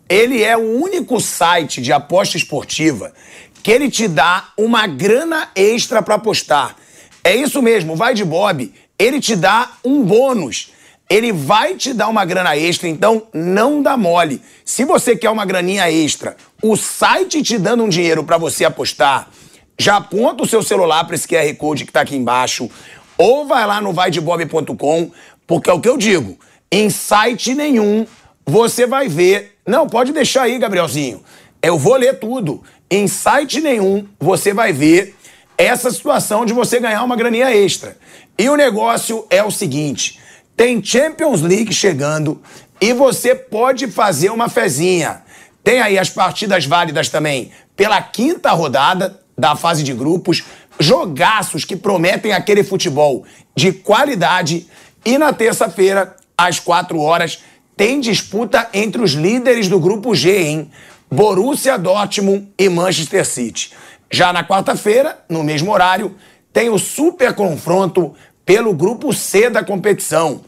ele 0.09 0.43
é 0.43 0.55
o 0.57 0.81
único 0.81 1.19
site 1.19 1.81
de 1.81 1.91
aposta 1.91 2.37
esportiva 2.37 3.13
que 3.61 3.71
ele 3.71 3.89
te 3.89 4.07
dá 4.07 4.49
uma 4.57 4.87
grana 4.87 5.49
extra 5.55 6.01
para 6.01 6.15
apostar. 6.15 6.75
É 7.23 7.35
isso 7.35 7.61
mesmo, 7.61 7.95
vai 7.95 8.13
de 8.13 8.23
Bob, 8.23 8.73
ele 8.97 9.19
te 9.19 9.35
dá 9.35 9.71
um 9.83 10.03
bônus. 10.03 10.71
Ele 11.09 11.31
vai 11.31 11.75
te 11.75 11.93
dar 11.93 12.09
uma 12.09 12.25
grana 12.25 12.57
extra, 12.57 12.89
então 12.89 13.27
não 13.33 13.81
dá 13.81 13.95
mole. 13.95 14.41
Se 14.65 14.83
você 14.83 15.15
quer 15.15 15.29
uma 15.29 15.45
graninha 15.45 15.89
extra, 15.89 16.35
o 16.61 16.75
site 16.75 17.41
te 17.41 17.57
dando 17.57 17.83
um 17.83 17.89
dinheiro 17.89 18.25
para 18.25 18.37
você 18.37 18.65
apostar, 18.65 19.29
já 19.77 19.97
aponta 19.97 20.43
o 20.43 20.47
seu 20.47 20.63
celular 20.63 21.03
para 21.05 21.15
esse 21.15 21.27
QR 21.27 21.53
Code 21.55 21.85
que 21.85 21.91
tá 21.91 22.01
aqui 22.01 22.15
embaixo, 22.15 22.69
ou 23.17 23.45
vai 23.45 23.65
lá 23.65 23.79
no 23.81 23.93
vaidebob.com, 23.93 25.11
porque 25.45 25.69
é 25.69 25.73
o 25.73 25.79
que 25.79 25.89
eu 25.89 25.97
digo, 25.97 26.37
em 26.71 26.89
site 26.89 27.53
nenhum 27.53 28.05
você 28.45 28.87
vai 28.87 29.07
ver. 29.07 29.57
Não, 29.65 29.87
pode 29.87 30.13
deixar 30.13 30.43
aí, 30.43 30.57
Gabrielzinho. 30.57 31.21
Eu 31.61 31.77
vou 31.77 31.95
ler 31.95 32.19
tudo. 32.19 32.63
Em 32.89 33.07
site 33.07 33.59
nenhum 33.59 34.07
você 34.19 34.53
vai 34.53 34.71
ver 34.71 35.15
essa 35.57 35.91
situação 35.91 36.45
de 36.45 36.53
você 36.53 36.79
ganhar 36.79 37.03
uma 37.03 37.15
graninha 37.15 37.53
extra. 37.53 37.97
E 38.37 38.47
o 38.49 38.55
negócio 38.55 39.25
é 39.29 39.43
o 39.43 39.51
seguinte: 39.51 40.19
tem 40.55 40.83
Champions 40.83 41.41
League 41.41 41.73
chegando 41.73 42.41
e 42.79 42.93
você 42.93 43.35
pode 43.35 43.87
fazer 43.87 44.29
uma 44.29 44.47
fezinha. 44.47 45.23
Tem 45.63 45.81
aí 45.81 45.99
as 45.99 46.09
partidas 46.09 46.65
válidas 46.65 47.09
também 47.09 47.51
pela 47.75 48.01
quinta 48.01 48.51
rodada 48.51 49.19
da 49.37 49.55
fase 49.55 49.83
de 49.83 49.93
grupos, 49.93 50.43
jogaços 50.79 51.63
que 51.63 51.75
prometem 51.75 52.33
aquele 52.33 52.63
futebol 52.63 53.23
de 53.55 53.71
qualidade. 53.71 54.67
E 55.05 55.17
na 55.17 55.31
terça-feira 55.31 56.15
às 56.37 56.59
4 56.59 56.99
horas, 56.99 57.43
tem 57.75 57.99
disputa 57.99 58.67
entre 58.73 59.01
os 59.01 59.11
líderes 59.11 59.67
do 59.67 59.79
grupo 59.79 60.15
G, 60.15 60.41
hein? 60.41 60.71
Borussia 61.09 61.77
Dortmund 61.77 62.49
e 62.57 62.67
Manchester 62.67 63.25
City. 63.25 63.71
Já 64.09 64.33
na 64.33 64.43
quarta-feira, 64.43 65.19
no 65.29 65.43
mesmo 65.43 65.71
horário, 65.71 66.15
tem 66.51 66.69
o 66.69 66.79
super 66.79 67.33
confronto 67.33 68.15
pelo 68.45 68.73
grupo 68.73 69.13
C 69.13 69.49
da 69.49 69.63
competição. 69.63 70.41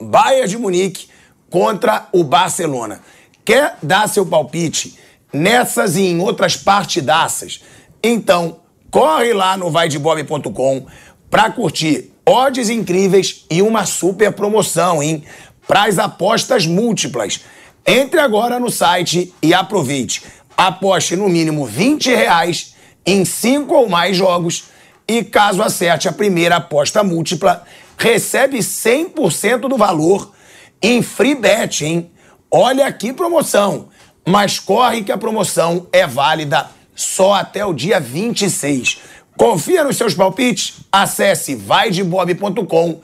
Bayern 0.00 0.48
de 0.48 0.58
Munique 0.58 1.08
contra 1.48 2.08
o 2.12 2.22
Barcelona. 2.22 3.00
Quer 3.44 3.76
dar 3.82 4.08
seu 4.08 4.26
palpite 4.26 4.98
nessas 5.32 5.96
e 5.96 6.02
em 6.02 6.20
outras 6.20 6.56
partidaças? 6.56 7.62
Então, 8.02 8.60
corre 8.90 9.32
lá 9.32 9.56
no 9.56 9.70
vaidebob.com 9.70 10.86
para 11.28 11.50
curtir 11.50 12.12
odds 12.26 12.68
incríveis 12.68 13.44
e 13.50 13.62
uma 13.62 13.84
super 13.84 14.32
promoção, 14.32 15.02
hein? 15.02 15.24
Para 15.66 15.84
as 15.84 15.98
apostas 15.98 16.66
múltiplas. 16.66 17.40
Entre 17.86 18.20
agora 18.20 18.58
no 18.58 18.70
site 18.70 19.32
e 19.42 19.54
aproveite. 19.54 20.22
Aposte 20.56 21.16
no 21.16 21.28
mínimo 21.28 21.64
20 21.64 22.10
reais 22.14 22.74
em 23.06 23.24
cinco 23.24 23.74
ou 23.74 23.88
mais 23.88 24.16
jogos 24.16 24.64
e 25.08 25.24
caso 25.24 25.62
acerte 25.62 26.08
a 26.08 26.12
primeira 26.12 26.56
aposta 26.56 27.02
múltipla, 27.02 27.64
recebe 27.96 28.58
100% 28.58 29.68
do 29.68 29.76
valor 29.76 30.32
em 30.80 31.02
free 31.02 31.34
bet, 31.34 31.84
hein? 31.84 32.10
Olha 32.50 32.90
que 32.92 33.12
promoção! 33.12 33.88
Mas 34.26 34.58
corre 34.58 35.02
que 35.02 35.10
a 35.10 35.18
promoção 35.18 35.86
é 35.92 36.06
válida 36.06 36.70
só 37.00 37.34
até 37.34 37.64
o 37.64 37.72
dia 37.72 37.98
26. 37.98 38.98
Confia 39.36 39.82
nos 39.84 39.96
seus 39.96 40.14
palpites? 40.14 40.80
Acesse 40.92 41.54
vaidebob.com 41.54 43.00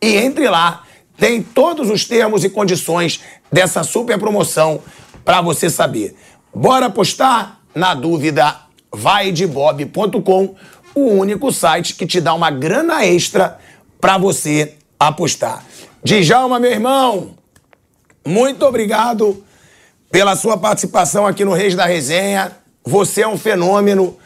e 0.00 0.16
entre 0.16 0.48
lá. 0.48 0.84
Tem 1.18 1.42
todos 1.42 1.90
os 1.90 2.04
termos 2.04 2.44
e 2.44 2.50
condições 2.50 3.20
dessa 3.52 3.82
super 3.82 4.18
promoção 4.18 4.80
para 5.24 5.40
você 5.40 5.68
saber. 5.68 6.16
Bora 6.54 6.86
apostar? 6.86 7.60
Na 7.74 7.92
dúvida, 7.92 8.56
vaidebob.com, 8.90 10.54
o 10.94 11.10
único 11.10 11.52
site 11.52 11.94
que 11.94 12.06
te 12.06 12.22
dá 12.22 12.32
uma 12.32 12.50
grana 12.50 13.04
extra 13.04 13.58
para 14.00 14.16
você 14.16 14.74
apostar. 14.98 15.62
Djalma, 16.02 16.58
meu 16.58 16.70
irmão, 16.70 17.34
muito 18.24 18.64
obrigado 18.64 19.44
pela 20.10 20.36
sua 20.36 20.56
participação 20.56 21.26
aqui 21.26 21.44
no 21.44 21.52
Reis 21.52 21.74
da 21.74 21.84
Resenha. 21.84 22.56
Você 22.86 23.22
é 23.22 23.28
um 23.28 23.36
fenômeno. 23.36 24.16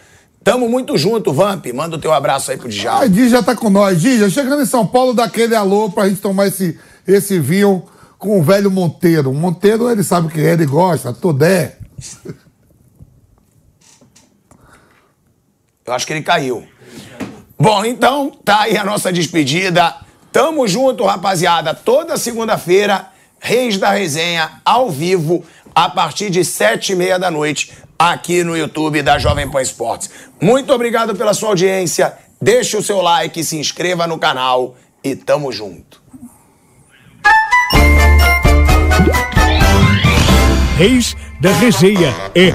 Tamo 0.44 0.68
muito 0.68 0.96
junto, 0.98 1.32
Vamp. 1.32 1.66
Manda 1.72 1.96
o 1.96 1.98
teu 1.98 2.12
abraço 2.12 2.50
aí 2.50 2.58
pro 2.58 2.68
Djalma. 2.68 3.04
Ah, 3.04 3.06
Dija 3.06 3.42
tá 3.42 3.56
com 3.56 3.70
nós. 3.70 4.00
Dija, 4.00 4.28
chegando 4.28 4.62
em 4.62 4.66
São 4.66 4.86
Paulo, 4.86 5.14
dá 5.14 5.24
aquele 5.24 5.54
alô 5.54 5.90
pra 5.90 6.08
gente 6.08 6.20
tomar 6.20 6.46
esse, 6.46 6.78
esse 7.08 7.38
vinho 7.38 7.82
com 8.18 8.38
o 8.38 8.42
velho 8.42 8.70
Monteiro. 8.70 9.30
O 9.30 9.34
Monteiro, 9.34 9.90
ele 9.90 10.02
sabe 10.02 10.26
o 10.26 10.30
que 10.30 10.40
é, 10.40 10.52
ele 10.52 10.66
gosta, 10.66 11.12
Todé. 11.12 11.78
Eu 15.86 15.94
acho 15.94 16.06
que 16.06 16.12
ele 16.12 16.22
caiu. 16.22 16.62
Bom, 17.58 17.84
então, 17.84 18.30
tá 18.44 18.60
aí 18.62 18.76
a 18.76 18.84
nossa 18.84 19.10
despedida. 19.12 19.94
Tamo 20.30 20.68
junto, 20.68 21.04
rapaziada. 21.04 21.74
Toda 21.74 22.16
segunda-feira, 22.16 23.08
Reis 23.38 23.78
da 23.78 23.90
Resenha, 23.90 24.60
ao 24.64 24.90
vivo, 24.90 25.44
a 25.74 25.88
partir 25.88 26.30
de 26.30 26.44
sete 26.44 26.92
e 26.92 26.96
meia 26.96 27.18
da 27.18 27.30
noite, 27.30 27.72
aqui 28.00 28.42
no 28.42 28.56
YouTube 28.56 29.02
da 29.02 29.18
Jovem 29.18 29.50
Pan 29.50 29.60
Esportes. 29.60 30.08
Muito 30.40 30.72
obrigado 30.72 31.14
pela 31.14 31.34
sua 31.34 31.50
audiência. 31.50 32.14
Deixe 32.40 32.74
o 32.74 32.82
seu 32.82 33.02
like, 33.02 33.44
se 33.44 33.58
inscreva 33.58 34.06
no 34.06 34.18
canal 34.18 34.74
e 35.04 35.14
tamo 35.14 35.52
junto. 35.52 36.00
Reis 40.78 41.14
da 41.42 41.52
Resenha 41.52 42.14
é 42.34 42.54